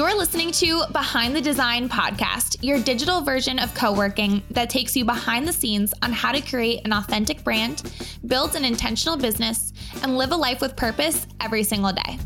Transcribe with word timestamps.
You're 0.00 0.16
listening 0.16 0.50
to 0.52 0.84
Behind 0.92 1.36
the 1.36 1.42
Design 1.42 1.86
podcast, 1.86 2.56
your 2.62 2.82
digital 2.82 3.20
version 3.20 3.58
of 3.58 3.74
co 3.74 3.92
working 3.92 4.42
that 4.50 4.70
takes 4.70 4.96
you 4.96 5.04
behind 5.04 5.46
the 5.46 5.52
scenes 5.52 5.92
on 6.00 6.10
how 6.10 6.32
to 6.32 6.40
create 6.40 6.86
an 6.86 6.94
authentic 6.94 7.44
brand, 7.44 7.92
build 8.26 8.56
an 8.56 8.64
intentional 8.64 9.18
business, 9.18 9.74
and 10.02 10.16
live 10.16 10.32
a 10.32 10.36
life 10.36 10.62
with 10.62 10.74
purpose 10.74 11.26
every 11.38 11.62
single 11.62 11.92
day. 11.92 12.18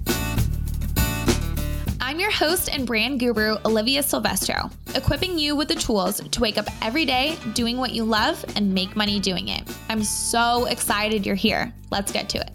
I'm 2.01 2.21
your 2.21 2.31
host 2.31 2.69
and 2.73 2.87
brand 2.87 3.19
guru, 3.19 3.57
Olivia 3.65 4.05
Silvestro, 4.05 4.71
equipping 4.95 5.37
you 5.37 5.57
with 5.57 5.67
the 5.67 5.75
tools 5.75 6.21
to 6.21 6.41
wake 6.41 6.59
up 6.59 6.69
every 6.81 7.05
day 7.05 7.37
doing 7.55 7.77
what 7.77 7.91
you 7.91 8.05
love 8.05 8.45
and 8.55 8.73
make 8.73 8.95
money 8.95 9.19
doing 9.19 9.49
it. 9.49 9.65
I'm 9.89 10.05
so 10.05 10.67
excited 10.67 11.27
you're 11.27 11.35
here. 11.35 11.75
Let's 11.91 12.13
get 12.13 12.29
to 12.29 12.39
it. 12.39 12.54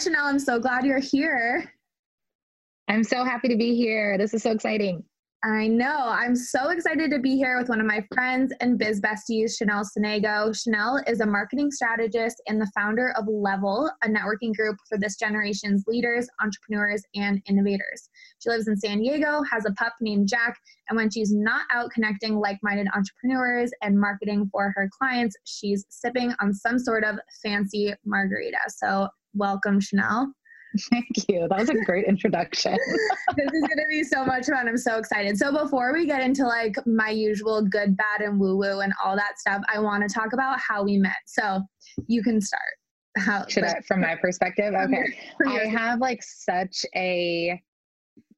Chanel. 0.00 0.24
I'm 0.24 0.38
so 0.38 0.58
glad 0.58 0.86
you're 0.86 0.98
here. 0.98 1.70
I'm 2.88 3.04
so 3.04 3.22
happy 3.22 3.48
to 3.48 3.56
be 3.56 3.76
here. 3.76 4.16
This 4.16 4.32
is 4.32 4.42
so 4.42 4.50
exciting. 4.50 5.04
I 5.44 5.68
know. 5.68 5.96
I'm 6.06 6.36
so 6.36 6.68
excited 6.68 7.10
to 7.10 7.18
be 7.18 7.36
here 7.36 7.58
with 7.58 7.68
one 7.68 7.80
of 7.80 7.86
my 7.86 8.04
friends 8.14 8.52
and 8.60 8.78
biz 8.78 9.00
besties, 9.00 9.56
Chanel 9.56 9.84
Sonego. 9.84 10.54
Chanel 10.54 11.02
is 11.06 11.20
a 11.20 11.26
marketing 11.26 11.70
strategist 11.70 12.42
and 12.46 12.60
the 12.60 12.70
founder 12.74 13.14
of 13.16 13.26
Level, 13.26 13.90
a 14.02 14.08
networking 14.08 14.54
group 14.54 14.76
for 14.88 14.98
this 14.98 15.16
generation's 15.16 15.84
leaders, 15.86 16.28
entrepreneurs, 16.42 17.02
and 17.14 17.42
innovators. 17.46 18.08
She 18.38 18.50
lives 18.50 18.68
in 18.68 18.76
San 18.76 19.00
Diego, 19.00 19.42
has 19.50 19.64
a 19.66 19.72
pup 19.72 19.94
named 20.00 20.28
Jack, 20.28 20.58
and 20.88 20.96
when 20.96 21.10
she's 21.10 21.32
not 21.32 21.62
out 21.70 21.90
connecting 21.90 22.36
like 22.36 22.58
minded 22.62 22.88
entrepreneurs 22.94 23.70
and 23.82 23.98
marketing 23.98 24.48
for 24.50 24.72
her 24.76 24.90
clients, 24.98 25.36
she's 25.44 25.84
sipping 25.90 26.34
on 26.40 26.54
some 26.54 26.78
sort 26.78 27.04
of 27.04 27.18
fancy 27.42 27.94
margarita. 28.04 28.58
So, 28.68 29.08
welcome, 29.34 29.80
Chanel. 29.80 30.32
Thank 30.90 31.08
you. 31.28 31.48
That 31.48 31.58
was 31.58 31.68
a 31.68 31.84
great 31.84 32.06
introduction. 32.06 32.72
this 33.36 33.52
is 33.52 33.60
going 33.60 33.76
to 33.76 33.86
be 33.88 34.04
so 34.04 34.24
much 34.24 34.46
fun. 34.46 34.68
I'm 34.68 34.76
so 34.76 34.98
excited. 34.98 35.36
So, 35.36 35.50
before 35.50 35.92
we 35.92 36.06
get 36.06 36.22
into 36.22 36.46
like 36.46 36.74
my 36.86 37.10
usual 37.10 37.62
good, 37.62 37.96
bad, 37.96 38.20
and 38.20 38.38
woo 38.38 38.56
woo 38.56 38.80
and 38.80 38.92
all 39.04 39.16
that 39.16 39.38
stuff, 39.38 39.62
I 39.72 39.80
want 39.80 40.08
to 40.08 40.14
talk 40.14 40.32
about 40.32 40.60
how 40.60 40.84
we 40.84 40.96
met. 40.96 41.16
So, 41.26 41.62
you 42.06 42.22
can 42.22 42.40
start. 42.40 42.62
How, 43.16 43.44
Should 43.48 43.64
I, 43.64 43.80
from 43.88 44.02
my 44.02 44.14
perspective? 44.14 44.72
Okay. 44.72 45.18
I 45.44 45.66
have 45.66 45.98
like 45.98 46.22
such 46.22 46.84
a 46.94 47.60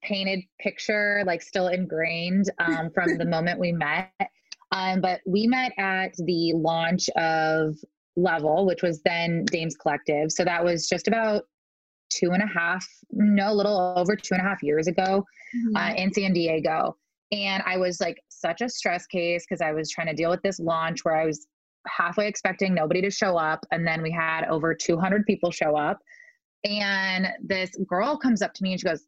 painted 0.02 0.40
picture, 0.58 1.22
like 1.26 1.42
still 1.42 1.68
ingrained 1.68 2.50
um, 2.58 2.90
from 2.94 3.18
the 3.18 3.24
moment 3.26 3.60
we 3.60 3.72
met. 3.72 4.10
Um, 4.72 5.02
but 5.02 5.20
we 5.26 5.46
met 5.46 5.72
at 5.78 6.14
the 6.16 6.54
launch 6.54 7.10
of 7.10 7.76
Level, 8.16 8.66
which 8.66 8.82
was 8.82 9.00
then 9.02 9.44
Dames 9.46 9.76
Collective. 9.76 10.32
So 10.32 10.44
that 10.44 10.64
was 10.64 10.88
just 10.88 11.08
about 11.08 11.44
two 12.10 12.30
and 12.32 12.42
a 12.42 12.46
half, 12.46 12.86
no, 13.10 13.52
a 13.52 13.54
little 13.54 13.94
over 13.96 14.16
two 14.16 14.34
and 14.34 14.44
a 14.44 14.48
half 14.48 14.62
years 14.62 14.86
ago 14.86 15.24
mm-hmm. 15.56 15.76
uh, 15.76 15.94
in 15.94 16.12
San 16.12 16.32
Diego. 16.32 16.96
And 17.32 17.62
I 17.64 17.78
was 17.78 18.00
like 18.00 18.22
such 18.28 18.60
a 18.60 18.68
stress 18.68 19.06
case 19.06 19.44
because 19.48 19.62
I 19.62 19.72
was 19.72 19.90
trying 19.90 20.08
to 20.08 20.14
deal 20.14 20.30
with 20.30 20.42
this 20.42 20.60
launch 20.60 21.00
where 21.04 21.16
I 21.16 21.24
was 21.24 21.46
halfway 21.86 22.28
expecting 22.28 22.74
nobody 22.74 23.00
to 23.00 23.10
show 23.10 23.36
up. 23.36 23.64
And 23.72 23.86
then 23.86 24.02
we 24.02 24.10
had 24.10 24.44
over 24.44 24.74
200 24.74 25.24
people 25.26 25.50
show 25.50 25.76
up. 25.76 25.98
And 26.64 27.28
this 27.42 27.70
girl 27.88 28.16
comes 28.16 28.42
up 28.42 28.52
to 28.54 28.62
me 28.62 28.72
and 28.72 28.80
she 28.80 28.86
goes, 28.86 29.04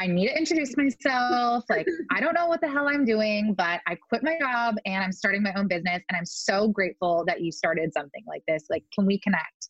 I 0.00 0.06
need 0.06 0.28
to 0.28 0.36
introduce 0.36 0.74
myself. 0.78 1.64
Like, 1.68 1.86
I 2.10 2.20
don't 2.20 2.32
know 2.32 2.46
what 2.46 2.62
the 2.62 2.68
hell 2.68 2.88
I'm 2.88 3.04
doing, 3.04 3.52
but 3.54 3.80
I 3.86 3.96
quit 4.08 4.22
my 4.22 4.38
job 4.40 4.76
and 4.86 5.04
I'm 5.04 5.12
starting 5.12 5.42
my 5.42 5.52
own 5.54 5.68
business. 5.68 6.02
And 6.08 6.16
I'm 6.16 6.24
so 6.24 6.68
grateful 6.68 7.22
that 7.26 7.42
you 7.42 7.52
started 7.52 7.92
something 7.92 8.22
like 8.26 8.42
this. 8.48 8.64
Like, 8.70 8.84
can 8.94 9.04
we 9.04 9.20
connect? 9.20 9.68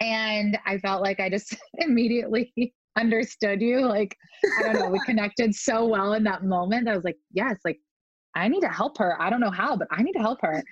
And 0.00 0.58
I 0.64 0.78
felt 0.78 1.02
like 1.02 1.20
I 1.20 1.28
just 1.28 1.54
immediately 1.78 2.52
understood 2.96 3.60
you. 3.60 3.86
Like, 3.86 4.16
I 4.58 4.62
don't 4.62 4.74
know, 4.80 4.88
we 4.88 5.00
connected 5.04 5.54
so 5.54 5.84
well 5.84 6.14
in 6.14 6.24
that 6.24 6.44
moment. 6.44 6.88
I 6.88 6.94
was 6.94 7.04
like, 7.04 7.18
yes, 7.32 7.58
like, 7.64 7.78
I 8.34 8.48
need 8.48 8.60
to 8.60 8.68
help 8.68 8.96
her. 8.98 9.20
I 9.20 9.28
don't 9.28 9.40
know 9.40 9.50
how, 9.50 9.76
but 9.76 9.88
I 9.90 10.02
need 10.02 10.12
to 10.12 10.20
help 10.20 10.38
her. 10.42 10.62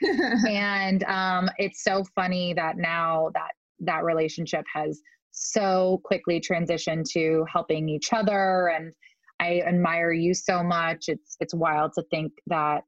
and 0.48 1.02
um, 1.04 1.50
it's 1.58 1.82
so 1.82 2.04
funny 2.14 2.54
that 2.54 2.78
now 2.78 3.30
that 3.34 3.50
that 3.80 4.04
relationship 4.04 4.64
has 4.72 5.02
so 5.36 6.00
quickly 6.04 6.40
transitioned 6.40 7.04
to 7.10 7.44
helping 7.52 7.88
each 7.88 8.12
other 8.12 8.68
and 8.68 8.92
I 9.38 9.60
admire 9.66 10.12
you 10.12 10.32
so 10.32 10.62
much. 10.62 11.04
It's 11.08 11.36
it's 11.40 11.54
wild 11.54 11.92
to 11.94 12.02
think 12.10 12.32
that 12.46 12.84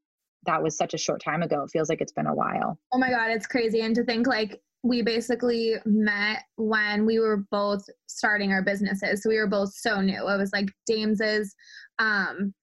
that 0.47 0.63
was 0.63 0.79
such 0.79 0.95
a 0.95 0.99
short 0.99 1.23
time 1.23 1.43
ago. 1.43 1.63
It 1.63 1.71
feels 1.71 1.91
like 1.91 2.01
it's 2.01 2.13
been 2.13 2.27
a 2.27 2.35
while. 2.35 2.79
Oh 2.91 2.99
my 2.99 3.11
god, 3.11 3.31
it's 3.31 3.47
crazy 3.47 3.83
and 3.83 3.95
to 3.95 4.05
think 4.05 4.27
like 4.27 4.61
we 4.83 5.03
basically 5.03 5.75
met 5.85 6.45
when 6.57 7.05
we 7.05 7.19
were 7.19 7.45
both 7.51 7.85
starting 8.07 8.53
our 8.53 8.63
businesses. 8.63 9.23
So 9.23 9.29
we 9.29 9.37
were 9.37 9.49
both 9.49 9.75
so 9.75 10.01
new. 10.01 10.29
It 10.29 10.39
was 10.39 10.53
like 10.53 10.71
Dames's 10.87 11.55
um, 11.99 12.55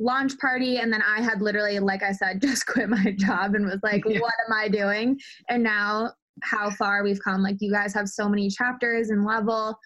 launch 0.00 0.36
party. 0.38 0.78
And 0.78 0.92
then 0.92 1.02
I 1.02 1.22
had 1.22 1.40
literally, 1.40 1.78
like 1.78 2.02
I 2.02 2.12
said, 2.12 2.40
just 2.42 2.66
quit 2.66 2.88
my 2.88 3.14
job 3.16 3.54
and 3.54 3.66
was 3.66 3.80
like, 3.82 4.02
yeah. 4.06 4.18
what 4.20 4.34
am 4.46 4.52
I 4.52 4.68
doing? 4.68 5.18
And 5.48 5.62
now 5.62 6.12
how 6.42 6.70
far 6.70 7.02
we've 7.02 7.22
come. 7.22 7.42
Like 7.42 7.56
you 7.60 7.72
guys 7.72 7.94
have 7.94 8.08
so 8.08 8.28
many 8.28 8.48
chapters 8.48 9.10
and 9.10 9.24
level 9.24 9.78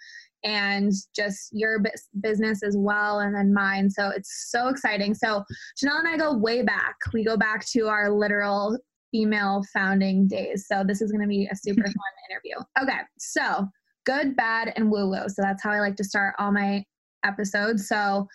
and 0.45 0.93
just 1.15 1.51
your 1.53 1.81
business 2.21 2.65
as 2.65 2.75
well 2.77 3.21
and 3.21 3.33
then 3.33 3.55
mine 3.55 3.89
so 3.89 4.09
it's 4.09 4.51
so 4.51 4.67
exciting 4.67 5.15
so 5.15 5.45
chanel 5.77 5.99
and 5.99 6.09
i 6.09 6.17
go 6.17 6.37
way 6.37 6.63
back 6.63 6.97
we 7.13 7.23
go 7.23 7.37
back 7.37 7.65
to 7.65 7.87
our 7.87 8.11
literal 8.11 8.77
female 9.13 9.63
founding 9.73 10.27
days. 10.27 10.67
So 10.67 10.83
this 10.85 11.01
is 11.01 11.13
going 11.13 11.23
to 11.23 11.29
be 11.29 11.49
a 11.53 11.55
super 11.55 11.83
fun 11.87 11.95
interview. 12.31 12.57
Okay, 12.83 13.03
so 13.19 13.69
good, 14.05 14.35
bad, 14.35 14.73
and 14.75 14.91
woo 14.91 15.09
woo. 15.09 15.29
So 15.29 15.43
that's 15.43 15.63
how 15.63 15.71
I 15.71 15.79
like 15.79 15.97
to 15.97 16.05
start 16.05 16.35
all 16.39 16.51
my 16.51 16.83
episodes. 17.25 17.87
So 17.87 18.27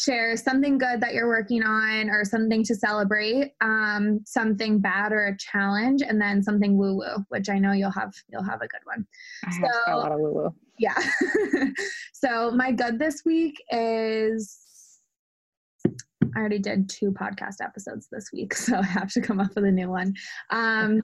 share 0.00 0.34
something 0.36 0.78
good 0.78 1.00
that 1.00 1.12
you're 1.12 1.28
working 1.28 1.62
on 1.62 2.08
or 2.08 2.24
something 2.24 2.64
to 2.64 2.74
celebrate 2.74 3.52
um, 3.60 4.20
something 4.24 4.78
bad 4.78 5.12
or 5.12 5.26
a 5.26 5.36
challenge 5.36 6.00
and 6.02 6.20
then 6.20 6.42
something 6.42 6.78
woo 6.78 6.96
woo 6.96 7.24
which 7.28 7.48
i 7.50 7.58
know 7.58 7.72
you'll 7.72 7.90
have 7.90 8.12
you'll 8.28 8.42
have 8.42 8.62
a 8.62 8.68
good 8.68 8.80
one 8.84 9.06
I 9.44 9.52
so, 9.52 9.66
have 9.86 9.94
a 9.94 9.98
lot 9.98 10.12
of 10.12 10.20
woo 10.20 10.32
woo 10.32 10.54
yeah 10.78 10.98
so 12.12 12.50
my 12.50 12.72
good 12.72 12.98
this 12.98 13.22
week 13.26 13.62
is 13.70 14.66
I 16.34 16.38
already 16.38 16.60
did 16.60 16.88
two 16.88 17.10
podcast 17.10 17.56
episodes 17.60 18.06
this 18.10 18.30
week, 18.32 18.54
so 18.66 18.76
I 18.76 18.84
have 18.84 19.10
to 19.14 19.20
come 19.20 19.40
up 19.40 19.54
with 19.56 19.64
a 19.64 19.70
new 19.70 19.90
one. 19.90 20.14
Um, 20.50 21.02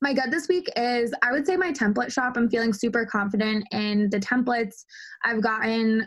my 0.00 0.12
good 0.12 0.30
this 0.30 0.46
week 0.46 0.68
is 0.76 1.12
I 1.22 1.32
would 1.32 1.46
say 1.46 1.56
my 1.56 1.72
template 1.72 2.12
shop. 2.12 2.34
I'm 2.36 2.48
feeling 2.48 2.72
super 2.72 3.04
confident 3.06 3.64
in 3.72 4.08
the 4.10 4.20
templates. 4.20 4.84
I've 5.24 5.40
gotten 5.40 6.06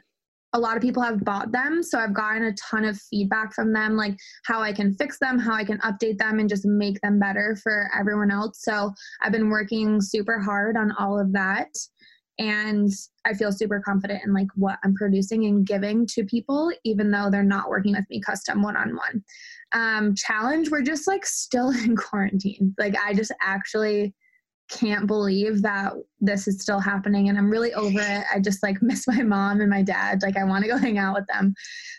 a 0.53 0.59
lot 0.59 0.75
of 0.75 0.81
people 0.81 1.03
have 1.03 1.23
bought 1.23 1.51
them, 1.51 1.83
so 1.83 1.99
I've 1.99 2.13
gotten 2.13 2.43
a 2.43 2.53
ton 2.53 2.85
of 2.85 2.99
feedback 2.99 3.53
from 3.53 3.71
them, 3.71 3.95
like 3.95 4.17
how 4.45 4.61
I 4.61 4.73
can 4.73 4.93
fix 4.95 5.19
them, 5.19 5.37
how 5.37 5.53
I 5.53 5.63
can 5.63 5.77
update 5.79 6.17
them, 6.17 6.39
and 6.39 6.49
just 6.49 6.65
make 6.65 6.99
them 7.01 7.19
better 7.19 7.55
for 7.61 7.89
everyone 7.97 8.31
else. 8.31 8.63
So 8.63 8.91
I've 9.21 9.31
been 9.31 9.49
working 9.49 10.01
super 10.01 10.39
hard 10.39 10.75
on 10.75 10.91
all 10.93 11.19
of 11.19 11.31
that 11.33 11.69
and 12.39 12.89
I 13.25 13.33
feel 13.33 13.51
super 13.51 13.81
confident 13.81 14.23
in 14.25 14.33
like 14.33 14.47
what 14.55 14.79
I'm 14.83 14.95
producing 14.95 15.45
and 15.45 15.67
giving 15.67 16.07
to 16.07 16.23
people, 16.23 16.71
even 16.85 17.11
though 17.11 17.29
they're 17.29 17.43
not 17.43 17.69
working 17.69 17.91
with 17.91 18.05
me 18.09 18.21
custom 18.21 18.63
one 18.63 18.77
on 18.77 18.95
one. 18.95 20.15
Challenge, 20.15 20.71
we're 20.71 20.81
just 20.81 21.05
like 21.05 21.25
still 21.25 21.69
in 21.83 21.97
quarantine. 21.97 22.73
Like, 22.79 22.95
I 23.05 23.13
just 23.13 23.33
actually 23.41 24.15
can't 24.69 25.07
believe 25.07 25.61
that 25.61 25.93
this 26.19 26.47
is 26.47 26.61
still 26.61 26.79
happening 26.79 27.29
and 27.29 27.37
I'm 27.37 27.49
really 27.49 27.73
over 27.73 27.99
it. 27.99 28.25
I 28.33 28.39
just 28.39 28.63
like 28.63 28.77
miss 28.81 29.07
my 29.07 29.21
mom 29.23 29.61
and 29.61 29.69
my 29.69 29.81
dad. 29.81 30.21
Like, 30.21 30.37
I 30.37 30.43
want 30.43 30.63
to 30.63 30.69
go 30.69 30.77
hang 30.77 30.97
out 30.97 31.15
with 31.15 31.27
them. 31.27 31.53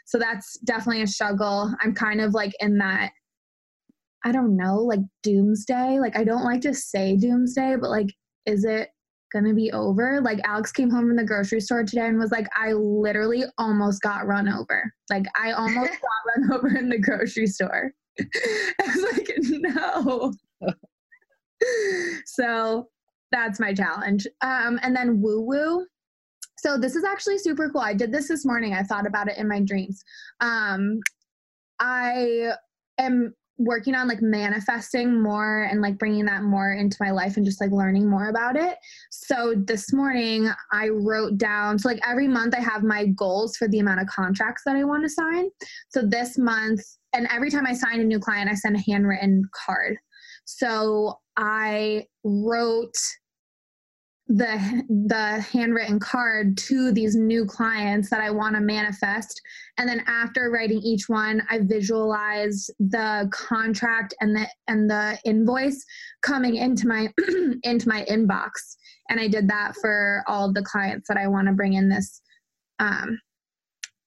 So, 0.06 0.19
that's 0.19 0.58
definitely 0.60 1.03
a 1.03 1.06
struggle. 1.06 1.74
I'm 1.80 1.94
kind 1.94 2.21
of 2.21 2.34
like 2.34 2.53
in 2.60 2.78
that. 2.78 3.12
I 4.22 4.33
don't 4.33 4.54
know, 4.54 4.77
like 4.77 5.00
doomsday. 5.22 5.98
Like, 5.98 6.16
I 6.16 6.24
don't 6.24 6.44
like 6.44 6.60
to 6.62 6.74
say 6.74 7.16
doomsday, 7.16 7.77
but 7.80 7.89
like, 7.89 8.12
is 8.44 8.65
it 8.65 8.91
gonna 9.33 9.54
be 9.54 9.72
over. 9.72 10.21
Like 10.21 10.41
Alex 10.44 10.72
came 10.72 10.91
home 10.91 11.06
from 11.06 11.16
the 11.16 11.24
grocery 11.24 11.60
store 11.60 11.84
today 11.84 12.06
and 12.06 12.18
was 12.18 12.33
like, 12.33 12.48
I 12.56 12.72
literally 12.72 13.44
almost 13.59 14.03
got 14.03 14.27
run 14.27 14.48
over. 14.48 14.92
Like 15.09 15.24
I 15.41 15.53
almost 15.53 15.92
got 16.03 16.36
run 16.36 16.53
over 16.53 16.77
in 16.77 16.89
the 16.89 16.98
grocery 16.98 17.47
store. 17.47 17.92
I 18.21 18.27
was 18.86 19.12
like, 19.12 19.28
no. 19.39 20.33
So 22.27 22.89
that's 23.33 23.60
my 23.60 23.72
challenge. 23.72 24.27
Um, 24.41 24.78
and 24.83 24.95
then 24.95 25.21
woo 25.21 25.42
woo. 25.42 25.86
So 26.59 26.77
this 26.77 26.95
is 26.95 27.04
actually 27.04 27.39
super 27.39 27.71
cool. 27.71 27.80
I 27.80 27.95
did 27.95 28.12
this 28.12 28.28
this 28.28 28.45
morning. 28.45 28.74
I 28.74 28.83
thought 28.83 29.07
about 29.07 29.28
it 29.28 29.39
in 29.39 29.48
my 29.48 29.60
dreams. 29.60 30.03
Um, 30.41 31.01
I 31.78 32.53
am 32.98 33.34
working 33.60 33.95
on 33.95 34.09
like 34.09 34.22
manifesting 34.22 35.21
more 35.21 35.65
and 35.65 35.83
like 35.83 35.98
bringing 35.98 36.24
that 36.24 36.42
more 36.42 36.72
into 36.72 36.97
my 36.98 37.10
life 37.10 37.36
and 37.36 37.45
just 37.45 37.60
like 37.60 37.71
learning 37.71 38.09
more 38.09 38.30
about 38.30 38.56
it. 38.56 38.77
So 39.10 39.54
this 39.54 39.92
morning 39.92 40.51
I 40.72 40.89
wrote 40.89 41.36
down 41.36 41.78
so 41.78 41.89
like 41.89 42.01
every 42.09 42.27
month 42.27 42.54
I 42.54 42.60
have 42.60 42.83
my 42.83 43.06
goals 43.06 43.56
for 43.56 43.68
the 43.68 43.78
amount 43.78 44.01
of 44.01 44.06
contracts 44.06 44.63
that 44.65 44.77
I 44.77 44.84
want 44.84 45.03
to 45.04 45.10
sign. 45.10 45.51
So 45.91 46.03
this 46.03 46.39
month 46.39 46.80
and 47.13 47.28
every 47.30 47.51
time 47.51 47.66
I 47.66 47.74
sign 47.74 48.01
a 48.01 48.04
new 48.04 48.18
client 48.18 48.51
I 48.51 48.54
send 48.54 48.77
a 48.77 48.91
handwritten 48.91 49.42
card. 49.66 49.98
So 50.47 51.19
I 51.41 52.04
wrote 52.22 52.95
the 54.28 54.84
the 54.89 55.41
handwritten 55.41 55.98
card 55.98 56.57
to 56.57 56.92
these 56.92 57.16
new 57.16 57.45
clients 57.45 58.10
that 58.10 58.21
I 58.21 58.31
want 58.31 58.54
to 58.54 58.60
manifest. 58.60 59.41
And 59.77 59.89
then 59.89 60.04
after 60.07 60.51
writing 60.51 60.81
each 60.83 61.09
one 61.09 61.42
I 61.51 61.60
visualize 61.63 62.71
the 62.78 63.28
contract 63.33 64.15
and 64.21 64.37
the 64.37 64.47
and 64.69 64.89
the 64.89 65.19
invoice 65.25 65.84
coming 66.22 66.57
into 66.57 66.87
my 66.87 67.13
into 67.65 67.89
my 67.89 68.04
inbox. 68.04 68.51
And 69.09 69.19
I 69.19 69.27
did 69.27 69.48
that 69.48 69.75
for 69.81 70.22
all 70.28 70.53
the 70.53 70.63
clients 70.63 71.09
that 71.09 71.16
I 71.16 71.27
want 71.27 71.48
to 71.48 71.54
bring 71.54 71.72
in 71.72 71.89
this 71.89 72.21
um 72.78 73.19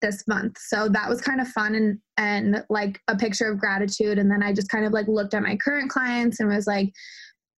this 0.03 0.27
month. 0.27 0.57
So 0.59 0.87
that 0.89 1.09
was 1.09 1.21
kind 1.21 1.41
of 1.41 1.47
fun 1.47 1.75
and 1.75 1.97
and 2.17 2.63
like 2.69 3.01
a 3.07 3.15
picture 3.17 3.51
of 3.51 3.59
gratitude. 3.59 4.19
And 4.19 4.29
then 4.29 4.43
I 4.43 4.53
just 4.53 4.69
kind 4.69 4.85
of 4.85 4.93
like 4.93 5.07
looked 5.07 5.33
at 5.33 5.41
my 5.41 5.57
current 5.57 5.89
clients 5.89 6.39
and 6.39 6.47
was 6.47 6.67
like 6.67 6.93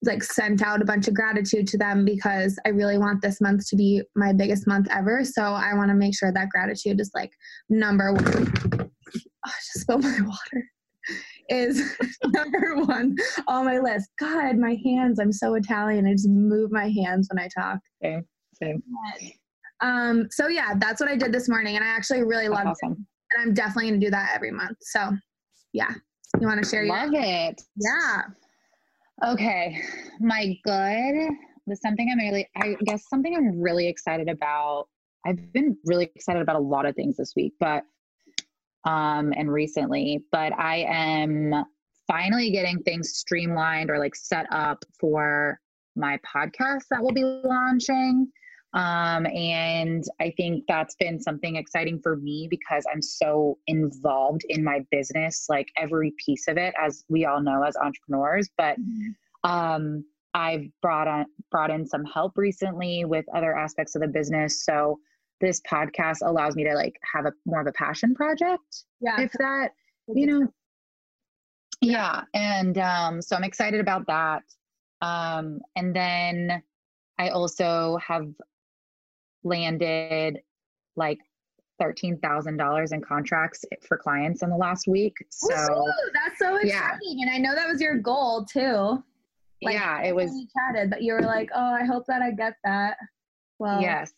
like 0.06 0.22
sent 0.22 0.62
out 0.62 0.82
a 0.82 0.84
bunch 0.84 1.08
of 1.08 1.14
gratitude 1.14 1.66
to 1.68 1.78
them 1.78 2.04
because 2.04 2.58
I 2.66 2.70
really 2.70 2.98
want 2.98 3.22
this 3.22 3.40
month 3.40 3.68
to 3.68 3.76
be 3.76 4.02
my 4.16 4.32
biggest 4.32 4.66
month 4.66 4.86
ever. 4.90 5.24
So 5.24 5.42
I 5.42 5.74
want 5.74 5.88
to 5.90 5.94
make 5.94 6.16
sure 6.16 6.32
that 6.32 6.48
gratitude 6.48 7.00
is 7.00 7.10
like 7.14 7.32
number 7.68 8.12
one. 8.12 8.52
Oh, 8.80 8.86
I 9.46 9.50
just 9.50 9.80
spilled 9.80 10.02
my 10.02 10.18
water. 10.22 10.68
Is 11.50 11.96
number 12.24 12.76
one 12.84 13.16
on 13.46 13.66
my 13.66 13.78
list. 13.78 14.08
God, 14.18 14.56
my 14.56 14.78
hands. 14.84 15.18
I'm 15.20 15.32
so 15.32 15.54
Italian. 15.54 16.06
I 16.06 16.12
just 16.12 16.28
move 16.28 16.72
my 16.72 16.88
hands 16.90 17.28
when 17.30 17.38
I 17.44 17.48
talk. 17.48 17.78
Okay. 18.02 18.22
Same. 18.62 18.82
Um, 19.80 20.28
so 20.30 20.48
yeah, 20.48 20.72
that's 20.78 21.00
what 21.00 21.10
I 21.10 21.16
did 21.16 21.32
this 21.32 21.48
morning, 21.48 21.76
and 21.76 21.84
I 21.84 21.88
actually 21.88 22.22
really 22.22 22.48
love 22.48 22.66
awesome. 22.68 22.92
it. 22.92 22.98
And 23.32 23.42
I'm 23.42 23.52
definitely 23.54 23.90
gonna 23.90 24.00
do 24.00 24.10
that 24.10 24.32
every 24.34 24.52
month. 24.52 24.78
So 24.80 25.10
yeah, 25.74 25.90
you 26.40 26.46
want 26.46 26.62
to 26.62 26.68
share? 26.68 26.86
Love 26.86 27.12
your- 27.12 27.22
it. 27.22 27.60
Yeah. 27.76 28.22
Okay, 29.22 29.80
my 30.18 30.58
good 30.64 31.28
was 31.66 31.80
something 31.80 32.08
I'm 32.10 32.18
really, 32.18 32.48
I 32.56 32.74
guess, 32.84 33.08
something 33.08 33.36
I'm 33.36 33.60
really 33.60 33.86
excited 33.86 34.28
about. 34.28 34.88
I've 35.24 35.52
been 35.52 35.76
really 35.84 36.10
excited 36.14 36.42
about 36.42 36.56
a 36.56 36.60
lot 36.60 36.84
of 36.84 36.96
things 36.96 37.16
this 37.16 37.32
week, 37.36 37.54
but 37.60 37.84
um, 38.84 39.32
and 39.36 39.50
recently, 39.50 40.24
but 40.32 40.52
I 40.58 40.84
am 40.88 41.64
finally 42.06 42.50
getting 42.50 42.82
things 42.82 43.12
streamlined 43.14 43.88
or 43.88 43.98
like 43.98 44.14
set 44.14 44.46
up 44.52 44.84
for 45.00 45.58
my 45.96 46.18
podcast 46.18 46.82
that 46.90 47.02
will 47.02 47.12
be 47.12 47.24
launching. 47.24 48.30
Um, 48.74 49.24
and 49.26 50.02
I 50.20 50.32
think 50.36 50.64
that's 50.66 50.96
been 50.96 51.20
something 51.20 51.54
exciting 51.54 52.00
for 52.02 52.16
me 52.16 52.48
because 52.50 52.84
I'm 52.92 53.02
so 53.02 53.58
involved 53.68 54.42
in 54.48 54.64
my 54.64 54.84
business, 54.90 55.46
like 55.48 55.68
every 55.76 56.12
piece 56.24 56.48
of 56.48 56.58
it, 56.58 56.74
as 56.80 57.04
we 57.08 57.24
all 57.24 57.40
know 57.40 57.62
as 57.62 57.76
entrepreneurs. 57.76 58.50
But 58.58 58.76
mm-hmm. 58.80 59.50
um, 59.50 60.04
I've 60.34 60.66
brought 60.82 61.06
on 61.06 61.26
brought 61.52 61.70
in 61.70 61.86
some 61.86 62.04
help 62.04 62.32
recently 62.36 63.04
with 63.04 63.24
other 63.32 63.56
aspects 63.56 63.94
of 63.94 64.02
the 64.02 64.08
business. 64.08 64.64
So 64.64 64.98
this 65.40 65.60
podcast 65.70 66.18
allows 66.22 66.56
me 66.56 66.64
to 66.64 66.74
like 66.74 66.96
have 67.12 67.26
a 67.26 67.32
more 67.46 67.60
of 67.60 67.68
a 67.68 67.72
passion 67.72 68.14
project. 68.14 68.84
Yeah. 69.00 69.20
If 69.20 69.32
that, 69.38 69.70
you 70.08 70.26
know. 70.26 70.48
Yeah. 71.80 72.22
And 72.34 72.76
um, 72.78 73.22
so 73.22 73.36
I'm 73.36 73.44
excited 73.44 73.80
about 73.80 74.06
that. 74.08 74.42
Um, 75.00 75.60
and 75.76 75.94
then 75.94 76.62
I 77.18 77.28
also 77.28 77.98
have 77.98 78.26
landed 79.44 80.40
like 80.96 81.18
$13,000 81.80 82.92
in 82.92 83.00
contracts 83.00 83.64
for 83.86 83.96
clients 83.98 84.42
in 84.42 84.50
the 84.50 84.56
last 84.56 84.86
week. 84.86 85.14
So 85.30 85.54
Ooh, 85.54 85.92
that's 86.14 86.38
so 86.38 86.56
exciting. 86.56 86.68
Yeah. 86.68 87.26
And 87.26 87.30
I 87.30 87.38
know 87.38 87.54
that 87.54 87.68
was 87.68 87.80
your 87.80 87.98
goal 87.98 88.44
too. 88.44 89.02
Like, 89.62 89.74
yeah, 89.74 90.02
it 90.02 90.14
was. 90.14 90.30
We 90.30 90.48
chatted, 90.56 90.90
but 90.90 91.02
you 91.02 91.14
were 91.14 91.22
like, 91.22 91.50
oh, 91.54 91.74
I 91.74 91.84
hope 91.84 92.04
that 92.06 92.22
I 92.22 92.30
get 92.32 92.54
that. 92.64 92.96
Well, 93.58 93.80
yes, 93.80 94.12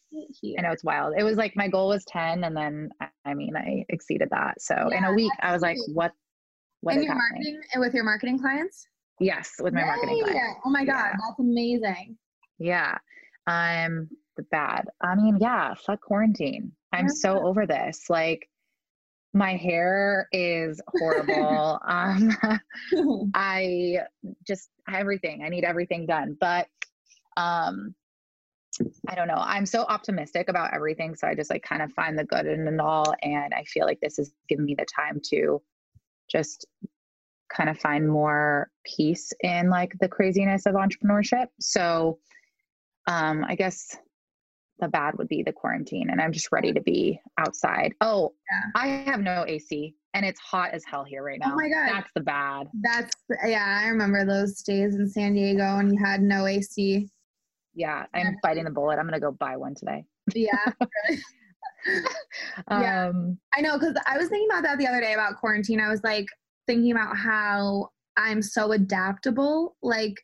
I 0.58 0.62
know 0.62 0.72
it's 0.72 0.82
wild. 0.82 1.14
It 1.16 1.22
was 1.22 1.36
like 1.36 1.54
my 1.56 1.68
goal 1.68 1.88
was 1.88 2.04
10, 2.06 2.44
and 2.44 2.56
then 2.56 2.88
I 3.24 3.34
mean, 3.34 3.54
I 3.56 3.84
exceeded 3.90 4.28
that. 4.30 4.60
So 4.60 4.88
yeah, 4.90 4.98
in 4.98 5.04
a 5.04 5.12
week, 5.12 5.32
I 5.40 5.52
was 5.52 5.62
like, 5.62 5.76
what? 5.92 6.12
What 6.80 6.94
and 6.94 7.04
your 7.04 7.14
marketing 7.14 7.60
and 7.74 7.80
with 7.80 7.94
your 7.94 8.04
marketing 8.04 8.38
clients? 8.38 8.86
Yes, 9.20 9.52
with 9.60 9.74
my 9.74 9.80
Yay! 9.80 9.86
marketing 9.86 10.22
clients. 10.24 10.60
Oh 10.64 10.70
my 10.70 10.84
God, 10.84 10.94
yeah. 10.94 11.12
that's 11.12 11.38
amazing. 11.38 12.16
Yeah. 12.58 12.98
Um, 13.46 14.08
the 14.36 14.42
bad. 14.44 14.86
I 15.00 15.14
mean, 15.14 15.38
yeah, 15.40 15.74
fuck 15.74 16.00
quarantine. 16.00 16.72
I'm 16.92 17.08
so 17.08 17.46
over 17.46 17.66
this. 17.66 18.08
Like, 18.08 18.48
my 19.34 19.54
hair 19.56 20.28
is 20.32 20.80
horrible. 20.88 21.78
um, 21.86 22.36
I 23.34 23.98
just 24.46 24.70
everything. 24.92 25.42
I 25.44 25.48
need 25.48 25.64
everything 25.64 26.06
done, 26.06 26.36
but 26.40 26.68
um, 27.36 27.94
I 29.08 29.14
don't 29.14 29.28
know. 29.28 29.34
I'm 29.38 29.66
so 29.66 29.82
optimistic 29.82 30.48
about 30.48 30.74
everything, 30.74 31.14
so 31.14 31.26
I 31.26 31.34
just 31.34 31.50
like 31.50 31.62
kind 31.62 31.82
of 31.82 31.92
find 31.92 32.18
the 32.18 32.24
good 32.24 32.46
in 32.46 32.66
it 32.66 32.80
all, 32.80 33.14
and 33.22 33.52
I 33.54 33.64
feel 33.64 33.84
like 33.84 34.00
this 34.00 34.16
has 34.16 34.32
given 34.48 34.64
me 34.64 34.74
the 34.74 34.86
time 34.86 35.20
to 35.30 35.62
just 36.28 36.66
kind 37.54 37.70
of 37.70 37.78
find 37.78 38.08
more 38.08 38.70
peace 38.84 39.32
in 39.40 39.70
like 39.70 39.92
the 40.00 40.08
craziness 40.08 40.66
of 40.66 40.74
entrepreneurship. 40.74 41.46
So, 41.60 42.18
um, 43.06 43.44
I 43.46 43.54
guess 43.54 43.96
the 44.78 44.88
bad 44.88 45.16
would 45.18 45.28
be 45.28 45.42
the 45.42 45.52
quarantine 45.52 46.10
and 46.10 46.20
I'm 46.20 46.32
just 46.32 46.52
ready 46.52 46.72
to 46.72 46.80
be 46.80 47.20
outside. 47.38 47.94
Oh, 48.00 48.34
yeah. 48.50 48.70
I 48.74 48.86
have 49.10 49.20
no 49.20 49.44
AC 49.46 49.94
and 50.14 50.24
it's 50.24 50.40
hot 50.40 50.72
as 50.72 50.84
hell 50.84 51.04
here 51.04 51.22
right 51.22 51.38
oh 51.42 51.48
now. 51.48 51.54
Oh 51.54 51.56
my 51.56 51.68
god. 51.68 51.94
That's 51.94 52.10
the 52.14 52.20
bad. 52.20 52.68
That's 52.82 53.14
yeah, 53.44 53.80
I 53.82 53.88
remember 53.88 54.24
those 54.24 54.62
days 54.62 54.94
in 54.94 55.08
San 55.08 55.34
Diego 55.34 55.78
and 55.78 55.92
you 55.92 55.98
had 56.02 56.22
no 56.22 56.46
AC. 56.46 57.08
Yeah, 57.74 58.06
I'm 58.14 58.36
biting 58.42 58.64
the 58.64 58.70
bullet. 58.70 58.98
I'm 58.98 59.06
going 59.06 59.12
to 59.12 59.20
go 59.20 59.32
buy 59.32 59.56
one 59.56 59.74
today. 59.74 60.04
Yeah. 60.34 60.72
Really? 60.80 61.22
yeah. 62.70 63.08
Um, 63.08 63.38
I 63.54 63.60
know 63.60 63.78
cuz 63.78 63.94
I 64.06 64.18
was 64.18 64.28
thinking 64.28 64.48
about 64.50 64.64
that 64.64 64.78
the 64.78 64.88
other 64.88 65.00
day 65.00 65.14
about 65.14 65.36
quarantine. 65.36 65.80
I 65.80 65.88
was 65.88 66.02
like 66.02 66.26
thinking 66.66 66.90
about 66.90 67.16
how 67.16 67.90
I'm 68.16 68.42
so 68.42 68.72
adaptable 68.72 69.76
like 69.82 70.14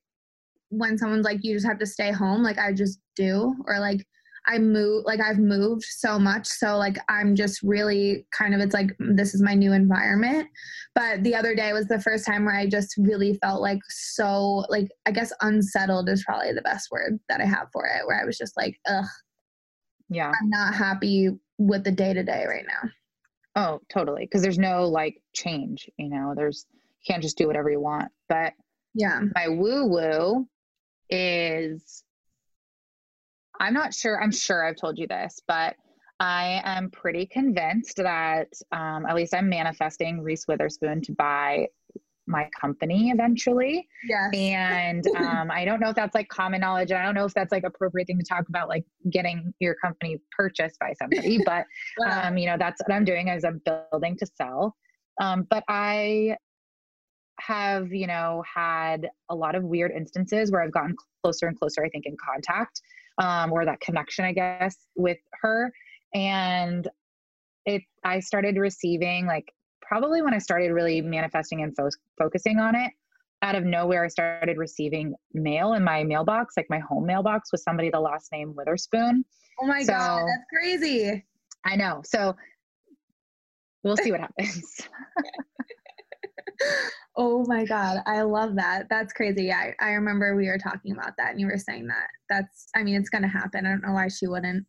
when 0.71 0.97
someone's 0.97 1.25
like 1.25 1.45
you 1.45 1.55
just 1.55 1.67
have 1.67 1.79
to 1.79 1.87
stay 1.87 2.11
home 2.11 2.43
like 2.43 2.59
I 2.59 2.73
just 2.73 2.99
do 3.15 3.55
or 3.67 3.79
like 3.79 4.05
I 4.47 4.59
move 4.59 5.05
like 5.05 5.21
I've 5.21 5.39
moved 5.39 5.85
so 5.85 6.19
much 6.19 6.47
so 6.47 6.77
like 6.77 6.99
I'm 7.09 7.37
just 7.37 7.63
really 7.63 8.27
kind 8.37 8.55
of 8.55 8.61
it's 8.61 8.75
like 8.75 8.97
mm, 8.99 9.17
this 9.17 9.35
is 9.35 9.43
my 9.43 9.55
new 9.55 9.73
environment. 9.73 10.49
But 10.95 11.23
the 11.23 11.35
other 11.35 11.55
day 11.55 11.73
was 11.73 11.87
the 11.87 12.01
first 12.01 12.27
time 12.27 12.45
where 12.45 12.55
I 12.55 12.67
just 12.67 12.95
really 12.99 13.39
felt 13.43 13.61
like 13.63 13.81
so 13.89 14.65
like 14.69 14.89
I 15.07 15.13
guess 15.13 15.33
unsettled 15.41 16.09
is 16.09 16.25
probably 16.25 16.53
the 16.53 16.63
best 16.63 16.91
word 16.91 17.21
that 17.29 17.41
I 17.41 17.47
have 17.47 17.69
for 17.73 17.87
it 17.87 18.07
where 18.07 18.21
I 18.21 18.25
was 18.25 18.37
just 18.37 18.57
like 18.57 18.79
ugh 18.89 19.05
yeah. 20.09 20.31
I'm 20.41 20.51
not 20.51 20.75
happy 20.75 21.31
with 21.59 21.85
the 21.85 21.93
day 21.93 22.13
to 22.13 22.23
day 22.23 22.45
right 22.47 22.67
now. 22.67 22.91
Oh 23.55 23.81
totally 23.91 24.25
because 24.25 24.43
there's 24.43 24.59
no 24.59 24.87
like 24.87 25.23
change 25.35 25.89
you 25.99 26.09
know 26.09 26.33
there's 26.35 26.67
you 26.73 27.13
can't 27.13 27.23
just 27.23 27.39
do 27.39 27.47
whatever 27.47 27.71
you 27.71 27.81
want. 27.81 28.11
But 28.29 28.55
yeah. 28.95 29.21
my 29.35 29.49
woo 29.49 29.87
woo 29.87 30.49
is 31.09 32.05
I'm 33.63 33.75
not 33.75 33.95
sure, 33.95 34.21
I'm 34.21 34.33
sure 34.33 34.67
I've 34.67 34.77
told 34.77 34.99
you 34.99 35.07
this, 35.07 35.41
but 35.47 35.77
I 36.19 36.61
am 36.65 36.91
pretty 36.91 37.27
convinced 37.27 37.97
that 37.99 38.49
um, 38.73 39.07
at 39.07 39.15
least 39.15 39.35
I'm 39.35 39.49
manifesting 39.49 40.21
Reese 40.21 40.49
Witherspoon 40.49 41.01
to 41.03 41.13
buy 41.13 41.69
my 42.27 42.49
company 42.61 43.11
eventually. 43.11 43.87
Yes. 44.05 44.31
And 44.35 45.07
um, 45.17 45.51
I 45.51 45.65
don't 45.65 45.79
know 45.81 45.91
if 45.91 45.97
that's 45.97 46.15
like 46.15 46.29
common 46.29 46.61
knowledge. 46.61 46.91
I 46.91 47.05
don't 47.05 47.15
know 47.15 47.25
if 47.25 47.35
that's 47.35 47.53
like 47.53 47.63
appropriate 47.63 48.07
thing 48.07 48.19
to 48.19 48.25
talk 48.25 48.49
about, 48.49 48.69
like 48.69 48.85
getting 49.11 49.55
your 49.61 49.77
company 49.77 50.19
purchased 50.37 50.79
by 50.81 50.93
somebody. 50.99 51.39
But 51.47 51.67
wow. 51.99 52.29
um, 52.29 52.39
you 52.39 52.47
know, 52.47 52.57
that's 52.59 52.81
what 52.85 52.93
I'm 52.93 53.05
doing 53.05 53.31
as 53.31 53.45
I'm 53.45 53.61
building 53.65 54.17
to 54.19 54.27
sell. 54.27 54.77
Um, 55.21 55.47
but 55.49 55.63
I 55.69 56.37
have, 57.39 57.93
you 57.93 58.09
know, 58.09 58.43
had 58.53 59.09
a 59.29 59.35
lot 59.37 59.55
of 59.55 59.63
weird 59.63 59.93
instances 59.93 60.51
where 60.51 60.63
I've 60.63 60.73
gotten 60.73 60.97
closer 61.23 61.47
and 61.47 61.57
closer, 61.57 61.85
I 61.85 61.89
think, 61.91 62.07
in 62.07 62.17
contact 62.25 62.81
um, 63.19 63.53
or 63.53 63.65
that 63.65 63.81
connection, 63.81 64.25
I 64.25 64.33
guess, 64.33 64.77
with 64.97 65.19
her. 65.41 65.73
And 66.15 66.87
it, 67.67 67.83
I 68.05 68.21
started 68.21 68.57
receiving 68.57 69.27
like 69.27 69.53
probably 69.81 70.23
when 70.23 70.35
I 70.35 70.39
started 70.39 70.73
really 70.73 71.01
manifesting 71.01 71.63
and 71.63 71.75
fo- 71.77 71.89
focusing 72.19 72.59
on 72.59 72.75
it. 72.75 72.93
Out 73.43 73.57
of 73.57 73.65
nowhere, 73.65 74.05
I 74.05 74.09
started 74.09 74.57
receiving 74.57 75.15
mail 75.35 75.73
in 75.73 75.83
my 75.83 76.05
mailbox, 76.05 76.55
like 76.57 76.67
my 76.71 76.79
home 76.79 77.07
mailbox, 77.07 77.51
with 77.51 77.61
somebody 77.61 77.91
the 77.91 77.99
last 77.99 78.31
name 78.31 78.55
Witherspoon. 78.55 79.25
Oh 79.61 79.67
my 79.67 79.83
so, 79.83 79.93
god, 79.93 80.27
that's 80.29 80.45
crazy! 80.49 81.25
I 81.65 81.75
know. 81.75 82.03
So 82.05 82.37
we'll 83.83 83.97
see 83.97 84.13
what 84.13 84.21
happens. 84.21 84.81
oh 87.17 87.45
my 87.47 87.65
god 87.65 87.99
i 88.07 88.23
love 88.23 88.57
that. 88.57 88.89
That's 88.89 89.13
crazy. 89.13 89.45
Yeah 89.45 89.73
I, 89.81 89.87
I, 89.87 89.91
remember 89.93 90.35
we 90.35 90.49
were 90.49 90.59
talking 90.59 90.93
about 90.93 91.13
that 91.19 91.33
and 91.33 91.41
you 91.41 91.47
were 91.47 91.59
saying 91.59 91.87
that. 91.89 92.07
That's 92.29 92.69
i 92.75 92.83
mean 92.83 92.97
it's 92.97 93.11
gonna 93.11 93.29
happen. 93.29 93.67
I 93.67 93.71
don't 93.71 93.83
know 93.83 93.93
why 93.93 94.09
she 94.09 94.27
wouldn't. 94.27 94.67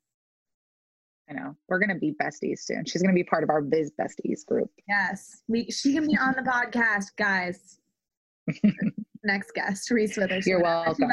I 1.29 1.33
know. 1.33 1.55
We're 1.69 1.79
gonna 1.79 1.99
be 1.99 2.13
besties 2.21 2.59
soon. 2.59 2.85
She's 2.85 3.01
gonna 3.01 3.13
be 3.13 3.23
part 3.23 3.43
of 3.43 3.49
our 3.49 3.61
biz 3.61 3.91
besties 3.99 4.45
group. 4.45 4.69
Yes. 4.87 5.41
We 5.47 5.69
she 5.71 5.93
can 5.93 6.07
be 6.07 6.17
on 6.17 6.35
the 6.35 6.41
podcast 6.41 7.15
guys. 7.17 7.79
Next 9.23 9.53
guest 9.53 9.89
reese 9.89 10.17
Witherspoon. 10.17 10.51
you're 10.51 10.61
welcome 10.61 11.09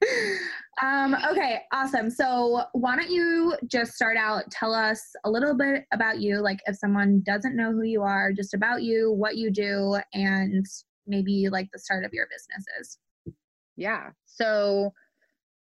um, 0.82 1.16
okay, 1.30 1.60
awesome. 1.72 2.10
So, 2.10 2.64
why 2.72 2.96
don't 2.96 3.10
you 3.10 3.54
just 3.66 3.92
start 3.92 4.16
out? 4.16 4.50
Tell 4.50 4.74
us 4.74 5.00
a 5.24 5.30
little 5.30 5.56
bit 5.56 5.84
about 5.92 6.20
you. 6.20 6.40
Like, 6.40 6.60
if 6.66 6.76
someone 6.76 7.22
doesn't 7.24 7.56
know 7.56 7.72
who 7.72 7.82
you 7.82 8.02
are, 8.02 8.32
just 8.32 8.54
about 8.54 8.82
you, 8.82 9.12
what 9.12 9.36
you 9.36 9.50
do, 9.50 9.98
and 10.12 10.66
maybe 11.06 11.48
like 11.48 11.68
the 11.72 11.78
start 11.78 12.04
of 12.04 12.12
your 12.12 12.26
businesses. 12.30 12.98
Yeah. 13.76 14.10
So, 14.26 14.92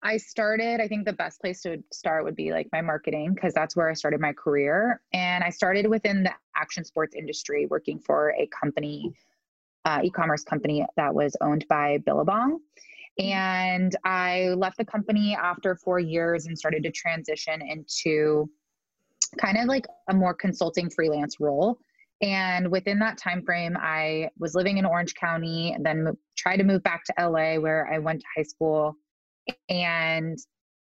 I 0.05 0.17
started, 0.17 0.81
I 0.81 0.87
think 0.87 1.05
the 1.05 1.13
best 1.13 1.39
place 1.39 1.61
to 1.61 1.81
start 1.93 2.25
would 2.25 2.35
be 2.35 2.51
like 2.51 2.67
my 2.73 2.81
marketing, 2.81 3.33
because 3.33 3.53
that's 3.53 3.75
where 3.75 3.89
I 3.89 3.93
started 3.93 4.19
my 4.19 4.33
career. 4.33 5.01
And 5.13 5.43
I 5.43 5.49
started 5.49 5.87
within 5.87 6.23
the 6.23 6.33
action 6.55 6.83
sports 6.83 7.15
industry, 7.15 7.67
working 7.67 7.99
for 7.99 8.33
a 8.37 8.47
company, 8.47 9.13
uh, 9.85 10.01
e 10.03 10.09
commerce 10.09 10.43
company 10.43 10.85
that 10.97 11.13
was 11.13 11.37
owned 11.39 11.65
by 11.69 11.99
Billabong. 11.99 12.59
Mm-hmm. 13.19 13.31
And 13.31 13.95
I 14.03 14.49
left 14.49 14.77
the 14.77 14.85
company 14.85 15.35
after 15.35 15.75
four 15.75 15.99
years 15.99 16.47
and 16.47 16.57
started 16.57 16.83
to 16.83 16.91
transition 16.91 17.61
into 17.61 18.49
kind 19.39 19.57
of 19.57 19.65
like 19.65 19.85
a 20.09 20.13
more 20.13 20.33
consulting 20.33 20.89
freelance 20.89 21.39
role. 21.39 21.77
And 22.21 22.71
within 22.71 22.99
that 22.99 23.17
time 23.17 23.43
frame, 23.43 23.75
I 23.79 24.29
was 24.39 24.55
living 24.55 24.77
in 24.77 24.85
Orange 24.85 25.13
County, 25.13 25.75
then 25.81 26.15
tried 26.37 26.57
to 26.57 26.63
move 26.63 26.81
back 26.83 27.03
to 27.05 27.13
LA, 27.19 27.55
where 27.59 27.91
I 27.91 27.99
went 27.99 28.21
to 28.21 28.27
high 28.35 28.43
school, 28.43 28.95
and 29.67 30.37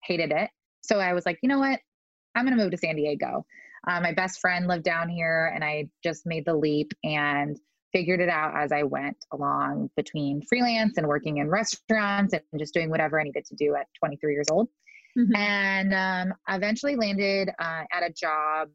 hated 0.05 0.31
it. 0.31 0.51
So 0.83 1.01
I 1.01 1.13
was 1.13 1.27
like, 1.27 1.39
you 1.43 1.49
know 1.49 1.59
what? 1.59 1.81
I'm 2.35 2.45
going 2.45 2.57
to 2.57 2.63
move 2.63 2.71
to 2.71 2.79
San 2.79 2.97
Diego. 2.97 3.45
Uh, 3.89 4.01
my 4.01 4.13
best 4.13 4.41
friend 4.41 4.67
lived 4.69 4.85
down 4.85 5.09
here, 5.09 5.51
and 5.55 5.65
I 5.65 5.89
just 6.03 6.25
made 6.25 6.45
the 6.45 6.55
leap 6.55 6.93
and 7.03 7.59
figured 7.95 8.21
it 8.21 8.29
out 8.29 8.53
as 8.57 8.73
I 8.73 8.83
went 8.83 9.25
along 9.33 9.89
between 9.97 10.43
freelance 10.43 10.99
and 10.99 11.07
working 11.07 11.39
in 11.39 11.49
restaurants 11.49 12.35
and 12.35 12.43
just 12.59 12.75
doing 12.75 12.91
whatever 12.91 13.21
I 13.21 13.25
needed 13.25 13.45
to 13.47 13.55
do 13.55 13.77
at 13.77 13.87
23 14.01 14.33
years 14.33 14.49
old. 14.51 14.69
Mm-hmm. 15.17 15.37
And 15.37 15.95
um, 15.95 16.37
eventually 16.49 16.97
landed 16.97 17.51
uh, 17.61 17.85
at 17.93 18.03
a 18.03 18.13
job 18.13 18.69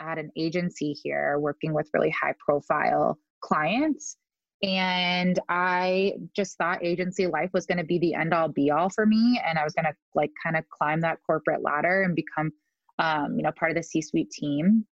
at 0.00 0.18
an 0.18 0.30
agency 0.36 0.92
here 0.92 1.38
working 1.40 1.74
with 1.74 1.90
really 1.92 2.10
high 2.10 2.34
profile 2.38 3.18
clients. 3.40 4.16
And 4.62 5.38
I 5.48 6.12
just 6.36 6.56
thought 6.56 6.84
agency 6.84 7.26
life 7.26 7.50
was 7.52 7.66
going 7.66 7.78
to 7.78 7.84
be 7.84 7.98
the 7.98 8.14
end 8.14 8.32
all 8.32 8.48
be 8.48 8.70
all 8.70 8.88
for 8.88 9.04
me. 9.04 9.40
And 9.44 9.58
I 9.58 9.64
was 9.64 9.72
going 9.72 9.86
to 9.86 9.94
like 10.14 10.30
kind 10.40 10.56
of 10.56 10.64
climb 10.68 11.00
that 11.00 11.18
corporate 11.26 11.62
ladder 11.62 12.02
and 12.02 12.14
become, 12.14 12.52
um, 13.00 13.34
you 13.36 13.42
know, 13.42 13.52
part 13.58 13.72
of 13.72 13.76
the 13.76 13.82
C 13.82 14.00
suite 14.00 14.30
team 14.30 14.86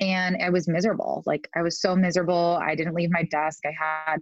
and 0.00 0.36
I 0.42 0.50
was 0.50 0.68
miserable. 0.68 1.22
Like 1.26 1.48
I 1.54 1.62
was 1.62 1.80
so 1.80 1.94
miserable. 1.94 2.58
I 2.62 2.74
didn't 2.74 2.94
leave 2.94 3.10
my 3.10 3.22
desk. 3.24 3.60
I 3.64 3.72
had 3.78 4.18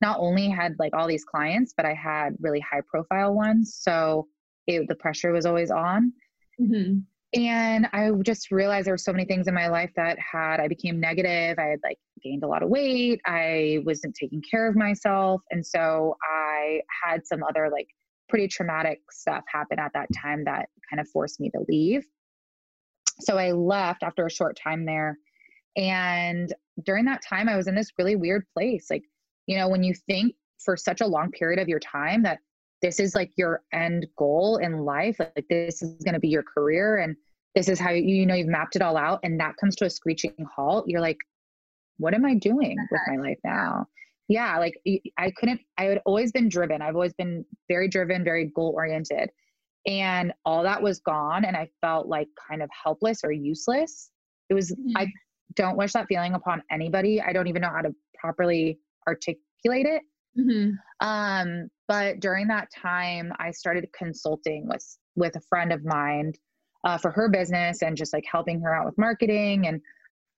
not 0.00 0.18
only 0.18 0.48
had 0.48 0.74
like 0.78 0.94
all 0.94 1.06
these 1.06 1.24
clients, 1.24 1.72
but 1.76 1.86
I 1.86 1.94
had 1.94 2.34
really 2.40 2.60
high 2.60 2.82
profile 2.88 3.34
ones. 3.34 3.78
So 3.80 4.26
it, 4.66 4.88
the 4.88 4.96
pressure 4.96 5.32
was 5.32 5.46
always 5.46 5.70
on. 5.70 6.12
Mm-hmm. 6.60 6.98
And 7.34 7.88
I 7.92 8.10
just 8.22 8.50
realized 8.50 8.86
there 8.86 8.94
were 8.94 8.98
so 8.98 9.12
many 9.12 9.24
things 9.24 9.48
in 9.48 9.54
my 9.54 9.68
life 9.68 9.90
that 9.96 10.18
had, 10.18 10.60
I 10.60 10.68
became 10.68 11.00
negative. 11.00 11.58
I 11.58 11.68
had 11.68 11.80
like 11.82 11.98
gained 12.22 12.42
a 12.42 12.48
lot 12.48 12.62
of 12.62 12.68
weight. 12.68 13.20
I 13.24 13.78
wasn't 13.86 14.14
taking 14.14 14.42
care 14.42 14.68
of 14.68 14.76
myself. 14.76 15.42
And 15.50 15.64
so 15.64 16.16
I 16.22 16.80
had 17.04 17.26
some 17.26 17.42
other 17.42 17.70
like 17.72 17.88
pretty 18.28 18.48
traumatic 18.48 19.00
stuff 19.10 19.44
happen 19.50 19.78
at 19.78 19.92
that 19.94 20.08
time 20.20 20.44
that 20.44 20.68
kind 20.90 21.00
of 21.00 21.08
forced 21.08 21.40
me 21.40 21.48
to 21.50 21.64
leave. 21.68 22.04
So 23.24 23.38
I 23.38 23.52
left 23.52 24.02
after 24.02 24.26
a 24.26 24.30
short 24.30 24.58
time 24.62 24.84
there. 24.84 25.18
And 25.76 26.52
during 26.84 27.04
that 27.06 27.22
time, 27.22 27.48
I 27.48 27.56
was 27.56 27.66
in 27.66 27.74
this 27.74 27.92
really 27.98 28.16
weird 28.16 28.44
place. 28.54 28.88
Like, 28.90 29.04
you 29.46 29.56
know, 29.56 29.68
when 29.68 29.82
you 29.82 29.94
think 29.94 30.34
for 30.58 30.76
such 30.76 31.00
a 31.00 31.06
long 31.06 31.30
period 31.30 31.58
of 31.58 31.68
your 31.68 31.80
time 31.80 32.22
that 32.22 32.38
this 32.82 32.98
is 33.00 33.14
like 33.14 33.30
your 33.36 33.62
end 33.72 34.06
goal 34.16 34.58
in 34.58 34.78
life, 34.78 35.18
like 35.18 35.46
this 35.48 35.82
is 35.82 36.02
going 36.04 36.14
to 36.14 36.20
be 36.20 36.28
your 36.28 36.42
career 36.42 36.98
and 36.98 37.16
this 37.54 37.68
is 37.68 37.78
how 37.78 37.90
you, 37.90 38.02
you 38.02 38.26
know, 38.26 38.34
you've 38.34 38.48
mapped 38.48 38.76
it 38.76 38.82
all 38.82 38.96
out 38.96 39.20
and 39.22 39.38
that 39.38 39.56
comes 39.56 39.76
to 39.76 39.84
a 39.84 39.90
screeching 39.90 40.34
halt, 40.54 40.88
you're 40.88 41.00
like, 41.00 41.18
what 41.98 42.14
am 42.14 42.24
I 42.24 42.34
doing 42.34 42.76
with 42.90 43.00
my 43.06 43.16
life 43.16 43.38
now? 43.44 43.86
Yeah, 44.28 44.58
like 44.58 44.74
I 45.18 45.30
couldn't, 45.36 45.60
I 45.78 45.84
had 45.84 46.00
always 46.06 46.32
been 46.32 46.48
driven. 46.48 46.80
I've 46.80 46.94
always 46.94 47.12
been 47.12 47.44
very 47.68 47.88
driven, 47.88 48.24
very 48.24 48.46
goal 48.46 48.72
oriented 48.74 49.30
and 49.86 50.32
all 50.44 50.62
that 50.62 50.82
was 50.82 51.00
gone 51.00 51.44
and 51.44 51.56
i 51.56 51.68
felt 51.80 52.06
like 52.06 52.28
kind 52.48 52.62
of 52.62 52.70
helpless 52.84 53.24
or 53.24 53.32
useless 53.32 54.10
it 54.48 54.54
was 54.54 54.70
mm-hmm. 54.72 54.96
i 54.96 55.06
don't 55.54 55.76
wish 55.76 55.92
that 55.92 56.06
feeling 56.08 56.34
upon 56.34 56.62
anybody 56.70 57.20
i 57.20 57.32
don't 57.32 57.48
even 57.48 57.62
know 57.62 57.70
how 57.70 57.82
to 57.82 57.94
properly 58.14 58.78
articulate 59.08 59.86
it 59.86 60.02
mm-hmm. 60.38 60.70
um, 61.06 61.68
but 61.88 62.20
during 62.20 62.46
that 62.46 62.68
time 62.72 63.32
i 63.38 63.50
started 63.50 63.86
consulting 63.96 64.68
with 64.68 64.98
with 65.16 65.34
a 65.36 65.40
friend 65.40 65.72
of 65.72 65.84
mine 65.84 66.32
uh, 66.84 66.98
for 66.98 67.10
her 67.10 67.28
business 67.28 67.82
and 67.82 67.96
just 67.96 68.12
like 68.12 68.24
helping 68.30 68.60
her 68.60 68.74
out 68.74 68.86
with 68.86 68.96
marketing 68.98 69.66
and 69.66 69.80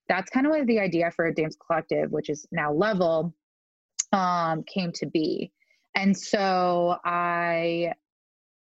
that's 0.09 0.31
kind 0.31 0.45
of 0.45 0.53
where 0.53 0.67
the 0.67 0.79
idea 0.79 1.11
for 1.11 1.31
Dames 1.33 1.57
Collective 1.67 2.11
which 2.11 2.31
is 2.31 2.47
now 2.51 2.73
level 2.73 3.35
um, 4.13 4.63
came 4.63 4.93
to 4.93 5.07
be 5.07 5.53
and 5.95 6.17
so 6.17 6.97
i 7.05 7.93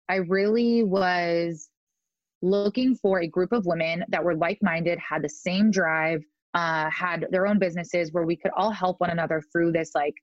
I 0.09 0.15
really 0.15 0.83
was 0.83 1.69
looking 2.41 2.95
for 2.95 3.21
a 3.21 3.27
group 3.27 3.53
of 3.53 3.65
women 3.65 4.03
that 4.09 4.23
were 4.23 4.35
like 4.35 4.59
minded, 4.61 4.99
had 4.99 5.23
the 5.23 5.29
same 5.29 5.71
drive, 5.71 6.21
uh, 6.53 6.89
had 6.89 7.25
their 7.31 7.47
own 7.47 7.57
businesses 7.57 8.11
where 8.11 8.25
we 8.25 8.35
could 8.35 8.51
all 8.55 8.71
help 8.71 8.99
one 8.99 9.09
another 9.09 9.41
through 9.51 9.71
this 9.71 9.91
like 9.95 10.13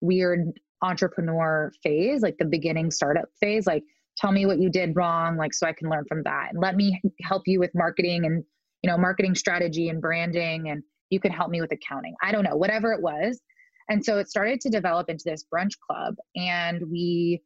weird 0.00 0.52
entrepreneur 0.82 1.72
phase, 1.82 2.22
like 2.22 2.36
the 2.38 2.44
beginning 2.44 2.90
startup 2.90 3.28
phase. 3.40 3.66
Like, 3.66 3.84
tell 4.18 4.32
me 4.32 4.44
what 4.46 4.60
you 4.60 4.68
did 4.68 4.94
wrong, 4.94 5.36
like, 5.36 5.54
so 5.54 5.66
I 5.66 5.72
can 5.72 5.88
learn 5.88 6.04
from 6.08 6.22
that. 6.24 6.48
And 6.50 6.60
let 6.60 6.76
me 6.76 7.00
help 7.22 7.42
you 7.46 7.58
with 7.58 7.70
marketing 7.74 8.26
and, 8.26 8.44
you 8.82 8.90
know, 8.90 8.98
marketing 8.98 9.34
strategy 9.34 9.88
and 9.88 10.00
branding. 10.00 10.68
And 10.68 10.82
you 11.10 11.20
can 11.20 11.32
help 11.32 11.50
me 11.50 11.60
with 11.60 11.72
accounting. 11.72 12.14
I 12.22 12.32
don't 12.32 12.44
know, 12.44 12.56
whatever 12.56 12.92
it 12.92 13.00
was. 13.00 13.40
And 13.88 14.04
so 14.04 14.18
it 14.18 14.28
started 14.28 14.60
to 14.60 14.70
develop 14.70 15.08
into 15.08 15.24
this 15.24 15.44
brunch 15.52 15.72
club. 15.88 16.14
And 16.36 16.82
we, 16.90 17.42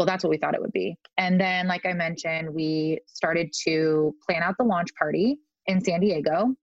well, 0.00 0.06
that's 0.06 0.24
what 0.24 0.30
we 0.30 0.38
thought 0.38 0.54
it 0.54 0.62
would 0.62 0.72
be. 0.72 0.96
And 1.18 1.38
then, 1.38 1.68
like 1.68 1.84
I 1.84 1.92
mentioned, 1.92 2.54
we 2.54 3.00
started 3.04 3.52
to 3.64 4.14
plan 4.26 4.42
out 4.42 4.54
the 4.56 4.64
launch 4.64 4.94
party 4.94 5.40
in 5.66 5.84
San 5.84 6.00
Diego, 6.00 6.54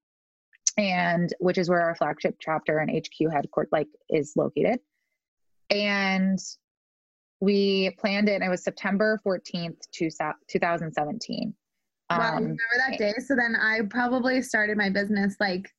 and 0.75 1.31
which 1.39 1.59
is 1.59 1.69
where 1.69 1.83
our 1.83 1.93
flagship 1.93 2.37
chapter 2.41 2.79
and 2.79 2.89
HQ 2.89 3.31
headquarters 3.31 3.69
like 3.71 3.89
is 4.09 4.33
located. 4.35 4.79
And 5.69 6.39
we 7.39 7.91
planned 7.99 8.27
it, 8.27 8.41
and 8.41 8.43
it 8.43 8.49
was 8.49 8.63
September 8.63 9.19
14th, 9.23 9.77
2017. 9.91 11.53
Wow, 12.09 12.17
um, 12.17 12.33
remember 12.37 12.57
that 12.89 12.97
day? 12.97 13.13
So 13.19 13.35
then 13.35 13.55
I 13.55 13.81
probably 13.87 14.41
started 14.41 14.77
my 14.77 14.89
business 14.89 15.35
like 15.39 15.69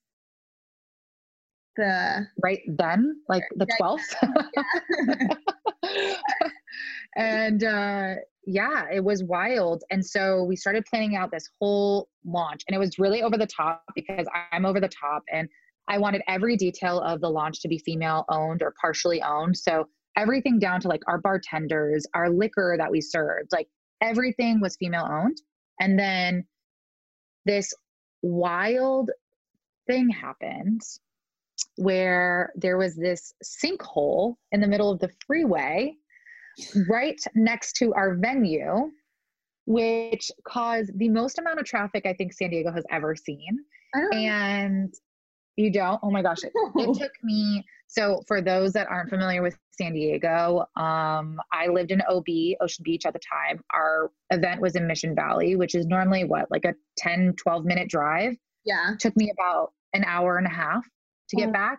the 1.77 2.25
right 2.41 2.61
then, 2.69 3.17
like 3.29 3.43
the 3.57 3.67
12th. 3.81 5.35
and 7.19 7.65
uh, 7.65 8.15
yeah, 8.47 8.87
it 8.91 9.05
was 9.05 9.23
wild. 9.25 9.83
And 9.91 10.05
so 10.05 10.45
we 10.45 10.57
started 10.57 10.87
planning 10.87 11.17
out 11.17 11.31
this 11.31 11.51
whole 11.61 12.09
launch, 12.25 12.63
and 12.67 12.75
it 12.75 12.79
was 12.79 12.99
really 12.99 13.23
over 13.23 13.37
the 13.37 13.47
top 13.47 13.83
because 13.95 14.27
I'm 14.53 14.65
over 14.65 14.81
the 14.81 14.89
top, 14.89 15.25
and 15.31 15.49
I 15.89 15.99
wanted 15.99 16.23
every 16.29 16.57
detail 16.57 17.01
of 17.01 17.21
the 17.21 17.29
launch 17.29 17.61
to 17.63 17.69
be 17.69 17.79
female 17.79 18.25
owned 18.29 18.63
or 18.63 18.73
partially 18.81 19.21
owned. 19.21 19.57
So 19.57 19.89
everything 20.17 20.59
down 20.59 20.81
to 20.83 20.89
like 20.89 21.03
our 21.07 21.19
bartenders, 21.19 22.07
our 22.15 22.31
liquor 22.31 22.77
that 22.79 22.91
we 22.91 23.01
served, 23.01 23.51
like 23.53 23.69
everything 24.01 24.61
was 24.61 24.77
female 24.77 25.09
owned. 25.11 25.39
And 25.81 25.99
then 25.99 26.45
this 27.47 27.75
wild 28.23 29.11
thing 29.87 30.09
happened 30.09 30.83
where 31.77 32.53
there 32.55 32.77
was 32.77 32.95
this 32.95 33.33
sinkhole 33.43 34.35
in 34.53 34.61
the 34.61 34.69
middle 34.69 34.91
of 34.91 35.01
the 35.01 35.11
freeway 35.27 35.97
right 36.89 37.21
next 37.35 37.75
to 37.75 37.93
our 37.95 38.17
venue, 38.17 38.91
which 39.67 40.31
caused 40.47 40.97
the 40.99 41.09
most 41.09 41.39
amount 41.39 41.61
of 41.61 41.67
traffic 41.67 42.07
I 42.07 42.15
think 42.15 42.33
San 42.33 42.51
Diego 42.51 42.73
has 42.73 42.85
ever 42.91 43.15
seen. 43.15 43.59
And 44.13 44.93
you 45.57 45.73
don't? 45.73 45.99
Oh 46.03 46.11
my 46.11 46.23
gosh. 46.23 46.45
It, 46.45 46.53
it, 46.77 46.99
took 46.99 47.13
me. 47.23 47.65
So, 47.89 48.23
for 48.29 48.41
those 48.41 48.73
that 48.75 48.87
aren't 48.89 49.11
familiar 49.11 49.43
with 49.43 49.59
San 49.73 49.93
Diego, 49.93 50.67
um, 50.77 51.41
I 51.53 51.67
lived 51.69 51.91
in 51.91 52.03
OB, 52.03 52.27
Ocean 52.61 52.83
Beach 52.85 53.07
at 53.07 53.13
the 53.13 53.19
time. 53.19 53.61
Our 53.75 54.11
event 54.31 54.61
was 54.61 54.77
in 54.77 54.87
Mission 54.87 55.15
Valley, 55.15 55.57
which 55.57 55.75
is 55.75 55.87
normally 55.87 56.25
what, 56.25 56.51
like 56.51 56.65
a 56.65 56.75
10, 56.99 57.35
12 57.37 57.65
minute 57.65 57.89
drive? 57.89 58.37
Yeah. 58.65 58.93
It 58.93 59.01
took 59.01 59.17
me 59.17 59.31
about 59.31 59.73
an 59.95 60.05
hour 60.05 60.37
and 60.37 60.47
a 60.47 60.51
half 60.51 60.87
to 61.29 61.37
get 61.37 61.49
oh, 61.49 61.53
back. 61.53 61.79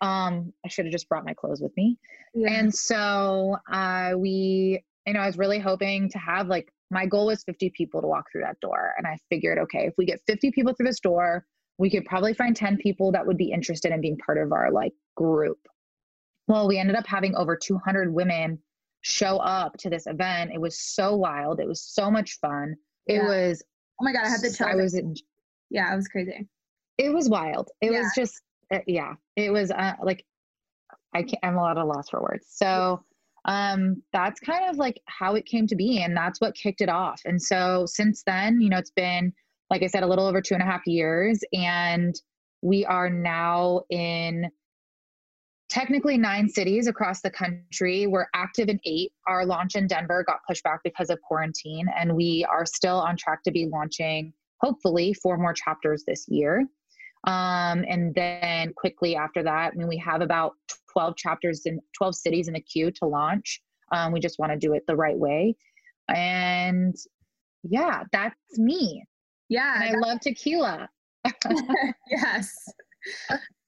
Um, 0.00 0.52
I 0.64 0.68
should 0.68 0.86
have 0.86 0.92
just 0.92 1.08
brought 1.08 1.24
my 1.24 1.34
clothes 1.34 1.60
with 1.60 1.72
me. 1.76 1.98
Yeah. 2.34 2.52
And 2.52 2.74
so 2.74 3.56
uh, 3.70 4.12
we, 4.16 4.82
you 5.06 5.12
know, 5.12 5.20
I 5.20 5.26
was 5.26 5.38
really 5.38 5.58
hoping 5.58 6.08
to 6.10 6.18
have 6.18 6.48
like 6.48 6.72
my 6.90 7.06
goal 7.06 7.26
was 7.26 7.42
50 7.44 7.72
people 7.76 8.00
to 8.02 8.06
walk 8.06 8.26
through 8.30 8.42
that 8.42 8.60
door. 8.60 8.92
And 8.98 9.06
I 9.06 9.16
figured, 9.30 9.58
okay, 9.58 9.86
if 9.86 9.94
we 9.96 10.04
get 10.04 10.20
50 10.26 10.50
people 10.52 10.74
through 10.74 10.86
this 10.86 11.00
door, 11.00 11.46
we 11.78 11.90
could 11.90 12.04
probably 12.04 12.34
find 12.34 12.54
10 12.54 12.76
people 12.76 13.12
that 13.12 13.26
would 13.26 13.38
be 13.38 13.50
interested 13.50 13.92
in 13.92 14.00
being 14.00 14.18
part 14.18 14.38
of 14.38 14.52
our 14.52 14.70
like 14.70 14.92
group. 15.16 15.58
Well, 16.48 16.68
we 16.68 16.78
ended 16.78 16.96
up 16.96 17.06
having 17.06 17.34
over 17.34 17.56
200 17.56 18.12
women 18.12 18.58
show 19.00 19.38
up 19.38 19.76
to 19.78 19.90
this 19.90 20.06
event. 20.06 20.52
It 20.52 20.60
was 20.60 20.78
so 20.78 21.16
wild. 21.16 21.60
It 21.60 21.68
was 21.68 21.82
so 21.82 22.10
much 22.10 22.38
fun. 22.40 22.76
It 23.06 23.14
yeah. 23.14 23.26
was. 23.26 23.62
Oh 24.00 24.04
my 24.04 24.12
god! 24.12 24.24
I 24.24 24.28
had 24.28 24.40
to 24.40 24.52
tell. 24.52 24.68
I 24.68 24.74
was. 24.74 24.94
in, 24.94 25.14
Yeah, 25.70 25.92
it 25.92 25.96
was 25.96 26.08
crazy. 26.08 26.48
It 26.98 27.12
was 27.12 27.28
wild. 27.28 27.70
It 27.80 27.92
yeah. 27.92 28.00
was 28.00 28.12
just. 28.16 28.40
Uh, 28.72 28.78
yeah. 28.86 29.14
It 29.36 29.52
was 29.52 29.70
uh, 29.70 29.94
like. 30.02 30.24
I 31.14 31.22
can't. 31.22 31.40
I'm 31.42 31.56
a 31.56 31.60
lot 31.60 31.78
of 31.78 31.86
loss 31.86 32.08
for 32.10 32.22
words. 32.22 32.46
So. 32.48 33.04
Um, 33.44 34.00
that's 34.12 34.38
kind 34.38 34.70
of 34.70 34.76
like 34.76 35.00
how 35.06 35.34
it 35.34 35.46
came 35.46 35.66
to 35.66 35.74
be, 35.74 36.00
and 36.00 36.16
that's 36.16 36.40
what 36.40 36.54
kicked 36.54 36.80
it 36.80 36.88
off. 36.88 37.20
And 37.24 37.42
so 37.42 37.86
since 37.86 38.22
then, 38.24 38.60
you 38.60 38.68
know, 38.68 38.78
it's 38.78 38.92
been 38.92 39.32
like 39.72 39.82
I 39.82 39.86
said, 39.86 40.02
a 40.02 40.06
little 40.06 40.26
over 40.26 40.42
two 40.42 40.52
and 40.52 40.62
a 40.62 40.66
half 40.66 40.86
years, 40.86 41.40
and 41.54 42.14
we 42.60 42.84
are 42.84 43.08
now 43.08 43.80
in 43.88 44.50
technically 45.70 46.18
nine 46.18 46.46
cities 46.46 46.86
across 46.86 47.22
the 47.22 47.30
country. 47.30 48.06
We're 48.06 48.26
active 48.34 48.68
in 48.68 48.78
eight. 48.84 49.12
Our 49.26 49.46
launch 49.46 49.74
in 49.74 49.86
Denver 49.86 50.24
got 50.24 50.40
pushed 50.46 50.62
back 50.62 50.80
because 50.84 51.08
of 51.08 51.22
quarantine, 51.22 51.86
and 51.98 52.14
we 52.14 52.46
are 52.50 52.66
still 52.66 52.98
on 52.98 53.16
track 53.16 53.42
to 53.44 53.50
be 53.50 53.66
launching, 53.66 54.34
hopefully, 54.60 55.14
four 55.14 55.38
more 55.38 55.54
chapters 55.54 56.04
this 56.06 56.26
year. 56.28 56.66
Um, 57.24 57.84
and 57.88 58.14
then 58.14 58.72
quickly 58.74 59.16
after 59.16 59.42
that, 59.42 59.72
I 59.72 59.76
mean, 59.76 59.88
we 59.88 59.98
have 59.98 60.20
about 60.20 60.54
12 60.92 61.16
chapters 61.16 61.62
in 61.66 61.80
12 61.96 62.14
cities 62.16 62.48
in 62.48 62.54
the 62.54 62.60
queue 62.60 62.90
to 62.90 63.06
launch. 63.06 63.60
Um, 63.92 64.12
we 64.12 64.20
just 64.20 64.38
want 64.38 64.52
to 64.52 64.58
do 64.58 64.72
it 64.74 64.82
the 64.86 64.96
right 64.96 65.18
way. 65.18 65.56
And 66.08 66.94
yeah, 67.62 68.04
that's 68.12 68.36
me. 68.58 69.04
Yeah. 69.48 69.82
And 69.82 69.96
I 69.96 69.98
love 69.98 70.20
tequila. 70.20 70.88
yes 72.10 72.52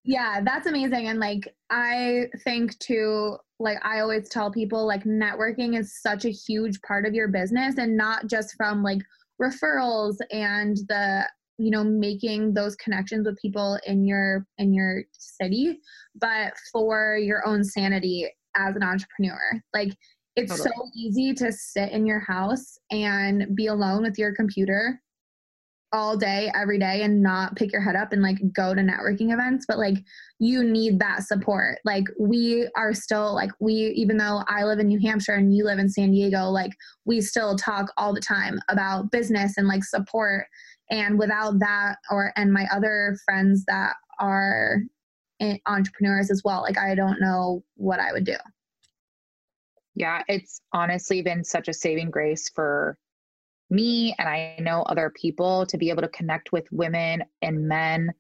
yeah 0.05 0.41
that's 0.43 0.67
amazing 0.67 1.09
and 1.09 1.19
like 1.19 1.55
i 1.71 2.27
think 2.45 2.79
too 2.79 3.37
like 3.59 3.79
i 3.83 4.01
always 4.01 4.29
tell 4.29 4.51
people 4.51 4.87
like 4.87 5.05
networking 5.05 5.79
is 5.79 6.01
such 6.01 6.25
a 6.25 6.31
huge 6.31 6.81
part 6.83 7.07
of 7.07 7.15
your 7.15 7.29
business 7.29 7.79
and 7.79 7.97
not 7.97 8.27
just 8.27 8.55
from 8.57 8.83
like 8.83 9.01
referrals 9.41 10.17
and 10.31 10.77
the 10.89 11.27
you 11.59 11.71
know 11.71 11.85
making 11.85 12.55
those 12.55 12.75
connections 12.77 13.27
with 13.27 13.39
people 13.41 13.79
in 13.87 14.05
your 14.05 14.47
in 14.59 14.73
your 14.73 15.03
city 15.13 15.79
but 16.17 16.53
for 16.73 17.17
your 17.17 17.47
own 17.47 17.63
sanity 17.63 18.29
as 18.57 18.75
an 18.77 18.83
entrepreneur 18.83 19.41
like 19.73 19.95
it's 20.37 20.51
totally. 20.51 20.71
so 20.77 20.91
easy 20.97 21.33
to 21.33 21.53
sit 21.53 21.93
in 21.93 22.07
your 22.07 22.21
house 22.21 22.77
and 22.91 23.55
be 23.55 23.69
alone 23.69 24.03
with 24.03 24.19
your 24.19 24.35
computer 24.35 25.01
all 25.95 26.17
day 26.17 26.51
every 26.57 26.77
day 26.77 27.03
and 27.03 27.23
not 27.23 27.55
pick 27.55 27.71
your 27.71 27.81
head 27.81 27.95
up 27.95 28.13
and 28.13 28.21
like 28.21 28.37
go 28.53 28.75
to 28.75 28.81
networking 28.81 29.33
events 29.33 29.65
but 29.69 29.79
like 29.79 29.95
you 30.41 30.65
need 30.65 30.99
that 30.99 31.23
support 31.23 31.79
like 31.85 32.03
we 32.19 32.69
are 32.77 32.93
still 32.93 33.33
like 33.33 33.51
we 33.61 33.73
even 33.73 34.17
though 34.17 34.43
i 34.49 34.65
live 34.65 34.81
in 34.81 34.89
new 34.89 34.99
hampshire 34.99 35.35
and 35.35 35.55
you 35.55 35.65
live 35.65 35.79
in 35.79 35.89
san 35.89 36.11
diego 36.11 36.47
like 36.47 36.73
we 37.05 37.21
still 37.21 37.55
talk 37.55 37.93
all 37.97 38.13
the 38.13 38.21
time 38.21 38.59
about 38.69 39.13
business 39.13 39.57
and 39.57 39.69
like 39.69 39.85
support 39.85 40.47
and 40.95 41.19
without 41.19 41.59
that 41.59 41.97
or 42.11 42.33
and 42.37 42.53
my 42.53 42.67
other 42.73 43.17
friends 43.25 43.65
that 43.67 43.95
are 44.21 44.79
entrepreneurs 45.67 46.31
as 46.31 46.43
well 46.45 46.63
like 46.63 46.79
i 46.79 46.95
don't 46.95 47.21
know 47.21 47.63
what 47.77 48.01
i 48.01 48.13
would 48.13 48.25
do 48.25 48.37
yeah 49.95 50.23
it's 50.29 50.61
honestly 50.73 51.21
been 51.21 51.45
such 51.45 51.69
a 51.69 51.75
saving 51.75 52.11
grace 52.11 52.49
for 52.55 52.97
me 53.71 54.15
and 54.19 54.29
I 54.29 54.57
know 54.61 54.83
other 54.83 55.13
people 55.21 55.67
to 55.67 55.79
be 55.79 55.91
able 55.91 56.03
to 56.03 56.09
connect 56.09 56.53
with 56.53 56.71
women 56.71 57.25
and 57.43 57.69
men 57.69 58.11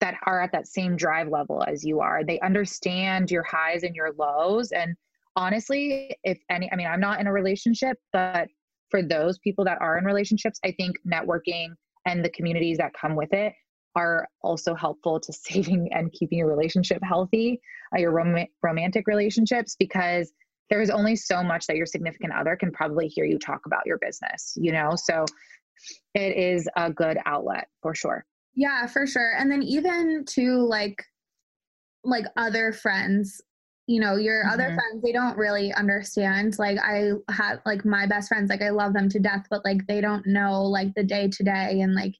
that 0.00 0.14
are 0.24 0.40
at 0.40 0.52
that 0.52 0.66
same 0.66 0.96
drive 0.96 1.28
level 1.28 1.62
as 1.66 1.84
you 1.84 2.00
are. 2.00 2.24
They 2.24 2.40
understand 2.40 3.30
your 3.30 3.42
highs 3.42 3.82
and 3.82 3.94
your 3.94 4.12
lows. 4.18 4.72
And 4.72 4.96
honestly, 5.36 6.16
if 6.24 6.38
any, 6.48 6.70
I 6.72 6.76
mean, 6.76 6.86
I'm 6.86 7.00
not 7.00 7.20
in 7.20 7.26
a 7.26 7.32
relationship, 7.32 7.98
but 8.12 8.48
for 8.88 9.02
those 9.02 9.38
people 9.38 9.64
that 9.66 9.78
are 9.80 9.98
in 9.98 10.04
relationships, 10.04 10.58
I 10.64 10.72
think 10.72 10.96
networking 11.06 11.74
and 12.06 12.24
the 12.24 12.30
communities 12.30 12.78
that 12.78 12.92
come 12.94 13.16
with 13.16 13.32
it 13.32 13.52
are 13.96 14.28
also 14.42 14.74
helpful 14.74 15.20
to 15.20 15.32
saving 15.32 15.92
and 15.92 16.12
keeping 16.12 16.38
your 16.38 16.48
relationship 16.48 16.98
healthy, 17.02 17.60
uh, 17.94 18.00
your 18.00 18.12
rom- 18.12 18.46
romantic 18.62 19.06
relationships, 19.06 19.76
because 19.78 20.32
there 20.68 20.80
is 20.80 20.90
only 20.90 21.16
so 21.16 21.42
much 21.42 21.66
that 21.66 21.76
your 21.76 21.86
significant 21.86 22.32
other 22.32 22.56
can 22.56 22.70
probably 22.70 23.08
hear 23.08 23.24
you 23.24 23.38
talk 23.38 23.66
about 23.66 23.84
your 23.86 23.98
business, 23.98 24.56
you 24.56 24.70
know? 24.70 24.92
So 24.94 25.24
it 26.14 26.36
is 26.36 26.68
a 26.76 26.92
good 26.92 27.18
outlet 27.26 27.68
for 27.82 27.94
sure. 27.94 28.24
Yeah, 28.54 28.86
for 28.86 29.06
sure. 29.06 29.34
And 29.36 29.50
then 29.50 29.62
even 29.62 30.24
to 30.30 30.58
like 30.58 31.04
like 32.02 32.24
other 32.36 32.72
friends, 32.72 33.40
you 33.90 33.98
know, 33.98 34.14
your 34.14 34.44
mm-hmm. 34.44 34.52
other 34.52 34.66
friends, 34.66 35.02
they 35.02 35.10
don't 35.10 35.36
really 35.36 35.72
understand. 35.72 36.56
Like 36.60 36.78
I 36.78 37.10
have 37.28 37.60
like 37.66 37.84
my 37.84 38.06
best 38.06 38.28
friends, 38.28 38.48
like 38.48 38.62
I 38.62 38.70
love 38.70 38.92
them 38.92 39.08
to 39.08 39.18
death, 39.18 39.46
but 39.50 39.64
like 39.64 39.84
they 39.88 40.00
don't 40.00 40.24
know 40.28 40.62
like 40.62 40.94
the 40.94 41.02
day 41.02 41.28
to 41.28 41.42
day 41.42 41.80
and 41.80 41.92
like 41.92 42.14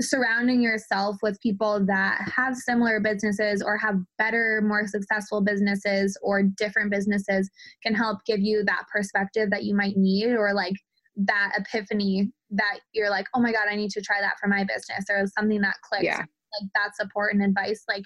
surrounding 0.00 0.62
yourself 0.62 1.16
with 1.22 1.38
people 1.42 1.84
that 1.84 2.32
have 2.34 2.56
similar 2.56 3.00
businesses 3.00 3.62
or 3.62 3.76
have 3.76 3.96
better, 4.16 4.62
more 4.64 4.86
successful 4.86 5.42
businesses 5.42 6.18
or 6.22 6.42
different 6.42 6.90
businesses 6.90 7.50
can 7.82 7.94
help 7.94 8.20
give 8.24 8.40
you 8.40 8.64
that 8.64 8.84
perspective 8.90 9.50
that 9.50 9.64
you 9.64 9.76
might 9.76 9.98
need 9.98 10.32
or 10.32 10.54
like 10.54 10.74
that 11.16 11.52
epiphany 11.58 12.32
that 12.48 12.78
you're 12.94 13.10
like, 13.10 13.26
oh 13.34 13.40
my 13.42 13.52
God, 13.52 13.66
I 13.70 13.76
need 13.76 13.90
to 13.90 14.00
try 14.00 14.22
that 14.22 14.38
for 14.40 14.48
my 14.48 14.64
business 14.64 15.04
or 15.10 15.26
something 15.38 15.60
that 15.60 15.76
clicks. 15.82 16.04
Yeah. 16.04 16.16
Like 16.20 16.70
that 16.76 16.96
support 16.96 17.34
and 17.34 17.44
advice. 17.44 17.84
Like 17.86 18.04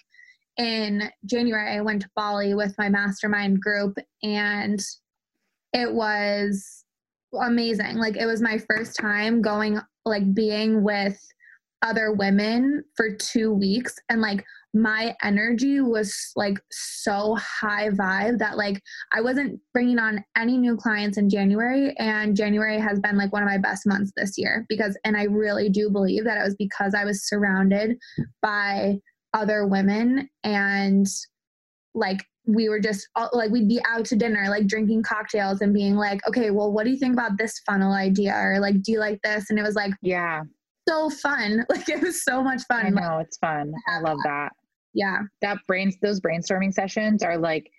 in 0.56 1.10
January, 1.24 1.76
I 1.76 1.80
went 1.80 2.02
to 2.02 2.10
Bali 2.14 2.54
with 2.54 2.74
my 2.78 2.88
mastermind 2.88 3.60
group 3.60 3.96
and 4.22 4.80
it 5.72 5.92
was 5.92 6.84
amazing. 7.40 7.96
Like 7.96 8.16
it 8.16 8.26
was 8.26 8.42
my 8.42 8.58
first 8.58 8.96
time 8.98 9.40
going, 9.40 9.80
like 10.04 10.34
being 10.34 10.82
with 10.82 11.18
other 11.82 12.12
women 12.12 12.84
for 12.96 13.14
two 13.14 13.52
weeks 13.52 13.94
and 14.08 14.20
like 14.20 14.44
my 14.74 15.14
energy 15.22 15.80
was 15.80 16.32
like 16.34 16.58
so 16.70 17.36
high 17.36 17.90
vibe 17.90 18.38
that 18.38 18.56
like 18.56 18.80
I 19.12 19.20
wasn't 19.20 19.60
bringing 19.74 19.98
on 19.98 20.24
any 20.36 20.56
new 20.56 20.76
clients 20.76 21.18
in 21.18 21.28
January 21.28 21.94
and 21.98 22.34
January 22.34 22.78
has 22.78 22.98
been 23.00 23.18
like 23.18 23.32
one 23.32 23.42
of 23.42 23.48
my 23.48 23.58
best 23.58 23.86
months 23.86 24.12
this 24.16 24.38
year 24.38 24.64
because 24.68 24.96
and 25.04 25.16
I 25.16 25.24
really 25.24 25.68
do 25.68 25.90
believe 25.90 26.24
that 26.24 26.38
it 26.38 26.44
was 26.44 26.54
because 26.54 26.94
I 26.94 27.04
was 27.04 27.28
surrounded 27.28 27.98
by 28.40 28.98
other 29.34 29.66
women 29.66 30.28
and 30.44 31.06
like 31.94 32.24
we 32.46 32.68
were 32.68 32.80
just 32.80 33.08
like 33.32 33.50
we'd 33.50 33.68
be 33.68 33.80
out 33.88 34.04
to 34.04 34.16
dinner 34.16 34.46
like 34.48 34.66
drinking 34.66 35.02
cocktails 35.02 35.60
and 35.60 35.72
being 35.72 35.94
like 35.94 36.26
okay 36.26 36.50
well 36.50 36.72
what 36.72 36.84
do 36.84 36.90
you 36.90 36.96
think 36.96 37.12
about 37.12 37.38
this 37.38 37.60
funnel 37.64 37.92
idea 37.92 38.34
or 38.34 38.58
like 38.58 38.82
do 38.82 38.92
you 38.92 38.98
like 38.98 39.20
this 39.22 39.50
and 39.50 39.58
it 39.58 39.62
was 39.62 39.76
like 39.76 39.92
yeah 40.02 40.42
so 40.88 41.10
fun. 41.10 41.64
Like 41.72 41.88
it 41.88 42.02
was 42.02 42.22
so 42.22 42.42
much 42.42 42.62
fun. 42.68 42.86
I 42.86 42.88
know 42.90 43.18
it's 43.18 43.38
fun. 43.38 43.72
I 43.88 44.00
love 44.00 44.18
that. 44.24 44.50
Yeah. 44.94 45.20
That 45.40 45.58
brains 45.66 45.96
those 46.02 46.20
brainstorming 46.20 46.72
sessions 46.72 47.22
are 47.22 47.38
like 47.38 47.70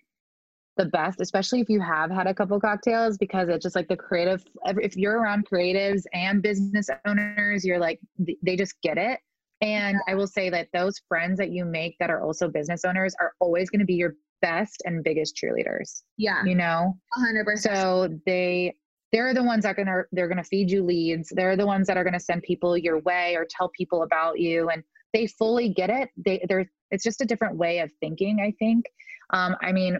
the 0.77 0.85
best, 0.85 1.21
especially 1.21 1.61
if 1.61 1.69
you 1.69 1.79
have 1.79 2.09
had 2.09 2.25
a 2.25 2.33
couple 2.33 2.59
cocktails 2.59 3.17
because 3.17 3.49
it's 3.49 3.63
just 3.63 3.75
like 3.75 3.87
the 3.87 3.95
creative 3.95 4.43
if 4.65 4.95
you're 4.97 5.19
around 5.19 5.47
creatives 5.47 6.03
and 6.13 6.41
business 6.41 6.89
owners, 7.05 7.63
you're 7.63 7.79
like 7.79 7.99
they 8.41 8.55
just 8.55 8.81
get 8.81 8.97
it. 8.97 9.19
And. 9.63 9.97
I 10.07 10.15
will 10.15 10.27
say 10.27 10.49
that 10.49 10.67
those 10.73 11.01
friends 11.07 11.37
that 11.37 11.51
you 11.51 11.65
make 11.65 11.97
that 11.99 12.09
are 12.09 12.21
also 12.21 12.47
business 12.49 12.83
owners 12.85 13.15
are 13.19 13.33
always 13.39 13.69
going 13.69 13.79
to 13.79 13.85
be 13.85 13.95
your 13.95 14.15
best 14.41 14.81
and 14.85 15.03
biggest 15.03 15.35
cheerleaders. 15.41 16.03
Yeah. 16.17 16.43
You 16.43 16.55
know? 16.55 16.97
100%. 17.17 17.57
So 17.59 18.09
they 18.25 18.75
they're 19.13 19.33
the 19.33 19.43
ones 19.43 19.63
that 19.63 19.69
are 19.69 19.85
gonna 19.85 20.01
they're 20.11 20.27
gonna 20.27 20.43
feed 20.43 20.69
you 20.69 20.83
leads 20.83 21.29
they're 21.29 21.55
the 21.55 21.65
ones 21.65 21.87
that 21.87 21.95
are 21.95 22.03
gonna 22.03 22.19
send 22.19 22.41
people 22.43 22.75
your 22.75 22.99
way 23.01 23.35
or 23.37 23.45
tell 23.49 23.69
people 23.69 24.03
about 24.03 24.39
you 24.39 24.67
and 24.69 24.83
they 25.13 25.27
fully 25.27 25.69
get 25.69 25.89
it 25.89 26.09
they 26.17 26.43
they're 26.49 26.69
it's 26.91 27.03
just 27.03 27.21
a 27.21 27.25
different 27.25 27.55
way 27.55 27.79
of 27.79 27.91
thinking 28.01 28.41
i 28.41 28.51
think 28.59 28.83
um, 29.29 29.55
i 29.61 29.71
mean 29.71 29.97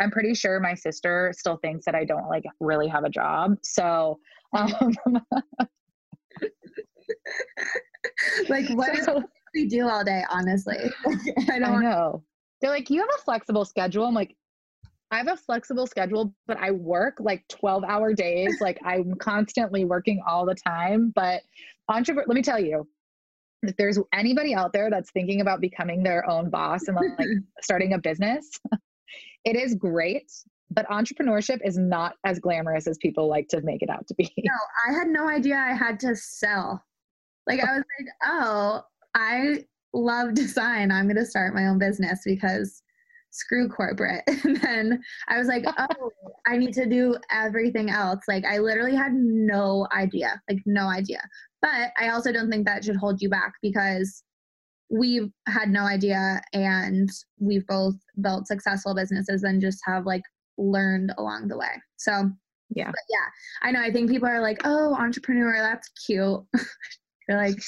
i'm 0.00 0.10
pretty 0.10 0.34
sure 0.34 0.58
my 0.58 0.74
sister 0.74 1.32
still 1.36 1.58
thinks 1.58 1.84
that 1.84 1.94
i 1.94 2.04
don't 2.04 2.26
like 2.26 2.44
really 2.58 2.88
have 2.88 3.04
a 3.04 3.10
job 3.10 3.54
so 3.62 4.18
um, 4.54 4.96
like 8.48 8.68
what 8.70 8.96
so, 9.04 9.20
do 9.20 9.26
we 9.54 9.66
do 9.66 9.88
all 9.88 10.04
day 10.04 10.22
honestly 10.30 10.76
i 11.50 11.58
don't 11.58 11.76
I 11.76 11.82
know 11.82 12.24
they're 12.60 12.70
like 12.70 12.90
you 12.90 13.00
have 13.00 13.10
a 13.18 13.22
flexible 13.22 13.64
schedule 13.64 14.06
i'm 14.06 14.14
like 14.14 14.36
I 15.14 15.18
have 15.18 15.28
a 15.28 15.36
flexible 15.36 15.86
schedule, 15.86 16.34
but 16.48 16.56
I 16.56 16.72
work 16.72 17.18
like 17.20 17.46
12 17.48 17.84
hour 17.84 18.12
days. 18.14 18.60
like 18.60 18.80
I'm 18.84 19.14
constantly 19.14 19.84
working 19.84 20.20
all 20.26 20.44
the 20.44 20.56
time. 20.56 21.12
But 21.14 21.42
entrepreneur, 21.88 22.24
let 22.26 22.34
me 22.34 22.42
tell 22.42 22.58
you, 22.58 22.88
if 23.62 23.76
there's 23.76 23.98
anybody 24.12 24.54
out 24.54 24.72
there 24.72 24.90
that's 24.90 25.12
thinking 25.12 25.40
about 25.40 25.60
becoming 25.60 26.02
their 26.02 26.28
own 26.28 26.50
boss 26.50 26.88
and 26.88 26.96
like 26.96 27.28
starting 27.62 27.92
a 27.92 27.98
business, 27.98 28.58
it 29.44 29.54
is 29.54 29.76
great. 29.76 30.32
But 30.70 30.88
entrepreneurship 30.88 31.60
is 31.64 31.78
not 31.78 32.16
as 32.24 32.40
glamorous 32.40 32.88
as 32.88 32.98
people 32.98 33.28
like 33.28 33.46
to 33.48 33.60
make 33.62 33.82
it 33.82 33.90
out 33.90 34.08
to 34.08 34.14
be. 34.14 34.32
No, 34.36 34.54
I 34.88 34.98
had 34.98 35.08
no 35.08 35.28
idea 35.28 35.56
I 35.56 35.74
had 35.74 36.00
to 36.00 36.16
sell. 36.16 36.82
Like 37.46 37.60
I 37.60 37.74
was 37.74 37.84
like, 37.98 38.08
oh, 38.24 38.82
I 39.14 39.64
love 39.92 40.34
design. 40.34 40.90
I'm 40.90 41.06
going 41.06 41.16
to 41.16 41.26
start 41.26 41.54
my 41.54 41.66
own 41.66 41.78
business 41.78 42.20
because 42.24 42.82
screw 43.30 43.68
corporate. 43.68 44.22
And 44.44 44.56
then 44.60 45.02
I 45.28 45.38
was 45.38 45.48
like, 45.48 45.64
oh, 45.66 46.10
I 46.46 46.56
need 46.56 46.74
to 46.74 46.86
do 46.86 47.16
everything 47.30 47.90
else. 47.90 48.20
Like 48.28 48.44
I 48.44 48.58
literally 48.58 48.94
had 48.94 49.12
no 49.12 49.88
idea, 49.92 50.40
like 50.48 50.60
no 50.66 50.86
idea. 50.88 51.22
But 51.60 51.90
I 51.98 52.10
also 52.10 52.30
don't 52.30 52.50
think 52.50 52.66
that 52.66 52.84
should 52.84 52.96
hold 52.96 53.20
you 53.22 53.28
back 53.28 53.54
because 53.62 54.22
we've 54.90 55.30
had 55.48 55.70
no 55.70 55.84
idea 55.84 56.42
and 56.52 57.10
we've 57.40 57.66
both 57.66 57.94
built 58.20 58.46
successful 58.46 58.94
businesses 58.94 59.42
and 59.42 59.60
just 59.60 59.80
have 59.86 60.06
like 60.06 60.22
learned 60.58 61.12
along 61.18 61.48
the 61.48 61.56
way. 61.56 61.80
So 61.96 62.30
yeah. 62.70 62.92
yeah, 63.10 63.26
I 63.62 63.72
know. 63.72 63.80
I 63.80 63.90
think 63.90 64.10
people 64.10 64.28
are 64.28 64.40
like, 64.40 64.60
oh, 64.64 64.94
entrepreneur, 64.94 65.56
that's 65.58 65.88
cute. 66.06 66.40
You're 67.28 67.38
like, 67.38 67.62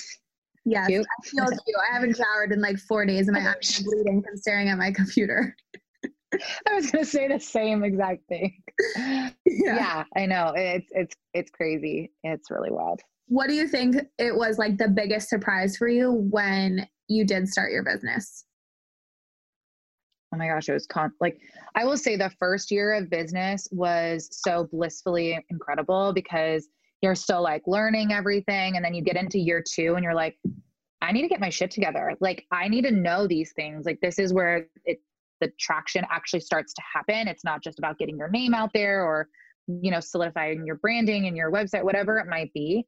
yes, 0.65 0.89
cute. 0.89 1.07
I 1.07 1.27
feel 1.27 1.47
cute. 1.47 1.77
I 1.91 1.95
haven't 1.95 2.17
showered 2.17 2.53
in 2.53 2.61
like 2.61 2.79
four 2.79 3.07
days 3.07 3.29
and 3.29 3.37
my 3.37 3.45
oh 3.45 3.55
eyes 3.57 3.81
are 3.81 3.85
bleeding 3.85 4.23
from 4.23 4.37
staring 4.37 4.69
at 4.69 4.79
my 4.79 4.93
computer. 4.93 5.57
I 6.69 6.75
was 6.75 6.91
gonna 6.91 7.05
say 7.05 7.29
the 7.29 7.41
same 7.41 7.85
exact 7.85 8.27
thing. 8.29 8.63
Yeah. 9.49 9.77
yeah, 9.77 10.05
I 10.15 10.27
know. 10.27 10.53
It's 10.55 10.89
it's 10.91 11.17
it's 11.33 11.51
crazy. 11.51 12.13
It's 12.25 12.51
really 12.51 12.71
wild. 12.71 13.01
What 13.29 13.49
do 13.49 13.55
you 13.55 13.67
think 13.67 13.97
it 14.19 14.37
was 14.37 14.59
like 14.59 14.77
the 14.77 14.89
biggest 14.89 15.31
surprise 15.31 15.77
for 15.79 15.89
you 15.89 16.13
when 16.13 16.87
you 17.09 17.25
did 17.25 17.49
start 17.49 17.73
your 17.73 17.83
business? 17.83 18.45
Oh 20.35 20.37
my 20.37 20.49
gosh, 20.49 20.69
it 20.69 20.75
was 20.75 20.87
con 20.87 21.13
like 21.21 21.39
I 21.75 21.85
will 21.85 21.97
say 21.97 22.17
the 22.17 22.31
first 22.39 22.71
year 22.71 22.93
of 22.93 23.09
business 23.09 23.67
was 23.71 24.29
so 24.31 24.69
blissfully 24.71 25.43
incredible 25.49 26.13
because 26.13 26.69
you're 27.03 27.15
still 27.15 27.43
like 27.43 27.63
learning 27.67 28.13
everything 28.13 28.77
and 28.77 28.85
then 28.85 28.95
you 28.95 29.03
get 29.03 29.17
into 29.17 29.39
year 29.39 29.63
2 29.63 29.95
and 29.95 30.05
you're 30.05 30.15
like 30.15 30.37
I 31.03 31.13
need 31.13 31.23
to 31.23 31.29
get 31.29 31.41
my 31.41 31.51
shit 31.51 31.71
together. 31.71 32.15
Like 32.21 32.47
I 32.51 32.69
need 32.69 32.83
to 32.83 32.91
know 32.91 33.27
these 33.27 33.53
things. 33.53 33.85
Like 33.85 34.01
this 34.01 34.19
is 34.19 34.33
where 34.33 34.67
it 34.85 34.99
the 35.41 35.53
traction 35.61 36.05
actually 36.11 36.41
starts 36.41 36.73
to 36.73 36.83
happen. 36.95 37.29
It's 37.29 37.45
not 37.45 37.63
just 37.63 37.79
about 37.79 37.99
getting 37.99 38.17
your 38.17 38.31
name 38.31 38.55
out 38.55 38.71
there 38.73 39.05
or 39.05 39.29
you 39.67 39.91
know 39.91 40.01
solidifying 40.01 40.65
your 40.67 40.77
branding 40.77 41.27
and 41.27 41.37
your 41.37 41.53
website 41.53 41.85
whatever 41.85 42.19
it 42.19 42.27
might 42.27 42.53
be. 42.55 42.87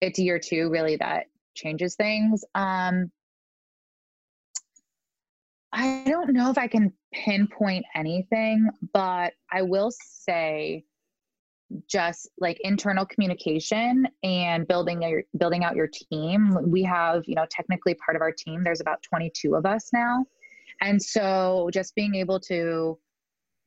It's 0.00 0.18
year 0.18 0.38
2 0.38 0.70
really 0.70 0.96
that 0.96 1.26
changes 1.54 1.94
things. 1.96 2.44
Um 2.54 3.10
I 5.72 6.02
don't 6.06 6.32
know 6.32 6.50
if 6.50 6.58
I 6.58 6.66
can 6.66 6.92
pinpoint 7.12 7.84
anything, 7.94 8.68
but 8.92 9.34
I 9.52 9.62
will 9.62 9.90
say 9.92 10.84
just 11.88 12.28
like 12.38 12.58
internal 12.62 13.06
communication 13.06 14.06
and 14.22 14.66
building 14.66 15.02
your 15.02 15.22
building 15.38 15.64
out 15.64 15.76
your 15.76 15.88
team. 15.88 16.56
We 16.66 16.82
have, 16.84 17.22
you 17.26 17.34
know, 17.34 17.46
technically 17.50 17.94
part 17.94 18.16
of 18.16 18.22
our 18.22 18.32
team, 18.32 18.64
there's 18.64 18.80
about 18.80 19.02
22 19.02 19.54
of 19.54 19.66
us 19.66 19.90
now. 19.92 20.24
And 20.80 21.00
so 21.02 21.70
just 21.72 21.94
being 21.94 22.14
able 22.14 22.40
to 22.40 22.98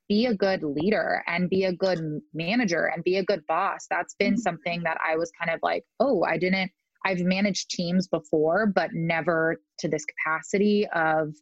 be 0.10 0.26
a 0.26 0.34
good 0.34 0.64
leader 0.64 1.24
and 1.28 1.50
be 1.50 1.64
a 1.64 1.74
good 1.74 2.00
manager 2.34 2.92
and 2.94 3.04
be 3.04 3.18
a 3.18 3.24
good 3.24 3.46
boss, 3.48 3.88
that's 3.90 4.16
been 4.16 4.34
mm-hmm. 4.34 4.42
something 4.42 4.84
that 4.84 4.98
I 5.06 5.16
was 5.16 5.32
kind 5.40 5.54
of 5.54 5.60
like, 5.64 5.86
oh, 6.00 6.24
I 6.24 6.38
didn't 6.38 6.72
I've 7.06 7.20
managed 7.20 7.70
teams 7.70 8.08
before, 8.08 8.66
but 8.66 8.92
never 8.94 9.58
to 9.80 9.88
this 9.88 10.06
capacity 10.06 10.88
of 10.96 11.34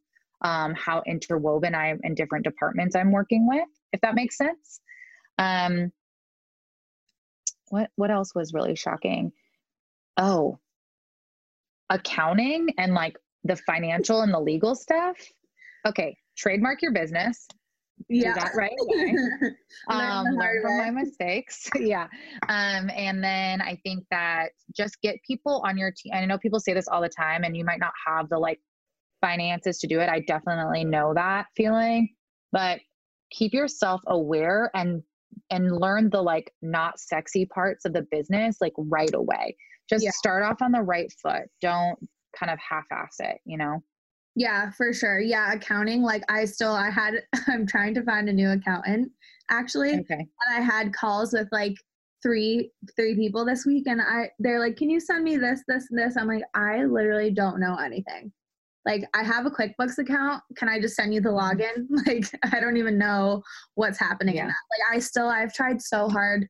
um, 0.42 0.74
how 0.74 1.04
interwoven 1.06 1.76
I 1.76 1.90
am 1.90 2.00
in 2.04 2.16
different 2.16 2.44
departments 2.44 2.96
I'm 2.96 3.12
working 3.12 3.48
with, 3.48 3.68
if 3.94 4.02
that 4.02 4.16
makes 4.16 4.38
sense. 4.38 4.80
Um, 5.38 5.92
what 7.72 7.90
what 7.96 8.12
else 8.12 8.36
was 8.36 8.54
really 8.54 8.76
shocking? 8.76 9.32
Oh, 10.18 10.60
accounting 11.90 12.70
and 12.78 12.94
like 12.94 13.18
the 13.44 13.56
financial 13.56 14.22
and 14.22 14.34
the 14.34 14.40
legal 14.40 14.76
stuff. 14.76 15.18
Okay, 15.86 16.16
trademark 16.38 16.82
your 16.82 16.92
business. 16.92 17.48
Yeah. 18.10 18.34
Do 18.34 18.40
that 18.40 18.52
right 18.56 18.72
away. 18.82 19.16
um, 19.88 20.26
learn 20.36 20.62
from 20.62 20.78
my 20.78 20.90
mistakes. 20.90 21.70
yeah. 21.80 22.08
Um, 22.50 22.90
and 22.96 23.24
then 23.24 23.62
I 23.62 23.80
think 23.84 24.06
that 24.12 24.50
just 24.76 25.00
get 25.02 25.18
people 25.26 25.62
on 25.66 25.78
your 25.78 25.92
team. 25.92 26.14
I 26.14 26.26
know 26.26 26.38
people 26.38 26.60
say 26.60 26.74
this 26.74 26.88
all 26.88 27.02
the 27.02 27.10
time, 27.10 27.44
and 27.44 27.56
you 27.56 27.64
might 27.64 27.80
not 27.80 27.94
have 28.08 28.30
the 28.30 28.38
like 28.38 28.60
finances 29.22 29.80
to 29.80 29.88
do 29.88 30.00
it. 30.00 30.10
I 30.10 30.20
definitely 30.22 30.84
know 30.84 31.14
that 31.14 31.46
feeling, 31.56 32.10
but 32.52 32.80
keep 33.32 33.54
yourself 33.54 34.02
aware 34.08 34.70
and 34.74 35.04
and 35.50 35.78
learn 35.78 36.10
the 36.10 36.22
like 36.22 36.54
not 36.62 37.00
sexy 37.00 37.46
parts 37.46 37.86
of 37.86 37.94
the 37.94 38.06
business 38.12 38.58
like 38.62 38.74
right 38.78 39.14
away. 39.14 39.56
Just 39.90 40.06
yeah. 40.06 40.12
start 40.12 40.44
off 40.44 40.62
on 40.62 40.72
the 40.72 40.82
right 40.82 41.12
foot. 41.22 41.44
Don't 41.62 41.98
kind 42.38 42.52
of 42.52 42.60
half-ass 42.60 43.18
it, 43.20 43.40
you 43.46 43.58
know. 43.58 43.84
Yeah, 44.36 44.72
for 44.72 44.94
sure. 44.94 45.20
Yeah, 45.20 45.52
accounting 45.54 46.02
like 46.02 46.24
I 46.30 46.46
still 46.46 46.72
I 46.72 46.90
had 46.90 47.24
I'm 47.48 47.68
trying 47.68 47.94
to 47.96 48.04
find 48.04 48.30
a 48.30 48.34
new 48.34 48.52
accountant 48.52 49.12
actually. 49.50 50.00
Okay. 50.00 50.14
And 50.16 50.58
I 50.58 50.62
had 50.62 50.94
calls 50.94 51.34
with 51.34 51.50
like 51.52 51.76
three 52.24 52.72
three 52.96 53.16
people 53.16 53.46
this 53.46 53.66
week 53.66 53.88
and 53.88 54.02
I 54.02 54.30
they're 54.40 54.60
like, 54.60 54.78
"Can 54.78 54.90
you 54.90 55.00
send 55.00 55.24
me 55.24 55.38
this 55.38 55.64
this 55.68 55.88
this?" 55.92 56.16
I'm 56.18 56.28
like, 56.28 56.44
"I 56.54 56.86
literally 56.86 57.32
don't 57.32 57.60
know 57.60 57.76
anything." 57.76 58.32
Like 58.86 59.04
i 59.14 59.24
have 59.24 59.46
a 59.46 59.52
quickbooks 59.52 59.98
account. 59.98 60.42
Can 60.56 60.70
i 60.70 60.80
just 60.80 60.96
send 60.96 61.14
you 61.14 61.22
the 61.22 61.30
mm-hmm. 61.30 61.62
login? 61.62 61.88
Like 62.08 62.54
i 62.54 62.60
don't 62.60 62.78
even 62.78 62.98
know 62.98 63.44
what's 63.76 64.00
happening 64.00 64.36
yeah. 64.36 64.44
in 64.44 64.48
that. 64.48 64.56
Like 64.72 64.96
i 64.98 65.00
still 65.00 65.28
i've 65.28 65.54
tried 65.54 65.82
so 65.82 66.10
hard 66.10 66.48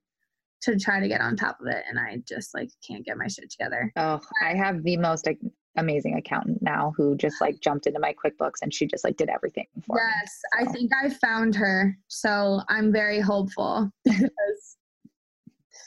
to 0.62 0.78
try 0.78 1.00
to 1.00 1.08
get 1.08 1.22
on 1.22 1.36
top 1.36 1.58
of 1.60 1.68
it 1.68 1.84
and 1.90 2.00
i 2.00 2.18
just 2.28 2.54
like 2.54 2.70
can't 2.88 3.06
get 3.06 3.18
my 3.18 3.28
shit 3.28 3.50
together. 3.50 3.92
Oh 3.96 4.20
i 4.44 4.56
have 4.56 4.84
the 4.84 4.98
most 4.98 5.26
like, 5.26 5.40
amazing 5.78 6.18
accountant 6.18 6.62
now 6.62 6.94
who 6.98 7.16
just 7.16 7.40
like 7.40 7.60
jumped 7.62 7.88
into 7.88 8.00
my 8.00 8.14
quickbooks 8.14 8.62
and 8.62 8.74
she 8.74 8.86
just 8.86 9.04
like 9.04 9.16
did 9.16 9.30
everything 9.30 9.66
for 9.86 9.98
yes 9.98 10.42
me, 10.60 10.66
so. 10.66 10.70
i 10.70 10.74
think 10.74 10.92
i 11.02 11.10
found 11.10 11.56
her 11.56 11.98
so 12.10 12.60
i'm 12.68 12.92
very 12.92 13.22
hopeful 13.22 13.90
because 14.04 14.78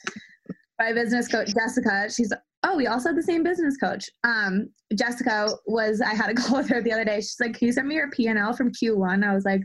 my 0.78 0.90
business 0.94 1.28
coach 1.28 1.54
jessica 1.54 2.10
she's 2.10 2.32
oh, 2.64 2.76
we 2.76 2.86
also 2.86 3.10
had 3.10 3.16
the 3.16 3.22
same 3.22 3.42
business 3.42 3.76
coach. 3.76 4.08
Um, 4.24 4.70
Jessica 4.94 5.50
was, 5.66 6.00
I 6.00 6.14
had 6.14 6.30
a 6.30 6.34
call 6.40 6.58
with 6.58 6.68
her 6.68 6.82
the 6.82 6.92
other 6.92 7.04
day. 7.04 7.16
She's 7.16 7.36
like, 7.40 7.58
can 7.58 7.66
you 7.66 7.72
send 7.72 7.86
me 7.88 7.94
your 7.94 8.10
P&L 8.10 8.52
from 8.54 8.72
Q1? 8.72 9.24
I 9.24 9.34
was 9.34 9.44
like, 9.44 9.62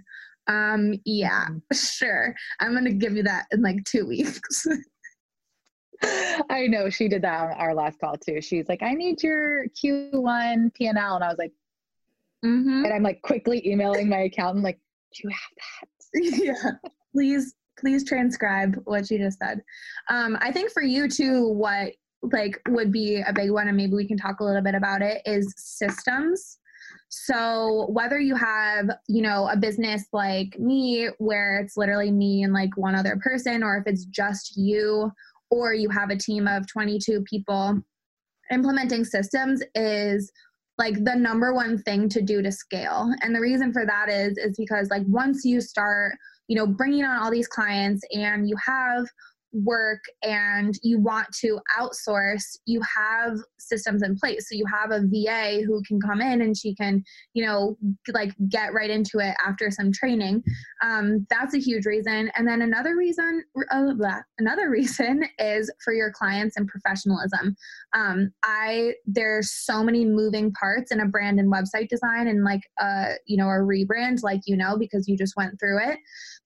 um, 0.47 0.93
yeah, 1.05 1.47
sure. 1.73 2.35
I'm 2.59 2.71
going 2.71 2.85
to 2.85 2.93
give 2.93 3.15
you 3.15 3.23
that 3.23 3.45
in 3.51 3.61
like 3.61 3.83
two 3.85 4.05
weeks. 4.05 4.67
I 6.49 6.67
know 6.67 6.89
she 6.89 7.07
did 7.07 7.23
that 7.23 7.41
on 7.41 7.51
our 7.53 7.73
last 7.73 7.99
call 7.99 8.15
too. 8.17 8.41
She's 8.41 8.69
like, 8.69 8.81
I 8.81 8.93
need 8.93 9.21
your 9.21 9.65
Q1 9.67 10.73
P&L. 10.73 10.95
And 10.95 11.23
I 11.23 11.27
was 11.27 11.37
like, 11.37 11.51
mm-hmm. 12.45 12.85
and 12.85 12.93
I'm 12.93 13.03
like 13.03 13.21
quickly 13.21 13.67
emailing 13.67 14.09
my 14.09 14.19
accountant, 14.21 14.63
like, 14.63 14.79
do 15.13 15.27
you 15.27 15.29
have 15.29 15.51
that? 15.57 16.43
yeah. 16.43 16.71
Please, 17.13 17.55
please 17.77 18.05
transcribe 18.05 18.79
what 18.85 19.09
you 19.11 19.17
just 19.17 19.39
said. 19.39 19.61
Um, 20.09 20.37
I 20.39 20.51
think 20.51 20.71
for 20.71 20.83
you 20.83 21.09
too, 21.09 21.47
what 21.49 21.93
like 22.21 22.61
would 22.67 22.91
be 22.91 23.21
a 23.25 23.33
big 23.33 23.51
one 23.51 23.67
and 23.67 23.77
maybe 23.77 23.93
we 23.93 24.07
can 24.07 24.17
talk 24.17 24.39
a 24.39 24.43
little 24.43 24.61
bit 24.61 24.75
about 24.75 25.01
it 25.01 25.21
is 25.25 25.53
systems. 25.57 26.57
So 27.09 27.87
whether 27.89 28.19
you 28.19 28.35
have 28.35 28.89
you 29.07 29.21
know 29.21 29.49
a 29.51 29.57
business 29.57 30.05
like 30.13 30.59
me 30.59 31.09
where 31.17 31.59
it's 31.59 31.77
literally 31.77 32.11
me 32.11 32.43
and 32.43 32.53
like 32.53 32.75
one 32.77 32.95
other 32.95 33.17
person 33.21 33.63
or 33.63 33.77
if 33.77 33.83
it's 33.87 34.05
just 34.05 34.57
you 34.57 35.11
or 35.49 35.73
you 35.73 35.89
have 35.89 36.11
a 36.11 36.17
team 36.17 36.47
of 36.47 36.67
22 36.67 37.23
people 37.23 37.81
implementing 38.51 39.05
systems 39.05 39.63
is 39.75 40.31
like 40.77 41.03
the 41.03 41.15
number 41.15 41.53
one 41.53 41.77
thing 41.77 42.07
to 42.09 42.21
do 42.21 42.41
to 42.41 42.51
scale. 42.51 43.13
And 43.21 43.35
the 43.35 43.41
reason 43.41 43.73
for 43.73 43.85
that 43.85 44.09
is 44.09 44.37
is 44.37 44.55
because 44.57 44.89
like 44.89 45.03
once 45.07 45.43
you 45.43 45.61
start 45.61 46.15
you 46.47 46.55
know 46.55 46.67
bringing 46.67 47.03
on 47.03 47.17
all 47.17 47.31
these 47.31 47.47
clients 47.47 48.03
and 48.11 48.47
you 48.47 48.55
have 48.65 49.05
work 49.51 50.01
and 50.23 50.75
you 50.83 50.99
want 50.99 51.27
to 51.41 51.59
outsource, 51.79 52.57
you 52.65 52.81
have 52.81 53.37
systems 53.57 54.03
in 54.03 54.15
place. 54.15 54.47
So 54.49 54.55
you 54.55 54.65
have 54.65 54.91
a 54.91 55.01
VA 55.01 55.63
who 55.65 55.81
can 55.87 55.99
come 55.99 56.21
in 56.21 56.41
and 56.41 56.57
she 56.57 56.75
can, 56.75 57.03
you 57.33 57.45
know, 57.45 57.77
like 58.13 58.33
get 58.49 58.73
right 58.73 58.89
into 58.89 59.19
it 59.19 59.35
after 59.45 59.71
some 59.71 59.91
training. 59.91 60.43
Um, 60.83 61.25
that's 61.29 61.53
a 61.53 61.59
huge 61.59 61.85
reason. 61.85 62.31
And 62.35 62.47
then 62.47 62.61
another 62.61 62.95
reason, 62.95 63.43
uh, 63.71 63.93
blah, 63.93 64.19
another 64.37 64.69
reason 64.79 65.23
is 65.37 65.71
for 65.83 65.93
your 65.93 66.11
clients 66.11 66.57
and 66.57 66.67
professionalism. 66.67 67.55
Um, 67.93 68.31
I 68.43 68.93
there's 69.05 69.51
so 69.51 69.83
many 69.83 70.05
moving 70.05 70.51
parts 70.53 70.91
in 70.91 70.99
a 70.99 71.05
brand 71.05 71.39
and 71.39 71.51
website 71.51 71.89
design 71.89 72.27
and 72.27 72.43
like 72.43 72.61
uh, 72.81 73.13
you 73.25 73.37
know, 73.37 73.47
a 73.47 73.59
rebrand, 73.59 74.21
like 74.23 74.41
you 74.45 74.55
know, 74.55 74.77
because 74.77 75.07
you 75.07 75.17
just 75.17 75.35
went 75.35 75.59
through 75.59 75.79
it. 75.79 75.99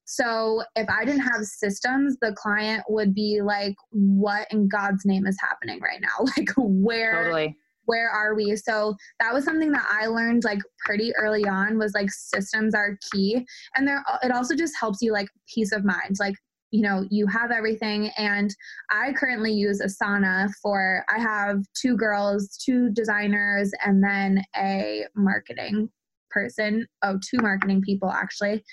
So 0.06 0.64
if 0.76 0.88
I 0.90 1.06
didn't 1.06 1.22
have 1.22 1.44
systems, 1.44 2.18
the 2.22 2.34
client 2.34 2.84
would 2.90 3.14
be 3.14 3.42
like, 3.42 3.76
what 3.92 4.48
in 4.52 4.68
God's 4.68 5.06
name 5.06 5.26
is 5.26 5.38
happening 5.40 5.80
right 5.80 6.02
now? 6.02 6.26
Like 6.38 6.50
where 6.58 7.26
totally. 7.26 7.58
where 7.86 8.10
are 8.10 8.34
we? 8.36 8.56
So 8.56 8.96
that 9.20 9.34
was 9.34 9.46
something 9.46 9.72
that 9.72 9.88
I 9.90 10.08
learned 10.08 10.44
like 10.44 10.60
pretty 10.86 11.16
early 11.16 11.46
on 11.46 11.78
was 11.78 11.94
like 11.94 12.10
systems 12.10 12.74
are 12.74 12.98
key. 13.12 13.46
And 13.76 13.88
there 13.88 14.04
it 14.24 14.32
also 14.32 14.56
just 14.56 14.74
helps 14.80 15.02
you 15.02 15.14
like 15.14 15.28
peace 15.54 15.72
of 15.72 15.86
mind. 15.86 16.18
Like 16.20 16.36
you 16.72 16.82
know 16.82 17.06
you 17.12 17.28
have 17.28 17.52
everything 17.52 18.10
and 18.18 18.50
i 18.90 19.14
currently 19.14 19.52
use 19.54 19.80
asana 19.80 20.50
for 20.60 21.06
i 21.08 21.20
have 21.20 21.60
two 21.80 21.96
girls 21.96 22.58
two 22.58 22.90
designers 22.94 23.72
and 23.86 24.04
then 24.04 24.42
a 24.58 25.04
marketing 25.16 25.88
person, 26.34 26.88
oh, 27.04 27.20
two 27.24 27.38
marketing 27.42 27.82
people 27.82 28.12
actually. 28.12 28.64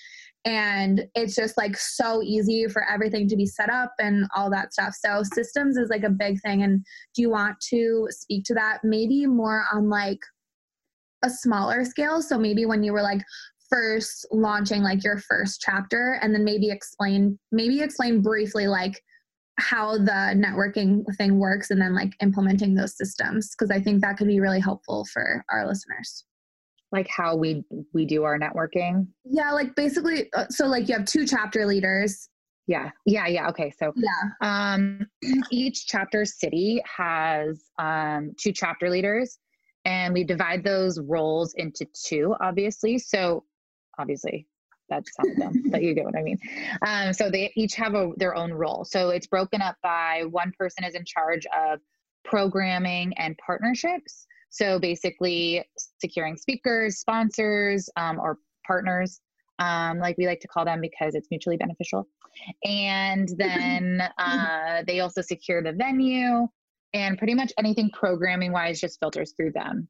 And 0.44 1.07
it's 1.14 1.35
just 1.35 1.59
like 1.59 1.76
so 1.76 2.22
easy 2.22 2.66
for 2.66 2.88
everything 2.88 3.29
to 3.29 3.37
be 3.37 3.46
set 3.46 3.68
up 3.68 3.92
and 3.98 4.26
all 4.35 4.50
that 4.50 4.72
stuff. 4.72 4.94
So 4.94 5.22
systems 5.35 5.76
is 5.76 5.90
like 5.90 6.03
a 6.03 6.11
big 6.11 6.40
thing. 6.40 6.62
And 6.62 6.85
do 7.14 7.22
you 7.22 7.31
want 7.31 7.61
to 7.70 8.07
speak 8.11 8.44
to 8.46 8.55
that 8.55 8.79
maybe 8.83 9.26
more 9.26 9.64
on 9.72 9.90
like 9.90 10.20
a 11.22 11.29
smaller 11.29 11.85
scale? 11.85 12.22
So 12.22 12.38
maybe 12.38 12.64
when 12.64 12.83
you 12.83 12.92
were 12.92 13.03
like 13.03 13.20
first 13.70 14.26
launching 14.33 14.83
like 14.83 15.05
your 15.05 15.18
first 15.18 15.61
chapter 15.61 16.18
and 16.22 16.35
then 16.35 16.44
maybe 16.44 16.70
explain 16.70 17.38
maybe 17.53 17.81
explain 17.81 18.20
briefly 18.20 18.66
like 18.66 19.00
how 19.59 19.96
the 19.96 20.35
networking 20.35 21.05
thing 21.16 21.38
works 21.38 21.70
and 21.70 21.81
then 21.81 21.94
like 21.94 22.12
implementing 22.20 22.74
those 22.74 22.96
systems 22.96 23.50
because 23.50 23.70
I 23.70 23.81
think 23.81 24.00
that 24.00 24.16
could 24.16 24.26
be 24.26 24.40
really 24.40 24.61
helpful 24.61 25.07
for 25.12 25.44
our 25.50 25.66
listeners. 25.66 26.24
Like 26.92 27.09
how 27.09 27.37
we 27.37 27.64
we 27.94 28.05
do 28.05 28.24
our 28.24 28.38
networking? 28.38 29.07
Yeah, 29.24 29.53
like 29.53 29.74
basically 29.74 30.31
uh, 30.35 30.46
so 30.48 30.66
like 30.66 30.88
you 30.88 30.96
have 30.96 31.05
two 31.05 31.26
chapter 31.26 31.66
leaders. 31.66 32.29
Yeah. 32.66 32.90
Yeah, 33.07 33.26
yeah. 33.26 33.48
Okay. 33.48 33.72
So 33.79 33.92
yeah. 33.96 34.31
Um 34.40 35.00
each 35.50 35.87
chapter 35.87 36.24
city 36.24 36.83
has 36.85 37.62
um 37.79 38.33
two 38.38 38.53
chapter 38.53 38.90
leaders 38.90 39.38
and 39.85 40.12
we 40.12 40.24
divide 40.24 40.64
those 40.64 41.00
roles 41.00 41.55
into 41.55 41.87
two 41.94 42.35
obviously. 42.40 42.98
So 42.98 43.44
obviously 43.98 44.46
that's 44.90 45.11
of 45.20 45.37
them, 45.37 45.62
but 45.70 45.83
you 45.83 45.94
get 45.94 46.05
what 46.05 46.16
I 46.16 46.22
mean. 46.22 46.38
Um, 46.85 47.12
so 47.12 47.31
they 47.31 47.53
each 47.57 47.74
have 47.76 47.94
a, 47.94 48.11
their 48.16 48.35
own 48.35 48.53
role. 48.53 48.85
So 48.85 49.11
it's 49.11 49.26
broken 49.26 49.62
up 49.62 49.76
by 49.83 50.24
one 50.29 50.53
person 50.59 50.85
is 50.85 50.94
in 50.94 51.05
charge 51.07 51.46
of 51.57 51.79
programming 52.24 53.14
and 53.16 53.38
partnerships. 53.38 54.26
So 54.50 54.78
basically, 54.78 55.64
securing 56.00 56.36
speakers, 56.36 56.98
sponsors, 56.98 57.88
um, 57.96 58.18
or 58.18 58.38
partners, 58.66 59.20
um, 59.60 59.98
like 59.98 60.16
we 60.18 60.26
like 60.26 60.40
to 60.40 60.48
call 60.48 60.64
them 60.64 60.80
because 60.80 61.14
it's 61.14 61.28
mutually 61.30 61.56
beneficial. 61.56 62.06
And 62.64 63.28
then 63.38 64.02
uh, 64.18 64.82
they 64.86 65.00
also 65.00 65.22
secure 65.22 65.62
the 65.62 65.72
venue 65.72 66.48
and 66.92 67.16
pretty 67.16 67.34
much 67.34 67.52
anything 67.58 67.90
programming 67.92 68.52
wise 68.52 68.80
just 68.80 68.98
filters 68.98 69.32
through 69.36 69.52
them. 69.52 69.88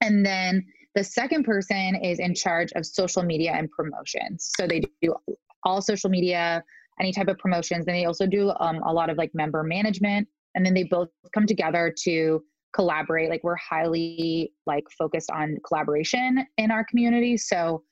And 0.00 0.26
then 0.26 0.66
the 0.94 1.04
second 1.04 1.44
person 1.44 1.94
is 1.94 2.18
in 2.18 2.34
charge 2.34 2.72
of 2.74 2.84
social 2.84 3.22
media 3.22 3.52
and 3.52 3.70
promotions. 3.70 4.50
So 4.56 4.66
they 4.66 4.82
do 5.02 5.14
all 5.62 5.80
social 5.80 6.10
media, 6.10 6.64
any 7.00 7.12
type 7.12 7.28
of 7.28 7.38
promotions. 7.38 7.86
And 7.86 7.96
they 7.96 8.06
also 8.06 8.26
do 8.26 8.52
um, 8.58 8.82
a 8.82 8.92
lot 8.92 9.10
of 9.10 9.18
like 9.18 9.30
member 9.34 9.62
management. 9.62 10.26
And 10.54 10.66
then 10.66 10.74
they 10.74 10.84
both 10.84 11.08
come 11.32 11.46
together 11.46 11.94
to 12.04 12.42
collaborate. 12.72 13.30
Like 13.30 13.44
we're 13.44 13.56
highly 13.56 14.52
like 14.66 14.84
focused 14.96 15.30
on 15.30 15.56
collaboration 15.66 16.46
in 16.56 16.70
our 16.70 16.84
community. 16.84 17.36
So 17.36 17.82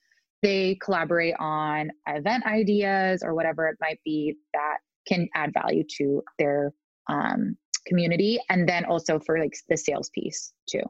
they 0.42 0.78
collaborate 0.82 1.34
on 1.40 1.90
event 2.06 2.46
ideas 2.46 3.22
or 3.22 3.34
whatever 3.34 3.66
it 3.68 3.76
might 3.80 3.98
be 4.04 4.36
that 4.54 4.78
can 5.06 5.28
add 5.34 5.52
value 5.52 5.82
to 5.98 6.22
their 6.38 6.72
um, 7.08 7.56
community. 7.86 8.38
And 8.48 8.68
then 8.68 8.84
also 8.84 9.18
for 9.18 9.38
like 9.38 9.54
the 9.68 9.76
sales 9.76 10.10
piece 10.10 10.52
too. 10.68 10.82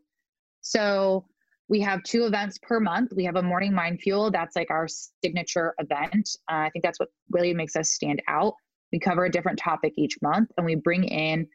So 0.61 1.24
we 1.68 1.81
have 1.81 2.03
two 2.03 2.24
events 2.24 2.59
per 2.62 2.81
month. 2.81 3.12
We 3.14 3.24
have 3.24 3.37
a 3.37 3.42
morning 3.42 3.72
mind 3.72 4.01
fuel. 4.01 4.31
That's 4.31 4.57
like 4.57 4.70
our 4.70 4.87
signature 5.22 5.74
event. 5.79 6.29
Uh, 6.51 6.66
I 6.66 6.70
think 6.72 6.83
that's 6.83 6.98
what 6.98 7.11
really 7.31 7.55
makes 7.55 7.77
us 7.77 7.90
stand 7.90 8.22
out. 8.27 8.55
We 8.92 8.98
cover 8.98 9.27
a 9.27 9.31
different 9.31 9.59
topic 9.59 9.92
each 9.96 10.16
month 10.22 10.51
and 10.57 10.64
we 10.64 10.74
bring 10.74 11.05
in 11.05 11.46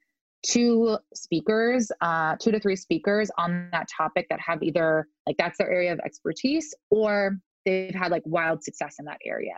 two 0.43 0.97
speakers, 1.13 1.91
uh, 2.01 2.36
two 2.39 2.51
to 2.51 2.60
three 2.60 2.75
speakers 2.75 3.32
on 3.38 3.69
that 3.71 3.88
topic 3.89 4.27
that 4.29 4.39
have 4.39 4.62
either 4.62 5.08
like 5.25 5.38
that's 5.38 5.58
their 5.58 5.71
area 5.71 5.91
of 5.91 5.99
expertise 5.99 6.73
or 6.89 7.38
they've 7.65 7.95
had 7.95 8.12
like 8.12 8.23
wild 8.25 8.63
success 8.63 8.95
in 8.99 9.06
that 9.06 9.19
area. 9.25 9.56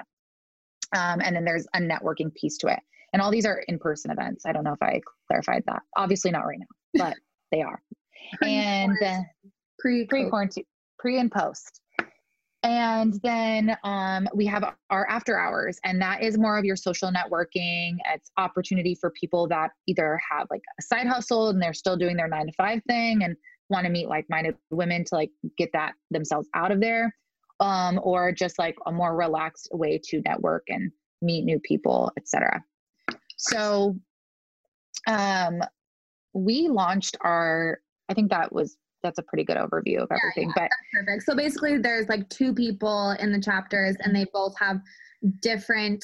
Um, 0.96 1.20
and 1.22 1.36
then 1.36 1.44
there's 1.44 1.66
a 1.74 1.80
networking 1.80 2.34
piece 2.34 2.58
to 2.60 2.68
it. 2.68 2.80
And 3.14 3.22
all 3.22 3.32
these 3.32 3.46
are 3.46 3.64
in 3.68 3.80
person 3.80 4.12
events. 4.12 4.46
I 4.46 4.52
don't 4.52 4.64
know 4.64 4.74
if 4.74 4.82
I 4.82 5.02
clarified 5.28 5.64
that. 5.68 5.82
Obviously, 5.98 6.32
not 6.32 6.46
right 6.46 6.60
now, 6.60 6.66
but 7.06 7.16
they 7.52 7.62
are. 7.62 7.82
and 8.42 8.96
uh, 9.04 9.22
pre 9.80 10.06
pre 10.06 10.30
quarantine, 10.30 10.66
pre 11.00 11.20
and 11.20 11.32
post. 11.32 11.82
And 12.66 13.14
then 13.22 13.78
um, 13.84 14.28
we 14.34 14.48
have 14.48 14.64
our 14.90 15.08
after 15.08 15.38
hours, 15.38 15.78
and 15.84 16.02
that 16.02 16.24
is 16.24 16.36
more 16.36 16.58
of 16.58 16.66
your 16.66 16.76
social 16.76 17.12
networking. 17.12 17.98
It's 18.12 18.32
opportunity 18.38 18.98
for 19.00 19.12
people 19.12 19.48
that 19.50 19.70
either 19.86 20.20
have 20.32 20.48
like 20.50 20.64
a 20.80 20.82
side 20.82 21.06
hustle 21.06 21.50
and 21.50 21.62
they're 21.62 21.76
still 21.76 21.96
doing 21.96 22.18
their 22.18 22.28
nine 22.28 22.48
to 22.48 22.54
five 22.54 22.82
thing 22.88 23.24
and 23.24 23.38
want 23.70 23.86
to 23.86 23.92
meet 23.92 24.08
like-minded 24.08 24.56
women 24.72 25.06
to 25.06 25.14
like 25.14 25.30
get 25.60 25.70
that 25.74 25.94
themselves 26.10 26.48
out 26.56 26.72
of 26.72 26.82
there, 26.82 27.16
um, 27.60 28.00
or 28.02 28.32
just 28.32 28.58
like 28.58 28.76
a 28.88 28.92
more 28.92 29.16
relaxed 29.16 29.70
way 29.72 30.02
to 30.04 30.22
network 30.26 30.64
and 30.68 30.92
meet 31.22 31.46
new 31.46 31.60
people, 31.60 32.12
etc. 32.18 32.64
So, 33.38 33.96
um, 35.08 35.60
we 36.34 36.68
launched 36.68 37.16
our. 37.22 37.80
I 38.10 38.16
think 38.16 38.32
that 38.32 38.52
was 38.52 38.76
that's 39.06 39.20
a 39.20 39.24
pretty 39.24 39.44
good 39.44 39.58
overview 39.58 40.00
of 40.00 40.10
everything. 40.12 40.52
Yeah, 40.58 40.64
yeah, 40.64 40.68
but 40.68 41.06
perfect. 41.06 41.24
So 41.24 41.36
basically, 41.36 41.78
there's 41.78 42.10
like 42.10 42.28
two 42.30 42.54
people 42.54 43.12
in 43.20 43.32
the 43.32 43.40
chapters, 43.40 43.96
and 44.04 44.16
they 44.16 44.26
both 44.34 44.58
have 44.60 44.82
different 45.42 46.04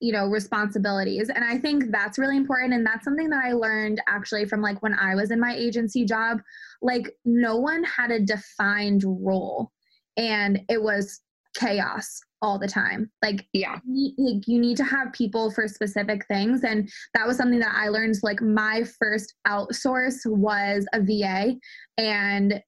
you 0.00 0.12
know 0.12 0.26
responsibilities 0.26 1.28
and 1.28 1.44
i 1.44 1.58
think 1.58 1.90
that's 1.90 2.18
really 2.18 2.36
important 2.36 2.72
and 2.72 2.86
that's 2.86 3.04
something 3.04 3.28
that 3.28 3.44
i 3.44 3.52
learned 3.52 4.00
actually 4.06 4.44
from 4.44 4.62
like 4.62 4.80
when 4.80 4.94
i 4.94 5.12
was 5.12 5.32
in 5.32 5.40
my 5.40 5.52
agency 5.56 6.04
job 6.04 6.38
like 6.82 7.10
no 7.24 7.56
one 7.56 7.82
had 7.82 8.12
a 8.12 8.20
defined 8.20 9.02
role 9.04 9.72
and 10.16 10.60
it 10.68 10.80
was 10.80 11.22
chaos 11.56 12.20
all 12.42 12.58
the 12.58 12.68
time. 12.68 13.10
Like, 13.22 13.46
yeah, 13.52 13.78
you, 13.86 14.12
like 14.18 14.46
you 14.46 14.60
need 14.60 14.76
to 14.78 14.84
have 14.84 15.12
people 15.12 15.50
for 15.50 15.68
specific 15.68 16.26
things, 16.26 16.64
and 16.64 16.88
that 17.14 17.26
was 17.26 17.36
something 17.36 17.60
that 17.60 17.74
I 17.74 17.88
learned. 17.88 18.16
Like, 18.22 18.40
my 18.40 18.84
first 18.98 19.34
outsource 19.46 20.24
was 20.26 20.86
a 20.92 21.02
VA, 21.02 21.54
and 21.96 22.62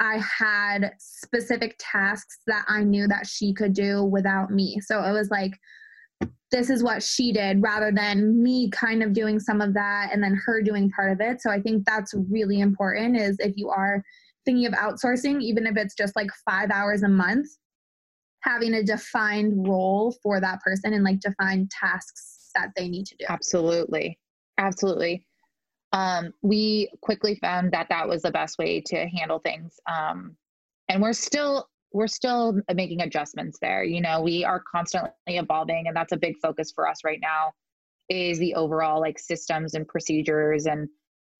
I 0.00 0.20
had 0.38 0.92
specific 0.98 1.76
tasks 1.78 2.38
that 2.46 2.64
I 2.68 2.84
knew 2.84 3.08
that 3.08 3.26
she 3.26 3.54
could 3.54 3.72
do 3.72 4.04
without 4.04 4.50
me. 4.50 4.78
So 4.80 5.02
it 5.02 5.12
was 5.12 5.30
like, 5.30 5.52
this 6.52 6.70
is 6.70 6.82
what 6.82 7.02
she 7.02 7.32
did 7.32 7.62
rather 7.62 7.90
than 7.90 8.42
me 8.42 8.70
kind 8.70 9.02
of 9.02 9.12
doing 9.12 9.40
some 9.40 9.60
of 9.60 9.74
that 9.74 10.10
and 10.12 10.22
then 10.22 10.40
her 10.46 10.62
doing 10.62 10.90
part 10.90 11.12
of 11.12 11.20
it. 11.20 11.40
So 11.40 11.50
I 11.50 11.60
think 11.60 11.84
that's 11.84 12.14
really 12.30 12.60
important 12.60 13.16
is 13.16 13.36
if 13.40 13.56
you 13.56 13.68
are 13.68 14.02
thinking 14.44 14.66
of 14.66 14.72
outsourcing, 14.74 15.42
even 15.42 15.66
if 15.66 15.76
it's 15.76 15.94
just 15.94 16.14
like 16.14 16.30
five 16.48 16.70
hours 16.70 17.02
a 17.02 17.08
month, 17.08 17.48
having 18.46 18.74
a 18.74 18.82
defined 18.82 19.66
role 19.66 20.16
for 20.22 20.40
that 20.40 20.60
person 20.62 20.94
and 20.94 21.04
like 21.04 21.20
defined 21.20 21.70
tasks 21.70 22.50
that 22.54 22.70
they 22.76 22.88
need 22.88 23.06
to 23.06 23.16
do. 23.16 23.24
Absolutely. 23.28 24.18
Absolutely. 24.58 25.26
Um, 25.92 26.32
we 26.42 26.90
quickly 27.02 27.36
found 27.36 27.72
that 27.72 27.88
that 27.90 28.08
was 28.08 28.22
the 28.22 28.30
best 28.30 28.58
way 28.58 28.80
to 28.86 29.06
handle 29.06 29.38
things. 29.38 29.74
Um, 29.90 30.36
and 30.88 31.02
we're 31.02 31.12
still 31.12 31.68
we're 31.92 32.06
still 32.08 32.60
making 32.74 33.00
adjustments 33.00 33.58
there. 33.60 33.82
You 33.82 34.00
know, 34.00 34.20
we 34.20 34.44
are 34.44 34.62
constantly 34.70 35.12
evolving, 35.26 35.86
and 35.86 35.96
that's 35.96 36.12
a 36.12 36.16
big 36.16 36.34
focus 36.42 36.72
for 36.74 36.86
us 36.88 36.98
right 37.04 37.20
now. 37.20 37.52
Is 38.08 38.38
the 38.38 38.54
overall 38.54 39.00
like 39.00 39.18
systems 39.18 39.74
and 39.74 39.86
procedures 39.86 40.66
and 40.66 40.88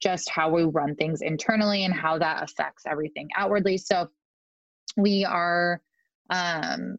just 0.03 0.31
how 0.31 0.51
we 0.51 0.65
run 0.65 0.95
things 0.95 1.23
internally 1.23 1.85
and 1.85 1.95
how 1.95 2.19
that 2.19 2.43
affects 2.43 2.85
everything 2.87 3.29
outwardly. 3.37 3.79
So 3.79 4.09
we 4.97 5.25
are 5.25 5.81
um, 6.31 6.97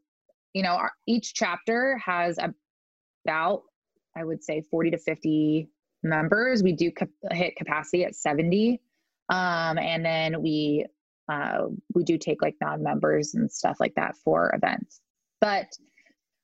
you 0.53 0.63
know, 0.63 0.73
our, 0.73 0.91
each 1.07 1.33
chapter 1.33 1.97
has 2.03 2.39
about, 3.25 3.63
I 4.15 4.23
would 4.23 4.43
say, 4.43 4.61
40 4.61 4.91
to 4.91 4.97
50 4.97 5.69
members. 6.03 6.63
We 6.63 6.73
do 6.73 6.91
cap- 6.91 7.09
hit 7.31 7.55
capacity 7.55 8.05
at 8.05 8.15
70. 8.15 8.81
Um, 9.29 9.77
and 9.77 10.05
then 10.05 10.41
we 10.41 10.85
uh, 11.29 11.67
we 11.93 12.05
do 12.05 12.17
take 12.17 12.41
like 12.41 12.55
non-members 12.61 13.35
and 13.35 13.51
stuff 13.51 13.77
like 13.81 13.93
that 13.95 14.15
for 14.23 14.53
events. 14.55 15.01
But 15.41 15.67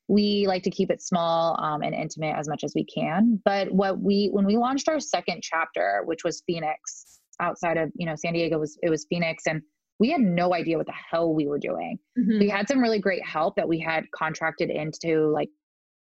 we 0.10 0.46
like 0.48 0.64
to 0.64 0.70
keep 0.70 0.92
it 0.92 1.02
small 1.02 1.58
um, 1.64 1.82
and 1.82 1.96
intimate 1.96 2.36
as 2.38 2.50
much 2.50 2.64
as 2.64 2.74
we 2.76 2.84
can. 2.84 3.42
But 3.46 3.72
what 3.72 4.00
we 4.00 4.30
when 4.32 4.46
we 4.46 4.58
launched 4.58 4.90
our 4.90 5.00
second 5.00 5.42
chapter, 5.42 6.02
which 6.06 6.24
was 6.24 6.44
Phoenix, 6.46 7.20
outside 7.40 7.78
of 7.78 7.92
you 7.96 8.06
know 8.06 8.16
San 8.16 8.34
Diego 8.34 8.60
was 8.60 8.78
it 8.84 8.90
was 8.90 9.06
Phoenix, 9.10 9.44
and 9.48 9.62
we 10.04 10.10
had 10.10 10.20
no 10.20 10.54
idea 10.54 10.78
what 10.78 10.86
the 10.86 10.94
hell 11.10 11.34
we 11.34 11.48
were 11.48 11.58
doing. 11.58 11.98
Mm-hmm. 12.20 12.40
We 12.40 12.50
had 12.50 12.68
some 12.68 12.82
really 12.82 13.00
great 13.00 13.26
help 13.26 13.56
that 13.56 13.70
we 13.70 13.80
had 13.80 14.04
contracted 14.14 14.70
into 14.70 15.32
like 15.32 15.48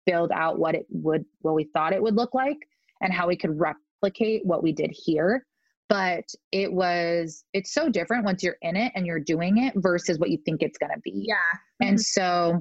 build 0.06 0.32
out 0.32 0.58
what 0.58 0.74
it 0.74 0.86
would 0.90 1.24
what 1.42 1.54
we 1.54 1.70
thought 1.72 1.92
it 1.92 2.02
would 2.02 2.16
look 2.16 2.34
like 2.34 2.56
and 3.00 3.12
how 3.12 3.28
we 3.28 3.36
could 3.36 3.60
replicate 3.60 4.44
what 4.44 4.60
we 4.60 4.72
did 4.72 4.90
here 4.92 5.46
but 5.88 6.24
it 6.50 6.72
was 6.72 7.44
it's 7.52 7.72
so 7.72 7.88
different 7.88 8.24
once 8.24 8.42
you're 8.42 8.56
in 8.62 8.74
it 8.74 8.90
and 8.96 9.06
you're 9.06 9.20
doing 9.20 9.58
it 9.58 9.72
versus 9.76 10.18
what 10.18 10.30
you 10.30 10.38
think 10.44 10.60
it's 10.60 10.78
going 10.78 10.90
to 10.92 11.00
be 11.04 11.24
yeah 11.28 11.34
mm-hmm. 11.54 11.90
and 11.90 12.00
so 12.00 12.60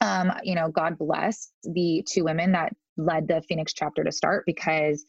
um 0.00 0.32
you 0.42 0.54
know 0.54 0.70
god 0.70 0.96
bless 0.96 1.50
the 1.64 2.02
two 2.10 2.24
women 2.24 2.52
that 2.52 2.72
led 2.96 3.28
the 3.28 3.42
phoenix 3.46 3.74
chapter 3.74 4.02
to 4.02 4.10
start 4.10 4.44
because 4.46 5.04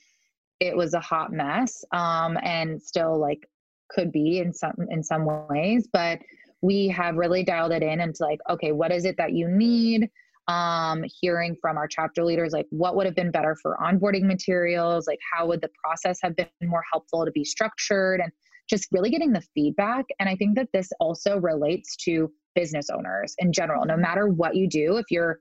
it 0.59 0.75
was 0.75 0.93
a 0.93 0.99
hot 0.99 1.31
mess 1.31 1.85
um 1.93 2.37
and 2.43 2.81
still 2.81 3.17
like 3.17 3.47
could 3.89 4.11
be 4.11 4.39
in 4.39 4.53
some 4.53 4.75
in 4.89 5.03
some 5.03 5.25
ways 5.49 5.87
but 5.91 6.19
we 6.61 6.87
have 6.87 7.15
really 7.15 7.43
dialed 7.43 7.71
it 7.71 7.83
in 7.83 8.01
into 8.01 8.23
like, 8.23 8.39
okay, 8.49 8.71
what 8.71 8.91
is 8.91 9.05
it 9.05 9.15
that 9.17 9.33
you 9.33 9.47
need? 9.47 10.09
Um, 10.47 11.03
hearing 11.19 11.57
from 11.61 11.77
our 11.77 11.87
chapter 11.87 12.23
leaders, 12.23 12.53
like 12.53 12.67
what 12.69 12.95
would 12.95 13.05
have 13.05 13.15
been 13.15 13.31
better 13.31 13.55
for 13.61 13.77
onboarding 13.83 14.23
materials, 14.23 15.05
like 15.05 15.19
how 15.33 15.45
would 15.47 15.61
the 15.61 15.69
process 15.83 16.19
have 16.21 16.35
been 16.37 16.47
more 16.63 16.83
helpful 16.91 17.25
to 17.25 17.31
be 17.31 17.43
structured, 17.43 18.21
and 18.21 18.31
just 18.69 18.87
really 18.91 19.09
getting 19.09 19.33
the 19.33 19.43
feedback. 19.53 20.05
And 20.19 20.29
I 20.29 20.35
think 20.35 20.55
that 20.55 20.69
this 20.73 20.89
also 20.99 21.37
relates 21.37 21.97
to 22.05 22.31
business 22.55 22.89
owners 22.89 23.35
in 23.39 23.51
general, 23.51 23.85
no 23.85 23.97
matter 23.97 24.27
what 24.29 24.55
you 24.55 24.69
do, 24.69 24.97
if 24.97 25.05
you're 25.11 25.39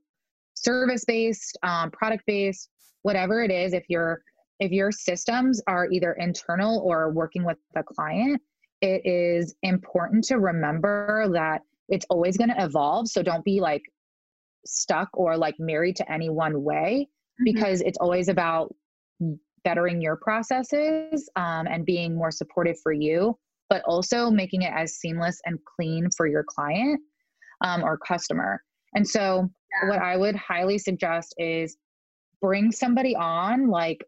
service 0.55 1.05
based, 1.05 1.57
um, 1.63 1.91
product 1.93 2.25
based, 2.27 2.69
whatever 3.03 3.43
it 3.43 3.53
is, 3.53 3.73
if 3.73 3.85
you're 3.89 4.23
if 4.61 4.73
your 4.73 4.91
systems 4.91 5.61
are 5.67 5.89
either 5.91 6.13
internal 6.13 6.81
or 6.85 7.11
working 7.13 7.45
with 7.45 7.59
the 7.75 7.83
client, 7.83 8.41
it 8.81 9.03
is 9.05 9.55
important 9.63 10.25
to 10.25 10.39
remember 10.39 11.29
that 11.33 11.63
it's 11.89 12.07
always 12.11 12.37
going 12.37 12.51
to 12.51 12.65
evolve. 12.65 13.09
So 13.09 13.23
don't 13.23 13.45
be 13.45 13.61
like 13.61 13.83
stuck 14.67 15.09
or 15.15 15.37
like 15.37 15.55
married 15.59 15.97
to 15.97 16.13
any 16.13 16.29
one 16.29 16.63
way 16.63 17.09
mm-hmm. 17.09 17.45
because 17.45 17.81
it's 17.81 17.99
always 17.99 18.29
about 18.29 18.75
bettering 19.65 20.01
your 20.01 20.17
processes 20.17 21.29
um, 21.37 21.67
and 21.67 21.85
being 21.85 22.15
more 22.15 22.31
supportive 22.31 22.77
for 22.83 22.93
you, 22.93 23.37
but 23.69 23.83
also 23.85 24.31
making 24.31 24.63
it 24.63 24.73
as 24.75 24.95
seamless 24.95 25.41
and 25.45 25.59
clean 25.77 26.09
for 26.17 26.27
your 26.27 26.45
client 26.45 27.01
um, 27.63 27.83
or 27.83 27.99
customer. 27.99 28.63
And 28.95 29.07
so, 29.07 29.49
yeah. 29.83 29.89
what 29.89 29.99
I 29.99 30.17
would 30.17 30.37
highly 30.37 30.79
suggest 30.79 31.35
is 31.39 31.77
bring 32.41 32.71
somebody 32.71 33.17
on, 33.17 33.69
like 33.69 34.05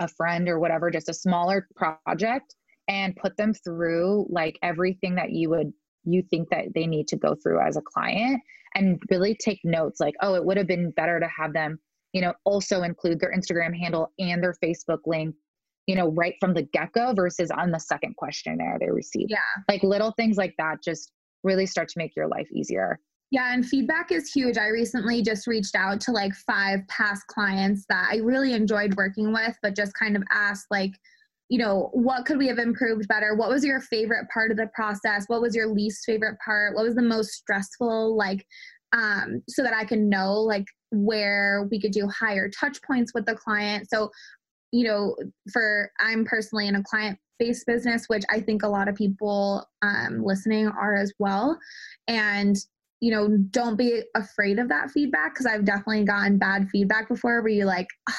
a 0.00 0.08
friend 0.08 0.48
or 0.48 0.58
whatever, 0.58 0.90
just 0.90 1.08
a 1.08 1.14
smaller 1.14 1.68
project, 1.76 2.54
and 2.88 3.16
put 3.16 3.36
them 3.36 3.54
through 3.54 4.26
like 4.30 4.58
everything 4.62 5.14
that 5.14 5.30
you 5.30 5.50
would 5.50 5.72
you 6.04 6.22
think 6.30 6.48
that 6.50 6.64
they 6.74 6.86
need 6.86 7.06
to 7.08 7.16
go 7.16 7.34
through 7.34 7.60
as 7.60 7.76
a 7.76 7.82
client 7.82 8.40
and 8.74 9.00
really 9.10 9.34
take 9.34 9.60
notes 9.64 10.00
like 10.00 10.14
oh 10.22 10.34
it 10.34 10.44
would 10.44 10.56
have 10.56 10.66
been 10.66 10.90
better 10.92 11.20
to 11.20 11.28
have 11.28 11.52
them 11.52 11.78
you 12.14 12.22
know 12.22 12.32
also 12.44 12.82
include 12.82 13.20
their 13.20 13.34
instagram 13.36 13.76
handle 13.76 14.10
and 14.18 14.42
their 14.42 14.54
facebook 14.64 15.00
link 15.04 15.34
you 15.86 15.96
know 15.96 16.12
right 16.12 16.34
from 16.38 16.54
the 16.54 16.62
get-go 16.62 17.12
versus 17.14 17.50
on 17.50 17.72
the 17.72 17.80
second 17.80 18.14
questionnaire 18.16 18.76
they 18.78 18.90
receive. 18.90 19.26
Yeah. 19.28 19.38
Like 19.68 19.82
little 19.82 20.12
things 20.12 20.36
like 20.36 20.54
that 20.56 20.82
just 20.84 21.10
really 21.42 21.66
start 21.66 21.88
to 21.88 21.98
make 21.98 22.14
your 22.14 22.28
life 22.28 22.48
easier 22.52 23.00
yeah, 23.30 23.54
and 23.54 23.64
feedback 23.64 24.10
is 24.10 24.30
huge. 24.30 24.58
I 24.58 24.68
recently 24.68 25.22
just 25.22 25.46
reached 25.46 25.76
out 25.76 26.00
to 26.02 26.12
like 26.12 26.34
five 26.34 26.80
past 26.88 27.26
clients 27.28 27.84
that 27.88 28.08
I 28.10 28.16
really 28.16 28.54
enjoyed 28.54 28.96
working 28.96 29.32
with, 29.32 29.56
but 29.62 29.76
just 29.76 29.94
kind 29.94 30.16
of 30.16 30.24
asked, 30.32 30.66
like, 30.70 30.92
you 31.48 31.58
know, 31.58 31.90
what 31.92 32.26
could 32.26 32.38
we 32.38 32.48
have 32.48 32.58
improved 32.58 33.06
better? 33.08 33.36
What 33.36 33.48
was 33.48 33.64
your 33.64 33.80
favorite 33.80 34.26
part 34.32 34.50
of 34.50 34.56
the 34.56 34.68
process? 34.74 35.24
What 35.28 35.42
was 35.42 35.54
your 35.54 35.68
least 35.68 36.04
favorite 36.04 36.38
part? 36.44 36.74
What 36.74 36.84
was 36.84 36.96
the 36.96 37.02
most 37.02 37.30
stressful? 37.30 38.16
Like, 38.16 38.44
um, 38.92 39.42
so 39.48 39.62
that 39.62 39.74
I 39.74 39.84
can 39.84 40.08
know 40.08 40.34
like 40.34 40.66
where 40.90 41.68
we 41.70 41.80
could 41.80 41.92
do 41.92 42.08
higher 42.08 42.48
touch 42.48 42.82
points 42.82 43.12
with 43.14 43.26
the 43.26 43.36
client. 43.36 43.88
So, 43.88 44.10
you 44.72 44.84
know, 44.84 45.16
for 45.52 45.90
I'm 46.00 46.24
personally 46.24 46.66
in 46.66 46.74
a 46.74 46.82
client 46.82 47.16
based 47.38 47.66
business, 47.66 48.06
which 48.08 48.24
I 48.28 48.40
think 48.40 48.64
a 48.64 48.68
lot 48.68 48.88
of 48.88 48.96
people 48.96 49.64
um, 49.82 50.24
listening 50.24 50.66
are 50.66 50.96
as 50.96 51.12
well. 51.20 51.58
And 52.08 52.56
you 53.00 53.10
know, 53.10 53.28
don't 53.50 53.76
be 53.76 54.02
afraid 54.14 54.58
of 54.58 54.68
that 54.68 54.90
feedback 54.90 55.34
because 55.34 55.46
I've 55.46 55.64
definitely 55.64 56.04
gotten 56.04 56.38
bad 56.38 56.68
feedback 56.70 57.08
before 57.08 57.40
where 57.42 57.50
you 57.50 57.64
like 57.64 57.88
oh, 58.08 58.14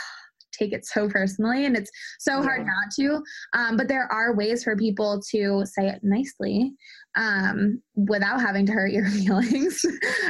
take 0.52 0.74
it 0.74 0.86
so 0.86 1.08
personally 1.08 1.65
and 1.65 1.76
it's 1.76 1.91
so 2.20 2.38
yeah. 2.38 2.44
hard 2.44 2.65
not 2.65 2.91
to. 3.00 3.22
Um, 3.54 3.78
but 3.78 3.88
there 3.88 4.12
are 4.12 4.36
ways 4.36 4.63
for 4.63 4.76
people 4.76 5.22
to 5.32 5.65
say 5.65 5.88
it 5.88 6.00
nicely 6.04 6.74
um, 7.15 7.82
without 7.96 8.41
having 8.41 8.65
to 8.67 8.72
hurt 8.72 8.91
your 8.91 9.06
feelings. 9.10 9.82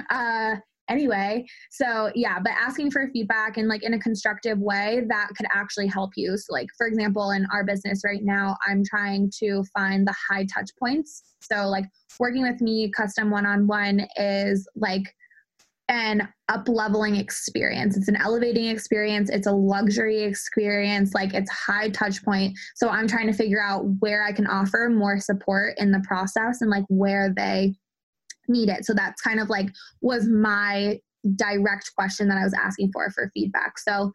uh, 0.09 0.55
anyway 0.89 1.45
so 1.69 2.11
yeah 2.15 2.39
but 2.39 2.51
asking 2.59 2.91
for 2.91 3.09
feedback 3.13 3.57
and 3.57 3.67
like 3.67 3.83
in 3.83 3.93
a 3.93 3.99
constructive 3.99 4.59
way 4.59 5.03
that 5.07 5.29
could 5.37 5.47
actually 5.53 5.87
help 5.87 6.11
you 6.15 6.37
so 6.37 6.51
like 6.51 6.67
for 6.77 6.87
example 6.87 7.31
in 7.31 7.45
our 7.53 7.63
business 7.63 8.01
right 8.03 8.23
now 8.23 8.55
i'm 8.67 8.83
trying 8.83 9.31
to 9.33 9.63
find 9.73 10.07
the 10.07 10.15
high 10.29 10.45
touch 10.53 10.69
points 10.79 11.23
so 11.41 11.67
like 11.67 11.85
working 12.19 12.43
with 12.43 12.61
me 12.61 12.91
custom 12.95 13.29
one-on-one 13.31 14.05
is 14.17 14.67
like 14.75 15.13
an 15.91 16.25
up 16.47 16.69
leveling 16.69 17.17
experience. 17.17 17.97
It's 17.97 18.07
an 18.07 18.15
elevating 18.15 18.67
experience. 18.67 19.29
It's 19.29 19.45
a 19.45 19.51
luxury 19.51 20.23
experience. 20.23 21.13
Like 21.13 21.33
it's 21.33 21.51
high 21.51 21.89
touch 21.89 22.23
point. 22.23 22.57
So 22.75 22.87
I'm 22.87 23.07
trying 23.07 23.27
to 23.27 23.33
figure 23.33 23.61
out 23.61 23.83
where 23.99 24.23
I 24.23 24.31
can 24.31 24.47
offer 24.47 24.89
more 24.89 25.19
support 25.19 25.73
in 25.77 25.91
the 25.91 26.01
process 26.07 26.61
and 26.61 26.69
like 26.69 26.85
where 26.87 27.33
they 27.35 27.75
need 28.51 28.69
it. 28.69 28.85
So 28.85 28.93
that's 28.93 29.21
kind 29.21 29.39
of 29.39 29.49
like 29.49 29.69
was 30.01 30.27
my 30.27 30.99
direct 31.35 31.91
question 31.95 32.27
that 32.29 32.37
I 32.37 32.43
was 32.43 32.53
asking 32.53 32.91
for 32.93 33.09
for 33.11 33.31
feedback. 33.33 33.77
So 33.79 34.11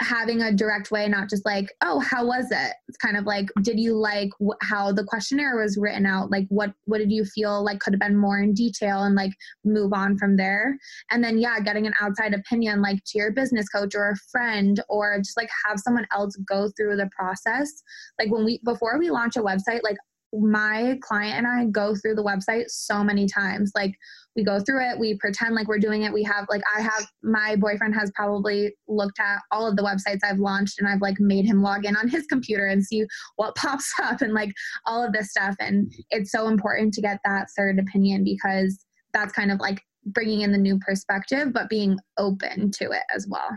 having 0.00 0.42
a 0.42 0.52
direct 0.52 0.90
way, 0.90 1.08
not 1.08 1.30
just 1.30 1.46
like, 1.46 1.72
oh, 1.82 2.00
how 2.00 2.26
was 2.26 2.46
it? 2.50 2.74
It's 2.88 2.96
kind 2.96 3.16
of 3.16 3.24
like, 3.26 3.46
did 3.62 3.78
you 3.78 3.94
like 3.96 4.30
wh- 4.44 4.58
how 4.60 4.92
the 4.92 5.04
questionnaire 5.04 5.56
was 5.56 5.78
written 5.78 6.04
out? 6.04 6.30
Like, 6.30 6.46
what 6.48 6.72
what 6.86 6.98
did 6.98 7.12
you 7.12 7.24
feel 7.24 7.64
like 7.64 7.80
could 7.80 7.94
have 7.94 8.00
been 8.00 8.16
more 8.16 8.38
in 8.40 8.54
detail, 8.54 9.02
and 9.02 9.14
like 9.14 9.32
move 9.64 9.92
on 9.92 10.18
from 10.18 10.36
there. 10.36 10.76
And 11.10 11.22
then 11.22 11.38
yeah, 11.38 11.60
getting 11.60 11.86
an 11.86 11.94
outside 12.00 12.34
opinion, 12.34 12.82
like 12.82 12.98
to 13.06 13.18
your 13.18 13.32
business 13.32 13.68
coach 13.68 13.94
or 13.94 14.10
a 14.10 14.16
friend, 14.30 14.82
or 14.88 15.18
just 15.18 15.36
like 15.36 15.50
have 15.66 15.78
someone 15.78 16.06
else 16.12 16.36
go 16.48 16.70
through 16.76 16.96
the 16.96 17.10
process. 17.16 17.70
Like 18.18 18.30
when 18.30 18.44
we 18.44 18.60
before 18.64 18.98
we 18.98 19.10
launch 19.10 19.36
a 19.36 19.42
website, 19.42 19.82
like 19.82 19.96
my 20.40 20.98
client 21.02 21.38
and 21.38 21.46
I 21.46 21.66
go 21.66 21.94
through 21.94 22.16
the 22.16 22.24
website 22.24 22.64
so 22.68 23.04
many 23.04 23.26
times. 23.26 23.72
Like 23.74 23.94
we 24.34 24.44
go 24.44 24.60
through 24.60 24.90
it, 24.90 24.98
we 24.98 25.16
pretend 25.18 25.54
like 25.54 25.68
we're 25.68 25.78
doing 25.78 26.02
it. 26.02 26.12
We 26.12 26.24
have 26.24 26.46
like 26.48 26.62
I 26.76 26.80
have 26.80 27.06
my 27.22 27.56
boyfriend 27.56 27.94
has 27.94 28.10
probably 28.14 28.74
looked 28.88 29.20
at 29.20 29.38
all 29.50 29.66
of 29.66 29.76
the 29.76 29.82
websites 29.82 30.20
I've 30.24 30.38
launched 30.38 30.78
and 30.78 30.88
I've 30.88 31.00
like 31.00 31.20
made 31.20 31.44
him 31.44 31.62
log 31.62 31.84
in 31.84 31.96
on 31.96 32.08
his 32.08 32.26
computer 32.30 32.66
and 32.66 32.84
see 32.84 33.04
what 33.36 33.54
pops 33.54 33.92
up 34.02 34.20
and 34.20 34.32
like 34.32 34.52
all 34.86 35.04
of 35.04 35.12
this 35.12 35.30
stuff 35.30 35.54
and 35.60 35.92
it's 36.10 36.32
so 36.32 36.48
important 36.48 36.94
to 36.94 37.02
get 37.02 37.20
that 37.24 37.48
third 37.56 37.78
opinion 37.78 38.24
because 38.24 38.84
that's 39.12 39.32
kind 39.32 39.52
of 39.52 39.60
like 39.60 39.80
bringing 40.06 40.42
in 40.42 40.52
the 40.52 40.58
new 40.58 40.78
perspective 40.80 41.52
but 41.52 41.68
being 41.68 41.96
open 42.18 42.70
to 42.72 42.90
it 42.90 43.02
as 43.14 43.26
well. 43.28 43.50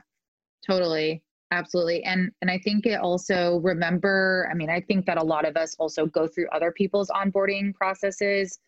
Totally 0.66 1.24
absolutely 1.52 2.04
and 2.04 2.30
and 2.42 2.52
i 2.52 2.58
think 2.58 2.86
it 2.86 3.00
also 3.00 3.58
remember 3.64 4.50
i 4.52 4.54
mean 4.54 4.70
i 4.70 4.82
think 4.82 5.06
that 5.06 5.18
a 5.18 5.24
lot 5.24 5.48
of 5.48 5.56
us 5.56 5.76
also 5.80 6.06
go 6.06 6.28
through 6.28 6.48
other 6.50 6.72
people's 6.72 7.10
onboarding 7.10 7.74
processes 7.74 8.60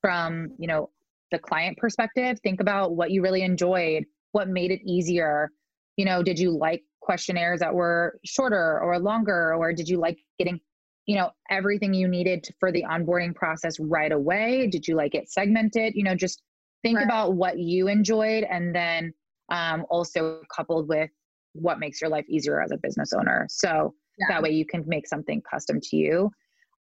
from 0.00 0.48
you 0.58 0.66
know 0.66 0.90
the 1.30 1.38
client 1.38 1.78
perspective. 1.78 2.38
Think 2.42 2.60
about 2.60 2.96
what 2.96 3.10
you 3.10 3.22
really 3.22 3.42
enjoyed 3.42 4.04
what 4.32 4.48
made 4.48 4.70
it 4.70 4.80
easier. 4.84 5.50
You 5.96 6.04
know 6.04 6.22
did 6.22 6.38
you 6.38 6.56
like 6.56 6.82
questionnaires 7.00 7.60
that 7.60 7.74
were 7.74 8.18
shorter 8.24 8.80
or 8.80 8.98
longer 8.98 9.54
or 9.54 9.72
did 9.72 9.88
you 9.88 9.98
like 9.98 10.18
getting 10.38 10.60
you 11.06 11.16
know 11.16 11.30
everything 11.50 11.94
you 11.94 12.08
needed 12.08 12.46
for 12.58 12.70
the 12.72 12.84
onboarding 12.84 13.34
process 13.34 13.78
right 13.80 14.12
away? 14.12 14.66
Did 14.66 14.86
you 14.86 14.96
like 14.96 15.14
it 15.14 15.30
segmented? 15.30 15.94
You 15.94 16.04
know 16.04 16.14
just 16.14 16.42
think 16.82 16.96
right. 16.96 17.04
about 17.04 17.34
what 17.34 17.58
you 17.58 17.88
enjoyed 17.88 18.44
and 18.44 18.74
then 18.74 19.12
um, 19.50 19.84
also 19.90 20.40
coupled 20.54 20.88
with 20.88 21.10
what 21.52 21.78
makes 21.78 22.00
your 22.00 22.10
life 22.10 22.24
easier 22.28 22.60
as 22.62 22.70
a 22.70 22.76
business 22.76 23.12
owner. 23.12 23.46
So 23.48 23.94
yeah. 24.18 24.26
that 24.28 24.42
way 24.42 24.50
you 24.50 24.66
can 24.66 24.84
make 24.86 25.06
something 25.06 25.42
custom 25.42 25.80
to 25.80 25.96
you. 25.96 26.30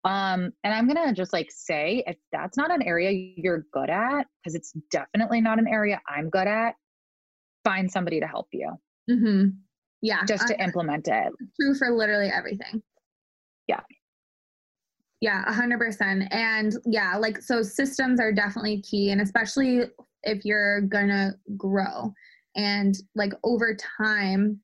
Um, 0.06 0.52
and 0.64 0.74
I'm 0.74 0.88
gonna 0.88 1.14
just 1.14 1.32
like 1.32 1.50
say 1.50 2.04
if 2.06 2.18
that's 2.32 2.58
not 2.58 2.74
an 2.74 2.82
area 2.82 3.12
you're 3.38 3.66
good 3.72 3.90
at, 3.90 4.28
because 4.40 4.56
it's 4.56 4.74
definitely 4.92 5.40
not 5.42 5.60
an 5.60 5.68
area 5.68 6.02
I'm 6.08 6.30
good 6.30 6.48
at, 6.48 6.76
find 7.64 7.90
somebody 7.90 8.20
to 8.20 8.28
help 8.28 8.48
you. 8.52 8.72
Mm-hmm. 9.10 9.50
Yeah. 10.02 10.26
Just 10.26 10.48
to 10.50 10.62
I, 10.62 10.66
implement 10.66 11.08
it. 11.08 11.32
True 11.60 11.76
for 11.76 11.92
literally 11.92 12.28
everything. 12.28 12.82
Yeah. 13.68 13.80
Yeah, 15.22 15.44
a 15.48 15.54
hundred 15.54 15.80
percent. 15.80 16.26
And 16.32 16.74
yeah, 16.86 17.16
like 17.16 17.42
so 17.42 17.64
systems 17.64 18.20
are 18.20 18.34
definitely 18.34 18.82
key. 18.82 19.12
And 19.12 19.22
especially 19.22 19.84
if 20.24 20.44
you're 20.44 20.82
gonna 20.82 21.36
grow 21.56 22.14
and 22.56 22.96
like 23.16 23.34
over 23.44 23.76
time 23.98 24.60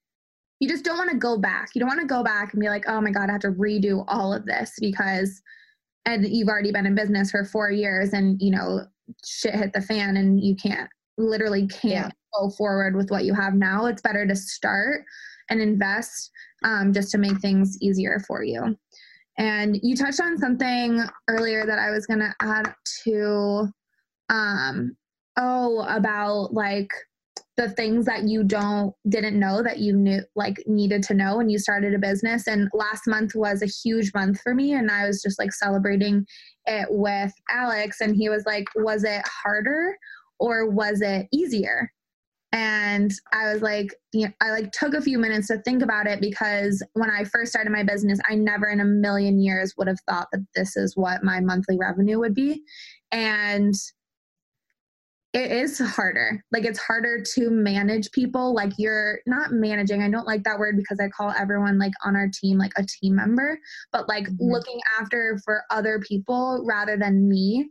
you 0.60 0.68
just 0.68 0.84
don't 0.84 0.98
want 0.98 1.10
to 1.10 1.18
go 1.18 1.38
back. 1.38 1.70
You 1.74 1.80
don't 1.80 1.88
want 1.88 2.02
to 2.02 2.06
go 2.06 2.22
back 2.22 2.52
and 2.54 2.60
be 2.60 2.70
like 2.70 2.84
oh 2.88 3.02
my 3.02 3.12
god 3.12 3.30
i 3.30 3.32
have 3.32 3.42
to 3.42 3.52
redo 3.52 4.04
all 4.08 4.34
of 4.34 4.46
this 4.46 4.74
because 4.80 5.42
and 6.06 6.28
you've 6.28 6.50
already 6.50 6.72
been 6.72 6.86
in 6.86 6.96
business 6.96 7.32
for 7.32 7.46
four 7.46 7.72
years 7.72 8.14
and 8.14 8.42
you 8.42 8.52
know 8.52 8.82
shit 9.26 9.56
hit 9.56 9.74
the 9.74 9.82
fan 9.82 10.18
and 10.18 10.44
you 10.44 10.56
can't 10.56 10.90
literally 11.18 11.68
can't 11.68 11.84
yeah. 11.84 12.10
go 12.40 12.50
forward 12.50 12.96
with 12.96 13.10
what 13.12 13.26
you 13.26 13.34
have 13.34 13.54
now. 13.54 13.86
It's 13.86 14.02
better 14.02 14.26
to 14.26 14.36
start 14.36 15.04
and 15.50 15.62
invest 15.62 16.32
um, 16.64 16.94
just 16.94 17.12
to 17.12 17.18
make 17.18 17.38
things 17.40 17.78
easier 17.82 18.22
for 18.28 18.44
you. 18.44 18.78
And 19.38 19.80
you 19.82 19.96
touched 19.96 20.22
on 20.22 20.38
something 20.38 21.02
earlier 21.30 21.66
that 21.66 21.80
i 21.80 21.92
was 21.92 22.06
going 22.06 22.20
to 22.20 22.34
add 22.42 22.74
to 23.04 23.68
um, 24.30 24.96
oh 25.38 25.86
about 25.88 26.54
like 26.54 26.92
the 27.60 27.70
things 27.72 28.06
that 28.06 28.24
you 28.24 28.42
don't 28.42 28.96
didn't 29.10 29.38
know 29.38 29.62
that 29.62 29.80
you 29.80 29.94
knew 29.94 30.22
like 30.34 30.64
needed 30.66 31.04
to 31.04 31.14
know 31.14 31.36
when 31.36 31.50
you 31.50 31.60
started 31.60 31.94
a 31.94 32.00
business. 32.00 32.48
And 32.48 32.70
last 32.74 33.06
month 33.06 33.36
was 33.36 33.62
a 33.62 33.66
huge 33.66 34.12
month 34.16 34.40
for 34.40 34.56
me 34.56 34.72
and 34.72 34.90
i 34.90 35.06
was 35.06 35.22
just 35.22 35.38
like 35.38 35.52
celebrating 35.52 36.26
it 36.68 36.88
with 36.90 37.34
alex 37.50 38.00
and 38.00 38.16
he 38.16 38.30
was 38.30 38.46
like 38.46 38.66
was 38.78 39.04
it 39.04 39.22
harder 39.28 39.98
or 40.40 40.70
was 40.70 41.02
it 41.02 41.28
easier? 41.34 41.92
And 42.54 43.12
i 43.34 43.52
was 43.52 43.62
like 43.62 43.94
you 44.14 44.28
know, 44.28 44.34
i 44.42 44.52
like 44.52 44.72
took 44.72 44.94
a 44.94 45.02
few 45.02 45.20
minutes 45.20 45.48
to 45.48 45.58
think 45.64 45.84
about 45.84 46.08
it 46.08 46.22
because 46.22 46.82
when 46.94 47.10
i 47.10 47.26
first 47.26 47.52
started 47.52 47.72
my 47.72 47.84
business 47.84 48.20
i 48.30 48.36
never 48.36 48.68
in 48.68 48.80
a 48.80 48.86
million 48.86 49.38
years 49.38 49.74
would 49.78 49.90
have 49.90 50.00
thought 50.10 50.30
that 50.32 50.46
this 50.56 50.78
is 50.78 50.96
what 50.96 51.26
my 51.26 51.42
monthly 51.42 51.78
revenue 51.78 52.20
would 52.20 52.34
be. 52.34 52.64
And 53.12 53.74
it 55.34 55.52
is 55.52 55.78
harder. 55.80 56.44
Like 56.52 56.66
it's 56.66 56.80
harder 56.80 57.22
to 57.36 57.50
manage 57.52 58.12
people. 58.12 58.54
Like 58.54 58.72
you're 58.78 59.20
not 59.28 59.52
managing. 59.52 60.02
I 60.02 60.10
don't 60.10 60.26
like 60.26 60.44
that 60.44 60.58
word 60.58 60.76
because 60.76 61.00
I 61.00 61.08
call 61.10 61.32
everyone 61.38 61.78
like 61.78 61.94
on 62.04 62.16
our 62.16 62.30
team 62.34 62.58
like 62.58 62.72
a 62.78 62.86
team 62.86 63.16
member, 63.16 63.60
but 63.92 64.10
like 64.10 64.26
mm-hmm. 64.26 64.52
looking 64.52 64.80
after 65.00 65.40
for 65.46 65.64
other 65.70 66.00
people 66.00 66.64
rather 66.68 66.98
than 66.98 67.30
me. 67.30 67.70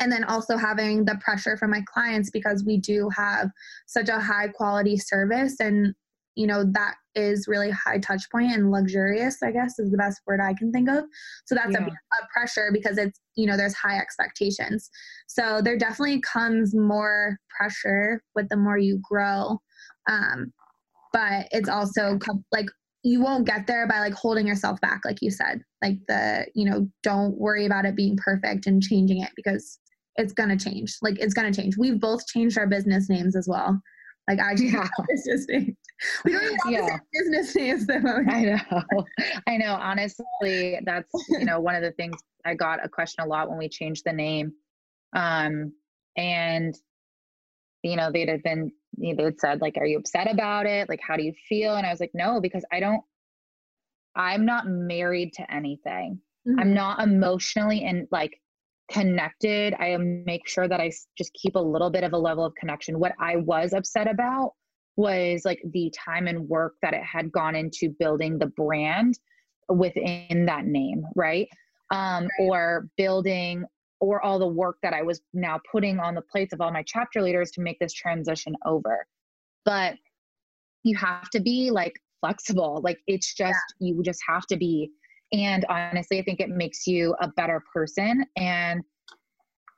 And 0.00 0.12
then 0.12 0.24
also 0.24 0.56
having 0.56 1.04
the 1.04 1.18
pressure 1.20 1.56
from 1.56 1.72
my 1.72 1.82
clients 1.92 2.30
because 2.30 2.64
we 2.64 2.78
do 2.78 3.10
have 3.14 3.50
such 3.86 4.08
a 4.08 4.20
high 4.20 4.48
quality 4.48 4.96
service 4.96 5.56
and 5.58 5.92
you 6.36 6.46
know 6.46 6.62
that 6.72 6.94
is 7.18 7.46
really 7.48 7.70
high 7.70 7.98
touch 7.98 8.22
point 8.30 8.52
and 8.52 8.70
luxurious 8.70 9.42
i 9.42 9.50
guess 9.50 9.78
is 9.78 9.90
the 9.90 9.96
best 9.96 10.20
word 10.26 10.40
i 10.40 10.54
can 10.54 10.70
think 10.72 10.88
of 10.88 11.04
so 11.46 11.54
that's 11.54 11.72
yeah. 11.72 11.84
a, 11.84 11.88
a, 11.88 12.28
pressure 12.32 12.70
because 12.72 12.98
it's 12.98 13.20
you 13.34 13.46
know 13.46 13.56
there's 13.56 13.74
high 13.74 13.98
expectations 13.98 14.90
so 15.26 15.60
there 15.62 15.76
definitely 15.76 16.20
comes 16.20 16.74
more 16.74 17.36
pressure 17.56 18.22
with 18.34 18.48
the 18.48 18.56
more 18.56 18.78
you 18.78 19.00
grow 19.02 19.58
um, 20.08 20.52
but 21.12 21.48
it's 21.50 21.68
also 21.68 22.18
like 22.52 22.66
you 23.02 23.20
won't 23.20 23.46
get 23.46 23.66
there 23.66 23.86
by 23.86 23.98
like 24.00 24.14
holding 24.14 24.46
yourself 24.46 24.80
back 24.80 25.00
like 25.04 25.18
you 25.20 25.30
said 25.30 25.62
like 25.82 25.96
the 26.08 26.46
you 26.54 26.68
know 26.68 26.88
don't 27.02 27.36
worry 27.38 27.66
about 27.66 27.84
it 27.84 27.96
being 27.96 28.16
perfect 28.16 28.66
and 28.66 28.82
changing 28.82 29.22
it 29.22 29.30
because 29.36 29.78
it's 30.16 30.32
going 30.32 30.48
to 30.48 30.56
change 30.56 30.96
like 31.02 31.18
it's 31.18 31.34
going 31.34 31.50
to 31.50 31.60
change 31.60 31.76
we've 31.76 32.00
both 32.00 32.26
changed 32.26 32.58
our 32.58 32.66
business 32.66 33.08
names 33.08 33.36
as 33.36 33.46
well 33.48 33.80
like 34.28 34.38
I 34.38 34.54
just 34.54 34.72
yeah. 34.72 34.88
business. 35.08 35.46
We 36.24 36.32
don't 36.32 36.44
even 36.44 36.72
yeah. 36.72 36.98
business 37.12 37.54
names 37.54 37.86
though. 37.86 37.94
I 38.28 38.42
know. 38.44 39.04
I 39.46 39.56
know. 39.56 39.74
Honestly, 39.74 40.78
that's 40.84 41.12
you 41.28 41.44
know 41.44 41.60
one 41.60 41.74
of 41.74 41.82
the 41.82 41.92
things 41.92 42.16
I 42.44 42.54
got 42.54 42.84
a 42.84 42.88
question 42.88 43.24
a 43.24 43.26
lot 43.26 43.48
when 43.48 43.58
we 43.58 43.68
changed 43.68 44.02
the 44.04 44.12
name. 44.12 44.52
Um, 45.14 45.72
and 46.16 46.74
you 47.82 47.96
know 47.96 48.10
they'd 48.12 48.28
have 48.28 48.42
been 48.42 48.72
they'd 48.96 49.40
said 49.40 49.60
like, 49.60 49.76
"Are 49.76 49.86
you 49.86 49.98
upset 49.98 50.30
about 50.30 50.66
it? 50.66 50.88
Like, 50.88 51.00
how 51.06 51.16
do 51.16 51.22
you 51.22 51.32
feel?" 51.48 51.74
And 51.74 51.86
I 51.86 51.90
was 51.90 52.00
like, 52.00 52.12
"No, 52.14 52.40
because 52.40 52.64
I 52.72 52.80
don't. 52.80 53.02
I'm 54.14 54.44
not 54.44 54.66
married 54.66 55.32
to 55.34 55.52
anything. 55.52 56.20
Mm-hmm. 56.46 56.60
I'm 56.60 56.74
not 56.74 57.00
emotionally 57.00 57.84
and 57.84 58.06
like 58.10 58.40
connected. 58.90 59.74
I 59.74 59.96
make 59.96 60.48
sure 60.48 60.66
that 60.66 60.80
I 60.80 60.90
just 61.16 61.32
keep 61.34 61.56
a 61.56 61.60
little 61.60 61.90
bit 61.90 62.04
of 62.04 62.12
a 62.12 62.18
level 62.18 62.44
of 62.44 62.54
connection. 62.54 62.98
What 62.98 63.12
I 63.20 63.36
was 63.36 63.72
upset 63.72 64.08
about 64.08 64.52
was 64.98 65.42
like 65.44 65.62
the 65.72 65.90
time 65.96 66.26
and 66.26 66.48
work 66.48 66.74
that 66.82 66.92
it 66.92 67.02
had 67.02 67.30
gone 67.30 67.54
into 67.54 67.94
building 67.98 68.38
the 68.38 68.46
brand 68.46 69.18
within 69.68 70.44
that 70.46 70.66
name, 70.66 71.04
right? 71.14 71.48
Um, 71.90 72.24
right. 72.24 72.30
Or 72.40 72.88
building, 72.96 73.64
or 74.00 74.20
all 74.22 74.38
the 74.38 74.46
work 74.46 74.76
that 74.82 74.92
I 74.92 75.02
was 75.02 75.20
now 75.32 75.60
putting 75.70 76.00
on 76.00 76.14
the 76.14 76.22
plates 76.22 76.52
of 76.52 76.60
all 76.60 76.72
my 76.72 76.82
chapter 76.84 77.22
leaders 77.22 77.52
to 77.52 77.60
make 77.60 77.78
this 77.78 77.92
transition 77.92 78.54
over. 78.66 79.06
But 79.64 79.94
you 80.82 80.96
have 80.96 81.30
to 81.30 81.40
be 81.40 81.70
like 81.70 81.94
flexible. 82.20 82.80
Like 82.82 82.98
it's 83.06 83.34
just, 83.34 83.58
yeah. 83.78 83.88
you 83.88 84.02
just 84.02 84.20
have 84.28 84.46
to 84.48 84.56
be 84.56 84.90
and 85.32 85.66
honestly, 85.68 86.18
I 86.18 86.22
think 86.22 86.40
it 86.40 86.48
makes 86.48 86.86
you 86.86 87.14
a 87.20 87.28
better 87.28 87.62
person. 87.72 88.24
And 88.36 88.82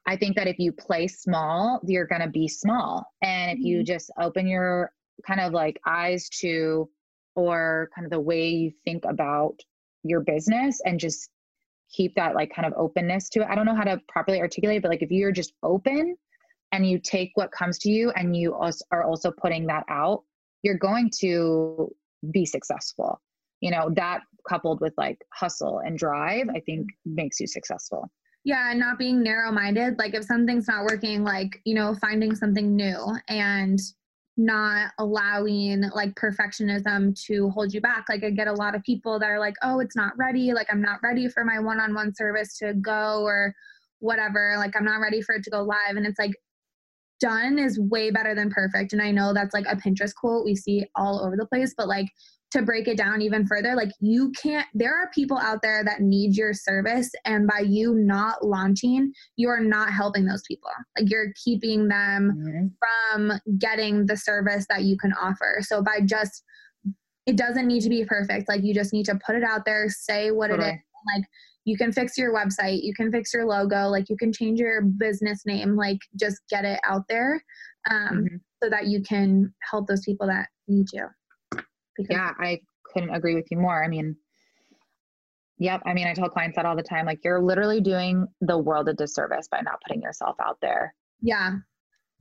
I 0.06 0.16
think 0.16 0.36
that 0.36 0.46
if 0.46 0.58
you 0.58 0.72
play 0.72 1.08
small, 1.08 1.80
you're 1.86 2.06
going 2.06 2.22
to 2.22 2.28
be 2.28 2.48
small. 2.48 3.04
And 3.22 3.58
if 3.58 3.64
you 3.64 3.78
mm-hmm. 3.78 3.84
just 3.84 4.10
open 4.20 4.46
your 4.46 4.92
kind 5.26 5.40
of 5.40 5.52
like 5.52 5.80
eyes 5.86 6.28
to, 6.40 6.88
or 7.34 7.90
kind 7.94 8.04
of 8.04 8.10
the 8.10 8.20
way 8.20 8.48
you 8.48 8.72
think 8.84 9.04
about 9.04 9.56
your 10.02 10.20
business 10.20 10.80
and 10.84 10.98
just 10.98 11.30
keep 11.92 12.14
that 12.14 12.34
like 12.34 12.52
kind 12.54 12.66
of 12.66 12.72
openness 12.76 13.28
to 13.30 13.40
it. 13.40 13.48
I 13.50 13.54
don't 13.54 13.66
know 13.66 13.74
how 13.74 13.84
to 13.84 14.00
properly 14.08 14.40
articulate, 14.40 14.82
but 14.82 14.90
like 14.90 15.02
if 15.02 15.10
you're 15.10 15.32
just 15.32 15.52
open 15.62 16.16
and 16.72 16.86
you 16.86 16.98
take 16.98 17.32
what 17.34 17.50
comes 17.50 17.78
to 17.80 17.90
you 17.90 18.10
and 18.10 18.36
you 18.36 18.54
also 18.54 18.84
are 18.92 19.04
also 19.04 19.30
putting 19.30 19.66
that 19.66 19.84
out, 19.88 20.22
you're 20.62 20.78
going 20.78 21.10
to 21.20 21.90
be 22.30 22.44
successful. 22.46 23.20
You 23.60 23.70
know, 23.70 23.90
that 23.96 24.20
coupled 24.48 24.80
with 24.80 24.94
like 24.96 25.18
hustle 25.32 25.80
and 25.84 25.98
drive, 25.98 26.48
I 26.48 26.60
think 26.60 26.86
mm-hmm. 26.86 27.14
makes 27.14 27.40
you 27.40 27.46
successful. 27.46 28.10
Yeah, 28.44 28.70
and 28.70 28.80
not 28.80 28.98
being 28.98 29.22
narrow 29.22 29.52
minded. 29.52 29.98
Like 29.98 30.14
if 30.14 30.24
something's 30.24 30.66
not 30.66 30.84
working, 30.84 31.24
like, 31.24 31.60
you 31.64 31.74
know, 31.74 31.94
finding 32.00 32.34
something 32.34 32.74
new 32.74 33.14
and 33.28 33.78
not 34.40 34.92
allowing 34.98 35.82
like 35.94 36.14
perfectionism 36.14 37.14
to 37.26 37.50
hold 37.50 37.74
you 37.74 37.80
back. 37.80 38.06
Like 38.08 38.24
I 38.24 38.30
get 38.30 38.48
a 38.48 38.52
lot 38.52 38.74
of 38.74 38.82
people 38.82 39.18
that 39.18 39.28
are 39.30 39.38
like, 39.38 39.54
oh, 39.62 39.80
it's 39.80 39.94
not 39.94 40.16
ready. 40.16 40.52
Like 40.54 40.68
I'm 40.72 40.80
not 40.80 41.00
ready 41.02 41.28
for 41.28 41.44
my 41.44 41.58
one 41.58 41.78
on 41.78 41.94
one 41.94 42.14
service 42.14 42.56
to 42.58 42.72
go 42.74 43.22
or 43.22 43.54
whatever. 43.98 44.54
Like 44.56 44.74
I'm 44.76 44.84
not 44.84 45.00
ready 45.00 45.20
for 45.20 45.34
it 45.34 45.44
to 45.44 45.50
go 45.50 45.62
live. 45.62 45.96
And 45.96 46.06
it's 46.06 46.18
like, 46.18 46.32
done 47.20 47.58
is 47.58 47.78
way 47.78 48.10
better 48.10 48.34
than 48.34 48.50
perfect. 48.50 48.94
And 48.94 49.02
I 49.02 49.10
know 49.10 49.34
that's 49.34 49.52
like 49.52 49.66
a 49.68 49.76
Pinterest 49.76 50.14
quote 50.14 50.44
we 50.44 50.56
see 50.56 50.86
all 50.94 51.20
over 51.22 51.36
the 51.36 51.46
place, 51.46 51.74
but 51.76 51.86
like 51.86 52.06
to 52.50 52.62
break 52.62 52.88
it 52.88 52.96
down 52.96 53.22
even 53.22 53.46
further, 53.46 53.74
like 53.74 53.90
you 54.00 54.32
can't, 54.32 54.66
there 54.74 54.94
are 54.94 55.08
people 55.14 55.38
out 55.38 55.62
there 55.62 55.84
that 55.84 56.00
need 56.00 56.36
your 56.36 56.52
service. 56.52 57.10
And 57.24 57.46
by 57.46 57.60
you 57.60 57.94
not 57.94 58.44
launching, 58.44 59.12
you 59.36 59.48
are 59.48 59.60
not 59.60 59.92
helping 59.92 60.26
those 60.26 60.42
people. 60.48 60.70
Like 60.98 61.10
you're 61.10 61.32
keeping 61.44 61.86
them 61.86 62.32
mm-hmm. 62.36 62.66
from 63.16 63.40
getting 63.58 64.06
the 64.06 64.16
service 64.16 64.66
that 64.68 64.82
you 64.82 64.98
can 64.98 65.12
offer. 65.12 65.58
So 65.60 65.82
by 65.82 66.00
just, 66.04 66.42
it 67.26 67.36
doesn't 67.36 67.68
need 67.68 67.82
to 67.82 67.88
be 67.88 68.04
perfect. 68.04 68.48
Like 68.48 68.64
you 68.64 68.74
just 68.74 68.92
need 68.92 69.06
to 69.06 69.18
put 69.24 69.36
it 69.36 69.44
out 69.44 69.64
there, 69.64 69.88
say 69.88 70.32
what 70.32 70.50
it 70.50 70.58
is. 70.58 70.78
Like 71.14 71.24
you 71.64 71.76
can 71.76 71.92
fix 71.92 72.18
your 72.18 72.34
website, 72.34 72.82
you 72.82 72.92
can 72.94 73.12
fix 73.12 73.32
your 73.32 73.46
logo, 73.46 73.86
like 73.88 74.08
you 74.08 74.16
can 74.16 74.32
change 74.32 74.58
your 74.58 74.82
business 74.82 75.42
name, 75.46 75.76
like 75.76 75.98
just 76.16 76.40
get 76.50 76.64
it 76.64 76.80
out 76.84 77.02
there 77.08 77.42
um, 77.88 78.24
mm-hmm. 78.24 78.36
so 78.62 78.68
that 78.68 78.88
you 78.88 79.02
can 79.02 79.54
help 79.70 79.86
those 79.86 80.02
people 80.04 80.26
that 80.26 80.48
need 80.66 80.86
you. 80.92 81.06
Because 81.96 82.10
yeah, 82.10 82.32
I 82.38 82.60
couldn't 82.84 83.10
agree 83.10 83.34
with 83.34 83.46
you 83.50 83.58
more. 83.58 83.82
I 83.82 83.88
mean, 83.88 84.16
yep. 85.58 85.82
I 85.86 85.94
mean, 85.94 86.06
I 86.06 86.14
tell 86.14 86.28
clients 86.28 86.56
that 86.56 86.66
all 86.66 86.76
the 86.76 86.82
time. 86.82 87.06
Like, 87.06 87.20
you're 87.24 87.42
literally 87.42 87.80
doing 87.80 88.26
the 88.40 88.58
world 88.58 88.88
a 88.88 88.94
disservice 88.94 89.48
by 89.50 89.60
not 89.60 89.80
putting 89.86 90.02
yourself 90.02 90.36
out 90.42 90.58
there. 90.60 90.94
Yeah. 91.20 91.56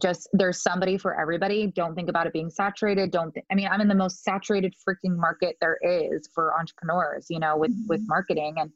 Just 0.01 0.29
there's 0.31 0.61
somebody 0.61 0.97
for 0.97 1.19
everybody. 1.19 1.67
Don't 1.67 1.93
think 1.93 2.09
about 2.09 2.25
it 2.25 2.31
being 2.31 2.49
saturated. 2.49 3.11
Don't. 3.11 3.33
Th- 3.33 3.45
I 3.51 3.55
mean, 3.55 3.67
I'm 3.67 3.81
in 3.81 3.89
the 3.89 3.95
most 3.95 4.23
saturated 4.23 4.73
freaking 4.87 5.17
market 5.17 5.57
there 5.59 5.77
is 5.83 6.29
for 6.33 6.57
entrepreneurs. 6.57 7.25
You 7.29 7.39
know, 7.39 7.57
with 7.57 7.71
mm-hmm. 7.71 7.87
with 7.87 8.01
marketing 8.07 8.53
and 8.57 8.71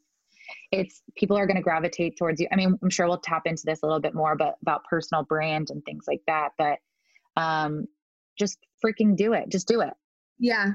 it's 0.70 1.02
people 1.16 1.36
are 1.36 1.46
going 1.46 1.56
to 1.56 1.62
gravitate 1.62 2.16
towards 2.18 2.40
you. 2.40 2.48
I 2.52 2.56
mean, 2.56 2.78
I'm 2.82 2.90
sure 2.90 3.06
we'll 3.06 3.18
tap 3.18 3.42
into 3.46 3.62
this 3.64 3.82
a 3.82 3.86
little 3.86 4.00
bit 4.00 4.14
more, 4.14 4.36
but 4.36 4.56
about 4.62 4.84
personal 4.84 5.24
brand 5.24 5.70
and 5.70 5.84
things 5.84 6.04
like 6.06 6.20
that. 6.26 6.50
But 6.58 6.78
um, 7.36 7.86
just 8.38 8.58
freaking 8.84 9.16
do 9.16 9.32
it. 9.32 9.48
Just 9.48 9.68
do 9.68 9.80
it. 9.80 9.92
Yeah. 10.44 10.72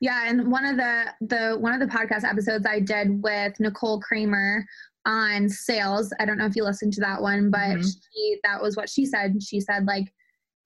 Yeah, 0.00 0.28
and 0.28 0.50
one 0.50 0.66
of 0.66 0.76
the 0.76 1.04
the 1.20 1.56
one 1.58 1.72
of 1.72 1.80
the 1.80 1.86
podcast 1.86 2.24
episodes 2.28 2.66
I 2.66 2.80
did 2.80 3.22
with 3.22 3.58
Nicole 3.60 4.00
Kramer 4.00 4.66
on 5.06 5.48
sales. 5.48 6.12
I 6.20 6.26
don't 6.26 6.36
know 6.36 6.44
if 6.44 6.56
you 6.56 6.64
listened 6.64 6.92
to 6.94 7.00
that 7.02 7.22
one, 7.22 7.50
but 7.50 7.60
mm-hmm. 7.60 7.80
she 7.82 8.38
that 8.42 8.60
was 8.60 8.76
what 8.76 8.90
she 8.90 9.06
said. 9.06 9.42
She 9.42 9.60
said 9.60 9.86
like 9.86 10.12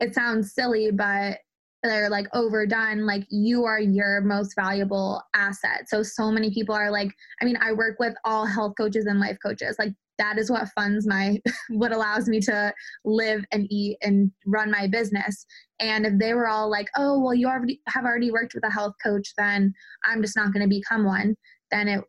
it 0.00 0.14
sounds 0.14 0.54
silly, 0.54 0.90
but 0.90 1.38
they're 1.82 2.10
like 2.10 2.26
overdone 2.34 3.06
like 3.06 3.24
you 3.30 3.64
are 3.64 3.80
your 3.80 4.20
most 4.20 4.54
valuable 4.54 5.22
asset 5.34 5.88
so 5.88 6.02
so 6.02 6.30
many 6.30 6.52
people 6.52 6.74
are 6.74 6.90
like 6.90 7.10
i 7.40 7.44
mean 7.46 7.56
i 7.62 7.72
work 7.72 7.98
with 7.98 8.12
all 8.26 8.44
health 8.44 8.74
coaches 8.76 9.06
and 9.06 9.18
life 9.18 9.38
coaches 9.42 9.76
like 9.78 9.94
that 10.20 10.38
is 10.38 10.50
what 10.50 10.68
funds 10.74 11.06
my 11.06 11.40
what 11.70 11.92
allows 11.92 12.28
me 12.28 12.40
to 12.40 12.72
live 13.04 13.44
and 13.50 13.66
eat 13.70 13.96
and 14.02 14.30
run 14.46 14.70
my 14.70 14.86
business. 14.86 15.46
And 15.80 16.04
if 16.04 16.18
they 16.18 16.34
were 16.34 16.46
all 16.46 16.70
like 16.70 16.88
oh 16.96 17.18
well 17.18 17.34
you 17.34 17.48
already 17.48 17.80
have 17.88 18.04
already 18.04 18.30
worked 18.30 18.54
with 18.54 18.64
a 18.64 18.70
health 18.70 18.94
coach 19.02 19.32
then 19.36 19.72
i'm 20.04 20.20
just 20.22 20.36
not 20.36 20.52
going 20.52 20.62
to 20.62 20.68
become 20.68 21.04
one 21.04 21.34
then 21.70 21.88
it 21.88 22.04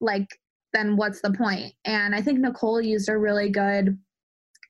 like 0.00 0.26
then 0.72 0.96
what's 0.96 1.20
the 1.20 1.32
point? 1.32 1.72
And 1.84 2.14
i 2.14 2.20
think 2.20 2.40
nicole 2.40 2.80
used 2.80 3.08
a 3.08 3.16
really 3.16 3.48
good 3.48 3.96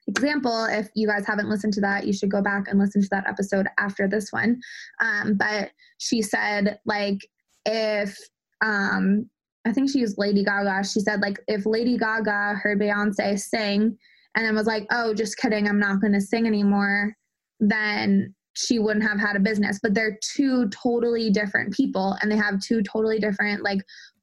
example. 0.06 0.66
If 0.66 0.88
you 0.94 1.06
guys 1.06 1.26
haven't 1.26 1.48
listened 1.48 1.72
to 1.74 1.80
that 1.80 2.06
you 2.06 2.12
should 2.12 2.30
go 2.30 2.42
back 2.42 2.68
and 2.68 2.78
listen 2.78 3.00
to 3.00 3.08
that 3.10 3.26
episode 3.26 3.66
after 3.78 4.06
this 4.06 4.30
one. 4.30 4.60
Um, 5.00 5.34
but 5.34 5.70
she 5.98 6.20
said 6.20 6.78
like 6.84 7.18
if 7.64 8.16
um, 8.62 9.30
I 9.66 9.72
think 9.72 9.90
she 9.90 10.00
used 10.00 10.18
Lady 10.18 10.44
Gaga. 10.44 10.84
She 10.86 11.00
said 11.00 11.20
like 11.20 11.38
if 11.48 11.66
Lady 11.66 11.96
Gaga 11.96 12.60
heard 12.62 12.80
Beyonce 12.80 13.38
sing 13.38 13.96
and 14.36 14.46
then 14.46 14.54
was 14.54 14.66
like, 14.66 14.86
"Oh, 14.90 15.14
just 15.14 15.36
kidding, 15.36 15.68
I'm 15.68 15.78
not 15.78 16.00
going 16.00 16.12
to 16.12 16.20
sing 16.20 16.46
anymore," 16.46 17.16
then 17.60 18.34
she 18.56 18.78
wouldn't 18.78 19.04
have 19.04 19.18
had 19.18 19.36
a 19.36 19.40
business 19.40 19.78
but 19.82 19.94
they're 19.94 20.18
two 20.22 20.68
totally 20.68 21.30
different 21.30 21.72
people 21.72 22.16
and 22.22 22.30
they 22.30 22.36
have 22.36 22.60
two 22.60 22.82
totally 22.82 23.18
different 23.18 23.62
like 23.62 23.80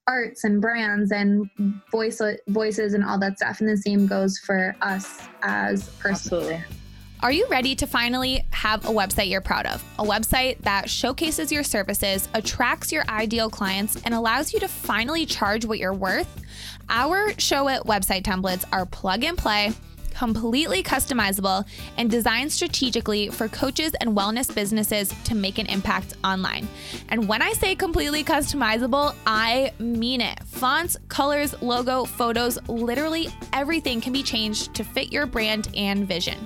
arts 0.07 0.43
and 0.43 0.61
brands 0.61 1.11
and 1.11 1.49
voice 1.91 2.21
voices 2.47 2.93
and 2.93 3.03
all 3.03 3.19
that 3.19 3.37
stuff 3.37 3.59
and 3.59 3.69
the 3.69 3.77
same 3.77 4.07
goes 4.07 4.37
for 4.39 4.75
us 4.81 5.21
as 5.43 5.89
personal 5.99 6.41
Absolutely. 6.41 6.80
Are 7.23 7.31
you 7.31 7.45
ready 7.49 7.75
to 7.75 7.85
finally 7.85 8.47
have 8.49 8.83
a 8.85 8.87
website 8.87 9.29
you're 9.29 9.41
proud 9.41 9.67
of? 9.67 9.83
A 9.99 10.03
website 10.03 10.57
that 10.61 10.89
showcases 10.89 11.51
your 11.51 11.61
services, 11.61 12.27
attracts 12.33 12.91
your 12.91 13.03
ideal 13.07 13.47
clients, 13.47 13.95
and 14.03 14.15
allows 14.15 14.53
you 14.53 14.59
to 14.59 14.67
finally 14.67 15.27
charge 15.27 15.63
what 15.63 15.77
you're 15.77 15.93
worth? 15.93 16.41
Our 16.89 17.33
Showit 17.33 17.85
website 17.85 18.23
templates 18.23 18.65
are 18.71 18.87
plug 18.87 19.23
and 19.23 19.37
play 19.37 19.71
completely 20.13 20.83
customizable, 20.83 21.65
and 21.97 22.09
designed 22.09 22.51
strategically 22.51 23.29
for 23.29 23.47
coaches 23.47 23.93
and 24.01 24.15
wellness 24.15 24.53
businesses 24.53 25.13
to 25.23 25.35
make 25.35 25.57
an 25.57 25.65
impact 25.67 26.15
online. 26.23 26.67
And 27.09 27.27
when 27.27 27.41
I 27.41 27.53
say 27.53 27.75
completely 27.75 28.23
customizable, 28.23 29.15
I 29.25 29.73
mean 29.79 30.21
it. 30.21 30.43
Fonts, 30.45 30.97
colors, 31.07 31.59
logo, 31.61 32.05
photos, 32.05 32.57
literally 32.67 33.29
everything 33.53 34.01
can 34.01 34.13
be 34.13 34.23
changed 34.23 34.73
to 34.75 34.83
fit 34.83 35.11
your 35.11 35.25
brand 35.25 35.69
and 35.75 36.07
vision. 36.07 36.37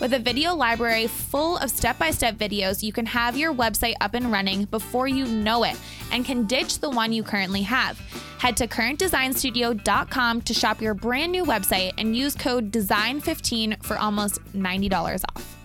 With 0.00 0.14
a 0.14 0.18
video 0.18 0.54
library 0.54 1.06
full 1.06 1.56
of 1.58 1.70
step 1.70 1.98
by 1.98 2.10
step 2.10 2.36
videos, 2.36 2.82
you 2.82 2.92
can 2.92 3.06
have 3.06 3.36
your 3.36 3.54
website 3.54 3.94
up 4.00 4.14
and 4.14 4.32
running 4.32 4.64
before 4.66 5.08
you 5.08 5.26
know 5.26 5.64
it 5.64 5.76
and 6.10 6.24
can 6.24 6.44
ditch 6.46 6.78
the 6.78 6.90
one 6.90 7.12
you 7.12 7.22
currently 7.22 7.62
have. 7.62 8.00
Head 8.38 8.56
to 8.56 8.66
currentdesignstudio.com 8.66 10.42
to 10.42 10.52
shop 10.52 10.82
your 10.82 10.94
brand 10.94 11.30
new 11.30 11.44
website 11.44 11.92
and 11.96 12.16
use 12.16 12.34
code 12.34 12.72
DESIGN15 13.20 13.82
for 13.82 13.98
almost 13.98 14.42
$90 14.52 15.22
off. 15.34 15.56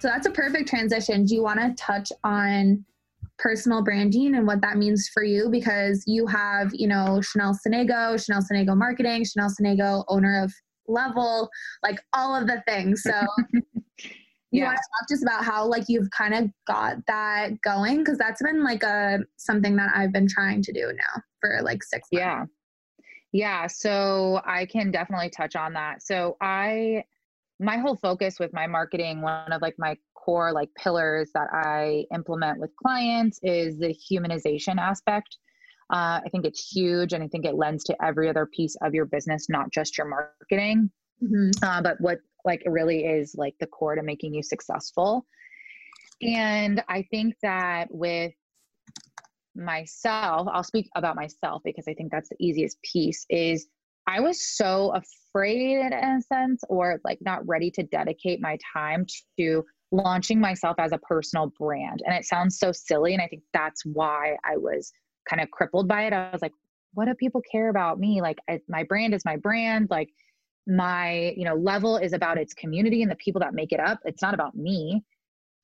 So 0.00 0.08
that's 0.08 0.26
a 0.26 0.30
perfect 0.30 0.68
transition. 0.68 1.24
Do 1.24 1.34
you 1.34 1.42
want 1.42 1.58
to 1.60 1.74
touch 1.74 2.12
on 2.22 2.84
personal 3.38 3.82
branding 3.82 4.36
and 4.36 4.46
what 4.46 4.60
that 4.60 4.76
means 4.76 5.08
for 5.12 5.24
you? 5.24 5.48
Because 5.50 6.04
you 6.06 6.26
have, 6.26 6.70
you 6.72 6.86
know, 6.86 7.20
Chanel 7.20 7.54
Sonego, 7.54 8.24
Chanel 8.24 8.42
Sonego 8.42 8.76
Marketing, 8.76 9.24
Chanel 9.24 9.50
Sonego, 9.50 10.04
owner 10.08 10.42
of 10.42 10.52
Level, 10.86 11.50
like 11.82 12.00
all 12.12 12.34
of 12.34 12.46
the 12.46 12.62
things. 12.66 13.02
So 13.02 13.12
you 14.50 14.62
yeah. 14.62 14.66
want 14.66 14.78
to 14.78 14.82
talk 14.82 15.08
just 15.08 15.22
about 15.22 15.44
how 15.44 15.66
like 15.66 15.84
you've 15.88 16.10
kind 16.10 16.34
of 16.34 16.50
got 16.66 16.96
that 17.06 17.60
going 17.62 17.98
because 17.98 18.16
that's 18.18 18.42
been 18.42 18.64
like 18.64 18.82
a 18.82 19.18
something 19.36 19.76
that 19.76 19.90
i've 19.94 20.12
been 20.12 20.26
trying 20.26 20.62
to 20.62 20.72
do 20.72 20.86
now 20.86 21.22
for 21.40 21.60
like 21.62 21.82
six 21.82 22.08
months. 22.12 22.22
yeah 22.22 22.44
yeah 23.32 23.66
so 23.66 24.40
i 24.44 24.66
can 24.66 24.90
definitely 24.90 25.30
touch 25.30 25.56
on 25.56 25.72
that. 25.74 26.02
So 26.02 26.36
i 26.40 27.04
my 27.60 27.76
whole 27.76 27.96
focus 27.96 28.38
with 28.38 28.52
my 28.52 28.66
marketing 28.66 29.20
one 29.20 29.52
of 29.52 29.62
like 29.62 29.74
my 29.78 29.96
core 30.14 30.52
like 30.52 30.70
pillars 30.76 31.30
that 31.34 31.48
i 31.52 32.04
implement 32.14 32.60
with 32.60 32.70
clients 32.76 33.40
is 33.42 33.78
the 33.78 33.94
humanization 34.10 34.78
aspect. 34.78 35.36
Uh, 35.90 36.20
i 36.24 36.28
think 36.30 36.44
it's 36.44 36.70
huge 36.70 37.12
and 37.12 37.22
i 37.24 37.28
think 37.28 37.44
it 37.44 37.54
lends 37.54 37.84
to 37.84 37.96
every 38.04 38.28
other 38.28 38.46
piece 38.46 38.76
of 38.82 38.94
your 38.94 39.06
business 39.06 39.48
not 39.48 39.70
just 39.72 39.96
your 39.98 40.06
marketing. 40.06 40.90
Mm-hmm. 41.22 41.50
uh, 41.64 41.82
but 41.82 41.96
what 42.00 42.18
like 42.44 42.62
it 42.64 42.70
really 42.70 43.04
is 43.04 43.34
like 43.36 43.54
the 43.58 43.66
core 43.66 43.96
to 43.96 44.02
making 44.02 44.32
you 44.34 44.42
successful. 44.42 45.26
And 46.22 46.82
i 46.88 47.02
think 47.10 47.34
that 47.42 47.88
with 47.90 48.32
myself 49.58 50.48
i'll 50.52 50.62
speak 50.62 50.88
about 50.94 51.16
myself 51.16 51.60
because 51.64 51.86
i 51.88 51.94
think 51.94 52.10
that's 52.10 52.28
the 52.28 52.36
easiest 52.40 52.80
piece 52.82 53.26
is 53.28 53.66
i 54.06 54.20
was 54.20 54.56
so 54.56 54.94
afraid 54.94 55.80
in 55.80 55.92
a 55.92 56.20
sense 56.22 56.62
or 56.68 57.00
like 57.04 57.18
not 57.20 57.46
ready 57.46 57.70
to 57.70 57.82
dedicate 57.82 58.40
my 58.40 58.56
time 58.72 59.04
to 59.38 59.64
launching 59.90 60.38
myself 60.38 60.76
as 60.78 60.92
a 60.92 60.98
personal 60.98 61.50
brand. 61.58 62.02
And 62.04 62.14
it 62.14 62.26
sounds 62.26 62.58
so 62.58 62.72
silly 62.72 63.14
and 63.14 63.22
i 63.22 63.26
think 63.26 63.42
that's 63.52 63.84
why 63.84 64.36
i 64.44 64.56
was 64.56 64.92
kind 65.28 65.42
of 65.42 65.50
crippled 65.50 65.88
by 65.88 66.06
it. 66.06 66.12
I 66.12 66.30
was 66.32 66.42
like 66.42 66.52
what 66.94 67.04
do 67.04 67.14
people 67.14 67.42
care 67.52 67.68
about 67.68 67.98
me? 67.98 68.20
Like 68.20 68.38
I, 68.48 68.60
my 68.68 68.82
brand 68.82 69.14
is 69.14 69.24
my 69.24 69.36
brand. 69.36 69.88
Like 69.90 70.08
my 70.66 71.32
you 71.36 71.44
know 71.44 71.54
level 71.54 71.96
is 71.96 72.12
about 72.12 72.38
its 72.38 72.54
community 72.54 73.02
and 73.02 73.10
the 73.10 73.16
people 73.16 73.40
that 73.40 73.54
make 73.54 73.72
it 73.72 73.80
up. 73.80 74.00
It's 74.04 74.22
not 74.22 74.34
about 74.34 74.56
me 74.56 75.04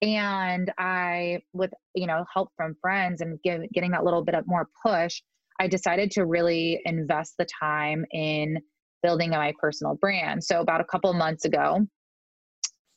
and 0.03 0.72
i 0.78 1.38
with 1.53 1.72
you 1.95 2.07
know 2.07 2.24
help 2.32 2.51
from 2.57 2.74
friends 2.80 3.20
and 3.20 3.38
give, 3.42 3.62
getting 3.72 3.90
that 3.92 4.05
little 4.05 4.24
bit 4.24 4.34
of 4.34 4.45
more 4.47 4.68
push 4.84 5.22
i 5.61 5.66
decided 5.66 6.11
to 6.11 6.26
really 6.26 6.80
invest 6.84 7.34
the 7.38 7.47
time 7.61 8.05
in 8.12 8.59
building 9.03 9.28
my 9.28 9.53
personal 9.61 9.95
brand. 9.97 10.42
So 10.42 10.62
about 10.62 10.80
a 10.80 10.84
couple 10.84 11.12
months 11.12 11.45
ago 11.45 11.86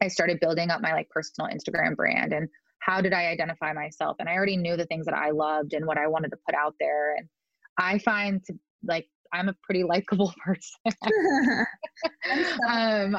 i 0.02 0.08
started 0.08 0.40
building 0.40 0.70
up 0.70 0.82
my 0.82 0.94
like 0.94 1.10
personal 1.10 1.50
instagram 1.50 1.96
brand 1.96 2.34
and 2.34 2.48
how 2.80 3.02
did 3.02 3.14
i 3.14 3.28
identify 3.28 3.74
myself? 3.74 4.18
And 4.20 4.30
i 4.30 4.34
already 4.34 4.58
knew 4.58 4.78
the 4.78 4.86
things 4.86 5.06
that 5.06 5.16
i 5.16 5.32
loved 5.32 5.74
and 5.74 5.86
what 5.86 5.98
i 5.98 6.08
wanted 6.08 6.30
to 6.30 6.38
put 6.46 6.56
out 6.56 6.76
there. 6.80 7.16
And 7.16 7.28
i 7.78 8.00
find 8.00 8.44
to 8.46 8.54
like 8.84 9.08
I'm 9.34 9.50
a 9.50 9.56
pretty 9.64 9.84
likable 9.84 10.34
person. 10.44 10.98
um, 12.68 13.16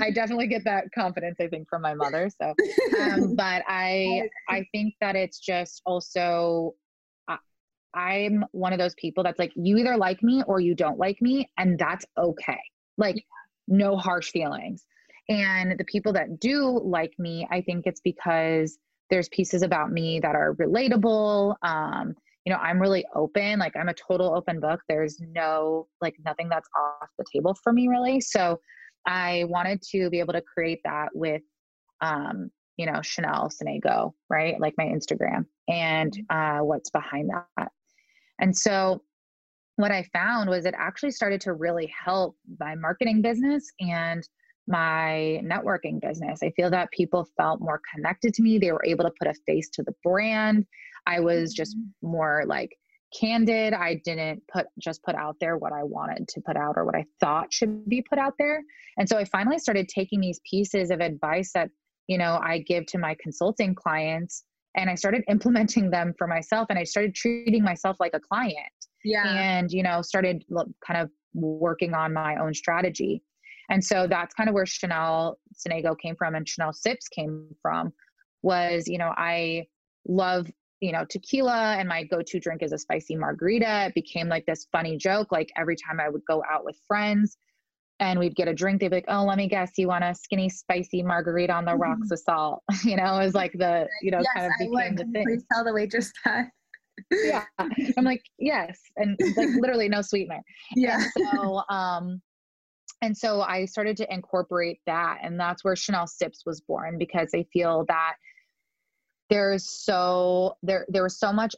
I 0.00 0.10
definitely 0.14 0.46
get 0.48 0.64
that 0.64 0.84
confidence, 0.94 1.36
I 1.40 1.48
think, 1.48 1.68
from 1.68 1.82
my 1.82 1.94
mother. 1.94 2.30
So, 2.40 2.54
um, 3.00 3.34
but 3.36 3.62
I, 3.66 4.28
I 4.48 4.64
think 4.72 4.94
that 5.00 5.16
it's 5.16 5.38
just 5.38 5.82
also, 5.86 6.74
I, 7.28 7.38
I'm 7.94 8.44
one 8.52 8.72
of 8.72 8.78
those 8.78 8.94
people 8.94 9.24
that's 9.24 9.38
like, 9.38 9.52
you 9.56 9.78
either 9.78 9.96
like 9.96 10.22
me 10.22 10.42
or 10.46 10.60
you 10.60 10.74
don't 10.74 10.98
like 10.98 11.20
me, 11.20 11.50
and 11.58 11.78
that's 11.78 12.04
okay. 12.18 12.60
Like, 12.98 13.24
no 13.68 13.96
harsh 13.96 14.30
feelings. 14.30 14.84
And 15.28 15.78
the 15.78 15.84
people 15.84 16.12
that 16.14 16.40
do 16.40 16.80
like 16.82 17.12
me, 17.18 17.46
I 17.50 17.60
think 17.60 17.86
it's 17.86 18.00
because 18.00 18.76
there's 19.10 19.28
pieces 19.28 19.62
about 19.62 19.92
me 19.92 20.20
that 20.20 20.34
are 20.34 20.54
relatable. 20.54 21.54
Um, 21.62 22.14
you 22.44 22.52
know 22.52 22.58
i'm 22.58 22.80
really 22.80 23.04
open 23.14 23.58
like 23.58 23.74
i'm 23.76 23.88
a 23.88 23.94
total 23.94 24.34
open 24.34 24.60
book 24.60 24.80
there's 24.88 25.20
no 25.20 25.86
like 26.00 26.14
nothing 26.24 26.48
that's 26.48 26.68
off 26.76 27.08
the 27.18 27.24
table 27.32 27.56
for 27.62 27.72
me 27.72 27.88
really 27.88 28.20
so 28.20 28.58
i 29.06 29.44
wanted 29.48 29.80
to 29.82 30.10
be 30.10 30.18
able 30.18 30.32
to 30.32 30.42
create 30.42 30.80
that 30.84 31.08
with 31.14 31.42
um 32.00 32.50
you 32.76 32.86
know 32.86 33.00
chanel 33.02 33.50
sonego 33.50 34.12
right 34.28 34.60
like 34.60 34.74
my 34.78 34.84
instagram 34.84 35.44
and 35.68 36.12
mm-hmm. 36.12 36.60
uh 36.60 36.64
what's 36.64 36.90
behind 36.90 37.30
that 37.30 37.68
and 38.40 38.56
so 38.56 39.02
what 39.76 39.90
i 39.90 40.02
found 40.12 40.48
was 40.48 40.64
it 40.64 40.74
actually 40.76 41.10
started 41.10 41.40
to 41.40 41.52
really 41.52 41.92
help 42.04 42.36
my 42.58 42.74
marketing 42.74 43.22
business 43.22 43.70
and 43.80 44.26
my 44.68 45.40
networking 45.44 46.00
business. 46.00 46.40
I 46.42 46.50
feel 46.50 46.70
that 46.70 46.90
people 46.92 47.28
felt 47.36 47.60
more 47.60 47.80
connected 47.92 48.32
to 48.34 48.42
me. 48.42 48.58
They 48.58 48.72
were 48.72 48.84
able 48.84 49.04
to 49.04 49.12
put 49.18 49.28
a 49.28 49.34
face 49.46 49.68
to 49.70 49.82
the 49.82 49.94
brand. 50.04 50.66
I 51.06 51.20
was 51.20 51.52
just 51.52 51.76
mm-hmm. 51.76 52.10
more 52.10 52.44
like 52.46 52.70
candid. 53.18 53.74
I 53.74 54.00
didn't 54.04 54.42
put 54.52 54.66
just 54.78 55.02
put 55.02 55.14
out 55.14 55.36
there 55.40 55.56
what 55.56 55.72
I 55.72 55.82
wanted 55.82 56.28
to 56.28 56.40
put 56.40 56.56
out 56.56 56.74
or 56.76 56.84
what 56.84 56.94
I 56.94 57.04
thought 57.20 57.52
should 57.52 57.88
be 57.88 58.02
put 58.02 58.18
out 58.18 58.34
there. 58.38 58.62
And 58.96 59.08
so 59.08 59.18
I 59.18 59.24
finally 59.24 59.58
started 59.58 59.88
taking 59.88 60.20
these 60.20 60.40
pieces 60.48 60.90
of 60.90 61.00
advice 61.00 61.52
that, 61.52 61.68
you 62.06 62.18
know, 62.18 62.40
I 62.42 62.58
give 62.58 62.86
to 62.86 62.98
my 62.98 63.16
consulting 63.20 63.74
clients 63.74 64.44
and 64.76 64.88
I 64.88 64.94
started 64.94 65.24
implementing 65.28 65.90
them 65.90 66.14
for 66.16 66.26
myself 66.26 66.66
and 66.70 66.78
I 66.78 66.84
started 66.84 67.14
treating 67.14 67.62
myself 67.62 67.96
like 68.00 68.14
a 68.14 68.20
client. 68.20 68.56
Yeah. 69.04 69.26
And, 69.26 69.70
you 69.70 69.82
know, 69.82 70.00
started 70.00 70.44
kind 70.86 71.00
of 71.00 71.10
working 71.34 71.94
on 71.94 72.12
my 72.12 72.36
own 72.36 72.54
strategy. 72.54 73.22
And 73.68 73.82
so 73.84 74.06
that's 74.06 74.34
kind 74.34 74.48
of 74.48 74.54
where 74.54 74.66
Chanel 74.66 75.38
Sonego 75.54 75.98
came 75.98 76.14
from 76.16 76.34
and 76.34 76.48
Chanel 76.48 76.72
Sips 76.72 77.08
came 77.08 77.48
from 77.60 77.92
was, 78.42 78.86
you 78.86 78.98
know, 78.98 79.12
I 79.16 79.66
love 80.06 80.50
you 80.82 80.90
know, 80.90 81.04
tequila 81.08 81.76
and 81.78 81.88
my 81.88 82.02
go 82.02 82.20
to 82.20 82.40
drink 82.40 82.60
is 82.60 82.72
a 82.72 82.78
spicy 82.78 83.14
margarita. 83.14 83.86
It 83.86 83.94
became 83.94 84.28
like 84.28 84.44
this 84.46 84.66
funny 84.72 84.96
joke. 84.96 85.30
Like 85.30 85.50
every 85.56 85.76
time 85.76 86.00
I 86.00 86.08
would 86.08 86.24
go 86.28 86.42
out 86.50 86.64
with 86.64 86.76
friends 86.88 87.38
and 88.00 88.18
we'd 88.18 88.34
get 88.34 88.48
a 88.48 88.52
drink, 88.52 88.80
they'd 88.80 88.88
be 88.88 88.96
like, 88.96 89.04
oh, 89.06 89.24
let 89.24 89.38
me 89.38 89.48
guess, 89.48 89.70
you 89.76 89.86
want 89.86 90.02
a 90.02 90.12
skinny, 90.12 90.48
spicy 90.48 91.04
margarita 91.04 91.52
on 91.52 91.64
the 91.64 91.76
rocks 91.76 92.00
mm-hmm. 92.00 92.08
with 92.10 92.20
salt? 92.20 92.64
you 92.84 92.96
know, 92.96 93.14
it 93.20 93.24
was 93.24 93.34
like 93.34 93.52
the, 93.52 93.86
you 94.02 94.10
know, 94.10 94.18
yes, 94.18 94.26
kind 94.34 94.46
of 94.46 94.52
became 94.58 94.76
I 94.76 94.88
would. 94.88 94.98
the 94.98 95.04
thing. 95.12 95.24
Please 95.24 95.44
tell 95.52 95.64
the 95.64 95.72
waitress 95.72 96.12
that. 96.24 96.50
yeah. 97.12 97.44
I'm 97.96 98.04
like, 98.04 98.24
yes. 98.40 98.76
And 98.96 99.16
like 99.36 99.50
literally 99.60 99.88
no 99.88 100.02
sweetener. 100.02 100.42
Yeah. 100.74 101.00
And 101.00 101.28
so, 101.30 101.62
um, 101.70 102.20
and 103.02 103.16
so 103.16 103.42
I 103.42 103.66
started 103.66 103.96
to 103.98 104.12
incorporate 104.12 104.80
that. 104.86 105.18
And 105.22 105.38
that's 105.38 105.62
where 105.62 105.76
Chanel 105.76 106.08
Sips 106.08 106.42
was 106.44 106.60
born 106.60 106.98
because 106.98 107.30
I 107.34 107.44
feel 107.52 107.84
that 107.86 108.14
there's 109.32 109.70
so 109.70 110.56
there 110.62 110.84
there 110.88 111.02
was 111.02 111.18
so 111.18 111.32
much 111.32 111.54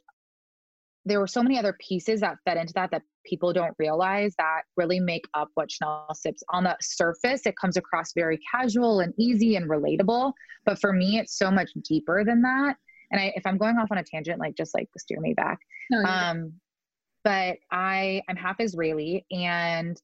there 1.04 1.20
were 1.20 1.26
so 1.26 1.42
many 1.42 1.58
other 1.58 1.76
pieces 1.86 2.20
that 2.20 2.38
fed 2.44 2.56
into 2.56 2.72
that 2.72 2.90
that 2.90 3.02
people 3.26 3.52
don't 3.52 3.74
realize 3.78 4.34
that 4.38 4.62
really 4.76 5.00
make 5.00 5.24
up 5.34 5.48
what 5.54 5.70
Chanel 5.70 6.06
sips. 6.14 6.42
On 6.50 6.64
the 6.64 6.76
surface, 6.80 7.42
it 7.44 7.56
comes 7.56 7.76
across 7.76 8.12
very 8.14 8.38
casual 8.50 9.00
and 9.00 9.12
easy 9.18 9.56
and 9.56 9.68
relatable, 9.68 10.32
but 10.64 10.78
for 10.80 10.92
me, 10.92 11.18
it's 11.18 11.36
so 11.36 11.50
much 11.50 11.70
deeper 11.86 12.24
than 12.24 12.40
that. 12.42 12.76
And 13.10 13.20
I, 13.20 13.32
if 13.36 13.46
I'm 13.46 13.58
going 13.58 13.76
off 13.76 13.88
on 13.90 13.98
a 13.98 14.02
tangent, 14.02 14.40
like 14.40 14.56
just 14.56 14.74
like 14.74 14.88
steer 14.96 15.20
me 15.20 15.34
back. 15.34 15.58
No, 15.90 16.02
um, 16.04 16.52
but 17.22 17.58
I 17.70 18.22
I'm 18.28 18.36
half 18.36 18.56
Israeli 18.60 19.26
and 19.30 20.00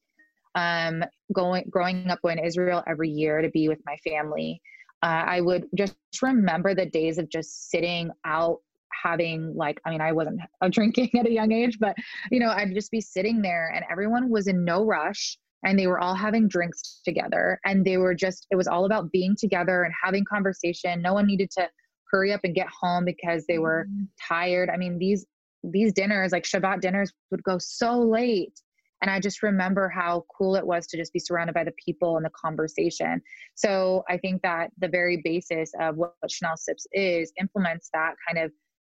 um 0.57 1.05
going 1.33 1.65
growing 1.71 2.11
up 2.11 2.21
going 2.23 2.39
to 2.39 2.45
Israel 2.45 2.83
every 2.87 3.09
year 3.09 3.41
to 3.41 3.49
be 3.51 3.69
with 3.69 3.79
my 3.87 3.97
family 3.99 4.61
uh, 5.03 5.25
I 5.27 5.41
would 5.41 5.67
just 5.75 5.97
remember 6.23 6.75
the 6.75 6.87
days 6.87 7.19
of 7.19 7.29
just 7.29 7.71
sitting 7.71 8.11
out 8.25 8.59
having 9.05 9.55
like 9.57 9.81
i 9.87 9.91
mean 9.91 10.01
i 10.01 10.13
wasn't 10.13 10.41
drinking 10.71 11.09
at 11.19 11.25
a 11.25 11.31
young 11.31 11.53
age 11.53 11.79
but 11.79 11.95
you 12.31 12.41
know 12.41 12.51
i'd 12.51 12.75
just 12.75 12.91
be 12.91 13.01
sitting 13.01 13.41
there 13.41 13.73
and 13.75 13.85
everyone 13.91 14.29
was 14.29 14.47
in 14.49 14.63
no 14.63 14.85
rush 14.85 15.39
and 15.65 15.79
they 15.79 15.87
were 15.87 16.01
all 16.01 16.15
having 16.15 16.49
drinks 16.49 17.01
together 17.05 17.61
and 17.65 17.85
they 17.85 17.97
were 17.97 18.15
just 18.15 18.47
it 18.51 18.57
was 18.57 18.67
all 18.67 18.85
about 18.85 19.13
being 19.13 19.37
together 19.39 19.83
and 19.83 19.95
having 20.03 20.25
conversation. 20.25 21.03
No 21.03 21.15
one 21.15 21.27
needed 21.27 21.51
to 21.53 21.69
hurry 22.11 22.33
up 22.33 22.41
and 22.45 22.55
get 22.55 22.69
home 22.69 23.05
because 23.05 23.45
they 23.47 23.59
were 23.59 23.87
mm-hmm. 23.89 24.05
tired. 24.29 24.71
I 24.71 24.77
mean 24.77 24.99
these 24.99 25.27
these 25.63 25.93
dinners 25.93 26.33
like 26.33 26.45
shabbat 26.45 26.81
dinners 26.81 27.13
would 27.31 27.43
go 27.43 27.59
so 27.59 27.99
late 27.99 28.59
and 29.03 29.11
i 29.11 29.19
just 29.21 29.43
remember 29.43 29.89
how 29.89 30.25
cool 30.37 30.57
it 30.57 30.67
was 30.67 30.87
to 30.87 30.97
just 30.97 31.13
be 31.13 31.19
surrounded 31.19 31.55
by 31.55 31.65
the 31.65 31.73
people 31.85 32.17
and 32.17 32.25
the 32.25 32.31
conversation. 32.31 33.21
So 33.55 34.05
i 34.09 34.17
think 34.17 34.43
that 34.43 34.71
the 34.79 34.89
very 34.89 35.21
basis 35.23 35.73
of 35.81 35.97
what, 35.97 36.15
what 36.21 36.31
chanel 36.31 36.57
sips 36.57 36.87
is 36.93 37.33
implements 37.41 37.91
that 37.93 38.15
kind 38.27 38.45
of 38.45 38.53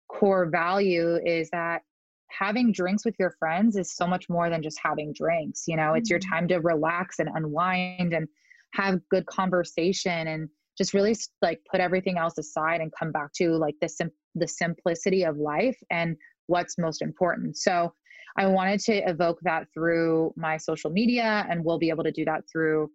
core 0.09 0.47
value 0.47 1.17
is 1.25 1.51
that 1.51 1.83
having 2.31 2.73
drinks 2.73 3.05
with 3.05 3.15
your 3.19 3.31
friends 3.39 3.77
is 3.77 3.95
so 3.95 4.07
much 4.07 4.29
more 4.29 4.51
than 4.51 4.63
just 4.63 4.79
having 4.83 5.13
drinks 5.13 5.65
you 5.67 5.77
know? 5.77 5.95
It's 5.95 6.11
your 6.11 6.19
mm-hmm. 6.19 6.35
time 6.35 6.49
to 6.49 6.59
relax 6.59 7.19
and 7.19 7.29
unwind 7.35 8.13
and 8.13 8.29
have 8.75 9.01
good 9.09 9.27
conversation 9.27 10.27
and 10.27 10.49
just 10.77 10.95
really 10.95 11.17
like 11.41 11.61
put 11.71 11.81
everything 11.81 12.19
else 12.19 12.37
aside 12.39 12.81
and 12.81 12.93
come 12.99 13.13
back 13.13 13.33
to 13.37 13.53
like 13.53 13.77
the 13.81 13.89
sim- 13.89 14.11
the 14.35 14.49
simplicity 14.49 15.25
of 15.25 15.37
life 15.37 15.79
and 15.91 16.17
what's 16.47 16.77
most 16.79 17.01
important. 17.01 17.57
So 17.57 17.93
i 18.37 18.47
wanted 18.47 18.81
to 18.81 18.95
evoke 19.09 19.39
that 19.43 19.67
through 19.73 20.33
my 20.37 20.57
social 20.57 20.91
media 20.91 21.47
and 21.49 21.65
we'll 21.65 21.79
be 21.79 21.91
able 21.91 22.05
to 22.05 22.13
do 22.13 22.25
that 22.25 22.43
through 22.51 22.91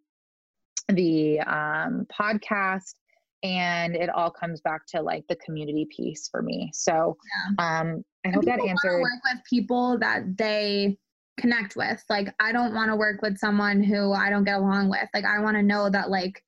the 0.89 1.39
um, 1.41 2.05
podcast 2.11 2.95
and 3.43 3.95
it 3.95 4.09
all 4.09 4.29
comes 4.29 4.61
back 4.61 4.81
to 4.87 5.01
like 5.01 5.23
the 5.29 5.35
community 5.37 5.87
piece 5.95 6.27
for 6.29 6.41
me. 6.41 6.71
So 6.73 7.15
yeah. 7.57 7.81
um 7.81 8.03
i 8.25 8.29
hope 8.29 8.43
that 8.45 8.59
answered 8.59 9.01
work 9.01 9.21
with 9.31 9.41
people 9.49 9.97
that 9.99 10.37
they 10.37 10.97
connect 11.39 11.75
with. 11.75 12.03
Like 12.09 12.33
i 12.39 12.51
don't 12.51 12.73
want 12.73 12.89
to 12.89 12.95
work 12.95 13.21
with 13.21 13.37
someone 13.37 13.81
who 13.83 14.11
i 14.13 14.29
don't 14.29 14.43
get 14.43 14.59
along 14.59 14.89
with. 14.89 15.07
Like 15.13 15.25
i 15.25 15.39
want 15.39 15.55
to 15.55 15.63
know 15.63 15.89
that 15.89 16.09
like 16.09 16.43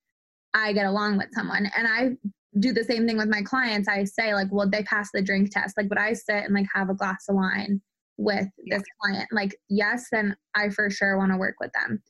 i 0.53 0.73
get 0.73 0.85
along 0.85 1.17
with 1.17 1.27
someone. 1.33 1.69
And 1.77 1.87
i 1.87 2.11
do 2.59 2.73
the 2.73 2.83
same 2.83 3.07
thing 3.07 3.17
with 3.17 3.29
my 3.29 3.41
clients. 3.41 3.87
I 3.87 4.03
say 4.03 4.33
like 4.33 4.47
well 4.51 4.69
they 4.69 4.83
pass 4.83 5.09
the 5.13 5.21
drink 5.21 5.51
test. 5.51 5.77
Like 5.77 5.89
would 5.89 5.97
i 5.97 6.13
sit 6.13 6.43
and 6.43 6.53
like 6.53 6.67
have 6.73 6.89
a 6.89 6.95
glass 6.95 7.25
of 7.29 7.35
wine 7.35 7.81
with 8.21 8.47
this 8.67 8.83
client 9.01 9.27
like 9.31 9.55
yes 9.69 10.05
then 10.11 10.35
i 10.55 10.69
for 10.69 10.89
sure 10.89 11.17
want 11.17 11.31
to 11.31 11.37
work 11.37 11.55
with 11.59 11.71
them. 11.73 12.01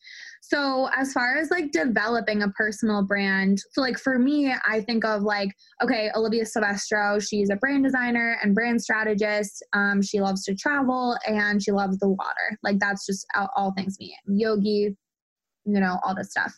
So 0.41 0.89
as 0.97 1.13
far 1.13 1.37
as 1.37 1.49
like 1.51 1.71
developing 1.71 2.43
a 2.43 2.49
personal 2.49 3.05
brand 3.05 3.59
so 3.71 3.81
like 3.81 3.97
for 3.97 4.19
me 4.19 4.53
i 4.67 4.81
think 4.81 5.05
of 5.05 5.21
like 5.21 5.49
okay 5.81 6.09
olivia 6.15 6.45
silvestro 6.45 7.19
she's 7.19 7.49
a 7.49 7.55
brand 7.55 7.83
designer 7.83 8.37
and 8.41 8.55
brand 8.55 8.81
strategist 8.81 9.63
um, 9.73 10.01
she 10.01 10.19
loves 10.19 10.43
to 10.45 10.55
travel 10.55 11.17
and 11.27 11.63
she 11.63 11.71
loves 11.71 11.97
the 11.99 12.09
water. 12.09 12.57
Like 12.63 12.79
that's 12.79 13.05
just 13.05 13.25
all, 13.35 13.49
all 13.55 13.73
things 13.77 13.97
me 13.99 14.15
yogi 14.27 14.95
you 15.65 15.79
know 15.79 15.97
all 16.03 16.15
this 16.15 16.31
stuff. 16.31 16.53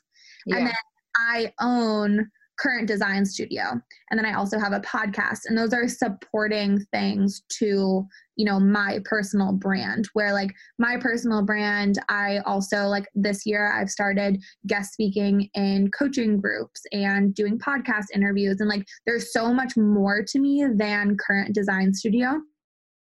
Yeah. 0.45 0.57
and 0.57 0.67
then 0.67 0.73
i 1.15 1.53
own 1.61 2.29
current 2.59 2.87
design 2.87 3.25
studio 3.25 3.63
and 4.09 4.17
then 4.17 4.25
i 4.25 4.33
also 4.33 4.59
have 4.59 4.73
a 4.73 4.79
podcast 4.81 5.41
and 5.45 5.57
those 5.57 5.73
are 5.73 5.87
supporting 5.87 6.79
things 6.91 7.43
to 7.49 8.05
you 8.35 8.45
know 8.45 8.59
my 8.59 8.99
personal 9.05 9.51
brand 9.51 10.07
where 10.13 10.33
like 10.33 10.51
my 10.77 10.97
personal 10.97 11.43
brand 11.43 11.99
i 12.09 12.39
also 12.45 12.87
like 12.87 13.05
this 13.15 13.45
year 13.45 13.71
i've 13.73 13.89
started 13.89 14.41
guest 14.67 14.93
speaking 14.93 15.49
in 15.55 15.89
coaching 15.91 16.39
groups 16.39 16.81
and 16.91 17.33
doing 17.33 17.57
podcast 17.57 18.05
interviews 18.13 18.59
and 18.59 18.69
like 18.69 18.85
there's 19.05 19.33
so 19.33 19.53
much 19.53 19.75
more 19.75 20.23
to 20.23 20.39
me 20.39 20.65
than 20.75 21.17
current 21.17 21.53
design 21.55 21.93
studio 21.93 22.39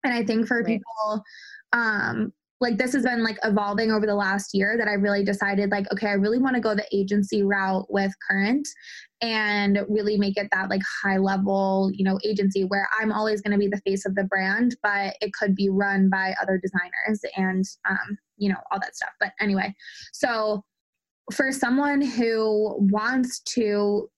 and 0.05 0.13
i 0.13 0.23
think 0.23 0.47
for 0.47 0.59
right. 0.59 0.67
people 0.67 1.23
um 1.73 2.33
like 2.61 2.77
this 2.77 2.93
has 2.93 3.05
been 3.05 3.23
like 3.23 3.39
evolving 3.45 3.91
over 3.93 4.07
the 4.07 4.15
last 4.15 4.51
year 4.53 4.77
that 4.77 4.89
I 4.89 4.95
really 4.95 5.25
decided 5.25 5.71
like 5.71 5.91
okay 5.93 6.09
I 6.09 6.13
really 6.13 6.39
want 6.39 6.57
to 6.57 6.61
go 6.61 6.75
the 6.75 6.87
agency 6.93 7.43
route 7.43 7.87
with 7.89 8.13
current 8.29 8.67
and 9.21 9.81
really 9.89 10.17
make 10.17 10.37
it 10.37 10.49
that 10.53 10.71
like 10.71 10.83
high 11.03 11.19
level 11.19 11.91
you 11.95 12.05
know 12.05 12.19
agency 12.25 12.65
where 12.65 12.89
I'm 12.99 13.13
always 13.13 13.41
going 13.41 13.53
to 13.53 13.59
be 13.59 13.69
the 13.69 13.81
face 13.87 14.07
of 14.07 14.15
the 14.15 14.25
brand 14.25 14.77
but 14.83 15.17
it 15.21 15.33
could 15.33 15.55
be 15.55 15.69
run 15.69 16.09
by 16.09 16.35
other 16.41 16.61
designers 16.63 17.21
and 17.37 17.65
um 17.89 18.19
you 18.37 18.49
know 18.49 18.59
all 18.71 18.81
that 18.81 18.97
stuff. 18.97 19.11
But 19.21 19.33
anyway 19.41 19.75
so 20.13 20.65
for 21.33 21.53
someone 21.53 22.01
who 22.01 22.77
wants 22.91 23.41
to 23.41 24.09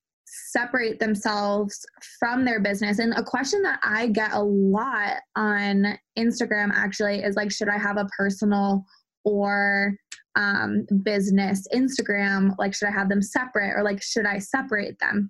separate 0.49 0.99
themselves 0.99 1.85
from 2.19 2.45
their 2.45 2.59
business. 2.59 2.99
And 2.99 3.13
a 3.13 3.23
question 3.23 3.61
that 3.63 3.79
I 3.83 4.07
get 4.07 4.33
a 4.33 4.41
lot 4.41 5.17
on 5.35 5.97
Instagram 6.17 6.71
actually 6.73 7.23
is 7.23 7.35
like, 7.35 7.51
should 7.51 7.69
I 7.69 7.77
have 7.77 7.97
a 7.97 8.09
personal 8.17 8.83
or 9.23 9.95
um, 10.35 10.85
business 11.03 11.67
Instagram? 11.73 12.55
Like, 12.57 12.73
should 12.73 12.87
I 12.87 12.91
have 12.91 13.09
them 13.09 13.21
separate 13.21 13.73
or 13.75 13.83
like, 13.83 14.01
should 14.01 14.25
I 14.25 14.39
separate 14.39 14.97
them? 14.99 15.29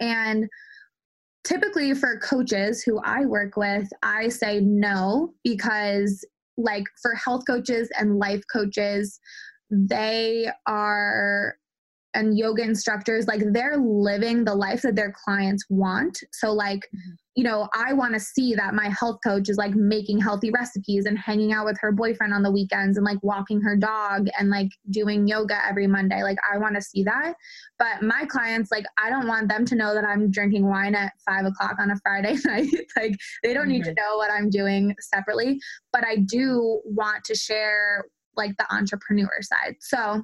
And 0.00 0.46
typically 1.44 1.94
for 1.94 2.18
coaches 2.18 2.82
who 2.82 3.00
I 3.04 3.24
work 3.24 3.56
with, 3.56 3.88
I 4.02 4.28
say 4.28 4.60
no 4.60 5.34
because, 5.44 6.24
like, 6.56 6.84
for 7.02 7.14
health 7.14 7.44
coaches 7.46 7.88
and 7.98 8.18
life 8.18 8.42
coaches, 8.52 9.20
they 9.70 10.48
are 10.66 11.56
and 12.14 12.38
yoga 12.38 12.62
instructors 12.62 13.26
like 13.26 13.42
they're 13.52 13.76
living 13.76 14.44
the 14.44 14.54
life 14.54 14.82
that 14.82 14.96
their 14.96 15.12
clients 15.24 15.64
want 15.68 16.18
so 16.32 16.52
like 16.52 16.80
mm-hmm. 16.94 17.12
you 17.34 17.44
know 17.44 17.68
i 17.74 17.92
want 17.92 18.14
to 18.14 18.20
see 18.20 18.54
that 18.54 18.74
my 18.74 18.88
health 18.88 19.18
coach 19.24 19.48
is 19.48 19.56
like 19.56 19.74
making 19.74 20.18
healthy 20.18 20.50
recipes 20.50 21.06
and 21.06 21.18
hanging 21.18 21.52
out 21.52 21.64
with 21.64 21.76
her 21.80 21.92
boyfriend 21.92 22.32
on 22.32 22.42
the 22.42 22.50
weekends 22.50 22.96
and 22.96 23.04
like 23.04 23.18
walking 23.22 23.60
her 23.60 23.76
dog 23.76 24.26
and 24.38 24.48
like 24.48 24.68
doing 24.90 25.26
yoga 25.26 25.58
every 25.66 25.86
monday 25.86 26.22
like 26.22 26.38
i 26.52 26.56
want 26.56 26.74
to 26.74 26.82
see 26.82 27.02
that 27.02 27.34
but 27.78 28.02
my 28.02 28.24
clients 28.26 28.70
like 28.70 28.84
i 29.02 29.10
don't 29.10 29.26
want 29.26 29.48
them 29.48 29.64
to 29.64 29.74
know 29.74 29.94
that 29.94 30.04
i'm 30.04 30.30
drinking 30.30 30.68
wine 30.68 30.94
at 30.94 31.12
five 31.26 31.44
o'clock 31.44 31.76
on 31.78 31.90
a 31.90 31.96
friday 32.02 32.36
night 32.44 32.68
like 32.96 33.16
they 33.42 33.52
don't 33.52 33.64
mm-hmm. 33.64 33.72
need 33.72 33.84
to 33.84 33.90
mm-hmm. 33.90 34.10
know 34.10 34.16
what 34.16 34.30
i'm 34.30 34.48
doing 34.48 34.94
separately 35.00 35.58
but 35.92 36.04
i 36.04 36.16
do 36.16 36.80
want 36.84 37.24
to 37.24 37.34
share 37.34 38.04
like 38.36 38.56
the 38.58 38.74
entrepreneur 38.74 39.30
side 39.42 39.76
so 39.80 40.22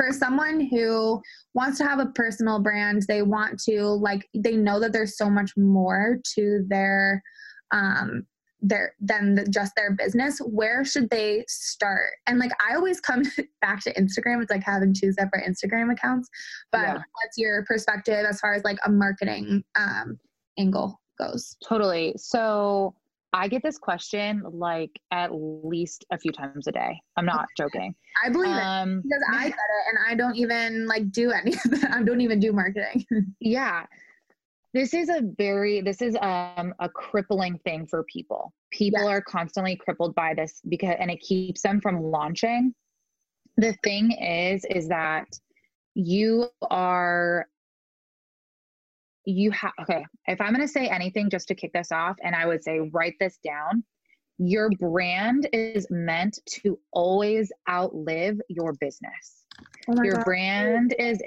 for 0.00 0.12
someone 0.12 0.60
who 0.70 1.20
wants 1.52 1.76
to 1.78 1.84
have 1.84 1.98
a 1.98 2.06
personal 2.06 2.58
brand, 2.58 3.02
they 3.06 3.22
want 3.22 3.60
to 3.64 3.82
like 3.82 4.26
they 4.34 4.56
know 4.56 4.80
that 4.80 4.92
there's 4.92 5.18
so 5.18 5.28
much 5.28 5.52
more 5.56 6.18
to 6.34 6.64
their 6.68 7.22
um 7.70 8.26
their 8.62 8.94
than 9.00 9.34
the, 9.34 9.46
just 9.46 9.72
their 9.74 9.92
business 9.92 10.38
where 10.38 10.84
should 10.84 11.08
they 11.10 11.44
start? 11.48 12.12
And 12.26 12.38
like 12.38 12.50
i 12.68 12.74
always 12.74 13.00
come 13.00 13.22
back 13.62 13.82
to 13.84 13.94
instagram 13.94 14.42
it's 14.42 14.50
like 14.50 14.62
having 14.62 14.92
two 14.92 15.12
separate 15.12 15.44
instagram 15.48 15.90
accounts 15.90 16.28
but 16.70 16.80
yeah. 16.80 16.94
what's 16.94 17.38
your 17.38 17.64
perspective 17.64 18.26
as 18.28 18.38
far 18.38 18.52
as 18.52 18.62
like 18.62 18.76
a 18.84 18.90
marketing 18.90 19.64
um 19.76 20.18
angle 20.58 21.00
goes? 21.20 21.56
Totally. 21.66 22.14
So 22.16 22.94
I 23.32 23.48
get 23.48 23.62
this 23.62 23.78
question 23.78 24.42
like 24.52 25.00
at 25.10 25.30
least 25.32 26.04
a 26.10 26.18
few 26.18 26.32
times 26.32 26.66
a 26.66 26.72
day. 26.72 27.00
I'm 27.16 27.26
not 27.26 27.46
joking. 27.56 27.94
I 28.24 28.28
believe 28.28 28.50
um, 28.50 28.98
it 28.98 29.02
because 29.04 29.24
I 29.32 29.48
get 29.48 29.54
it 29.54 29.88
and 29.88 29.98
I 30.08 30.14
don't 30.14 30.36
even 30.36 30.86
like 30.86 31.10
do 31.12 31.30
any. 31.30 31.54
I 31.90 32.02
don't 32.02 32.20
even 32.20 32.40
do 32.40 32.52
marketing. 32.52 33.04
yeah. 33.40 33.86
This 34.74 34.94
is 34.94 35.08
a 35.08 35.22
very 35.36 35.80
this 35.80 36.02
is 36.02 36.16
um 36.20 36.74
a 36.80 36.88
crippling 36.88 37.58
thing 37.64 37.86
for 37.86 38.04
people. 38.04 38.52
People 38.72 39.04
yeah. 39.04 39.10
are 39.10 39.20
constantly 39.20 39.76
crippled 39.76 40.14
by 40.14 40.34
this 40.34 40.60
because 40.68 40.96
and 40.98 41.10
it 41.10 41.20
keeps 41.20 41.62
them 41.62 41.80
from 41.80 42.02
launching. 42.02 42.74
The 43.56 43.74
thing 43.84 44.12
is 44.12 44.64
is 44.64 44.88
that 44.88 45.26
you 45.94 46.48
are 46.70 47.46
you 49.24 49.50
have 49.50 49.72
okay 49.80 50.04
if 50.26 50.40
i'm 50.40 50.54
going 50.54 50.66
to 50.66 50.72
say 50.72 50.88
anything 50.88 51.28
just 51.28 51.46
to 51.48 51.54
kick 51.54 51.70
this 51.72 51.92
off 51.92 52.16
and 52.22 52.34
i 52.34 52.46
would 52.46 52.62
say 52.64 52.80
write 52.92 53.14
this 53.20 53.38
down 53.44 53.84
your 54.42 54.70
brand 54.70 55.48
is 55.52 55.86
meant 55.90 56.38
to 56.46 56.78
always 56.92 57.52
outlive 57.68 58.40
your 58.48 58.72
business. 58.80 59.44
Oh 59.86 60.02
your 60.02 60.14
God. 60.14 60.24
brand 60.24 60.94
is 60.98 61.20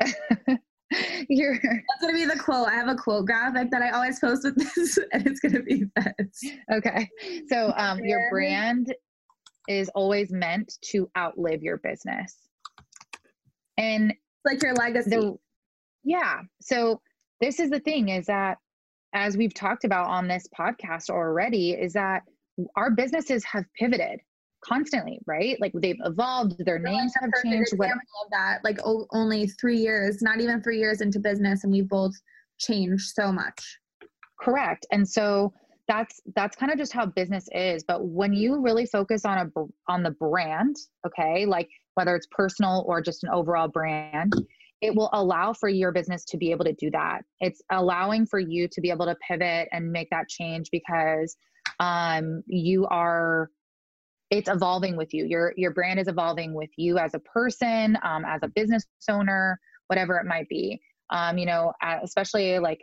your 1.28 1.54
that's 1.62 2.00
gonna 2.00 2.12
be 2.12 2.24
the 2.24 2.38
quote. 2.38 2.66
I 2.66 2.74
have 2.74 2.88
a 2.88 2.96
quote 2.96 3.26
graphic 3.26 3.70
that 3.70 3.82
i 3.82 3.90
always 3.90 4.18
post 4.18 4.44
with 4.44 4.56
this 4.56 4.98
and 5.12 5.26
it's 5.26 5.38
gonna 5.38 5.62
be 5.62 5.84
this. 5.96 6.44
Okay 6.72 7.08
so 7.48 7.72
um 7.76 8.00
your 8.02 8.28
brand 8.30 8.92
is 9.68 9.88
always 9.94 10.32
meant 10.32 10.76
to 10.90 11.08
outlive 11.16 11.62
your 11.62 11.78
business. 11.78 12.36
And 13.78 14.12
like 14.44 14.60
your 14.60 14.74
legacy. 14.74 15.10
the, 15.10 15.36
yeah. 16.04 16.40
So 16.60 17.00
this 17.40 17.58
is 17.58 17.70
the 17.70 17.80
thing 17.80 18.08
is 18.10 18.26
that 18.26 18.58
as 19.14 19.36
we've 19.36 19.54
talked 19.54 19.84
about 19.84 20.08
on 20.08 20.28
this 20.28 20.46
podcast 20.58 21.08
already 21.10 21.70
is 21.72 21.92
that 21.94 22.22
our 22.76 22.90
businesses 22.90 23.44
have 23.44 23.64
pivoted 23.78 24.20
constantly, 24.64 25.20
right? 25.26 25.60
Like 25.60 25.72
they've 25.74 26.00
evolved, 26.04 26.64
their 26.64 26.78
names 26.78 27.12
have 27.20 27.30
changed. 27.42 27.72
What 27.76 27.90
of 27.90 28.30
that? 28.30 28.60
Like 28.64 28.78
o- 28.84 29.06
only 29.12 29.46
three 29.46 29.78
years, 29.78 30.22
not 30.22 30.40
even 30.40 30.62
three 30.62 30.78
years 30.78 31.00
into 31.00 31.18
business, 31.18 31.64
and 31.64 31.72
we 31.72 31.82
both 31.82 32.14
changed 32.58 33.10
so 33.14 33.30
much. 33.30 33.78
Correct. 34.40 34.86
And 34.90 35.08
so 35.08 35.52
that's 35.86 36.20
that's 36.34 36.56
kind 36.56 36.72
of 36.72 36.78
just 36.78 36.92
how 36.92 37.06
business 37.06 37.48
is. 37.52 37.84
But 37.84 38.06
when 38.06 38.32
you 38.32 38.60
really 38.60 38.86
focus 38.86 39.24
on 39.24 39.38
a 39.38 39.60
on 39.88 40.02
the 40.02 40.12
brand, 40.12 40.76
okay, 41.06 41.44
like 41.46 41.68
whether 41.94 42.16
it's 42.16 42.26
personal 42.30 42.84
or 42.86 43.00
just 43.00 43.22
an 43.22 43.30
overall 43.30 43.68
brand, 43.68 44.32
it 44.80 44.94
will 44.94 45.10
allow 45.12 45.52
for 45.52 45.68
your 45.68 45.92
business 45.92 46.24
to 46.26 46.36
be 46.36 46.50
able 46.50 46.64
to 46.64 46.72
do 46.72 46.90
that. 46.90 47.22
It's 47.40 47.62
allowing 47.70 48.26
for 48.26 48.38
you 48.38 48.68
to 48.68 48.80
be 48.80 48.90
able 48.90 49.06
to 49.06 49.16
pivot 49.26 49.68
and 49.72 49.90
make 49.90 50.10
that 50.10 50.28
change 50.28 50.70
because 50.70 51.36
um, 51.80 52.42
you 52.46 52.86
are 52.86 53.50
it's 54.30 54.48
evolving 54.48 54.96
with 54.96 55.14
you. 55.14 55.24
Your 55.26 55.52
your 55.56 55.72
brand 55.72 56.00
is 56.00 56.08
evolving 56.08 56.54
with 56.54 56.70
you 56.76 56.98
as 56.98 57.14
a 57.14 57.18
person, 57.20 57.96
um, 58.02 58.24
as 58.24 58.40
a 58.42 58.48
business 58.48 58.84
owner, 59.08 59.60
whatever 59.86 60.18
it 60.18 60.26
might 60.26 60.48
be. 60.48 60.80
Um, 61.10 61.38
you 61.38 61.46
know, 61.46 61.72
especially 62.02 62.58
like 62.58 62.80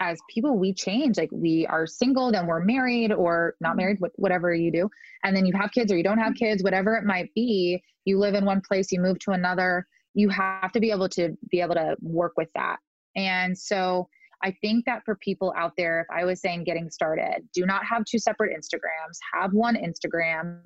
as 0.00 0.18
people, 0.32 0.58
we 0.58 0.72
change. 0.72 1.18
Like 1.18 1.30
we 1.32 1.66
are 1.66 1.86
single, 1.86 2.32
then 2.32 2.46
we're 2.46 2.64
married 2.64 3.12
or 3.12 3.54
not 3.60 3.76
married, 3.76 3.98
whatever 4.16 4.54
you 4.54 4.72
do, 4.72 4.90
and 5.24 5.36
then 5.36 5.44
you 5.44 5.52
have 5.58 5.72
kids 5.72 5.92
or 5.92 5.96
you 5.96 6.02
don't 6.02 6.18
have 6.18 6.34
kids, 6.34 6.62
whatever 6.62 6.96
it 6.96 7.04
might 7.04 7.32
be. 7.34 7.82
You 8.04 8.18
live 8.18 8.34
in 8.34 8.44
one 8.44 8.62
place, 8.66 8.90
you 8.90 9.00
move 9.00 9.18
to 9.20 9.32
another. 9.32 9.86
You 10.14 10.28
have 10.30 10.72
to 10.72 10.80
be 10.80 10.90
able 10.90 11.08
to 11.10 11.36
be 11.50 11.60
able 11.60 11.74
to 11.74 11.96
work 12.00 12.32
with 12.36 12.48
that. 12.54 12.76
And 13.16 13.56
so 13.56 14.08
I 14.42 14.54
think 14.60 14.86
that 14.86 15.02
for 15.04 15.16
people 15.16 15.52
out 15.56 15.72
there, 15.76 16.00
if 16.00 16.06
I 16.10 16.24
was 16.24 16.40
saying 16.40 16.64
getting 16.64 16.90
started, 16.90 17.46
do 17.54 17.66
not 17.66 17.84
have 17.84 18.04
two 18.04 18.18
separate 18.18 18.56
Instagrams, 18.56 19.18
have 19.34 19.52
one 19.52 19.76
Instagram 19.76 20.62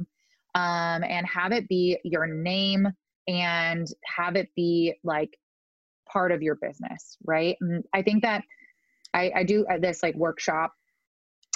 um, 0.55 1.05
and 1.05 1.27
have 1.27 1.53
it 1.53 1.69
be 1.69 1.99
your 2.05 2.27
name 2.27 2.87
and 3.27 3.87
have 4.05 4.37
it 4.37 4.49
be 4.55 4.95
like 5.03 5.37
part 6.11 6.31
of 6.31 6.43
your 6.43 6.55
business, 6.55 7.17
right? 7.25 7.57
And 7.61 7.85
I 7.93 8.03
think 8.03 8.23
that 8.23 8.45
I, 9.13 9.33
I 9.35 9.45
do 9.45 9.67
uh, 9.67 9.79
this 9.79 10.03
like 10.03 10.15
workshop 10.15 10.73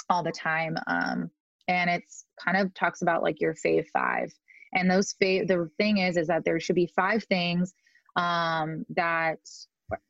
all 0.09 0.23
the 0.23 0.31
time. 0.31 0.75
Um, 0.87 1.29
and 1.67 1.89
it's 1.89 2.25
kind 2.43 2.57
of 2.57 2.73
talks 2.73 3.01
about 3.01 3.21
like 3.23 3.39
your 3.39 3.53
fave 3.53 3.85
five. 3.93 4.33
And 4.73 4.89
those 4.89 5.13
fave, 5.21 5.47
the 5.47 5.69
thing 5.77 5.97
is, 5.97 6.17
is 6.17 6.27
that 6.27 6.45
there 6.45 6.59
should 6.59 6.75
be 6.75 6.91
five 6.95 7.23
things 7.25 7.73
um, 8.15 8.85
that 8.95 9.39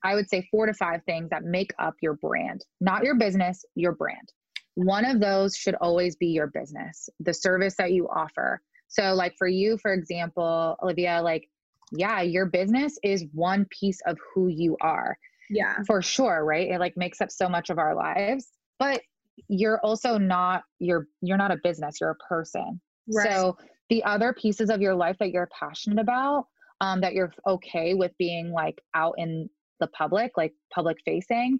I 0.03 0.15
would 0.15 0.29
say 0.29 0.47
four 0.51 0.65
to 0.65 0.73
five 0.73 1.01
things 1.05 1.29
that 1.29 1.43
make 1.43 1.71
up 1.79 1.95
your 2.01 2.13
brand, 2.13 2.65
not 2.81 3.03
your 3.03 3.15
business, 3.15 3.63
your 3.75 3.93
brand. 3.93 4.33
One 4.75 5.05
of 5.05 5.19
those 5.19 5.55
should 5.55 5.75
always 5.75 6.15
be 6.15 6.27
your 6.27 6.47
business, 6.47 7.09
the 7.19 7.33
service 7.33 7.75
that 7.77 7.91
you 7.91 8.07
offer. 8.07 8.61
So, 8.87 9.13
like 9.13 9.35
for 9.37 9.47
you, 9.47 9.77
for 9.77 9.93
example, 9.93 10.75
Olivia, 10.81 11.21
like, 11.21 11.49
yeah, 11.91 12.21
your 12.21 12.45
business 12.45 12.97
is 13.03 13.25
one 13.33 13.65
piece 13.69 13.99
of 14.05 14.17
who 14.33 14.47
you 14.47 14.77
are. 14.81 15.17
Yeah. 15.49 15.77
For 15.87 16.01
sure, 16.01 16.45
right? 16.45 16.69
It 16.69 16.79
like 16.79 16.95
makes 16.95 17.21
up 17.21 17.31
so 17.31 17.49
much 17.49 17.69
of 17.69 17.77
our 17.77 17.95
lives. 17.95 18.47
But 18.77 19.01
you're 19.47 19.79
also 19.81 20.17
not 20.17 20.63
you're 20.79 21.07
you're 21.21 21.37
not 21.37 21.51
a 21.51 21.57
business, 21.63 21.99
you're 22.01 22.11
a 22.11 22.15
person. 22.15 22.79
Right. 23.07 23.29
So 23.29 23.57
the 23.89 24.03
other 24.03 24.33
pieces 24.33 24.69
of 24.69 24.81
your 24.81 24.95
life 24.95 25.17
that 25.19 25.31
you're 25.31 25.49
passionate 25.57 25.99
about, 25.99 26.47
um, 26.81 27.01
that 27.01 27.13
you're 27.13 27.33
okay 27.47 27.93
with 27.93 28.11
being 28.17 28.51
like 28.51 28.81
out 28.93 29.15
in 29.17 29.49
the 29.79 29.87
public, 29.87 30.31
like 30.37 30.53
public 30.73 30.97
facing, 31.05 31.59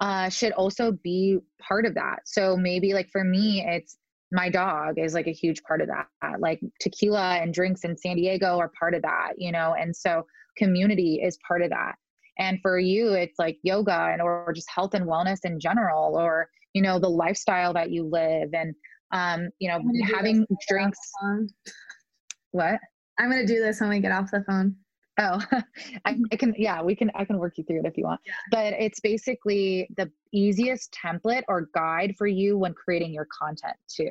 uh, 0.00 0.28
should 0.28 0.52
also 0.52 0.92
be 0.92 1.38
part 1.60 1.86
of 1.86 1.94
that. 1.94 2.20
So 2.24 2.56
maybe 2.56 2.94
like 2.94 3.08
for 3.10 3.24
me, 3.24 3.64
it's 3.66 3.96
my 4.32 4.50
dog 4.50 4.98
is 4.98 5.14
like 5.14 5.26
a 5.26 5.32
huge 5.32 5.62
part 5.62 5.80
of 5.80 5.88
that. 5.88 6.40
Like 6.40 6.60
tequila 6.80 7.36
and 7.36 7.54
drinks 7.54 7.84
in 7.84 7.96
San 7.96 8.16
Diego 8.16 8.58
are 8.58 8.72
part 8.78 8.94
of 8.94 9.02
that, 9.02 9.32
you 9.38 9.52
know, 9.52 9.74
and 9.78 9.94
so 9.94 10.26
community 10.56 11.20
is 11.22 11.38
part 11.46 11.62
of 11.62 11.70
that. 11.70 11.94
And 12.38 12.58
for 12.60 12.78
you, 12.78 13.12
it's 13.12 13.38
like 13.38 13.58
yoga 13.62 14.08
and 14.12 14.20
or 14.20 14.52
just 14.54 14.68
health 14.68 14.94
and 14.94 15.06
wellness 15.06 15.44
in 15.44 15.60
general, 15.60 16.16
or 16.16 16.48
you 16.72 16.82
know, 16.82 16.98
the 16.98 17.08
lifestyle 17.08 17.72
that 17.74 17.90
you 17.90 18.04
live 18.04 18.52
and 18.52 18.74
um, 19.14 19.48
you 19.58 19.68
know, 19.68 19.80
having 20.14 20.46
drinks. 20.68 20.98
What? 22.50 22.78
I'm 23.18 23.30
gonna 23.30 23.46
do 23.46 23.60
this 23.60 23.80
when 23.80 23.90
we 23.90 24.00
get 24.00 24.12
off 24.12 24.30
the 24.30 24.44
phone. 24.46 24.76
Oh, 25.18 25.40
I, 26.04 26.18
I, 26.32 26.36
can, 26.36 26.54
yeah, 26.58 26.82
we 26.82 26.96
can, 26.96 27.10
I 27.14 27.24
can 27.24 27.38
work 27.38 27.56
you 27.56 27.64
through 27.64 27.80
it 27.80 27.86
if 27.86 27.96
you 27.96 28.04
want. 28.04 28.20
Yeah. 28.26 28.32
But 28.50 28.74
it's 28.74 28.98
basically 29.00 29.88
the 29.96 30.10
easiest 30.32 30.92
template 30.92 31.42
or 31.46 31.68
guide 31.72 32.14
for 32.18 32.26
you 32.26 32.58
when 32.58 32.74
creating 32.74 33.14
your 33.14 33.26
content 33.26 33.76
too. 33.88 34.10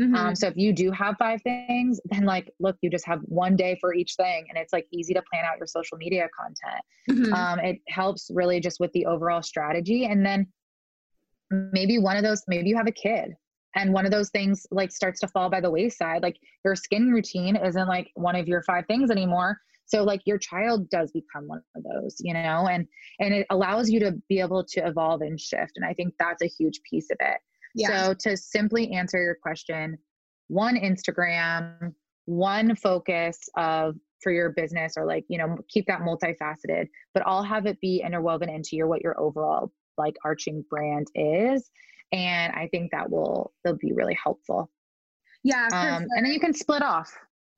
Mm-hmm. 0.00 0.14
Um, 0.14 0.34
so 0.34 0.48
if 0.48 0.56
you 0.56 0.72
do 0.72 0.90
have 0.90 1.16
five 1.18 1.42
things, 1.42 2.00
then 2.06 2.24
like, 2.24 2.50
look, 2.58 2.76
you 2.80 2.90
just 2.90 3.06
have 3.06 3.20
one 3.22 3.54
day 3.54 3.76
for 3.80 3.94
each 3.94 4.14
thing, 4.16 4.46
and 4.48 4.58
it's 4.58 4.72
like 4.72 4.86
easy 4.90 5.14
to 5.14 5.22
plan 5.30 5.44
out 5.44 5.58
your 5.58 5.66
social 5.66 5.98
media 5.98 6.28
content. 6.36 6.84
Mm-hmm. 7.10 7.32
Um, 7.34 7.58
it 7.60 7.78
helps 7.88 8.30
really 8.32 8.60
just 8.60 8.80
with 8.80 8.92
the 8.92 9.06
overall 9.06 9.42
strategy, 9.42 10.06
and 10.06 10.24
then 10.24 10.46
maybe 11.50 11.98
one 11.98 12.16
of 12.16 12.22
those, 12.22 12.42
maybe 12.48 12.70
you 12.70 12.76
have 12.76 12.86
a 12.86 12.92
kid, 12.92 13.34
and 13.76 13.92
one 13.92 14.04
of 14.04 14.10
those 14.10 14.30
things 14.30 14.66
like 14.70 14.90
starts 14.90 15.20
to 15.20 15.28
fall 15.28 15.48
by 15.48 15.60
the 15.60 15.70
wayside. 15.70 16.22
Like 16.22 16.36
your 16.64 16.74
skin 16.74 17.10
routine 17.10 17.56
isn't 17.56 17.88
like 17.88 18.10
one 18.14 18.36
of 18.36 18.48
your 18.48 18.62
five 18.62 18.86
things 18.86 19.10
anymore 19.10 19.60
so 19.90 20.04
like 20.04 20.20
your 20.24 20.38
child 20.38 20.88
does 20.88 21.10
become 21.10 21.46
one 21.46 21.62
of 21.76 21.82
those 21.82 22.16
you 22.20 22.32
know 22.32 22.68
and 22.70 22.86
and 23.18 23.34
it 23.34 23.46
allows 23.50 23.90
you 23.90 24.00
to 24.00 24.12
be 24.28 24.40
able 24.40 24.64
to 24.64 24.86
evolve 24.86 25.20
and 25.20 25.40
shift 25.40 25.72
and 25.76 25.84
i 25.84 25.92
think 25.92 26.14
that's 26.18 26.42
a 26.42 26.46
huge 26.46 26.80
piece 26.88 27.10
of 27.10 27.16
it 27.20 27.38
yeah. 27.74 28.06
so 28.06 28.14
to 28.14 28.36
simply 28.36 28.92
answer 28.92 29.20
your 29.20 29.36
question 29.42 29.98
one 30.48 30.76
instagram 30.76 31.92
one 32.26 32.74
focus 32.76 33.38
of 33.56 33.96
for 34.22 34.32
your 34.32 34.50
business 34.50 34.94
or 34.96 35.06
like 35.06 35.24
you 35.28 35.38
know 35.38 35.56
keep 35.68 35.86
that 35.86 36.00
multifaceted 36.00 36.86
but 37.12 37.22
all 37.24 37.42
have 37.42 37.66
it 37.66 37.80
be 37.80 38.02
interwoven 38.04 38.48
into 38.48 38.76
your 38.76 38.86
what 38.86 39.02
your 39.02 39.18
overall 39.20 39.72
like 39.98 40.16
arching 40.24 40.64
brand 40.70 41.08
is 41.14 41.70
and 42.12 42.52
i 42.54 42.68
think 42.68 42.90
that 42.90 43.10
will 43.10 43.52
they'll 43.64 43.76
be 43.76 43.92
really 43.92 44.16
helpful 44.22 44.70
yeah 45.44 45.68
um, 45.72 46.06
and 46.16 46.24
then 46.24 46.32
you 46.32 46.40
can 46.40 46.52
split 46.52 46.82
off 46.82 47.12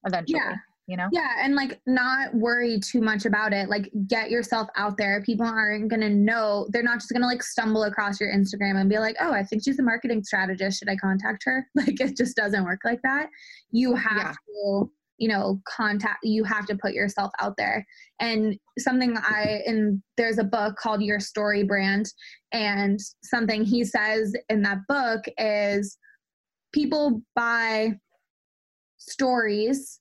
eventually 0.05 0.41
yeah 0.45 0.57
you 0.87 0.97
know? 0.97 1.09
Yeah, 1.13 1.37
and 1.39 1.55
like 1.55 1.81
not 1.87 2.35
worry 2.35 2.81
too 2.81 3.01
much 3.01 3.25
about 3.25 3.53
it. 3.53 3.69
Like 3.69 3.91
get 4.09 4.31
yourself 4.31 4.69
out 4.77 4.97
there. 4.97 5.23
People 5.23 5.47
aren't 5.47 5.89
gonna 5.89 6.11
know. 6.11 6.67
They're 6.71 6.83
not 6.83 6.99
just 6.99 7.13
gonna 7.13 7.27
like 7.27 7.43
stumble 7.43 7.85
across 7.85 8.21
your 8.21 8.31
Instagram 8.31 8.81
and 8.81 8.91
be 8.91 8.99
like, 8.99 9.17
"Oh, 9.21 9.33
I 9.33 9.45
think 9.45 9.63
she's 9.65 9.79
a 9.79 9.83
marketing 9.83 10.25
strategist. 10.25 10.79
Should 10.79 10.89
I 10.89 10.97
contact 10.97 11.45
her?" 11.45 11.67
Like 11.75 12.01
it 12.01 12.17
just 12.17 12.37
doesn't 12.37 12.65
work 12.65 12.81
like 12.85 13.01
that. 13.03 13.29
You 13.71 13.95
have 13.95 14.17
yeah. 14.17 14.33
to 14.33 14.91
you 15.23 15.29
know 15.29 15.61
contact 15.69 16.19
you 16.25 16.43
have 16.43 16.67
to 16.67 16.77
put 16.77 16.93
yourself 16.93 17.31
out 17.41 17.55
there. 17.57 17.87
And 18.19 18.59
something 18.79 19.17
i 19.19 19.63
and 19.67 20.03
there's 20.17 20.39
a 20.39 20.45
book 20.45 20.77
called 20.77 21.03
your 21.03 21.21
story 21.21 21.63
brand 21.63 22.07
and 22.53 22.99
something 23.23 23.65
he 23.65 23.85
says 23.85 24.35
in 24.49 24.63
that 24.63 24.79
book 24.89 25.23
is 25.39 25.97
people 26.73 27.23
buy 27.37 27.93
stories 28.99 30.01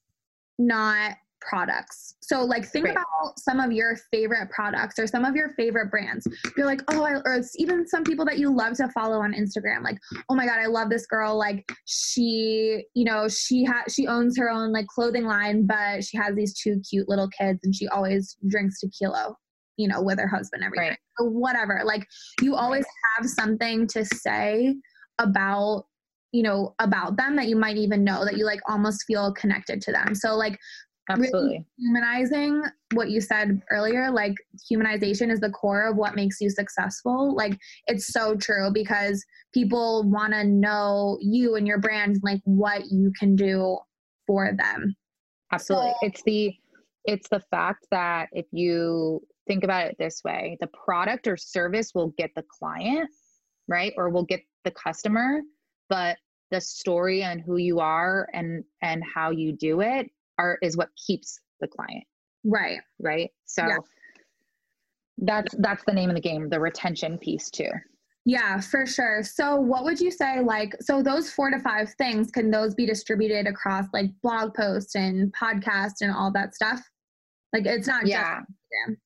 not 0.57 1.17
products. 1.41 2.15
So 2.21 2.43
like 2.43 2.65
think 2.65 2.85
right. 2.85 2.95
about 2.95 3.37
some 3.39 3.59
of 3.59 3.71
your 3.71 3.97
favorite 4.11 4.49
products 4.51 4.97
or 4.97 5.07
some 5.07 5.25
of 5.25 5.35
your 5.35 5.49
favorite 5.49 5.91
brands. 5.91 6.27
You're 6.55 6.65
like, 6.65 6.81
oh, 6.89 7.03
I, 7.03 7.15
or 7.25 7.35
it's 7.35 7.59
even 7.59 7.87
some 7.87 8.03
people 8.03 8.25
that 8.25 8.37
you 8.37 8.55
love 8.55 8.77
to 8.77 8.87
follow 8.89 9.19
on 9.19 9.33
Instagram. 9.33 9.83
Like, 9.83 9.97
oh 10.29 10.35
my 10.35 10.45
god, 10.45 10.59
I 10.59 10.67
love 10.67 10.89
this 10.89 11.05
girl. 11.05 11.37
Like 11.37 11.69
she, 11.85 12.85
you 12.93 13.03
know, 13.03 13.27
she 13.27 13.63
has 13.65 13.93
she 13.93 14.07
owns 14.07 14.37
her 14.37 14.49
own 14.49 14.71
like 14.71 14.87
clothing 14.87 15.25
line, 15.25 15.65
but 15.65 16.03
she 16.03 16.17
has 16.17 16.35
these 16.35 16.53
two 16.53 16.81
cute 16.89 17.09
little 17.09 17.29
kids, 17.29 17.59
and 17.63 17.75
she 17.75 17.87
always 17.87 18.37
drinks 18.47 18.79
tequila. 18.79 19.35
You 19.77 19.87
know, 19.87 20.01
with 20.01 20.19
her 20.19 20.27
husband 20.27 20.63
every 20.63 20.77
right. 20.77 20.97
or 21.17 21.29
whatever. 21.29 21.81
Like 21.83 22.05
you 22.41 22.55
always 22.55 22.85
have 23.17 23.27
something 23.27 23.87
to 23.87 24.05
say 24.05 24.75
about 25.17 25.85
you 26.31 26.43
know 26.43 26.75
about 26.79 27.17
them 27.17 27.35
that 27.35 27.47
you 27.47 27.55
might 27.55 27.77
even 27.77 28.03
know 28.03 28.23
that 28.25 28.37
you 28.37 28.45
like 28.45 28.59
almost 28.67 29.03
feel 29.05 29.33
connected 29.33 29.81
to 29.81 29.91
them 29.91 30.15
so 30.15 30.35
like 30.35 30.57
absolutely. 31.11 31.49
really 31.49 31.65
humanizing 31.77 32.63
what 32.93 33.09
you 33.09 33.21
said 33.21 33.61
earlier 33.71 34.11
like 34.11 34.33
humanization 34.71 35.31
is 35.31 35.39
the 35.39 35.49
core 35.49 35.87
of 35.87 35.95
what 35.95 36.15
makes 36.15 36.41
you 36.41 36.49
successful. 36.49 37.35
Like 37.35 37.57
it's 37.87 38.07
so 38.07 38.35
true 38.35 38.71
because 38.73 39.23
people 39.53 40.03
want 40.09 40.33
to 40.33 40.43
know 40.43 41.17
you 41.21 41.55
and 41.55 41.67
your 41.67 41.79
brand 41.79 42.19
like 42.23 42.41
what 42.45 42.83
you 42.91 43.11
can 43.19 43.35
do 43.35 43.77
for 44.27 44.51
them. 44.57 44.95
Absolutely. 45.51 45.91
So, 45.91 46.07
it's 46.07 46.23
the 46.23 46.53
it's 47.05 47.29
the 47.29 47.41
fact 47.51 47.87
that 47.91 48.29
if 48.31 48.45
you 48.51 49.21
think 49.47 49.63
about 49.63 49.87
it 49.87 49.95
this 49.97 50.21
way 50.23 50.57
the 50.61 50.67
product 50.67 51.27
or 51.27 51.35
service 51.35 51.91
will 51.95 52.13
get 52.17 52.29
the 52.35 52.43
client 52.59 53.09
right 53.67 53.91
or 53.97 54.09
will 54.09 54.23
get 54.23 54.41
the 54.63 54.71
customer 54.71 55.41
but 55.89 56.15
the 56.51 56.61
story 56.61 57.23
and 57.23 57.41
who 57.41 57.57
you 57.57 57.79
are 57.79 58.27
and 58.33 58.63
and 58.83 59.03
how 59.15 59.31
you 59.31 59.51
do 59.51 59.81
it 59.81 60.07
are 60.41 60.57
is 60.61 60.77
what 60.77 60.89
keeps 61.07 61.39
the 61.59 61.67
client 61.67 62.03
right 62.43 62.79
right 62.99 63.29
so 63.45 63.65
yeah. 63.67 63.77
that's 65.19 65.53
that's 65.59 65.83
the 65.85 65.93
name 65.93 66.09
of 66.09 66.15
the 66.15 66.21
game 66.21 66.49
the 66.49 66.59
retention 66.59 67.17
piece 67.17 67.49
too 67.49 67.69
Yeah, 68.23 68.59
for 68.59 68.85
sure. 68.85 69.23
So, 69.23 69.55
what 69.55 69.83
would 69.83 69.99
you 69.99 70.11
say? 70.11 70.41
Like, 70.41 70.75
so 70.79 71.01
those 71.01 71.31
four 71.31 71.49
to 71.49 71.59
five 71.59 71.91
things 71.97 72.29
can 72.29 72.51
those 72.51 72.75
be 72.75 72.85
distributed 72.85 73.47
across 73.47 73.87
like 73.93 74.11
blog 74.21 74.53
posts 74.53 74.93
and 74.95 75.33
podcasts 75.33 76.01
and 76.01 76.11
all 76.11 76.31
that 76.33 76.53
stuff? 76.53 76.79
Like, 77.51 77.65
it's 77.65 77.87
not 77.87 78.05
yeah. 78.05 78.41
just 78.41 78.51
Instagram. 78.51 78.97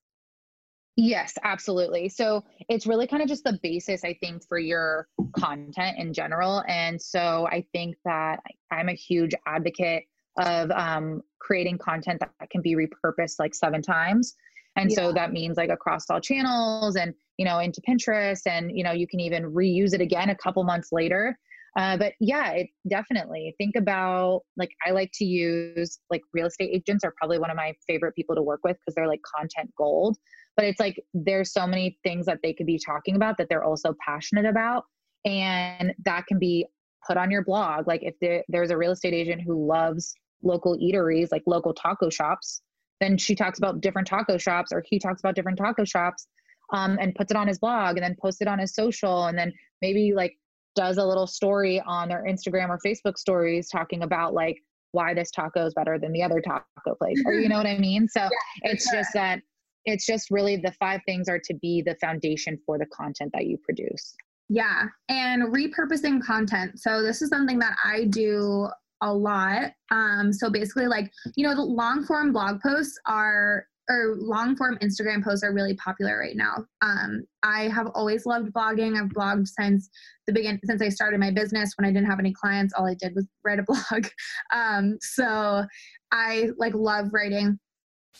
Yes, 0.98 1.34
absolutely. 1.44 2.08
So 2.08 2.44
it's 2.70 2.88
really 2.88 3.06
kind 3.06 3.22
of 3.22 3.28
just 3.28 3.44
the 3.44 3.60
basis, 3.62 4.06
I 4.06 4.14
think, 4.22 4.46
for 4.48 4.60
your 4.60 5.08
content 5.38 5.98
in 5.98 6.14
general. 6.14 6.64
And 6.68 7.02
so 7.02 7.48
I 7.52 7.66
think 7.74 7.98
that 8.06 8.40
I'm 8.72 8.88
a 8.88 8.94
huge 8.94 9.32
advocate 9.46 10.04
of 10.38 10.72
um, 10.72 11.22
creating 11.40 11.78
content 11.78 12.20
that 12.20 12.50
can 12.50 12.62
be 12.62 12.76
repurposed 12.76 13.36
like 13.40 13.56
seven 13.56 13.82
times. 13.82 14.36
And 14.76 14.90
yeah. 14.90 14.96
so 14.96 15.14
that 15.14 15.32
means 15.32 15.58
like 15.58 15.70
across 15.70 16.10
all 16.10 16.20
channels 16.20 16.96
and, 16.96 17.14
you 17.38 17.46
know, 17.46 17.60
into 17.60 17.82
Pinterest 17.88 18.42
and, 18.46 18.76
you 18.76 18.84
know, 18.84 18.92
you 18.92 19.08
can 19.08 19.20
even 19.20 19.44
reuse 19.54 19.94
it 19.94 20.02
again 20.02 20.30
a 20.30 20.36
couple 20.36 20.64
months 20.64 20.90
later. 20.92 21.38
Uh, 21.78 21.98
but 21.98 22.14
yeah, 22.22 22.52
it 22.52 22.68
definitely 22.90 23.54
think 23.58 23.76
about 23.76 24.42
like 24.56 24.72
I 24.86 24.92
like 24.92 25.12
to 25.16 25.26
use 25.26 26.00
like 26.10 26.22
real 26.34 26.48
estate 26.48 26.72
agents 26.74 27.04
are 27.04 27.14
probably 27.18 27.38
one 27.38 27.50
of 27.50 27.58
my 27.58 27.74
favorite 27.86 28.16
people 28.16 28.34
to 28.36 28.42
work 28.42 28.62
with 28.64 28.78
because 28.78 28.96
they're 28.96 29.08
like 29.08 29.22
content 29.38 29.70
gold. 29.78 30.18
But 30.56 30.66
it's 30.66 30.80
like 30.80 31.04
there's 31.14 31.52
so 31.52 31.68
many 31.68 32.00
things 32.04 32.26
that 32.28 32.40
they 32.42 32.54
could 32.54 32.66
be 32.66 32.80
talking 32.80 33.18
about 33.18 33.38
that 33.38 33.50
they're 33.50 33.64
also 33.64 33.94
passionate 34.06 34.46
about. 34.46 34.86
And 35.26 35.94
that 36.06 36.28
can 36.28 36.40
be 36.40 36.66
put 37.06 37.18
on 37.18 37.30
your 37.30 37.44
blog. 37.44 37.88
Like 37.88 38.04
if 38.04 38.16
there, 38.22 38.44
there's 38.48 38.72
a 38.72 38.78
real 38.78 38.92
estate 38.92 39.14
agent 39.14 39.42
who 39.42 39.68
loves 39.68 40.16
local 40.44 40.78
eateries, 40.78 41.30
like 41.32 41.44
local 41.46 41.74
taco 41.74 42.10
shops, 42.10 42.62
then 43.02 43.18
she 43.18 43.36
talks 43.36 43.58
about 43.58 43.82
different 43.82 44.08
taco 44.08 44.38
shops 44.38 44.72
or 44.72 44.84
he 44.88 45.00
talks 45.00 45.22
about 45.22 45.36
different 45.36 45.58
taco 45.58 45.84
shops 45.86 46.28
um, 46.74 46.98
and 47.00 47.14
puts 47.16 47.32
it 47.32 47.38
on 47.38 47.48
his 47.48 47.60
blog 47.60 47.98
and 47.98 48.04
then 48.04 48.16
posts 48.20 48.42
it 48.42 48.48
on 48.48 48.60
his 48.60 48.74
social 48.74 49.26
and 49.26 49.38
then 49.38 49.52
maybe 49.82 50.14
like 50.16 50.38
does 50.76 50.98
a 50.98 51.06
little 51.06 51.28
story 51.28 51.82
on 51.86 52.10
their 52.10 52.24
Instagram 52.28 52.70
or 52.70 52.80
Facebook 52.86 53.18
stories 53.18 53.70
talking 53.70 54.04
about 54.04 54.34
like 54.34 54.58
why 54.92 55.14
this 55.14 55.32
taco 55.32 55.66
is 55.66 55.74
better 55.74 56.00
than 56.00 56.12
the 56.12 56.24
other 56.24 56.42
taco 56.42 56.96
place 56.98 57.22
or 57.26 57.34
you 57.34 57.50
know 57.50 57.58
what 57.58 57.68
I 57.68 57.78
mean? 57.78 58.08
So 58.08 58.22
yeah, 58.64 58.72
it's 58.72 58.90
sure. 58.90 59.00
just 59.00 59.14
that 59.14 59.42
it's 59.86 60.06
just 60.06 60.32
really 60.32 60.58
the 60.58 60.72
five 60.80 61.02
things 61.06 61.30
are 61.30 61.40
to 61.40 61.54
be 61.54 61.82
the 61.86 61.96
foundation 62.02 62.58
for 62.66 62.78
the 62.78 62.88
content 62.88 63.32
that 63.34 63.46
you 63.46 63.58
produce. 63.58 64.16
Yeah, 64.50 64.86
and 65.10 65.54
repurposing 65.54 66.24
content. 66.24 66.80
So 66.80 67.02
this 67.02 67.22
is 67.22 67.30
something 67.30 67.60
that 67.60 67.76
I 67.84 68.06
do 68.06 68.70
a 69.02 69.14
lot. 69.14 69.72
Um, 69.91 70.32
so 70.32 70.50
basically, 70.50 70.88
like, 70.88 71.12
you 71.36 71.48
know, 71.48 71.56
the 71.56 71.62
long 71.62 72.06
form 72.06 72.32
blog 72.32 72.62
posts 72.62 73.00
are 73.06 73.68
or 73.88 74.16
long 74.18 74.56
form 74.56 74.78
Instagram 74.82 75.24
posts 75.24 75.43
are 75.43 75.54
really 75.54 75.76
popular 75.76 76.18
right 76.18 76.36
now. 76.36 76.66
Um, 76.82 77.24
I 77.43 77.68
have 77.70 77.88
always 77.93 78.26
loved 78.26 78.52
blogging. 78.52 79.00
I've 79.00 79.10
blogged 79.10 79.48
since 79.48 79.89
the 80.26 80.34
begin 80.34 80.60
since 80.64 80.82
I 80.82 80.89
started 80.89 81.20
my 81.20 81.32
business. 81.32 81.74
When 81.78 81.88
I 81.88 81.91
didn't 81.91 82.10
have 82.10 82.20
any 82.20 82.34
clients, 82.34 82.74
all 82.76 82.88
I 82.88 82.96
did 82.96 83.14
was 83.16 83.28
write 83.43 83.60
a 83.60 83.64
blog. 83.68 84.08
Um, 84.54 84.98
so 85.02 85.66
I 86.12 86.50
like 86.58 86.74
love 86.74 87.10
writing 87.14 87.60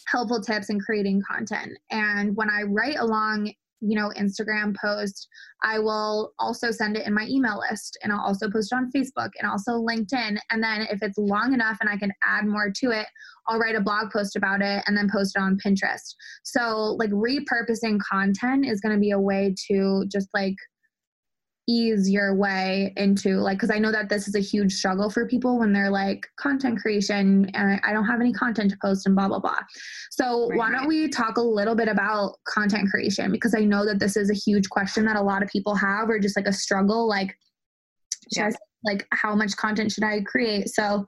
helpful 0.08 0.42
tips 0.42 0.70
and 0.70 0.82
creating 0.82 1.22
content. 1.30 1.72
And 1.90 2.36
when 2.36 2.50
I 2.50 2.64
write 2.64 2.98
along 3.00 3.54
you 3.88 3.96
know 3.96 4.12
instagram 4.18 4.76
post 4.82 5.28
i 5.64 5.78
will 5.80 6.34
also 6.40 6.72
send 6.72 6.98
it 6.98 7.06
in 7.06 7.14
my 7.14 7.26
email 7.30 7.62
list 7.70 7.98
and 8.04 8.12
i'll 8.12 8.26
also 8.26 8.50
post 8.50 8.72
it 8.72 8.76
on 8.76 8.92
facebook 8.96 9.30
and 9.40 9.50
also 9.50 9.74
linkedin 9.74 10.38
and 10.52 10.64
then 10.64 10.82
if 10.92 11.02
it's 11.02 11.18
long 11.18 11.54
enough 11.54 11.78
and 11.82 11.90
i 11.90 11.98
can 11.98 12.12
add 12.24 12.46
more 12.46 12.72
to 12.72 12.92
it 12.92 13.08
i'll 13.48 13.60
write 13.60 13.76
a 13.76 13.82
blog 13.82 14.12
post 14.12 14.36
about 14.36 14.62
it 14.62 14.84
and 14.88 14.98
then 14.98 15.10
post 15.12 15.36
it 15.36 15.40
on 15.40 15.58
pinterest. 15.58 16.16
So 16.44 16.96
like 17.00 17.12
repurposing 17.12 18.00
content 18.00 18.66
is 18.66 18.82
going 18.82 18.96
to 18.96 19.00
be 19.00 19.12
a 19.12 19.20
way 19.20 19.56
to 19.68 20.06
just 20.12 20.30
like 20.34 20.56
ease 21.68 22.10
your 22.10 22.36
way 22.36 22.94
into 22.96 23.38
like 23.38 23.58
because 23.58 23.72
i 23.72 23.80
know 23.80 23.92
that 23.92 24.08
this 24.08 24.28
is 24.28 24.36
a 24.36 24.40
huge 24.40 24.72
struggle 24.72 25.10
for 25.10 25.28
people 25.28 25.58
when 25.58 25.74
they're 25.74 25.90
like 25.90 26.28
content 26.38 26.80
creation 26.80 27.50
and 27.56 27.80
i 27.84 27.92
don't 27.92 28.06
have 28.06 28.22
any 28.22 28.32
content 28.32 28.70
to 28.70 28.78
post 28.82 29.08
and 29.08 29.16
blah 29.16 29.28
blah 29.28 29.40
blah 29.40 29.60
so 30.12 30.48
right. 30.50 30.60
why 30.60 30.72
don't 30.72 30.88
we 30.88 31.10
talk 31.10 31.38
a 31.38 31.42
little 31.42 31.74
bit 31.74 31.88
about 31.88 32.36
content 32.48 32.90
creation 32.92 33.32
because 33.32 33.56
i 33.56 33.60
know 33.60 33.84
that 33.84 34.00
this 34.00 34.16
is 34.16 34.30
a 34.30 34.34
huge 34.34 34.70
question 34.70 35.06
that 35.06 35.16
a 35.16 35.22
lot 35.22 35.42
of 35.42 35.50
people 35.50 35.74
have 35.74 36.08
or 36.08 36.20
just 36.20 36.38
like 36.38 36.48
a 36.48 36.54
struggle 36.54 37.08
like 37.08 37.36
yeah. 38.32 38.52
like 38.84 39.08
how 39.12 39.34
much 39.34 39.56
content 39.58 39.92
should 39.92 40.04
i 40.04 40.22
create 40.22 40.70
so 40.70 41.04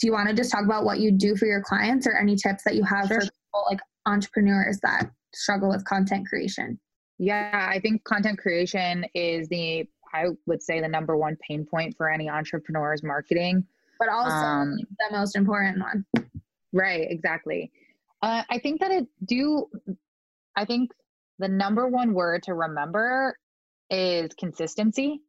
do 0.00 0.06
you 0.06 0.12
want 0.12 0.28
to 0.28 0.34
just 0.34 0.50
talk 0.50 0.64
about 0.64 0.84
what 0.84 1.00
you 1.00 1.12
do 1.12 1.36
for 1.36 1.44
your 1.44 1.62
clients 1.62 2.06
or 2.06 2.16
any 2.16 2.34
tips 2.34 2.62
that 2.64 2.74
you 2.74 2.82
have 2.82 3.08
sure. 3.08 3.20
for 3.20 3.26
people 3.26 3.64
like 3.70 3.80
entrepreneurs 4.06 4.78
that 4.82 5.10
struggle 5.34 5.68
with 5.68 5.84
content 5.84 6.26
creation 6.26 6.78
yeah, 7.18 7.66
I 7.68 7.80
think 7.80 8.04
content 8.04 8.38
creation 8.38 9.04
is 9.12 9.48
the 9.48 9.88
I 10.12 10.26
would 10.46 10.62
say 10.62 10.80
the 10.80 10.88
number 10.88 11.16
one 11.16 11.36
pain 11.36 11.64
point 11.64 11.96
for 11.96 12.08
any 12.08 12.28
entrepreneur 12.28 12.94
is 12.94 13.02
marketing. 13.02 13.64
But 13.98 14.08
also 14.08 14.30
um, 14.30 14.76
the 14.76 15.16
most 15.16 15.36
important 15.36 15.80
one. 15.80 16.04
Right, 16.72 17.06
exactly. 17.10 17.72
Uh, 18.22 18.42
I 18.48 18.58
think 18.58 18.80
that 18.80 18.90
it 18.90 19.06
do, 19.24 19.68
I 20.56 20.64
think 20.64 20.90
the 21.38 21.48
number 21.48 21.86
one 21.88 22.14
word 22.14 22.42
to 22.44 22.54
remember 22.54 23.36
is 23.90 24.30
consistency. 24.38 25.20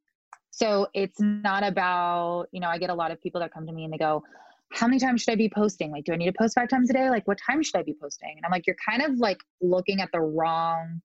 So 0.51 0.87
it's 0.93 1.19
not 1.19 1.63
about, 1.63 2.47
you 2.51 2.59
know, 2.59 2.67
I 2.67 2.77
get 2.77 2.89
a 2.89 2.95
lot 2.95 3.11
of 3.11 3.21
people 3.21 3.41
that 3.41 3.53
come 3.53 3.67
to 3.67 3.71
me 3.71 3.83
and 3.83 3.93
they 3.93 3.97
go, 3.97 4.23
how 4.71 4.87
many 4.87 4.99
times 4.99 5.21
should 5.21 5.31
I 5.31 5.35
be 5.35 5.49
posting? 5.49 5.91
Like, 5.91 6.05
do 6.05 6.13
I 6.13 6.15
need 6.15 6.27
to 6.27 6.33
post 6.33 6.55
five 6.55 6.69
times 6.69 6.89
a 6.89 6.93
day? 6.93 7.09
Like, 7.09 7.27
what 7.27 7.39
time 7.39 7.63
should 7.63 7.75
I 7.75 7.83
be 7.83 7.93
posting? 7.99 8.33
And 8.35 8.45
I'm 8.45 8.51
like, 8.51 8.67
you're 8.67 8.75
kind 8.87 9.01
of 9.01 9.17
like 9.17 9.39
looking 9.61 10.01
at 10.01 10.11
the 10.11 10.19
wrong 10.19 11.01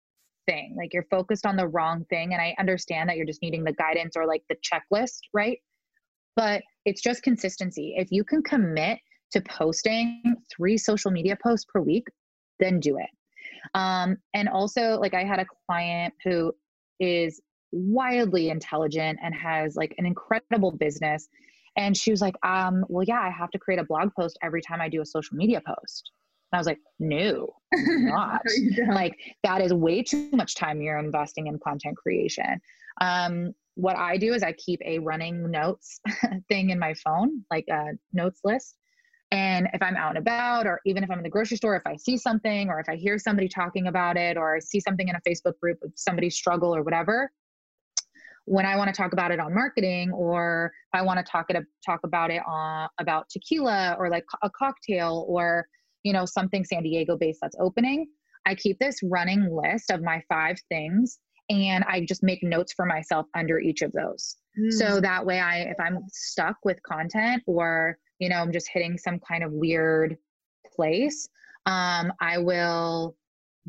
thing. 0.47 0.75
Like 0.77 0.93
you're 0.93 1.07
focused 1.11 1.47
on 1.47 1.57
the 1.57 1.67
wrong 1.67 2.05
thing. 2.11 2.33
And 2.33 2.41
I 2.41 2.55
understand 2.59 3.09
that 3.09 3.17
you're 3.17 3.27
just 3.27 3.43
needing 3.43 3.65
the 3.65 3.73
guidance 3.73 4.17
or 4.17 4.27
like 4.27 4.43
the 4.49 4.57
checklist, 4.57 5.21
right? 5.33 5.59
But 6.37 6.63
it's 6.85 7.03
just 7.03 7.23
consistency. 7.23 7.95
If 7.97 8.11
you 8.11 8.25
can 8.25 8.43
commit 8.43 8.99
to 9.33 9.41
posting 9.41 10.37
three 10.55 10.77
social 10.77 11.11
media 11.11 11.37
posts 11.43 11.67
per 11.73 11.81
week, 11.81 12.07
then 12.61 12.81
do 12.81 12.99
it. 12.99 13.11
Um, 13.75 14.19
and 14.35 14.49
also, 14.49 14.99
like, 15.01 15.15
I 15.15 15.25
had 15.25 15.41
a 15.41 15.47
client 15.67 16.15
who 16.23 16.53
is 17.01 17.41
wildly 17.73 18.51
intelligent 18.51 19.19
and 19.23 19.35
has 19.35 19.75
like 19.75 19.95
an 19.99 20.07
incredible 20.07 20.71
business. 20.71 21.29
And 21.77 21.97
she 21.97 22.11
was 22.11 22.21
like, 22.21 22.37
um, 22.45 22.85
well, 22.89 23.05
yeah, 23.05 23.21
I 23.21 23.31
have 23.31 23.51
to 23.51 23.59
create 23.59 23.81
a 23.81 23.85
blog 23.85 24.11
post 24.19 24.39
every 24.43 24.63
time 24.63 24.81
I 24.81 24.89
do 24.89 25.01
a 25.01 25.07
social 25.07 25.37
media 25.37 25.61
post. 25.67 26.13
And 26.55 26.59
I 26.59 26.61
was 26.61 26.69
like, 26.69 26.79
no, 27.01 27.53
not. 27.75 28.41
like 28.91 29.19
that 29.43 29.61
is 29.61 29.75
way 29.75 30.05
too 30.05 30.29
much 30.31 30.55
time 30.55 30.81
you're 30.81 30.99
investing 30.99 31.49
in 31.49 31.59
content 31.59 31.97
creation. 31.97 32.61
Um, 33.01 33.55
what 33.75 33.97
I 33.97 34.19
do 34.19 34.35
is 34.35 34.45
I 34.45 34.53
keep 34.53 34.81
a 34.85 35.01
running 35.01 35.51
notes 35.51 35.99
thing 36.49 36.71
in 36.71 36.79
my 36.79 36.95
phone, 36.95 37.43
like 37.51 37.65
a 37.69 37.95
notes 38.13 38.39
list. 38.45 38.77
And 39.33 39.67
if 39.75 39.83
I'm 39.83 39.97
out 39.97 40.11
and 40.11 40.19
about, 40.19 40.69
or 40.69 40.81
even 40.87 41.03
if 41.03 41.11
I'm 41.11 41.19
in 41.19 41.25
the 41.25 41.29
grocery 41.29 41.57
store, 41.57 41.75
if 41.75 41.83
I 41.87 41.97
see 41.97 42.17
something, 42.17 42.69
or 42.69 42.79
if 42.79 42.89
I 42.89 42.95
hear 42.95 43.19
somebody 43.19 43.49
talking 43.49 43.89
about 43.89 44.17
it, 44.17 44.37
or 44.37 44.55
I 44.55 44.61
see 44.61 44.79
something 44.79 45.09
in 45.09 45.17
a 45.17 45.21
Facebook 45.29 45.59
group 45.61 45.79
of 45.83 45.91
somebody 45.97 46.31
struggle 46.31 46.73
or 46.73 46.85
whatever, 46.85 47.33
when 48.45 48.65
I 48.65 48.77
want 48.77 48.95
to 48.95 48.97
talk 48.97 49.13
about 49.13 49.33
it 49.33 49.41
on 49.41 49.53
marketing, 49.53 50.13
or 50.13 50.71
I 50.93 51.03
want 51.03 51.19
to 51.19 51.25
talk 51.25 51.47
it 51.49 51.65
talk 51.85 52.03
about 52.05 52.31
it 52.31 52.43
on 52.47 52.89
about 53.01 53.29
tequila 53.29 53.97
or 53.99 54.09
like 54.09 54.25
a 54.45 54.51
cocktail, 54.51 55.25
or 55.27 55.67
you 56.05 56.13
know, 56.13 56.25
something 56.25 56.65
San 56.65 56.85
Diego 56.85 57.17
based 57.17 57.41
that's 57.43 57.57
opening, 57.59 58.07
I 58.47 58.55
keep 58.55 58.79
this 58.79 59.01
running 59.03 59.49
list 59.51 59.91
of 59.91 60.03
my 60.03 60.23
five 60.29 60.59
things 60.69 61.19
and 61.51 61.85
I 61.85 62.05
just 62.05 62.23
make 62.23 62.43
notes 62.43 62.73
for 62.73 62.87
myself 62.87 63.27
under 63.35 63.59
each 63.59 63.83
of 63.83 63.93
those. 63.93 64.37
Mm. 64.59 64.73
So 64.73 65.01
that 65.01 65.27
way 65.27 65.41
I 65.41 65.61
if 65.63 65.81
I'm 65.81 66.01
stuck 66.09 66.57
with 66.65 66.83
content 66.83 67.43
or, 67.47 67.99
you 68.19 68.29
know, 68.29 68.37
I'm 68.37 68.53
just 68.53 68.69
hitting 68.73 68.97
some 68.99 69.19
kind 69.19 69.43
of 69.43 69.53
weird 69.53 70.17
place, 70.75 71.29
um, 71.67 72.13
I 72.21 72.39
will 72.39 73.17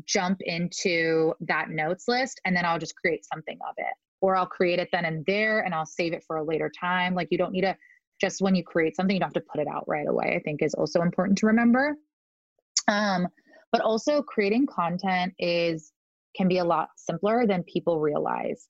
jump 0.04 0.40
into 0.42 1.32
that 1.40 1.70
notes 1.70 2.04
list 2.06 2.40
and 2.44 2.54
then 2.54 2.64
I'll 2.64 2.78
just 2.78 2.96
create 2.96 3.24
something 3.24 3.58
of 3.68 3.74
it. 3.78 3.94
Or 4.22 4.36
I'll 4.36 4.46
create 4.46 4.78
it 4.78 4.88
then 4.92 5.04
and 5.04 5.24
there 5.26 5.60
and 5.60 5.74
I'll 5.74 5.86
save 5.86 6.12
it 6.12 6.24
for 6.26 6.36
a 6.36 6.44
later 6.44 6.70
time. 6.78 7.14
Like 7.14 7.28
you 7.30 7.38
don't 7.38 7.52
need 7.52 7.62
to 7.62 7.76
just 8.20 8.40
when 8.40 8.54
you 8.54 8.64
create 8.64 8.96
something, 8.96 9.14
you 9.14 9.20
don't 9.20 9.28
have 9.28 9.42
to 9.42 9.48
put 9.52 9.60
it 9.60 9.68
out 9.68 9.84
right 9.86 10.06
away, 10.08 10.34
I 10.36 10.40
think 10.40 10.62
is 10.62 10.74
also 10.74 11.02
important 11.02 11.38
to 11.38 11.46
remember. 11.46 11.96
Um, 12.88 13.28
but 13.72 13.80
also 13.80 14.22
creating 14.22 14.66
content 14.66 15.34
is 15.38 15.92
can 16.36 16.48
be 16.48 16.58
a 16.58 16.64
lot 16.64 16.88
simpler 16.96 17.46
than 17.46 17.62
people 17.64 18.00
realize. 18.00 18.68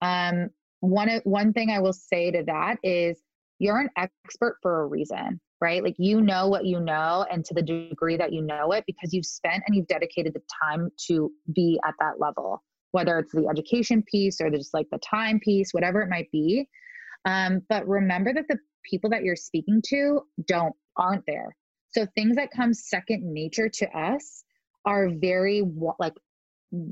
Um, 0.00 0.50
one 0.80 1.20
one 1.24 1.52
thing 1.52 1.70
I 1.70 1.78
will 1.80 1.92
say 1.92 2.30
to 2.32 2.42
that 2.44 2.76
is 2.82 3.20
you're 3.58 3.78
an 3.78 3.90
expert 3.96 4.56
for 4.60 4.82
a 4.82 4.86
reason, 4.86 5.40
right? 5.60 5.84
Like 5.84 5.94
you 5.98 6.20
know 6.20 6.48
what 6.48 6.66
you 6.66 6.80
know, 6.80 7.24
and 7.30 7.44
to 7.44 7.54
the 7.54 7.62
degree 7.62 8.16
that 8.16 8.32
you 8.32 8.42
know 8.42 8.72
it, 8.72 8.84
because 8.86 9.12
you've 9.12 9.26
spent 9.26 9.62
and 9.66 9.76
you've 9.76 9.86
dedicated 9.86 10.34
the 10.34 10.42
time 10.62 10.90
to 11.06 11.30
be 11.54 11.78
at 11.86 11.94
that 12.00 12.18
level, 12.18 12.62
whether 12.90 13.18
it's 13.20 13.32
the 13.32 13.46
education 13.48 14.02
piece 14.10 14.40
or 14.40 14.50
just 14.50 14.74
like 14.74 14.88
the 14.90 14.98
time 14.98 15.38
piece, 15.38 15.72
whatever 15.72 16.00
it 16.00 16.10
might 16.10 16.30
be. 16.32 16.68
Um, 17.24 17.62
but 17.68 17.86
remember 17.86 18.34
that 18.34 18.46
the 18.48 18.58
people 18.90 19.10
that 19.10 19.22
you're 19.22 19.36
speaking 19.36 19.80
to 19.86 20.22
don't 20.46 20.74
aren't 20.96 21.24
there 21.26 21.56
so 21.92 22.06
things 22.14 22.36
that 22.36 22.50
come 22.50 22.74
second 22.74 23.22
nature 23.22 23.68
to 23.68 23.98
us 23.98 24.44
are 24.84 25.10
very 25.10 25.62
like 25.98 26.14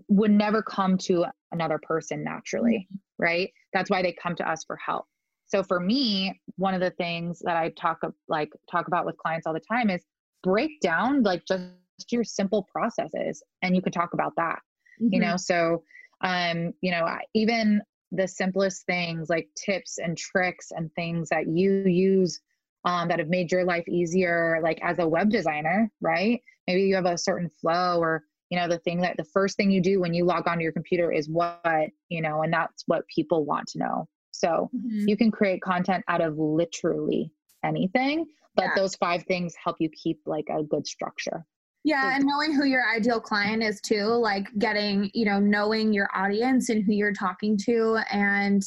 would 0.08 0.30
never 0.30 0.62
come 0.62 0.98
to 0.98 1.24
another 1.52 1.80
person 1.82 2.22
naturally, 2.22 2.86
mm-hmm. 2.86 3.22
right? 3.22 3.52
That's 3.72 3.90
why 3.90 4.02
they 4.02 4.14
come 4.22 4.36
to 4.36 4.48
us 4.48 4.64
for 4.64 4.76
help. 4.76 5.06
So 5.46 5.62
for 5.62 5.80
me, 5.80 6.40
one 6.56 6.74
of 6.74 6.80
the 6.80 6.90
things 6.90 7.40
that 7.44 7.56
I 7.56 7.70
talk 7.70 8.00
like 8.28 8.50
talk 8.70 8.86
about 8.86 9.06
with 9.06 9.16
clients 9.16 9.46
all 9.46 9.54
the 9.54 9.60
time 9.60 9.90
is 9.90 10.04
break 10.42 10.80
down 10.80 11.22
like 11.22 11.44
just 11.46 11.64
your 12.10 12.24
simple 12.24 12.66
processes 12.70 13.42
and 13.62 13.74
you 13.74 13.82
can 13.82 13.92
talk 13.92 14.14
about 14.14 14.32
that. 14.36 14.60
Mm-hmm. 15.02 15.14
You 15.14 15.20
know, 15.20 15.36
so 15.36 15.82
um, 16.22 16.72
you 16.82 16.90
know, 16.90 17.06
even 17.34 17.80
the 18.12 18.28
simplest 18.28 18.84
things 18.86 19.30
like 19.30 19.48
tips 19.56 19.98
and 19.98 20.16
tricks 20.16 20.72
and 20.72 20.92
things 20.94 21.28
that 21.30 21.48
you 21.48 21.84
use 21.84 22.40
um, 22.84 23.08
that 23.08 23.18
have 23.18 23.28
made 23.28 23.52
your 23.52 23.64
life 23.64 23.86
easier, 23.88 24.60
like 24.62 24.78
as 24.82 24.98
a 24.98 25.08
web 25.08 25.30
designer, 25.30 25.90
right? 26.00 26.40
Maybe 26.66 26.82
you 26.82 26.94
have 26.94 27.06
a 27.06 27.18
certain 27.18 27.50
flow 27.60 27.98
or 27.98 28.24
you 28.50 28.58
know 28.58 28.68
the 28.68 28.78
thing 28.78 29.00
that 29.00 29.16
the 29.16 29.24
first 29.24 29.56
thing 29.56 29.70
you 29.70 29.80
do 29.80 30.00
when 30.00 30.12
you 30.12 30.24
log 30.24 30.46
onto 30.46 30.62
your 30.62 30.72
computer 30.72 31.10
is 31.10 31.28
what 31.28 31.88
you 32.08 32.20
know 32.20 32.42
and 32.42 32.52
that's 32.52 32.82
what 32.86 33.06
people 33.06 33.44
want 33.44 33.66
to 33.68 33.78
know 33.78 34.08
so 34.32 34.68
mm-hmm. 34.76 35.08
you 35.08 35.16
can 35.16 35.30
create 35.30 35.62
content 35.62 36.04
out 36.08 36.20
of 36.20 36.36
literally 36.36 37.32
anything 37.64 38.26
but 38.56 38.64
yeah. 38.64 38.74
those 38.74 38.94
five 38.96 39.22
things 39.24 39.54
help 39.62 39.76
you 39.78 39.88
keep 39.90 40.20
like 40.26 40.46
a 40.50 40.62
good 40.64 40.86
structure 40.86 41.44
yeah 41.84 42.14
and 42.14 42.24
knowing 42.26 42.52
who 42.52 42.64
your 42.64 42.84
ideal 42.94 43.20
client 43.20 43.62
is 43.62 43.80
too 43.80 44.04
like 44.04 44.46
getting 44.58 45.10
you 45.14 45.24
know 45.24 45.38
knowing 45.38 45.92
your 45.92 46.08
audience 46.14 46.68
and 46.68 46.84
who 46.84 46.92
you're 46.92 47.12
talking 47.12 47.56
to 47.56 47.98
and 48.10 48.64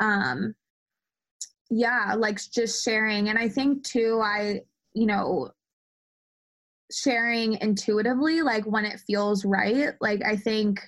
um 0.00 0.54
yeah 1.70 2.14
like 2.16 2.38
just 2.52 2.84
sharing 2.84 3.28
and 3.28 3.38
i 3.38 3.48
think 3.48 3.82
too 3.84 4.20
i 4.22 4.60
you 4.94 5.06
know 5.06 5.50
sharing 6.92 7.54
intuitively 7.60 8.42
like 8.42 8.64
when 8.64 8.84
it 8.84 9.00
feels 9.00 9.44
right 9.44 9.94
like 10.00 10.22
i 10.24 10.36
think 10.36 10.80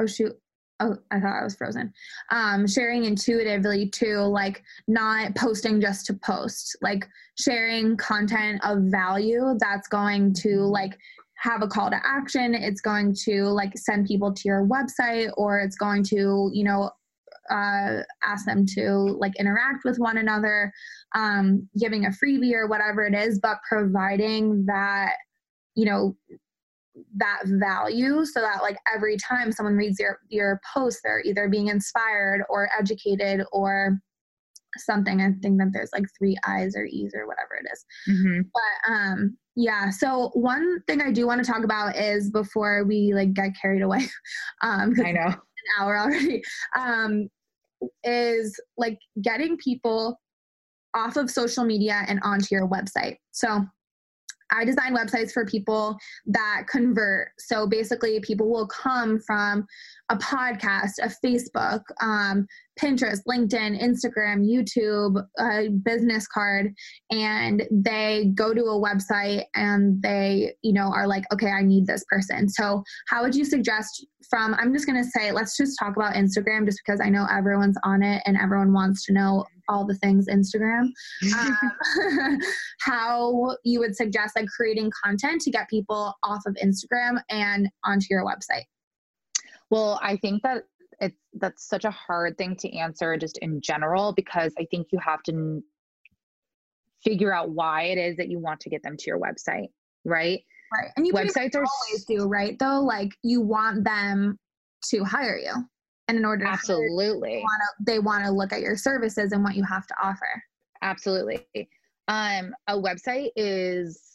oh 0.00 0.06
shoot 0.06 0.32
oh 0.80 0.96
i 1.10 1.20
thought 1.20 1.40
i 1.40 1.44
was 1.44 1.54
frozen 1.54 1.92
um 2.30 2.66
sharing 2.66 3.04
intuitively 3.04 3.88
too 3.88 4.18
like 4.18 4.62
not 4.88 5.34
posting 5.36 5.80
just 5.80 6.06
to 6.06 6.14
post 6.14 6.76
like 6.80 7.06
sharing 7.38 7.96
content 7.96 8.60
of 8.64 8.78
value 8.84 9.54
that's 9.58 9.88
going 9.88 10.32
to 10.32 10.48
mm-hmm. 10.48 10.72
like 10.72 10.98
have 11.36 11.62
a 11.62 11.68
call 11.68 11.90
to 11.90 12.00
action 12.04 12.54
it's 12.54 12.80
going 12.80 13.14
to 13.14 13.44
like 13.44 13.76
send 13.76 14.06
people 14.06 14.32
to 14.32 14.42
your 14.46 14.66
website 14.66 15.30
or 15.36 15.58
it's 15.58 15.76
going 15.76 16.02
to 16.02 16.50
you 16.52 16.64
know 16.64 16.90
uh, 17.50 18.02
ask 18.22 18.46
them 18.46 18.64
to 18.74 19.16
like 19.18 19.32
interact 19.38 19.84
with 19.84 19.98
one 19.98 20.18
another, 20.18 20.72
um, 21.14 21.68
giving 21.78 22.06
a 22.06 22.10
freebie 22.10 22.54
or 22.54 22.66
whatever 22.66 23.04
it 23.04 23.14
is, 23.14 23.38
but 23.38 23.58
providing 23.68 24.64
that, 24.66 25.14
you 25.74 25.84
know, 25.84 26.16
that 27.16 27.42
value 27.46 28.24
so 28.24 28.40
that 28.40 28.62
like 28.62 28.76
every 28.92 29.16
time 29.16 29.50
someone 29.50 29.76
reads 29.76 29.98
your 29.98 30.18
your 30.28 30.60
post 30.74 31.00
they're 31.02 31.22
either 31.24 31.48
being 31.48 31.68
inspired 31.68 32.44
or 32.50 32.68
educated 32.78 33.42
or 33.50 33.98
something. 34.78 35.20
I 35.20 35.32
think 35.40 35.58
that 35.58 35.70
there's 35.72 35.90
like 35.92 36.04
three 36.18 36.36
i's 36.46 36.76
or 36.76 36.84
e's 36.84 37.14
or 37.14 37.26
whatever 37.26 37.54
it 37.60 37.66
is. 37.72 37.84
Mm-hmm. 38.08 38.40
but 38.52 38.92
um 38.92 39.36
yeah 39.54 39.90
so 39.90 40.30
one 40.32 40.80
thing 40.86 41.02
i 41.02 41.12
do 41.12 41.26
want 41.26 41.44
to 41.44 41.50
talk 41.50 41.62
about 41.62 41.94
is 41.94 42.30
before 42.30 42.84
we 42.84 43.12
like 43.14 43.34
get 43.34 43.50
carried 43.60 43.82
away 43.82 44.06
um 44.62 44.94
i 45.04 45.12
know 45.12 45.34
hour 45.78 45.98
already, 46.00 46.42
um, 46.78 47.28
is 48.04 48.58
like 48.76 48.98
getting 49.22 49.56
people 49.56 50.20
off 50.94 51.16
of 51.16 51.30
social 51.30 51.64
media 51.64 52.04
and 52.06 52.20
onto 52.22 52.54
your 52.54 52.68
website. 52.68 53.16
So 53.32 53.64
I 54.52 54.64
design 54.64 54.94
websites 54.94 55.32
for 55.32 55.44
people 55.46 55.96
that 56.26 56.64
convert. 56.68 57.28
So 57.38 57.66
basically, 57.66 58.20
people 58.20 58.50
will 58.50 58.66
come 58.66 59.18
from 59.18 59.66
a 60.10 60.16
podcast, 60.16 60.92
a 61.02 61.10
Facebook, 61.24 61.80
um, 62.00 62.46
Pinterest, 62.80 63.20
LinkedIn, 63.28 63.80
Instagram, 63.82 64.46
YouTube, 64.46 65.22
a 65.38 65.68
business 65.84 66.26
card, 66.26 66.72
and 67.10 67.64
they 67.70 68.32
go 68.34 68.54
to 68.54 68.62
a 68.62 68.80
website 68.80 69.44
and 69.54 70.00
they, 70.02 70.54
you 70.62 70.72
know, 70.72 70.92
are 70.92 71.06
like, 71.06 71.24
okay, 71.32 71.50
I 71.50 71.62
need 71.62 71.86
this 71.86 72.04
person. 72.08 72.48
So, 72.48 72.82
how 73.08 73.22
would 73.22 73.34
you 73.34 73.44
suggest 73.44 74.06
from, 74.30 74.54
I'm 74.54 74.72
just 74.72 74.86
going 74.86 75.02
to 75.02 75.08
say, 75.08 75.32
let's 75.32 75.56
just 75.56 75.78
talk 75.78 75.96
about 75.96 76.14
Instagram 76.14 76.64
just 76.64 76.80
because 76.84 77.00
I 77.00 77.08
know 77.08 77.26
everyone's 77.30 77.76
on 77.84 78.02
it 78.02 78.22
and 78.24 78.36
everyone 78.36 78.72
wants 78.72 79.04
to 79.06 79.12
know 79.12 79.44
all 79.68 79.86
the 79.86 79.96
things 79.96 80.26
Instagram. 80.28 80.88
Um, 81.32 82.38
how 82.80 83.56
you 83.64 83.80
would 83.80 83.96
suggest 83.96 84.36
like 84.36 84.46
creating 84.48 84.90
content 85.04 85.40
to 85.42 85.50
get 85.50 85.68
people 85.68 86.14
off 86.22 86.42
of 86.46 86.56
Instagram 86.62 87.20
and 87.30 87.68
onto 87.84 88.06
your 88.10 88.24
website? 88.24 88.64
Well, 89.70 89.98
I 90.02 90.16
think 90.16 90.42
that 90.42 90.64
it's 91.02 91.18
that's 91.34 91.68
such 91.68 91.84
a 91.84 91.90
hard 91.90 92.38
thing 92.38 92.56
to 92.56 92.72
answer 92.76 93.16
just 93.16 93.36
in 93.38 93.60
general 93.60 94.12
because 94.12 94.54
I 94.58 94.66
think 94.70 94.86
you 94.92 95.00
have 95.00 95.22
to 95.24 95.62
figure 97.02 97.34
out 97.34 97.50
why 97.50 97.82
it 97.84 97.98
is 97.98 98.16
that 98.16 98.28
you 98.28 98.38
want 98.38 98.60
to 98.60 98.70
get 98.70 98.82
them 98.84 98.96
to 98.96 99.04
your 99.06 99.18
website, 99.18 99.68
right? 100.04 100.40
Right. 100.72 100.90
And 100.96 101.06
you 101.06 101.12
websites 101.12 101.56
are 101.56 101.64
always 101.64 102.04
do, 102.06 102.26
right? 102.28 102.56
Though 102.58 102.80
like 102.80 103.10
you 103.22 103.40
want 103.40 103.84
them 103.84 104.38
to 104.90 105.04
hire 105.04 105.36
you. 105.36 105.52
And 106.08 106.16
in 106.16 106.24
order 106.24 106.44
to 106.44 106.50
Absolutely. 106.50 107.40
You, 107.40 107.48
they 107.84 107.98
want 107.98 108.24
to 108.24 108.30
look 108.30 108.52
at 108.52 108.60
your 108.60 108.76
services 108.76 109.32
and 109.32 109.42
what 109.42 109.56
you 109.56 109.64
have 109.64 109.86
to 109.88 109.94
offer. 110.02 110.42
Absolutely. 110.82 111.44
Um 112.06 112.54
a 112.68 112.76
website 112.76 113.30
is 113.34 114.11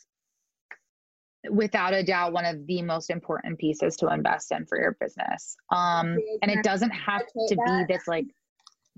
without 1.50 1.94
a 1.94 2.04
doubt 2.04 2.34
one 2.34 2.46
of 2.46 2.66
the 2.68 2.82
most 2.82 3.10
important 3.10 3.58
pieces 3.60 3.96
to 3.98 4.08
invest 4.08 4.52
in 4.52 4.66
for 4.66 4.80
your 4.80 4.98
business. 5.00 5.56
Um, 5.72 6.18
and 6.42 6.52
it 6.52 6.64
doesn't 6.64 6.92
have 6.92 7.22
to 7.22 7.56
be 7.56 7.94
this 7.94 8.08
like, 8.08 8.26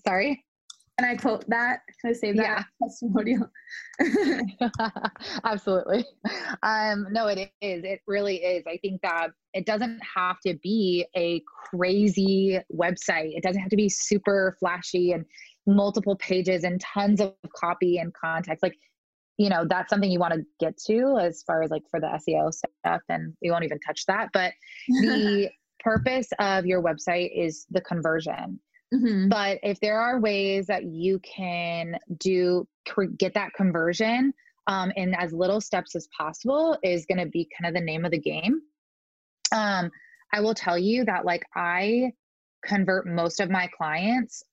sorry. 0.06 0.44
Can 1.00 1.08
I 1.08 1.16
quote 1.16 1.46
that? 1.48 1.80
Can 2.02 2.10
I 2.10 2.14
save 2.14 2.36
that 2.36 2.44
yeah. 2.44 2.64
testimonial? 2.84 3.50
Absolutely. 5.46 6.06
Um, 6.62 7.08
no, 7.12 7.28
it 7.28 7.52
is. 7.62 7.86
It 7.86 8.02
really 8.06 8.38
is. 8.38 8.66
I 8.68 8.78
think 8.78 9.02
that 9.04 9.30
it 9.54 9.66
doesn't 9.66 10.02
have 10.18 10.42
to 10.46 10.56
be 10.56 11.06
a 11.16 11.42
crazy 11.70 12.60
website. 12.74 13.32
It 13.34 13.44
doesn't 13.44 13.62
have 13.62 13.70
to 13.70 13.78
be 13.78 13.88
super 13.88 14.58
flashy 14.60 15.14
and 15.14 15.24
multiple 15.66 16.18
pages 16.18 16.66
and 16.66 16.82
tons 16.82 17.22
of 17.22 17.34
copy 17.56 17.98
and 17.98 18.14
context. 18.14 18.62
Like 18.62 18.78
you 19.40 19.50
know 19.50 19.66
that's 19.68 19.90
something 19.90 20.12
you 20.12 20.20
want 20.20 20.34
to 20.34 20.46
get 20.60 20.78
to 20.78 21.18
as 21.20 21.42
far 21.48 21.64
as 21.64 21.72
like 21.72 21.84
for 21.90 22.00
the 22.00 22.08
SEO 22.08 22.54
stuff 22.54 23.02
and 23.10 23.34
we 23.42 23.50
won't 23.50 23.64
even 23.64 23.80
touch 23.80 24.06
that 24.06 24.30
but 24.34 24.54
the 24.88 25.50
purpose 25.80 26.28
of 26.40 26.66
your 26.66 26.84
website 26.84 27.32
is 27.34 27.66
the 27.72 27.82
conversion. 27.82 28.60
Mm-hmm. 28.94 29.30
but 29.30 29.60
if 29.62 29.80
there 29.82 30.00
are 30.00 30.20
ways 30.20 30.66
that 30.66 30.84
you 30.84 31.20
can 31.20 31.96
do 32.18 32.68
get 33.20 33.36
that 33.36 33.54
conversion 33.54 34.34
um, 34.66 34.92
in 34.96 35.14
as 35.16 35.34
little 35.34 35.62
steps 35.62 35.96
as 35.96 36.08
possible 36.16 36.78
is 36.84 37.06
going 37.06 37.20
to 37.20 37.26
be 37.26 37.48
kind 37.60 37.68
of 37.68 37.80
the 37.80 37.86
name 37.86 38.06
of 38.06 38.12
the 38.12 38.20
game. 38.20 38.62
Um, 39.52 39.90
I 40.34 40.42
will 40.42 40.54
tell 40.54 40.78
you 40.78 41.06
that 41.06 41.26
like 41.26 41.44
I 41.56 42.12
convert 42.64 43.08
most 43.08 43.40
of 43.40 43.50
my 43.50 43.68
clients 43.76 44.44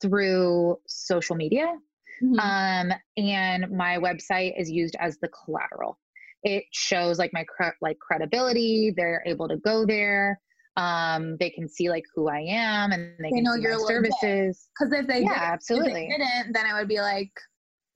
through 0.00 0.78
social 0.86 1.36
media 1.36 1.74
Mm-hmm. 2.22 2.38
Um, 2.38 2.98
and 3.16 3.70
my 3.70 3.98
website 3.98 4.52
is 4.58 4.70
used 4.70 4.96
as 5.00 5.18
the 5.18 5.28
collateral. 5.28 5.98
It 6.42 6.64
shows 6.72 7.18
like 7.18 7.32
my 7.32 7.44
cre- 7.44 7.76
like 7.80 7.98
credibility. 7.98 8.92
They're 8.96 9.22
able 9.26 9.48
to 9.48 9.56
go 9.56 9.84
there. 9.86 10.40
Um, 10.76 11.36
they 11.38 11.50
can 11.50 11.68
see 11.68 11.90
like 11.90 12.04
who 12.14 12.28
I 12.28 12.40
am 12.40 12.92
and 12.92 13.12
they, 13.18 13.30
they 13.30 13.40
know 13.40 13.54
your 13.54 13.78
services. 13.86 14.68
Because 14.78 14.92
if 14.92 15.06
they 15.06 15.22
yeah, 15.22 15.28
did, 15.28 15.38
absolutely 15.38 16.08
if 16.08 16.18
didn't, 16.18 16.52
then 16.54 16.66
it 16.66 16.72
would 16.72 16.88
be 16.88 17.00
like 17.00 17.30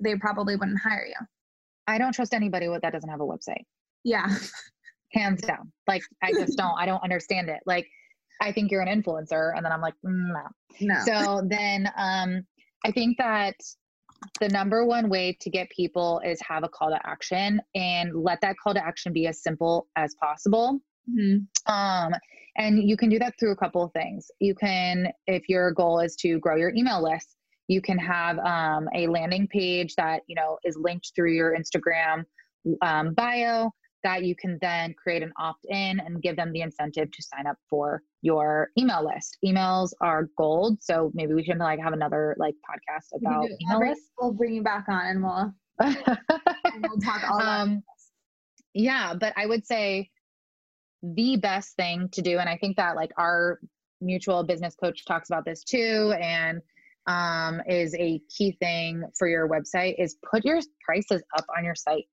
they 0.01 0.17
probably 0.17 0.57
wouldn't 0.57 0.81
hire 0.81 1.07
you. 1.07 1.27
I 1.87 1.99
don't 1.99 2.13
trust 2.13 2.35
anybody 2.35 2.67
that 2.67 2.93
doesn't 2.93 3.09
have 3.09 3.21
a 3.21 3.25
website. 3.25 3.65
Yeah. 4.05 4.29
Hands 5.13 5.41
down. 5.41 5.73
Like 5.87 6.03
I 6.23 6.33
just 6.33 6.59
don't. 6.59 6.75
I 6.79 6.87
don't 6.87 7.03
understand 7.03 7.49
it. 7.49 7.61
Like 7.67 7.87
I 8.41 8.53
think 8.53 8.71
you're 8.71 8.83
an 8.83 9.03
influencer, 9.03 9.53
and 9.55 9.65
then 9.65 9.71
I'm 9.73 9.81
like, 9.81 9.95
mm, 10.05 10.33
no. 10.33 10.43
No. 10.81 11.01
So 11.05 11.43
then 11.49 11.89
um, 11.97 12.45
I 12.85 12.91
think 12.91 13.17
that 13.19 13.55
the 14.41 14.49
number 14.49 14.85
one 14.85 15.09
way 15.09 15.37
to 15.41 15.51
get 15.51 15.69
people 15.71 16.21
is 16.25 16.41
have 16.41 16.65
a 16.65 16.69
call 16.69 16.91
to 16.91 16.99
action 17.07 17.61
and 17.75 18.15
let 18.15 18.41
that 18.41 18.57
call 18.63 18.75
to 18.75 18.85
action 18.85 19.13
be 19.13 19.27
as 19.27 19.43
simple 19.43 19.87
as 19.97 20.15
possible. 20.21 20.81
Mm-hmm. 21.11 21.73
Um, 21.73 22.15
and 22.57 22.83
you 22.83 22.97
can 22.97 23.11
do 23.11 23.19
that 23.19 23.35
through 23.39 23.53
a 23.53 23.57
couple 23.57 23.83
of 23.83 23.93
things. 23.93 24.31
You 24.41 24.55
can, 24.55 25.09
if 25.27 25.49
your 25.49 25.73
goal 25.73 26.01
is 26.01 26.17
to 26.17 26.39
grow 26.39 26.57
your 26.57 26.73
email 26.75 27.03
list, 27.03 27.37
you 27.69 27.81
can 27.81 27.99
have 27.99 28.39
um, 28.39 28.89
a 28.95 29.07
landing 29.07 29.49
page 29.49 29.95
that 29.97 30.23
you 30.27 30.35
know 30.35 30.59
is 30.65 30.77
linked 30.77 31.13
through 31.15 31.33
your 31.33 31.57
Instagram 31.57 32.25
um, 32.83 33.15
bio 33.15 33.71
that 34.05 34.25
you 34.25 34.37
can 34.37 34.59
then 34.61 34.95
create 34.95 35.23
an 35.23 35.33
opt 35.39 35.67
in 35.69 35.99
and 35.99 36.23
give 36.23 36.37
them 36.37 36.53
the 36.53 36.61
incentive 36.61 37.11
to 37.11 37.23
sign 37.23 37.47
up 37.47 37.57
for 37.69 38.03
your 38.23 38.71
email 38.79 39.05
list. 39.05 39.39
Emails 39.45 39.91
are 40.01 40.29
gold. 40.39 40.83
So 40.83 41.11
maybe 41.15 41.35
we 41.35 41.43
should 41.43 41.59
like 41.59 41.81
have 41.81 41.93
another 41.93 42.37
like 42.39 42.55
podcast 42.55 43.19
about 43.19 43.49
email 43.61 43.81
lists. 43.81 44.11
We'll 44.21 44.33
bring 44.33 44.55
you 44.55 44.63
back 44.63 44.85
on 44.89 45.07
and 45.07 45.23
we'll, 45.23 45.53
and 45.81 46.87
we'll 46.89 47.01
talk 47.01 47.29
all 47.29 47.41
about 47.41 47.61
um, 47.61 47.83
Yeah, 48.75 49.15
but 49.15 49.33
I 49.37 49.47
would 49.47 49.67
say 49.67 50.11
the 51.03 51.37
best 51.37 51.77
thing 51.77 52.09
to 52.13 52.23
do, 52.23 52.39
and 52.39 52.49
I 52.49 52.57
think 52.57 52.77
that 52.77 52.97
like 52.97 53.11
our 53.19 53.59
mutual 54.01 54.43
business 54.45 54.75
coach 54.75 55.05
talks 55.07 55.29
about 55.31 55.45
this 55.45 55.65
too, 55.65 56.15
and 56.21 56.61
um, 57.07 57.61
is 57.69 57.95
a 57.95 58.21
key 58.35 58.57
thing 58.61 59.05
for 59.19 59.29
your 59.29 59.49
website 59.49 59.95
is 59.99 60.17
put 60.31 60.45
your 60.45 60.61
prices 60.85 61.23
up 61.37 61.45
on 61.57 61.65
your 61.65 61.75
site. 61.75 62.07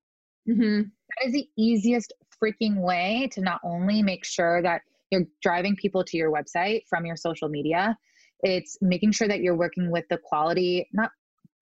Mm-hmm. 0.49 0.81
That 0.81 1.27
is 1.27 1.33
the 1.33 1.47
easiest 1.57 2.13
freaking 2.43 2.77
way 2.77 3.29
to 3.33 3.41
not 3.41 3.61
only 3.63 4.01
make 4.01 4.25
sure 4.25 4.61
that 4.61 4.81
you're 5.11 5.25
driving 5.41 5.75
people 5.75 6.03
to 6.03 6.17
your 6.17 6.31
website 6.31 6.81
from 6.89 7.05
your 7.05 7.15
social 7.15 7.49
media, 7.49 7.97
it's 8.41 8.77
making 8.81 9.11
sure 9.11 9.27
that 9.27 9.41
you're 9.41 9.55
working 9.55 9.91
with 9.91 10.05
the 10.09 10.17
quality, 10.17 10.87
not 10.93 11.11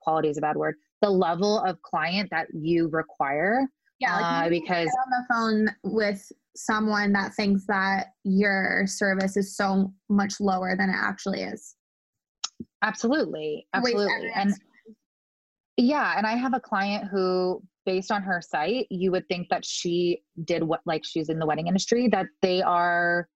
quality 0.02 0.30
is 0.30 0.38
a 0.38 0.42
bad 0.42 0.56
word, 0.56 0.76
the 1.02 1.10
level 1.10 1.60
of 1.60 1.82
client 1.82 2.30
that 2.32 2.48
you 2.54 2.88
require. 2.90 3.68
Yeah, 4.00 4.16
like 4.16 4.46
uh, 4.46 4.50
because 4.50 4.88
on 4.88 5.10
the 5.10 5.26
phone 5.34 5.94
with 5.94 6.32
someone 6.56 7.12
that 7.14 7.34
thinks 7.34 7.66
that 7.68 8.08
your 8.24 8.86
service 8.88 9.36
is 9.36 9.58
so 9.58 9.94
much 10.10 10.40
lower 10.40 10.76
than 10.78 10.90
it 10.90 10.96
actually 10.96 11.42
is. 11.42 11.76
Absolutely. 12.82 13.68
Absolutely. 13.74 14.32
And 14.36 14.54
yeah, 15.78 16.16
and 16.18 16.26
I 16.26 16.36
have 16.36 16.54
a 16.54 16.60
client 16.60 17.10
who 17.10 17.62
based 17.90 18.12
on 18.12 18.22
her 18.22 18.40
site, 18.40 18.86
you 18.92 19.12
would 19.12 19.28
think 19.28 19.50
that 19.50 19.66
she 19.66 20.22
did 20.46 20.62
what 20.62 20.80
like 20.86 21.04
she's 21.04 21.28
in 21.28 21.40
the 21.40 21.46
wedding 21.48 21.66
industry 21.66 22.08
that 22.08 22.28
they 22.44 22.62
are 22.62 23.28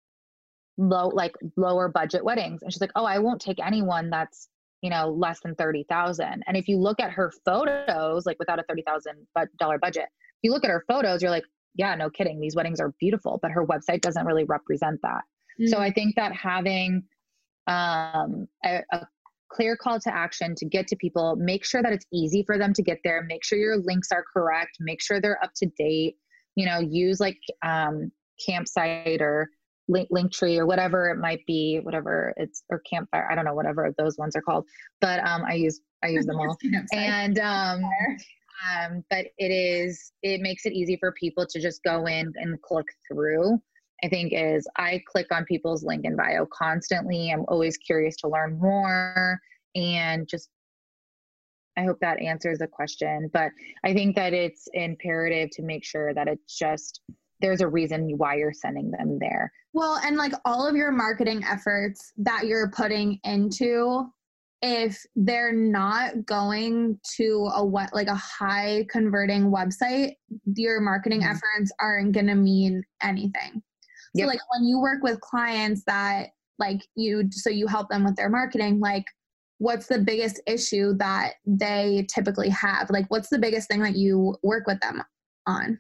low 0.78 1.08
like 1.08 1.34
lower 1.58 1.90
budget 1.90 2.24
weddings 2.24 2.62
and 2.62 2.72
she's 2.72 2.80
like, 2.80 2.92
"Oh, 2.96 3.04
I 3.04 3.18
won't 3.18 3.42
take 3.42 3.58
anyone 3.60 4.12
that's, 4.12 4.50
you 4.84 4.92
know, 4.92 5.10
less 5.10 5.40
than 5.40 5.56
30,000." 5.56 6.44
And 6.46 6.56
if 6.56 6.68
you 6.68 6.78
look 6.78 7.00
at 7.00 7.10
her 7.10 7.32
photos 7.44 8.28
like 8.28 8.38
without 8.38 8.60
a 8.60 8.64
$30,000 8.72 9.80
budget, 9.82 10.04
if 10.04 10.44
you 10.44 10.52
look 10.52 10.64
at 10.64 10.70
her 10.70 10.84
photos, 10.88 11.24
you're 11.24 11.32
like, 11.32 11.46
"Yeah, 11.74 11.96
no 11.96 12.12
kidding. 12.12 12.40
These 12.40 12.56
weddings 12.56 12.80
are 12.80 12.94
beautiful." 13.00 13.40
But 13.42 13.50
her 13.50 13.66
website 13.66 14.02
doesn't 14.02 14.28
really 14.28 14.44
represent 14.44 15.00
that. 15.02 15.24
Mm-hmm. 15.60 15.70
So 15.70 15.80
I 15.80 15.92
think 15.92 16.14
that 16.16 16.32
having 16.32 17.06
um, 17.66 18.48
a, 18.64 18.84
a, 18.92 19.08
clear 19.54 19.78
call 19.78 20.00
to 20.00 20.14
action 20.14 20.56
to 20.56 20.66
get 20.66 20.88
to 20.88 20.96
people. 20.96 21.36
Make 21.38 21.66
sure 21.66 21.82
that 21.84 21.94
it's 21.94 22.06
easy 22.12 22.44
for 22.44 22.58
them 22.58 22.74
to 22.74 22.82
get 22.82 23.00
there. 23.04 23.24
Make 23.28 23.44
sure 23.44 23.60
your 23.60 23.78
links 23.78 24.10
are 24.12 24.24
correct. 24.34 24.78
Make 24.80 25.02
sure 25.02 25.22
they're 25.22 25.44
up 25.44 25.52
to 25.58 25.68
date. 25.78 26.16
You 26.56 26.66
know 26.68 26.80
use 26.80 27.20
like 27.20 27.40
um, 27.66 28.12
campsite 28.46 29.22
or 29.22 29.50
Linktree 29.90 30.58
or 30.58 30.66
whatever 30.66 31.10
it 31.10 31.18
might 31.18 31.46
be 31.46 31.80
whatever 31.84 32.34
it's 32.38 32.64
or 32.70 32.82
campfire 32.90 33.28
i 33.30 33.36
don't 33.36 33.44
know 33.44 33.54
whatever 33.54 33.94
those 33.98 34.18
ones 34.18 34.36
are 34.36 34.42
called. 34.42 34.66
But 35.02 35.20
um 35.28 35.44
i 35.46 35.54
use 35.54 35.82
i 36.04 36.08
use 36.08 36.26
them 36.26 36.38
all. 36.40 36.58
And 36.94 37.38
um 37.40 37.82
um 38.72 39.04
but 39.10 39.26
it 39.38 39.50
is 39.50 40.14
it 40.22 40.42
makes 40.42 40.66
it 40.66 40.74
easy 40.74 40.98
for 41.00 41.12
people 41.12 41.46
to 41.48 41.62
just 41.62 41.84
go 41.84 42.06
in 42.06 42.32
and 42.38 42.62
click 42.62 42.88
through 43.12 43.60
I 44.04 44.10
think 44.10 44.34
is 44.34 44.68
I 44.76 45.02
click 45.08 45.28
on 45.32 45.46
people's 45.46 45.84
link 45.84 46.06
in 46.06 46.16
bio 46.16 46.46
constantly. 46.46 47.32
I'm 47.32 47.46
always 47.48 47.78
curious 47.78 48.18
to 48.18 48.28
learn 48.28 48.60
more 48.60 49.40
and 49.76 50.28
just 50.28 50.50
I 51.78 51.84
hope 51.84 52.00
that 52.02 52.22
answers 52.22 52.60
the 52.60 52.68
question. 52.68 53.30
But 53.34 53.52
I 53.84 53.94
think 53.94 54.16
that 54.16 54.34
it's 54.34 54.68
imperative 54.74 55.50
to 55.52 55.64
make 55.64 55.84
sure 55.84 56.14
that 56.14 56.28
it's 56.28 56.58
just 56.58 57.02
there's 57.42 57.62
a 57.62 57.68
reason 57.68 58.18
why 58.18 58.36
you're 58.36 58.54
sending 58.54 58.92
them 58.92 59.18
there. 59.20 59.52
Well, 59.74 60.00
and 60.04 60.16
like 60.16 60.34
all 60.46 60.68
of 60.68 60.76
your 60.76 60.92
marketing 60.92 61.44
efforts 61.44 62.14
that 62.18 62.46
you're 62.46 62.70
putting 62.70 63.20
into 63.24 64.06
if 64.62 65.04
they're 65.16 65.52
not 65.52 66.26
going 66.26 66.98
to 67.18 67.50
a 67.54 67.66
what 67.66 67.94
like 67.94 68.08
a 68.08 68.16
high 68.16 68.86
converting 68.90 69.52
website, 69.52 70.14
your 70.46 70.80
marketing 70.80 71.22
mm-hmm. 71.22 71.32
efforts 71.32 71.72
aren't 71.82 72.14
going 72.14 72.28
to 72.28 72.36
mean 72.36 72.84
anything. 73.02 73.62
Yep. 74.14 74.26
So 74.26 74.28
like 74.28 74.40
when 74.52 74.66
you 74.66 74.80
work 74.80 75.02
with 75.04 75.20
clients 75.22 75.84
that 75.86 76.30
like 76.60 76.82
you 76.96 77.30
so 77.32 77.50
you 77.50 77.68
help 77.68 77.90
them 77.90 78.04
with 78.04 78.16
their 78.16 78.30
marketing, 78.30 78.80
like 78.80 79.06
what's 79.58 79.88
the 79.88 80.00
biggest 80.00 80.42
issue 80.46 80.94
that 80.98 81.34
they 81.46 82.06
typically 82.14 82.50
have? 82.50 82.90
Like 82.90 83.06
what's 83.10 83.30
the 83.30 83.40
biggest 83.40 83.70
thing 83.70 83.82
that 83.82 83.96
you 83.96 84.36
work 84.44 84.68
with 84.68 84.80
them 84.82 85.02
on? 85.48 85.80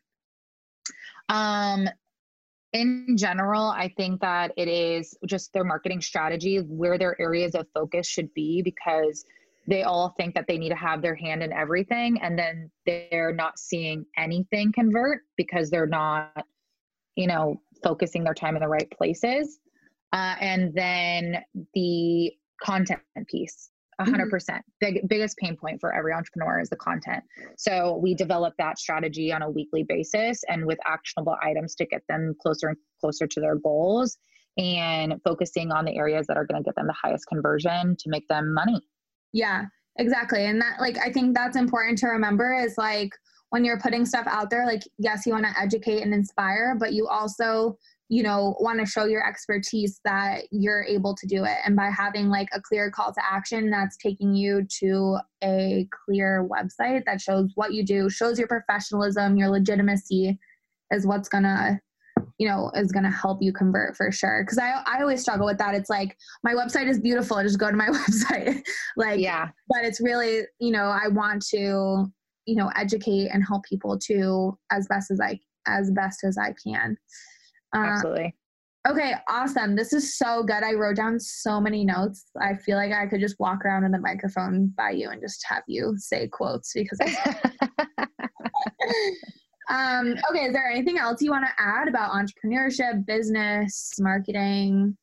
Um 1.29 1.87
in 2.73 3.15
general, 3.17 3.67
I 3.67 3.93
think 3.95 4.19
that 4.21 4.51
it 4.57 4.67
is 4.67 5.15
just 5.27 5.53
their 5.53 5.63
marketing 5.63 6.01
strategy, 6.01 6.57
where 6.57 6.97
their 6.97 7.19
areas 7.21 7.53
of 7.53 7.67
focus 7.71 8.07
should 8.07 8.33
be, 8.33 8.63
because 8.63 9.25
they 9.67 9.83
all 9.83 10.09
think 10.17 10.33
that 10.33 10.45
they 10.47 10.57
need 10.57 10.69
to 10.69 10.75
have 10.75 11.01
their 11.01 11.15
hand 11.15 11.43
in 11.43 11.53
everything. 11.53 12.19
And 12.21 12.37
then 12.37 12.71
they're 12.85 13.33
not 13.33 13.59
seeing 13.59 14.05
anything 14.17 14.73
convert 14.73 15.21
because 15.37 15.69
they're 15.69 15.87
not, 15.87 16.45
you 17.15 17.27
know, 17.27 17.61
focusing 17.83 18.23
their 18.23 18.33
time 18.33 18.55
in 18.55 18.61
the 18.61 18.67
right 18.67 18.89
places. 18.91 19.59
Uh, 20.11 20.35
and 20.39 20.73
then 20.73 21.37
the 21.73 22.31
content 22.61 23.01
piece. 23.27 23.69
100% 24.01 24.29
mm-hmm. 24.29 24.57
Big, 24.79 25.07
biggest 25.07 25.37
pain 25.37 25.55
point 25.55 25.79
for 25.79 25.93
every 25.93 26.13
entrepreneur 26.13 26.59
is 26.59 26.69
the 26.69 26.75
content 26.75 27.23
so 27.57 27.99
we 28.01 28.15
develop 28.15 28.55
that 28.57 28.79
strategy 28.79 29.31
on 29.31 29.43
a 29.43 29.49
weekly 29.49 29.83
basis 29.83 30.41
and 30.49 30.65
with 30.65 30.79
actionable 30.87 31.35
items 31.43 31.75
to 31.75 31.85
get 31.85 32.01
them 32.09 32.33
closer 32.41 32.69
and 32.69 32.77
closer 32.99 33.27
to 33.27 33.39
their 33.39 33.55
goals 33.55 34.17
and 34.57 35.13
focusing 35.23 35.71
on 35.71 35.85
the 35.85 35.95
areas 35.95 36.25
that 36.25 36.37
are 36.37 36.45
going 36.45 36.61
to 36.61 36.65
get 36.65 36.75
them 36.75 36.87
the 36.87 36.95
highest 36.99 37.27
conversion 37.27 37.95
to 37.99 38.09
make 38.09 38.27
them 38.29 38.51
money 38.51 38.81
yeah 39.31 39.65
exactly 39.99 40.45
and 40.45 40.59
that 40.59 40.79
like 40.79 40.97
i 40.97 41.11
think 41.11 41.35
that's 41.35 41.55
important 41.55 41.97
to 41.97 42.07
remember 42.07 42.51
is 42.53 42.75
like 42.77 43.11
when 43.53 43.63
you're 43.63 43.79
putting 43.79 44.03
stuff 44.03 44.25
out 44.25 44.49
there 44.49 44.65
like 44.65 44.81
yes 44.97 45.27
you 45.27 45.31
want 45.31 45.45
to 45.45 45.61
educate 45.61 46.01
and 46.01 46.11
inspire 46.11 46.75
but 46.79 46.91
you 46.91 47.07
also 47.07 47.77
you 48.09 48.23
know 48.23 48.55
want 48.59 48.79
to 48.79 48.85
show 48.85 49.05
your 49.05 49.23
expertise 49.27 50.01
that 50.03 50.45
you're 50.51 50.83
able 50.83 51.15
to 51.15 51.27
do 51.27 51.43
it. 51.45 51.57
And 51.63 51.75
by 51.75 51.89
having 51.89 52.29
like 52.29 52.47
a 52.51 52.61
clear 52.61 52.89
call 52.91 53.13
to 53.13 53.21
action 53.23 53.69
that's 53.69 53.95
taking 53.97 54.33
you 54.33 54.65
to 54.79 55.17
a 55.43 55.87
clear 56.05 56.47
website 56.49 57.05
that 57.05 57.21
shows 57.21 57.51
what 57.55 57.73
you 57.73 57.85
do 57.85 58.09
shows 58.09 58.39
your 58.39 58.47
professionalism 58.47 59.37
your 59.37 59.49
legitimacy 59.49 60.39
is 60.91 61.05
what's 61.05 61.29
gonna 61.29 61.79
you 62.39 62.47
know 62.47 62.71
is 62.75 62.91
gonna 62.91 63.11
help 63.11 63.37
you 63.41 63.53
convert 63.53 63.95
for 63.95 64.11
sure. 64.11 64.43
Because 64.43 64.57
I, 64.57 64.81
I 64.85 65.01
always 65.01 65.21
struggle 65.21 65.45
with 65.45 65.59
that. 65.59 65.75
It's 65.75 65.91
like 65.91 66.17
my 66.43 66.53
website 66.53 66.87
is 66.87 66.99
beautiful. 66.99 67.39
Just 67.43 67.59
go 67.59 67.69
to 67.69 67.77
my 67.77 67.87
website. 67.89 68.63
Like 68.97 69.19
yeah. 69.19 69.49
but 69.69 69.85
it's 69.85 70.01
really 70.01 70.41
you 70.59 70.71
know 70.71 70.85
i 70.85 71.07
want 71.07 71.45
to 71.47 72.11
you 72.45 72.55
know 72.55 72.69
educate 72.75 73.29
and 73.29 73.43
help 73.45 73.63
people 73.63 73.97
too 73.97 74.57
as 74.71 74.87
best 74.87 75.11
as 75.11 75.19
i 75.19 75.39
as 75.67 75.91
best 75.91 76.23
as 76.23 76.37
i 76.37 76.53
can. 76.63 76.97
Uh, 77.75 77.79
absolutely. 77.79 78.35
okay 78.87 79.13
awesome. 79.29 79.75
This 79.75 79.93
is 79.93 80.17
so 80.17 80.43
good. 80.43 80.63
I 80.63 80.73
wrote 80.73 80.97
down 80.97 81.19
so 81.19 81.59
many 81.59 81.83
notes. 81.85 82.25
I 82.39 82.55
feel 82.55 82.77
like 82.77 82.91
i 82.91 83.07
could 83.07 83.21
just 83.21 83.39
walk 83.39 83.65
around 83.65 83.83
with 83.83 83.95
a 83.95 83.99
microphone 83.99 84.73
by 84.77 84.91
you 84.91 85.09
and 85.09 85.21
just 85.21 85.43
have 85.47 85.63
you 85.67 85.95
say 85.97 86.27
quotes 86.27 86.73
because 86.73 86.99
um 89.69 90.15
okay 90.29 90.45
is 90.45 90.53
there 90.53 90.69
anything 90.69 90.97
else 90.97 91.21
you 91.21 91.31
want 91.31 91.45
to 91.45 91.63
add 91.63 91.87
about 91.87 92.11
entrepreneurship 92.11 93.05
business 93.05 93.93
marketing 93.99 94.97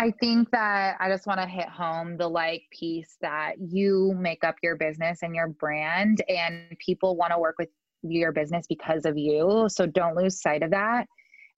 I 0.00 0.12
think 0.20 0.50
that 0.52 0.96
I 1.00 1.08
just 1.08 1.26
want 1.26 1.40
to 1.40 1.46
hit 1.46 1.68
home 1.68 2.16
the 2.16 2.28
like 2.28 2.62
piece 2.70 3.16
that 3.20 3.54
you 3.58 4.14
make 4.16 4.44
up 4.44 4.54
your 4.62 4.76
business 4.76 5.22
and 5.22 5.34
your 5.34 5.48
brand, 5.48 6.22
and 6.28 6.76
people 6.78 7.16
want 7.16 7.32
to 7.32 7.38
work 7.38 7.56
with 7.58 7.68
your 8.02 8.30
business 8.30 8.66
because 8.68 9.04
of 9.04 9.18
you. 9.18 9.66
So 9.68 9.86
don't 9.86 10.16
lose 10.16 10.40
sight 10.40 10.62
of 10.62 10.70
that. 10.70 11.06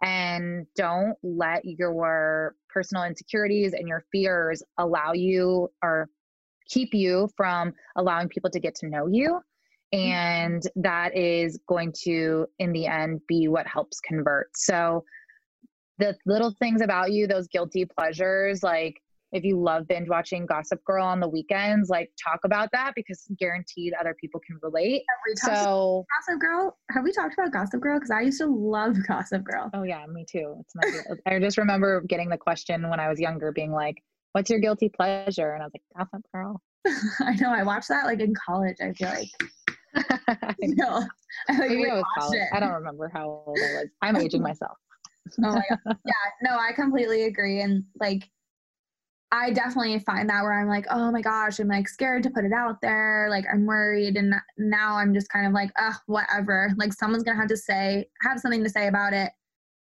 And 0.03 0.67
don't 0.75 1.15
let 1.23 1.63
your 1.65 2.55
personal 2.71 3.05
insecurities 3.05 3.75
and 3.75 3.87
your 3.87 4.03
fears 4.11 4.63
allow 4.79 5.13
you 5.13 5.69
or 5.83 6.09
keep 6.67 6.95
you 6.95 7.29
from 7.37 7.75
allowing 7.97 8.29
people 8.29 8.49
to 8.51 8.61
get 8.61 8.75
to 8.77 8.89
know 8.89 9.07
you. 9.07 9.41
Mm-hmm. 9.93 10.11
And 10.13 10.63
that 10.77 11.15
is 11.15 11.59
going 11.69 11.93
to, 12.05 12.47
in 12.59 12.73
the 12.73 12.87
end, 12.87 13.21
be 13.29 13.49
what 13.49 13.67
helps 13.67 14.01
convert. 14.01 14.57
So 14.57 15.05
the 16.01 16.17
little 16.27 16.55
things 16.59 16.81
about 16.81 17.13
you, 17.13 17.27
those 17.27 17.47
guilty 17.49 17.85
pleasures, 17.85 18.63
like 18.63 19.01
if 19.33 19.45
you 19.45 19.61
love 19.61 19.87
binge 19.87 20.09
watching 20.09 20.45
Gossip 20.47 20.83
Girl 20.85 21.05
on 21.05 21.21
the 21.21 21.29
weekends, 21.29 21.89
like 21.89 22.11
talk 22.23 22.41
about 22.45 22.71
that 22.73 22.95
because 22.97 23.27
guaranteed 23.39 23.93
other 23.99 24.15
people 24.21 24.41
can 24.45 24.59
relate. 24.63 25.03
so 25.37 26.05
Gossip 26.19 26.41
Girl, 26.41 26.77
have 26.91 27.05
we 27.05 27.13
talked 27.13 27.35
about 27.35 27.53
Gossip 27.53 27.81
Girl? 27.81 27.99
Because 27.99 28.11
I 28.11 28.23
used 28.23 28.41
to 28.41 28.47
love 28.47 28.97
Gossip 29.09 29.45
Girl. 29.45 29.71
Oh 29.73 29.83
yeah, 29.85 30.05
me 30.07 30.25
too. 30.29 30.57
It's 30.61 30.75
my. 30.75 31.33
I 31.33 31.39
just 31.39 31.59
remember 31.59 32.01
getting 32.03 32.29
the 32.29 32.39
question 32.39 32.89
when 32.91 32.99
I 32.99 33.09
was 33.09 33.21
younger, 33.21 33.53
being 33.53 33.73
like, 33.73 34.03
"What's 34.33 34.51
your 34.51 34.59
guilty 34.59 34.89
pleasure?" 34.89 35.53
And 35.53 35.63
I 35.63 35.67
was 35.67 35.73
like, 35.75 36.09
Gossip 36.09 36.27
Girl. 36.33 36.61
I 37.21 37.35
know. 37.35 37.53
I 37.53 37.63
watched 37.63 37.89
that 37.89 38.07
like 38.07 38.21
in 38.21 38.35
college. 38.35 38.77
I 38.83 38.93
feel 38.93 39.09
like. 39.09 39.29
I 40.41 40.55
know. 40.61 41.05
I, 41.49 41.59
like, 41.59 41.71
Maybe 41.71 41.91
I 41.91 41.95
was 41.95 42.05
college. 42.19 42.39
It. 42.39 42.49
I 42.53 42.61
don't 42.61 42.73
remember 42.73 43.11
how 43.13 43.45
old 43.47 43.59
I 43.59 43.75
was. 43.75 43.89
I'm 44.03 44.17
aging 44.17 44.43
myself 44.43 44.77
oh 45.45 45.55
my 45.55 45.63
god. 45.69 45.97
Yeah, 46.07 46.13
no, 46.43 46.59
I 46.59 46.73
completely 46.73 47.25
agree. 47.25 47.61
And 47.61 47.85
like 48.01 48.29
I 49.33 49.51
definitely 49.51 49.99
find 50.01 50.29
that 50.29 50.43
where 50.43 50.61
I'm 50.61 50.69
like, 50.69 50.87
oh 50.91 51.13
my 51.13 51.23
gosh, 51.23 51.61
I'm 51.61 51.69
like 51.69 51.89
scared 51.89 52.25
to 52.25 52.31
put 52.31 52.45
it 52.45 52.53
out 52.53 52.81
there. 52.81 53.29
Like 53.31 53.45
I'm 53.53 53.65
worried. 53.65 54.17
And 54.17 54.35
now 54.59 54.97
I'm 54.97 55.15
just 55.15 55.31
kind 55.31 55.47
of 55.47 55.53
like, 55.53 55.71
oh, 55.79 55.95
whatever. 56.07 56.73
Like 56.77 56.93
someone's 56.93 57.23
gonna 57.23 57.39
have 57.39 57.49
to 57.49 57.57
say, 57.57 58.07
have 58.23 58.41
something 58.41 58.65
to 58.65 58.71
say 58.71 58.89
about 58.89 59.13
it. 59.13 59.31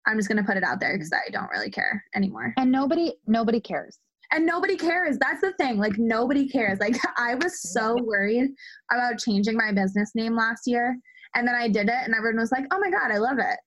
I'm 0.06 0.16
just 0.18 0.28
gonna 0.28 0.44
put 0.44 0.56
it 0.56 0.62
out 0.62 0.78
there 0.78 0.94
because 0.94 1.12
I 1.12 1.30
don't 1.30 1.50
really 1.50 1.70
care 1.70 2.04
anymore. 2.14 2.54
And 2.56 2.70
nobody 2.70 3.14
nobody 3.26 3.60
cares. 3.60 3.98
And 4.30 4.46
nobody 4.46 4.76
cares. 4.76 5.18
That's 5.18 5.40
the 5.40 5.52
thing. 5.54 5.78
Like 5.78 5.98
nobody 5.98 6.48
cares. 6.48 6.78
Like 6.78 6.96
I 7.18 7.34
was 7.34 7.60
so 7.60 7.96
worried 8.04 8.50
about 8.92 9.18
changing 9.18 9.56
my 9.56 9.72
business 9.72 10.12
name 10.14 10.36
last 10.36 10.62
year. 10.66 10.96
And 11.34 11.46
then 11.46 11.56
I 11.56 11.68
did 11.68 11.88
it 11.88 12.04
and 12.04 12.14
everyone 12.14 12.40
was 12.40 12.52
like, 12.52 12.66
Oh 12.72 12.78
my 12.78 12.90
God, 12.90 13.10
I 13.10 13.18
love 13.18 13.38
it. 13.38 13.58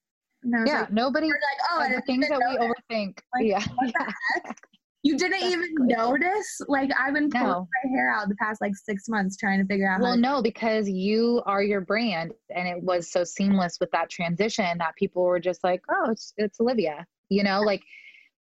And 0.54 0.68
Yeah, 0.68 0.82
like, 0.82 0.92
nobody. 0.94 1.28
like, 1.28 1.38
oh, 1.72 1.80
I 1.82 1.96
the 1.96 2.02
things 2.02 2.28
that 2.30 2.40
we 2.40 2.56
notice. 2.56 2.76
overthink. 2.92 3.20
Like, 3.34 3.46
yeah. 3.46 4.12
You 5.04 5.18
didn't 5.18 5.42
even 5.42 5.70
notice? 5.88 6.60
Like 6.68 6.90
I've 7.00 7.14
been 7.14 7.30
pulling 7.30 7.48
No. 7.48 7.68
my 7.86 7.90
hair 7.92 8.10
out 8.10 8.28
the 8.28 8.36
past 8.36 8.60
like 8.60 8.76
six 8.76 9.08
months 9.08 9.38
trying 9.38 9.60
to 9.62 9.66
figure 9.66 9.90
out 9.90 10.02
Well, 10.02 10.16
to 10.16 10.20
no, 10.20 10.42
because 10.42 10.90
you 10.90 11.42
are 11.46 11.64
your 11.64 11.80
brand, 11.82 12.34
and 12.54 12.68
it 12.68 12.84
was 12.84 13.10
so 13.10 13.24
seamless 13.24 13.78
with 13.80 13.90
that 13.92 14.10
transition 14.10 14.78
that 14.80 14.96
people 14.98 15.24
were 15.24 15.40
just 15.40 15.64
like, 15.64 15.82
"Oh, 15.90 16.12
it's 16.12 16.34
it's 16.36 16.60
Olivia," 16.60 17.06
you 17.30 17.44
know, 17.44 17.62
like 17.62 17.82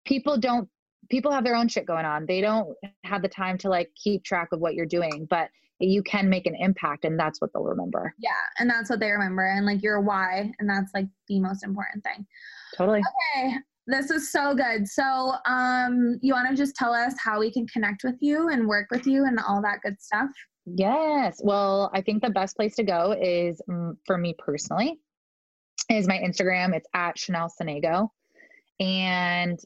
people 0.06 0.38
don't 0.38 0.68
people 1.10 1.32
have 1.32 1.46
their 1.46 1.56
own 1.56 1.70
shit 1.70 1.86
going 1.86 2.06
on. 2.06 2.26
They 2.26 2.42
don't 2.42 2.76
have 3.06 3.22
the 3.22 3.30
time 3.30 3.58
to 3.60 3.70
like 3.70 3.90
keep 3.96 4.24
track 4.26 4.50
of 4.52 4.60
what 4.60 4.74
you're 4.74 4.86
doing, 4.86 5.26
but 5.30 5.50
you 5.80 6.02
can 6.04 6.30
make 6.30 6.48
an 6.48 6.56
impact, 6.56 7.06
and 7.06 7.20
that's 7.20 7.40
what 7.40 7.52
they'll 7.54 7.64
remember. 7.64 8.14
Yeah, 8.20 8.32
and 8.60 8.70
that's 8.70 8.90
what 8.90 9.00
they 9.00 9.12
remember, 9.12 9.46
and 9.46 9.66
like 9.66 9.84
your 9.84 10.02
why, 10.02 10.52
and 10.60 10.70
that's 10.70 10.92
like 10.94 11.08
the 11.28 11.40
most 11.40 11.64
important 11.64 12.04
thing. 12.04 12.26
Totally. 12.76 13.02
Okay, 13.36 13.54
this 13.88 14.12
is 14.12 14.32
so 14.32 14.54
good. 14.54 14.88
So, 14.88 15.34
um, 15.46 16.20
you 16.22 16.34
want 16.34 16.50
to 16.50 16.56
just 16.56 16.76
tell 16.76 16.94
us 16.94 17.14
how 17.24 17.40
we 17.40 17.52
can 17.52 17.68
connect 17.68 18.04
with 18.04 18.18
you 18.20 18.50
and 18.50 18.68
work 18.68 18.88
with 18.92 19.08
you 19.08 19.26
and 19.26 19.40
all 19.40 19.62
that 19.62 19.80
good 19.84 20.02
stuff? 20.02 20.30
Yes. 20.66 21.40
Well, 21.42 21.90
I 21.94 22.02
think 22.02 22.22
the 22.22 22.30
best 22.30 22.58
place 22.58 22.76
to 22.76 22.84
go 22.84 23.16
is 23.20 23.62
mm, 23.70 23.96
for 24.06 24.18
me 24.18 24.36
personally 24.38 25.00
is 25.90 26.08
my 26.08 26.18
Instagram. 26.18 26.76
It's 26.76 26.88
at 26.94 27.18
Chanel 27.18 27.50
Senego. 27.50 28.10
And 28.80 29.58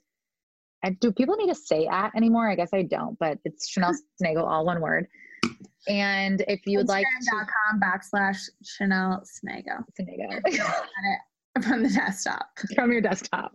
I, 0.83 0.91
do 0.91 1.11
people 1.11 1.35
need 1.37 1.47
to 1.47 1.55
say 1.55 1.87
at 1.87 2.11
anymore? 2.15 2.49
I 2.49 2.55
guess 2.55 2.69
I 2.73 2.83
don't, 2.83 3.17
but 3.19 3.39
it's 3.45 3.67
Chanel 3.67 3.95
Senego, 4.21 4.43
all 4.43 4.65
one 4.65 4.81
word. 4.81 5.07
And 5.87 6.43
if 6.47 6.65
you 6.65 6.77
would 6.77 6.87
like 6.87 7.05
Instagram.com 7.21 7.81
backslash 7.81 8.49
Chanel 8.63 9.23
Snego. 9.23 9.83
Senego 9.99 10.41
If 10.45 10.57
you 10.57 10.63
look 10.63 10.69
at 10.69 10.85
it 11.57 11.63
from 11.63 11.83
the 11.83 11.89
desktop. 11.89 12.47
from 12.75 12.91
your 12.91 13.01
desktop 13.01 13.53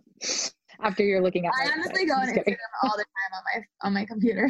after 0.81 1.03
you're 1.03 1.21
looking 1.21 1.45
at. 1.45 1.53
It. 1.63 1.69
I 1.69 1.73
honestly 1.73 2.05
website. 2.05 2.07
go 2.07 2.13
on 2.13 2.27
kidding. 2.27 2.53
Instagram 2.53 2.83
all 2.83 2.97
the 2.97 3.05
time 3.05 3.33
on 3.33 3.43
my 3.53 3.87
on 3.87 3.93
my 3.93 4.05
computer. 4.05 4.49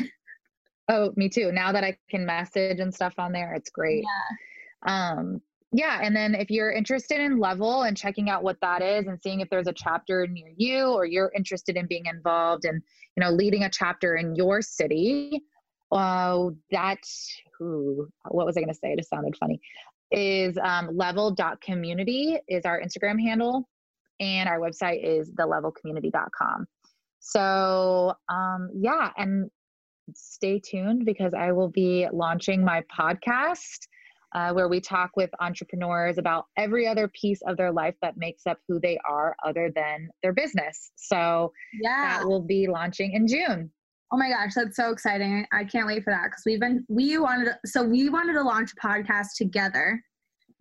Oh, 0.89 1.11
me 1.17 1.27
too. 1.27 1.51
Now 1.51 1.73
that 1.73 1.83
I 1.83 1.97
can 2.09 2.25
message 2.25 2.79
and 2.79 2.93
stuff 2.93 3.13
on 3.17 3.33
there, 3.33 3.53
it's 3.53 3.69
great. 3.69 4.05
Yeah. 4.85 5.15
Um 5.15 5.41
yeah 5.73 5.99
and 6.01 6.15
then 6.15 6.33
if 6.33 6.49
you're 6.49 6.71
interested 6.71 7.19
in 7.19 7.39
level 7.39 7.83
and 7.83 7.97
checking 7.97 8.29
out 8.29 8.43
what 8.43 8.57
that 8.61 8.81
is 8.81 9.05
and 9.07 9.21
seeing 9.21 9.41
if 9.41 9.49
there's 9.49 9.67
a 9.67 9.73
chapter 9.73 10.25
near 10.27 10.51
you 10.55 10.85
or 10.93 11.05
you're 11.05 11.31
interested 11.35 11.75
in 11.75 11.85
being 11.87 12.05
involved 12.05 12.63
and 12.65 12.81
you 13.15 13.23
know 13.23 13.29
leading 13.29 13.63
a 13.63 13.69
chapter 13.69 14.15
in 14.15 14.33
your 14.35 14.61
city 14.61 15.41
uh 15.91 16.45
that 16.71 16.99
ooh, 17.61 18.07
what 18.29 18.45
was 18.45 18.57
i 18.57 18.61
going 18.61 18.73
to 18.73 18.75
say 18.75 18.91
it 18.93 18.97
just 18.97 19.09
sounded 19.09 19.35
funny 19.37 19.59
is 20.11 20.57
um, 20.63 20.89
level.community 20.95 22.37
is 22.47 22.65
our 22.65 22.81
instagram 22.81 23.19
handle 23.21 23.67
and 24.19 24.47
our 24.49 24.59
website 24.59 25.03
is 25.03 25.31
thelevelcommunity.com 25.31 26.65
so 27.19 28.13
um 28.29 28.69
yeah 28.73 29.11
and 29.17 29.49
stay 30.13 30.59
tuned 30.59 31.05
because 31.05 31.33
i 31.33 31.51
will 31.51 31.69
be 31.69 32.07
launching 32.13 32.63
my 32.63 32.81
podcast 32.97 33.87
uh, 34.35 34.51
where 34.53 34.67
we 34.67 34.79
talk 34.79 35.11
with 35.15 35.29
entrepreneurs 35.39 36.17
about 36.17 36.45
every 36.57 36.87
other 36.87 37.07
piece 37.07 37.41
of 37.47 37.57
their 37.57 37.71
life 37.71 37.95
that 38.01 38.17
makes 38.17 38.45
up 38.45 38.57
who 38.67 38.79
they 38.79 38.97
are 39.09 39.35
other 39.45 39.71
than 39.73 40.09
their 40.21 40.33
business. 40.33 40.91
So 40.95 41.51
Yeah. 41.81 42.19
that 42.19 42.27
will 42.27 42.41
be 42.41 42.67
launching 42.67 43.13
in 43.13 43.27
June. 43.27 43.71
Oh 44.11 44.17
my 44.17 44.29
gosh, 44.29 44.53
that's 44.55 44.75
so 44.75 44.91
exciting. 44.91 45.45
I 45.51 45.63
can't 45.63 45.87
wait 45.87 46.03
for 46.03 46.11
that 46.11 46.25
because 46.25 46.43
we've 46.45 46.59
been 46.59 46.85
we 46.87 47.17
wanted 47.17 47.53
so 47.65 47.83
we 47.83 48.09
wanted 48.09 48.33
to 48.33 48.43
launch 48.43 48.71
a 48.73 48.87
podcast 48.87 49.35
together. 49.37 50.01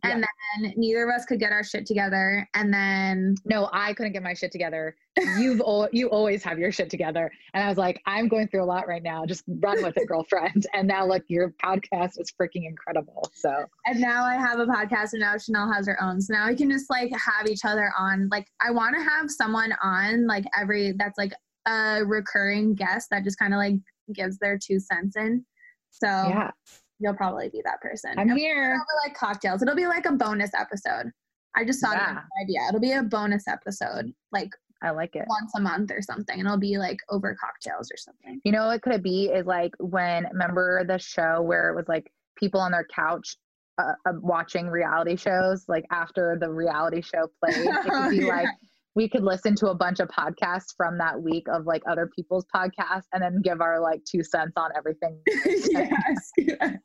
And 0.02 0.22
then 0.22 0.72
neither 0.76 1.08
of 1.08 1.14
us 1.14 1.24
could 1.24 1.40
get 1.40 1.52
our 1.52 1.64
shit 1.64 1.86
together. 1.86 2.48
And 2.54 2.72
then 2.72 3.34
No, 3.44 3.68
I 3.72 3.92
couldn't 3.92 4.12
get 4.12 4.22
my 4.22 4.34
shit 4.34 4.52
together. 4.52 4.94
You've 5.38 5.60
al- 5.60 5.88
you 5.92 6.08
always 6.08 6.42
have 6.44 6.58
your 6.58 6.70
shit 6.70 6.90
together, 6.90 7.30
and 7.54 7.64
I 7.64 7.68
was 7.68 7.78
like, 7.78 8.02
I'm 8.06 8.28
going 8.28 8.48
through 8.48 8.62
a 8.62 8.66
lot 8.66 8.86
right 8.86 9.02
now. 9.02 9.24
Just 9.24 9.44
run 9.48 9.82
with 9.82 9.96
it, 9.96 10.06
girlfriend. 10.08 10.66
And 10.74 10.86
now, 10.86 11.06
look, 11.06 11.22
your 11.28 11.54
podcast 11.64 12.20
is 12.20 12.32
freaking 12.38 12.68
incredible. 12.68 13.28
So 13.34 13.50
and 13.86 13.98
now 13.98 14.24
I 14.24 14.34
have 14.34 14.58
a 14.58 14.66
podcast 14.66 15.14
and 15.14 15.20
now 15.20 15.38
Chanel 15.38 15.72
has 15.72 15.86
her 15.86 16.00
own. 16.02 16.20
So 16.20 16.34
now 16.34 16.48
we 16.48 16.54
can 16.54 16.70
just 16.70 16.90
like 16.90 17.10
have 17.12 17.48
each 17.48 17.64
other 17.64 17.90
on. 17.98 18.28
Like 18.30 18.46
I 18.60 18.70
want 18.70 18.94
to 18.96 19.02
have 19.02 19.30
someone 19.30 19.72
on 19.82 20.26
like 20.26 20.44
every 20.58 20.92
that's 20.98 21.16
like 21.16 21.32
a 21.66 22.02
recurring 22.04 22.74
guest 22.74 23.08
that 23.10 23.24
just 23.24 23.38
kind 23.38 23.52
of 23.54 23.58
like 23.58 23.74
gives 24.14 24.38
their 24.38 24.58
two 24.58 24.78
cents 24.80 25.16
in. 25.16 25.44
So 25.90 26.06
yeah, 26.06 26.50
you'll 26.98 27.14
probably 27.14 27.48
be 27.48 27.62
that 27.64 27.80
person. 27.80 28.12
I'm 28.18 28.30
And 28.30 28.38
here. 28.38 28.74
over 28.74 29.08
like 29.08 29.16
cocktails. 29.16 29.62
It'll 29.62 29.74
be 29.74 29.86
like 29.86 30.06
a 30.06 30.12
bonus 30.12 30.50
episode. 30.58 31.10
I 31.56 31.64
just 31.64 31.80
thought 31.80 31.96
of 31.96 32.02
Yeah. 32.02 32.10
an 32.18 32.44
idea. 32.44 32.60
It'll 32.68 32.80
be 32.80 32.92
a 32.92 33.02
bonus 33.02 33.48
episode, 33.48 34.12
like 34.32 34.50
I 34.82 34.90
like 34.90 35.16
it. 35.16 35.24
once 35.26 35.52
a 35.56 35.60
month 35.60 35.90
or 35.90 36.02
something. 36.02 36.38
And 36.38 36.46
it'll 36.46 36.58
be 36.58 36.76
like 36.76 36.98
over 37.08 37.34
cocktails 37.40 37.90
or 37.90 37.96
something. 37.96 38.40
You 38.44 38.52
know 38.52 38.66
what 38.66 38.82
could 38.82 38.92
it 38.92 39.02
be 39.02 39.26
is 39.26 39.46
like 39.46 39.72
when 39.78 40.26
remember 40.32 40.84
the 40.84 40.98
show 40.98 41.40
where 41.42 41.70
it 41.70 41.76
was 41.76 41.88
like 41.88 42.12
people 42.36 42.60
on 42.60 42.72
their 42.72 42.86
couch 42.94 43.36
uh, 43.78 43.92
uh, 44.06 44.12
watching 44.20 44.68
reality 44.68 45.16
shows 45.16 45.64
like 45.68 45.84
after 45.90 46.36
the 46.40 46.50
reality 46.50 47.00
show 47.02 47.28
played 47.42 47.56
it 47.56 47.82
could 47.90 48.10
be 48.10 48.16
Yeah. 48.26 48.34
like 48.34 48.48
we 48.96 49.08
could 49.08 49.22
listen 49.22 49.54
to 49.54 49.68
a 49.68 49.74
bunch 49.74 50.00
of 50.00 50.08
podcasts 50.08 50.74
from 50.76 50.96
that 50.98 51.20
week 51.22 51.46
of 51.52 51.66
like 51.66 51.82
other 51.88 52.10
people's 52.16 52.46
podcasts 52.52 53.04
and 53.12 53.22
then 53.22 53.40
give 53.44 53.60
our 53.60 53.78
like 53.78 54.02
two 54.04 54.24
cents 54.24 54.54
on 54.56 54.70
everything 54.76 55.20
yes. 55.70 56.32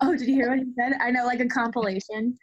Oh, 0.00 0.16
did 0.16 0.26
you 0.26 0.34
hear 0.34 0.48
what 0.48 0.58
he 0.58 0.64
said? 0.76 0.94
I 1.00 1.10
know, 1.10 1.26
like 1.26 1.40
a 1.40 1.46
compilation, 1.46 2.36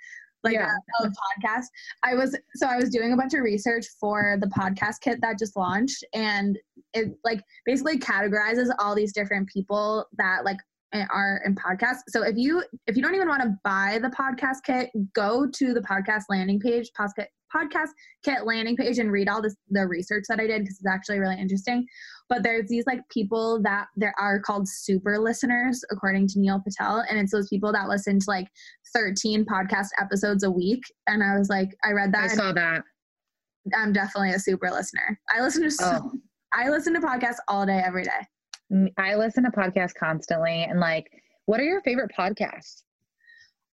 like 0.44 0.54
Yeah. 0.54 0.72
a, 1.02 1.08
a 1.08 1.10
podcast. 1.10 1.66
I 2.04 2.14
was 2.14 2.38
so 2.54 2.68
I 2.68 2.78
was 2.78 2.90
doing 2.92 3.14
a 3.14 3.18
bunch 3.18 3.34
of 3.34 3.42
research 3.42 3.88
for 4.00 4.38
the 4.40 4.48
podcast 4.48 5.02
kit 5.02 5.20
that 5.22 5.40
just 5.40 5.58
launched, 5.58 6.06
and 6.14 6.58
it 6.94 7.18
like 7.24 7.42
basically 7.66 7.98
categorizes 7.98 8.70
all 8.80 8.94
these 8.96 9.12
different 9.12 9.50
people 9.50 10.06
that 10.18 10.46
like 10.46 10.58
are 11.04 11.42
in 11.46 11.56
podcasts. 11.56 12.02
So 12.10 12.24
if 12.24 12.36
you 12.38 12.64
if 12.88 12.96
you 12.96 13.02
don't 13.04 13.16
even 13.16 13.28
want 13.28 13.42
to 13.44 13.56
buy 13.64 14.00
the 14.02 14.10
podcast 14.10 14.64
kit, 14.66 14.90
go 15.14 15.48
to 15.48 15.74
the 15.74 15.82
podcast 15.82 16.24
landing 16.30 16.60
page, 16.60 16.92
podcast 17.00 17.28
podcast 17.56 17.90
kit 18.24 18.46
landing 18.46 18.76
page, 18.76 19.00
and 19.00 19.12
read 19.12 19.30
all 19.30 19.42
this 19.42 19.56
the 19.70 19.86
research 19.88 20.26
that 20.30 20.40
I 20.40 20.48
did 20.48 20.64
because 20.64 20.78
it's 20.78 20.88
actually 20.88 21.20
really 21.20 21.40
interesting. 21.40 21.86
But 22.28 22.44
there's 22.44 22.68
these 22.68 22.86
like 22.88 23.08
people 23.10 23.62
that 23.64 23.88
there 23.96 24.14
are 24.20 24.40
called 24.40 24.68
super 24.68 25.20
listeners 25.20 25.84
according 25.92 26.28
to 26.30 26.40
neil 26.40 26.60
patel 26.60 27.04
and 27.08 27.20
it's 27.20 27.32
those 27.32 27.48
people 27.50 27.72
that 27.72 27.88
listen 27.88 28.20
to 28.20 28.26
like 28.28 28.48
13 28.96 29.46
podcast 29.46 29.90
episodes 30.02 30.44
a 30.44 30.50
week. 30.50 30.82
And 31.08 31.22
i 31.24 31.38
was 31.38 31.50
like 31.50 31.70
i 31.84 31.92
read 31.92 32.12
that 32.14 32.32
i 32.32 32.34
saw 32.34 32.52
that. 32.52 32.84
I'm 33.76 33.94
definitely 33.94 34.32
a 34.32 34.40
super 34.40 34.70
listener. 34.72 35.20
I 35.36 35.42
listen 35.42 35.64
to 35.64 35.72
so, 35.72 35.86
Oh. 36.04 36.12
i 36.54 36.70
listen 36.70 36.94
to 36.94 37.00
podcasts 37.00 37.38
all 37.48 37.66
day 37.66 37.82
every 37.86 38.04
day 38.04 38.28
i 38.98 39.16
listen 39.16 39.44
to 39.44 39.52
podcasts 39.52 39.94
constantly 39.96 40.64
and 40.64 40.80
like 40.80 41.10
what 41.46 41.60
are 41.60 41.64
your 41.64 41.82
favorite 41.82 42.12
podcasts 42.18 42.84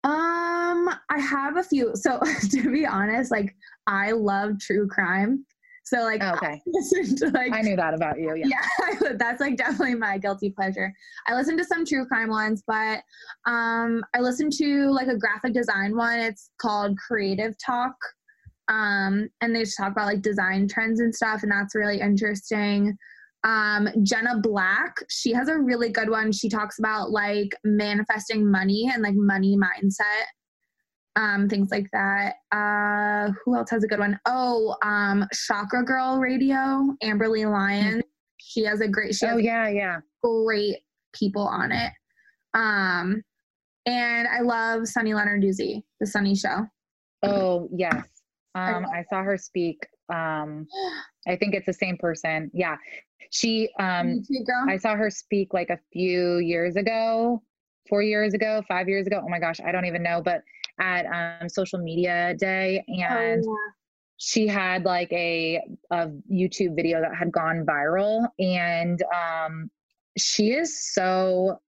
um 0.05 0.89
i 1.10 1.19
have 1.19 1.56
a 1.56 1.62
few 1.62 1.93
so 1.94 2.20
to 2.51 2.70
be 2.70 2.86
honest 2.86 3.31
like 3.31 3.55
i 3.86 4.10
love 4.10 4.59
true 4.59 4.89
crime 4.89 5.44
so 5.85 5.98
like 6.02 6.23
Oh, 6.23 6.27
I 6.27 6.32
okay 6.36 6.62
listen 6.66 7.16
to 7.16 7.28
like 7.31 7.52
i 7.52 7.60
knew 7.60 7.77
that 7.77 7.94
about 7.94 8.19
you 8.19 8.35
yeah, 8.36 8.47
yeah, 8.47 8.62
that's 9.19 9.40
like 9.40 9.56
definitely 9.56 9.94
my 9.94 10.19
guilty 10.19 10.51
pleasure. 10.51 10.93
I 11.27 11.35
listen 11.35 11.56
to 11.59 11.64
some 11.64 11.85
true 11.85 12.06
crime 12.06 12.28
ones, 12.28 12.62
but 12.66 13.02
um, 13.47 14.05
I 14.14 14.20
listen 14.20 14.51
to 14.59 14.90
like 14.90 15.09
a 15.09 15.16
graphic 15.16 15.52
design 15.52 15.97
one. 15.97 16.19
It's 16.19 16.51
called 16.60 16.97
Creative 16.98 17.55
Talk, 17.64 17.94
um, 18.69 19.28
and 19.40 19.55
they 19.55 19.60
just 19.60 19.77
talk 19.77 19.93
about 19.93 20.06
like 20.06 20.23
design 20.23 20.69
trends 20.69 21.01
and 21.01 21.14
stuff, 21.14 21.43
and 21.43 21.52
that's 21.52 21.74
really 21.74 22.01
interesting. 22.01 22.97
Um, 23.44 23.89
Jenna 24.02 24.39
Black, 24.39 24.94
she 25.09 25.32
has 25.32 25.48
a 25.48 25.59
really 25.59 25.90
good 25.90 26.09
one. 26.09 26.31
She 26.32 26.48
talks 26.48 26.78
about 26.78 27.10
like 27.10 27.55
manifesting 27.64 28.48
money 28.48 28.89
and 28.93 29.02
like 29.02 29.14
money 29.16 29.56
mindset 29.56 30.27
um, 31.16 31.48
things 31.48 31.70
like 31.70 31.86
that. 31.93 32.36
Uh, 32.51 33.32
who 33.44 33.56
else 33.56 33.70
has 33.70 33.85
a 33.85 33.86
good 33.86 33.98
one? 33.98 34.19
Oh, 34.27 34.77
um, 34.82 35.27
Chakra 35.32 35.85
Girl 35.85 36.19
Radio, 36.19 36.97
Amberly 37.02 37.51
Lyon. 37.51 38.02
She 38.39 38.64
has 38.64 38.81
a 38.81 38.89
great. 38.89 39.14
She 39.14 39.27
has 39.27 39.36
oh 39.36 39.39
yeah 39.39 39.69
yeah 39.69 40.01
great 40.23 40.78
people 41.12 41.47
on 41.47 41.73
it. 41.73 41.93
Um, 42.55 43.23
and 43.86 44.28
I 44.28 44.40
love 44.40 44.86
Sunny 44.86 45.12
Lenarduzzi, 45.12 45.82
the 46.01 46.06
Sunny 46.06 46.35
Show. 46.35 46.66
oh 47.24 47.69
yes 47.73 48.05
um 48.55 48.85
i 48.93 49.02
saw 49.09 49.23
her 49.23 49.39
speak 49.39 49.86
um 50.13 50.67
I 51.27 51.37
think 51.37 51.55
it's 51.55 51.67
the 51.67 51.73
same 51.73 51.97
person. 51.97 52.51
Yeah. 52.53 52.77
She 53.31 53.71
um. 53.79 54.23
I 54.69 54.77
saw 54.77 54.95
her 54.95 55.11
speak 55.11 55.55
like 55.55 55.71
a 55.71 55.79
few 55.93 56.39
years 56.39 56.77
ago, 56.77 57.43
four 57.89 58.03
years 58.03 58.35
ago, 58.35 58.63
five 58.69 58.89
years 58.89 59.07
ago. 59.07 59.23
Oh 59.25 59.29
my 59.29 59.39
gosh, 59.39 59.61
I 59.65 59.73
don't 59.73 59.87
even 59.87 60.03
know, 60.03 60.21
but 60.23 60.43
at 60.81 61.07
um 61.07 61.49
social 61.49 61.79
media 61.79 62.35
day 62.39 62.85
and 62.89 63.45
Oh, 63.47 63.57
she 64.25 64.47
had 64.47 64.85
like 64.85 65.13
a, 65.13 65.61
a 65.91 66.07
YouTube 66.33 66.77
video 66.77 67.01
that 67.01 67.13
had 67.13 67.33
gone 67.33 67.67
viral 67.67 68.29
and 68.39 69.03
um, 69.13 69.69
she 70.17 70.53
is 70.53 70.95
so 70.95 71.59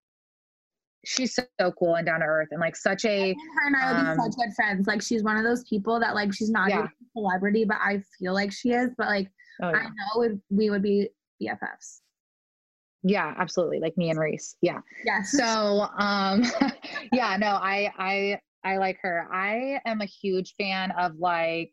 she's 1.07 1.35
so 1.35 1.73
cool 1.79 1.95
and 1.97 2.07
down 2.07 2.21
to 2.21 2.27
earth 2.27 2.49
and 2.51 2.61
like 2.61 2.77
such 2.77 3.05
a 3.05 3.29
her 3.33 3.67
and 3.67 3.77
I 3.77 3.93
would 3.93 4.09
um, 4.09 4.17
be 4.17 4.23
such 4.23 4.37
good 4.37 4.55
friends. 4.55 4.87
Like 4.87 5.03
she's 5.03 5.23
one 5.23 5.37
of 5.37 5.45
those 5.45 5.65
people 5.65 6.01
that 6.01 6.15
like 6.15 6.33
she's 6.35 6.51
not 6.51 6.71
yeah. 6.71 6.85
a 6.85 6.89
celebrity, 7.17 7.65
but 7.65 7.79
I 7.81 8.03
feel 8.19 8.35
like 8.35 8.53
she 8.53 8.71
is. 8.71 8.91
But 8.97 9.09
like 9.09 9.31
oh, 9.63 9.71
yeah. 9.71 9.77
I 9.77 9.85
know 9.85 10.39
we 10.51 10.71
would 10.71 10.83
be 10.83 11.09
BFFs. 11.43 12.01
Yeah, 13.03 13.35
absolutely. 13.37 13.81
Like 13.81 13.97
me 13.97 14.11
and 14.11 14.19
Reese. 14.19 14.57
Yeah. 14.63 14.81
Yes. 15.05 15.33
So 15.33 15.87
um 15.99 16.45
yeah, 17.13 17.37
no, 17.37 17.49
I 17.49 17.93
I 17.99 18.39
I 18.65 18.79
like 18.79 18.99
her. 19.03 19.29
I 19.33 19.81
am 19.85 20.01
a 20.01 20.07
huge 20.07 20.55
fan 20.59 20.91
of 20.99 21.17
like 21.19 21.71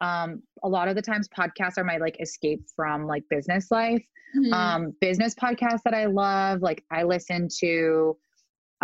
um 0.00 0.42
a 0.62 0.68
lot 0.68 0.88
of 0.88 0.96
the 0.96 1.02
times 1.02 1.28
podcasts 1.28 1.78
are 1.78 1.84
my 1.84 1.98
like 1.98 2.20
escape 2.20 2.64
from 2.74 3.06
like 3.06 3.22
business 3.30 3.70
life. 3.70 4.04
Mm-hmm. 4.36 4.52
Um 4.52 4.94
business 5.00 5.34
podcasts 5.34 5.82
that 5.84 5.94
I 5.94 6.06
love, 6.06 6.60
like 6.60 6.84
I 6.90 7.04
listen 7.04 7.48
to 7.60 8.16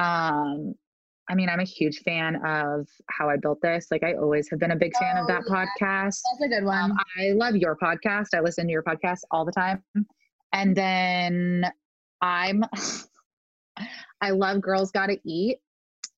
um 0.02 0.74
I 1.28 1.34
mean, 1.36 1.48
I'm 1.48 1.60
a 1.60 1.64
huge 1.64 2.00
fan 2.00 2.44
of 2.44 2.88
how 3.08 3.30
I 3.30 3.36
built 3.36 3.60
this. 3.62 3.86
Like, 3.92 4.02
I 4.02 4.14
always 4.14 4.50
have 4.50 4.58
been 4.58 4.72
a 4.72 4.76
big 4.76 4.92
fan 4.96 5.16
oh, 5.16 5.20
of 5.20 5.28
that 5.28 5.42
yeah. 5.48 5.54
podcast. 5.54 6.18
That's 6.24 6.42
a 6.44 6.48
good 6.48 6.62
um, 6.62 6.64
one. 6.64 6.90
Um, 6.90 6.98
I 7.20 7.30
love 7.30 7.54
your 7.54 7.76
podcast. 7.76 8.34
I 8.34 8.40
listen 8.40 8.66
to 8.66 8.72
your 8.72 8.82
podcast 8.82 9.20
all 9.30 9.44
the 9.44 9.52
time. 9.52 9.84
And 10.52 10.76
then 10.76 11.70
I'm, 12.20 12.64
I 14.20 14.30
love 14.30 14.60
Girls 14.60 14.90
Gotta 14.90 15.18
Eat, 15.24 15.58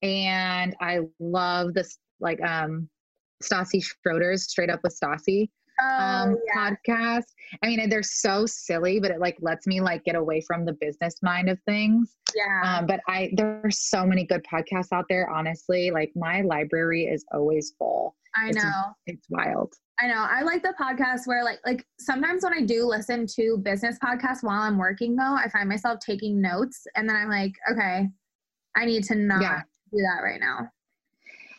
and 0.01 0.75
I 0.81 1.01
love 1.19 1.73
this 1.73 1.97
like 2.19 2.41
um 2.41 2.89
Stassi 3.43 3.83
Schroeder's 3.83 4.49
Straight 4.49 4.69
Up 4.69 4.81
with 4.83 4.97
Stassi 4.99 5.49
um, 5.81 6.37
yeah. 6.47 6.69
podcast. 6.87 7.25
I 7.63 7.67
mean, 7.67 7.89
they're 7.89 8.03
so 8.03 8.45
silly, 8.45 8.99
but 8.99 9.11
it 9.11 9.19
like 9.19 9.37
lets 9.41 9.67
me 9.67 9.81
like 9.81 10.03
get 10.03 10.15
away 10.15 10.41
from 10.41 10.65
the 10.65 10.73
business 10.73 11.15
mind 11.21 11.49
of 11.49 11.59
things. 11.65 12.15
Yeah. 12.35 12.77
Um, 12.79 12.85
but 12.85 12.99
I 13.07 13.31
there's 13.33 13.79
so 13.79 14.05
many 14.05 14.25
good 14.25 14.43
podcasts 14.51 14.91
out 14.91 15.05
there. 15.09 15.29
Honestly, 15.29 15.91
like 15.91 16.11
my 16.15 16.41
library 16.41 17.05
is 17.05 17.25
always 17.33 17.73
full. 17.77 18.15
I 18.35 18.49
it's, 18.49 18.57
know. 18.57 18.81
It's 19.05 19.27
wild. 19.29 19.73
I 19.99 20.07
know. 20.07 20.25
I 20.27 20.41
like 20.41 20.63
the 20.63 20.73
podcast 20.79 21.21
where 21.25 21.43
like 21.43 21.59
like 21.65 21.85
sometimes 21.99 22.43
when 22.43 22.53
I 22.53 22.61
do 22.61 22.85
listen 22.85 23.27
to 23.35 23.57
business 23.57 23.97
podcasts 24.03 24.41
while 24.41 24.61
I'm 24.61 24.77
working 24.77 25.15
though, 25.15 25.35
I 25.35 25.49
find 25.49 25.69
myself 25.69 25.99
taking 25.99 26.41
notes 26.41 26.85
and 26.95 27.07
then 27.07 27.15
I'm 27.15 27.29
like, 27.29 27.53
okay, 27.71 28.07
I 28.75 28.85
need 28.85 29.03
to 29.05 29.15
not 29.15 29.41
yeah. 29.41 29.61
do 29.91 29.99
that 29.99 30.23
right 30.23 30.39
now. 30.39 30.69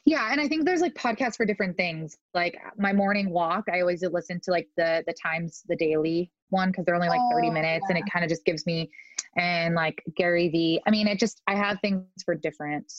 Yeah, 0.06 0.28
and 0.30 0.40
I 0.40 0.48
think 0.48 0.66
there's 0.66 0.82
like 0.82 0.94
podcasts 0.94 1.36
for 1.36 1.46
different 1.46 1.76
things. 1.76 2.16
Like 2.34 2.58
my 2.76 2.92
morning 2.92 3.30
walk, 3.30 3.64
I 3.72 3.80
always 3.80 4.02
listen 4.02 4.38
to 4.44 4.50
like 4.50 4.68
the 4.76 5.02
the 5.06 5.14
Times 5.14 5.62
the 5.66 5.76
Daily 5.76 6.30
one 6.50 6.70
because 6.70 6.84
they're 6.84 6.94
only 6.94 7.08
like 7.08 7.20
30 7.32 7.48
oh, 7.48 7.52
minutes 7.52 7.86
yeah. 7.88 7.96
and 7.96 7.98
it 7.98 8.10
kind 8.12 8.24
of 8.24 8.28
just 8.28 8.44
gives 8.44 8.66
me 8.66 8.90
and 9.36 9.74
like 9.74 10.02
Gary 10.14 10.48
Vee. 10.48 10.82
I 10.86 10.90
mean, 10.90 11.08
it 11.08 11.18
just 11.18 11.40
I 11.46 11.56
have 11.56 11.78
things 11.80 12.04
for 12.24 12.34
different 12.34 12.92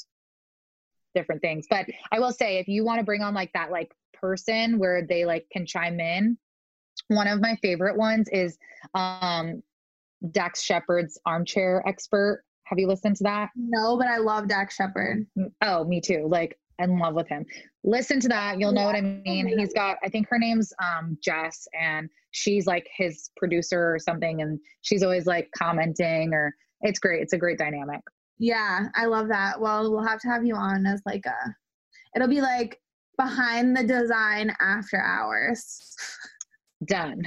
different 1.13 1.41
things. 1.41 1.67
But 1.69 1.85
I 2.11 2.19
will 2.19 2.31
say 2.31 2.57
if 2.57 2.67
you 2.67 2.83
want 2.83 2.99
to 2.99 3.05
bring 3.05 3.21
on 3.21 3.33
like 3.33 3.53
that 3.53 3.71
like 3.71 3.93
person 4.13 4.79
where 4.79 5.05
they 5.05 5.25
like 5.25 5.47
can 5.51 5.65
chime 5.65 5.99
in, 5.99 6.37
one 7.07 7.27
of 7.27 7.39
my 7.39 7.55
favorite 7.61 7.97
ones 7.97 8.27
is 8.29 8.57
um 8.95 9.61
Dax 10.31 10.63
Shepard's 10.63 11.19
armchair 11.25 11.83
expert. 11.87 12.43
Have 12.63 12.79
you 12.79 12.87
listened 12.87 13.17
to 13.17 13.23
that? 13.25 13.51
No, 13.55 13.95
but 13.95 14.07
I 14.07 14.17
love 14.17 14.47
Dax 14.47 14.75
Shepard. 14.75 15.27
Oh, 15.61 15.83
me 15.83 16.01
too. 16.01 16.27
Like 16.27 16.57
in 16.79 16.99
love 16.99 17.13
with 17.13 17.27
him. 17.27 17.45
Listen 17.83 18.19
to 18.21 18.27
that. 18.29 18.59
You'll 18.59 18.71
know 18.71 18.85
what 18.85 18.95
I 18.95 19.01
mean. 19.01 19.47
He's 19.47 19.73
got, 19.73 19.97
I 20.03 20.09
think 20.09 20.27
her 20.29 20.39
name's 20.39 20.73
um, 20.83 21.17
Jess, 21.23 21.67
and 21.79 22.09
she's 22.31 22.65
like 22.65 22.87
his 22.95 23.29
producer 23.37 23.93
or 23.93 23.99
something. 23.99 24.41
And 24.41 24.59
she's 24.81 25.03
always 25.03 25.25
like 25.25 25.49
commenting, 25.57 26.33
or 26.33 26.53
it's 26.81 26.99
great. 26.99 27.21
It's 27.21 27.33
a 27.33 27.37
great 27.37 27.57
dynamic. 27.57 28.01
Yeah, 28.37 28.87
I 28.95 29.05
love 29.05 29.27
that. 29.29 29.59
Well, 29.59 29.91
we'll 29.91 30.05
have 30.05 30.19
to 30.21 30.27
have 30.27 30.45
you 30.45 30.55
on 30.55 30.85
as 30.85 31.01
like 31.05 31.25
a, 31.25 31.55
it'll 32.15 32.27
be 32.27 32.41
like 32.41 32.81
behind 33.17 33.75
the 33.77 33.83
design 33.83 34.53
after 34.59 35.01
hours. 35.01 35.95
Done. 36.85 37.23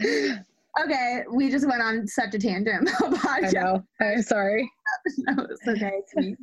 Okay, 0.78 1.24
we 1.32 1.50
just 1.50 1.66
went 1.66 1.82
on 1.82 2.06
such 2.06 2.34
a 2.34 2.38
tangent. 2.38 2.88
I 3.26 3.50
know. 3.52 3.82
I'm 4.00 4.22
sorry. 4.22 4.70
no, 5.18 5.46
it's 5.50 5.66
okay. 5.66 6.36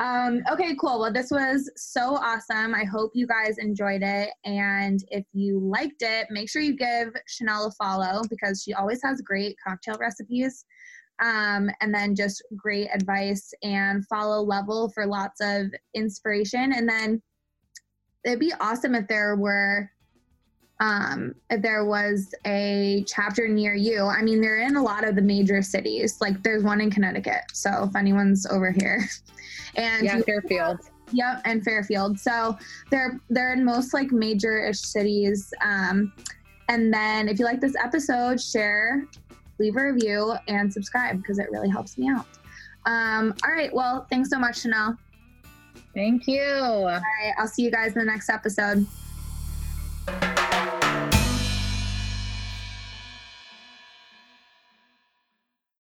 Um, 0.00 0.42
okay, 0.50 0.74
cool. 0.80 0.98
Well, 0.98 1.12
this 1.12 1.30
was 1.30 1.70
so 1.76 2.16
awesome. 2.16 2.74
I 2.74 2.84
hope 2.84 3.12
you 3.14 3.26
guys 3.26 3.58
enjoyed 3.58 4.02
it. 4.02 4.30
And 4.44 5.04
if 5.08 5.24
you 5.32 5.60
liked 5.60 6.02
it, 6.02 6.26
make 6.30 6.50
sure 6.50 6.62
you 6.62 6.76
give 6.76 7.14
Chanel 7.28 7.66
a 7.66 7.70
follow 7.72 8.22
because 8.28 8.62
she 8.62 8.74
always 8.74 9.00
has 9.04 9.20
great 9.20 9.56
cocktail 9.64 9.96
recipes. 10.00 10.64
Um, 11.22 11.70
and 11.80 11.94
then 11.94 12.16
just 12.16 12.42
great 12.56 12.88
advice 12.92 13.52
and 13.62 14.06
follow 14.08 14.42
level 14.42 14.90
for 14.90 15.06
lots 15.06 15.40
of 15.40 15.66
inspiration. 15.94 16.72
And 16.72 16.88
then 16.88 17.22
it'd 18.24 18.40
be 18.40 18.54
awesome 18.60 18.94
if 18.94 19.06
there 19.06 19.36
were 19.36 19.90
um, 20.80 21.34
there 21.50 21.84
was 21.84 22.34
a 22.46 23.04
chapter 23.06 23.46
near 23.46 23.74
you. 23.74 24.02
I 24.02 24.22
mean, 24.22 24.40
they're 24.40 24.62
in 24.62 24.76
a 24.76 24.82
lot 24.82 25.06
of 25.06 25.14
the 25.14 25.22
major 25.22 25.60
cities. 25.60 26.20
Like 26.20 26.42
there's 26.42 26.64
one 26.64 26.80
in 26.80 26.90
Connecticut. 26.90 27.42
So 27.52 27.84
if 27.84 27.94
anyone's 27.94 28.46
over 28.46 28.70
here, 28.70 29.04
and 29.76 30.04
yeah, 30.04 30.20
Fairfield. 30.22 30.80
Yep, 31.12 31.42
and 31.44 31.62
Fairfield. 31.62 32.18
So 32.18 32.56
they're 32.90 33.20
they're 33.28 33.52
in 33.52 33.64
most 33.64 33.92
like 33.92 34.10
major-ish 34.10 34.80
cities. 34.80 35.52
Um, 35.62 36.12
and 36.68 36.92
then 36.92 37.28
if 37.28 37.38
you 37.38 37.44
like 37.44 37.60
this 37.60 37.74
episode, 37.82 38.40
share, 38.40 39.06
leave 39.58 39.76
a 39.76 39.92
review, 39.92 40.34
and 40.48 40.72
subscribe 40.72 41.20
because 41.20 41.38
it 41.38 41.50
really 41.50 41.68
helps 41.68 41.98
me 41.98 42.08
out. 42.08 42.26
Um, 42.86 43.34
all 43.44 43.50
right. 43.50 43.74
Well, 43.74 44.06
thanks 44.08 44.30
so 44.30 44.38
much, 44.38 44.62
Chanel. 44.62 44.96
Thank 45.94 46.26
you. 46.26 46.42
All 46.42 46.86
right. 46.86 47.34
I'll 47.36 47.48
see 47.48 47.62
you 47.62 47.70
guys 47.70 47.92
in 47.92 47.98
the 47.98 48.04
next 48.04 48.30
episode. 48.30 48.86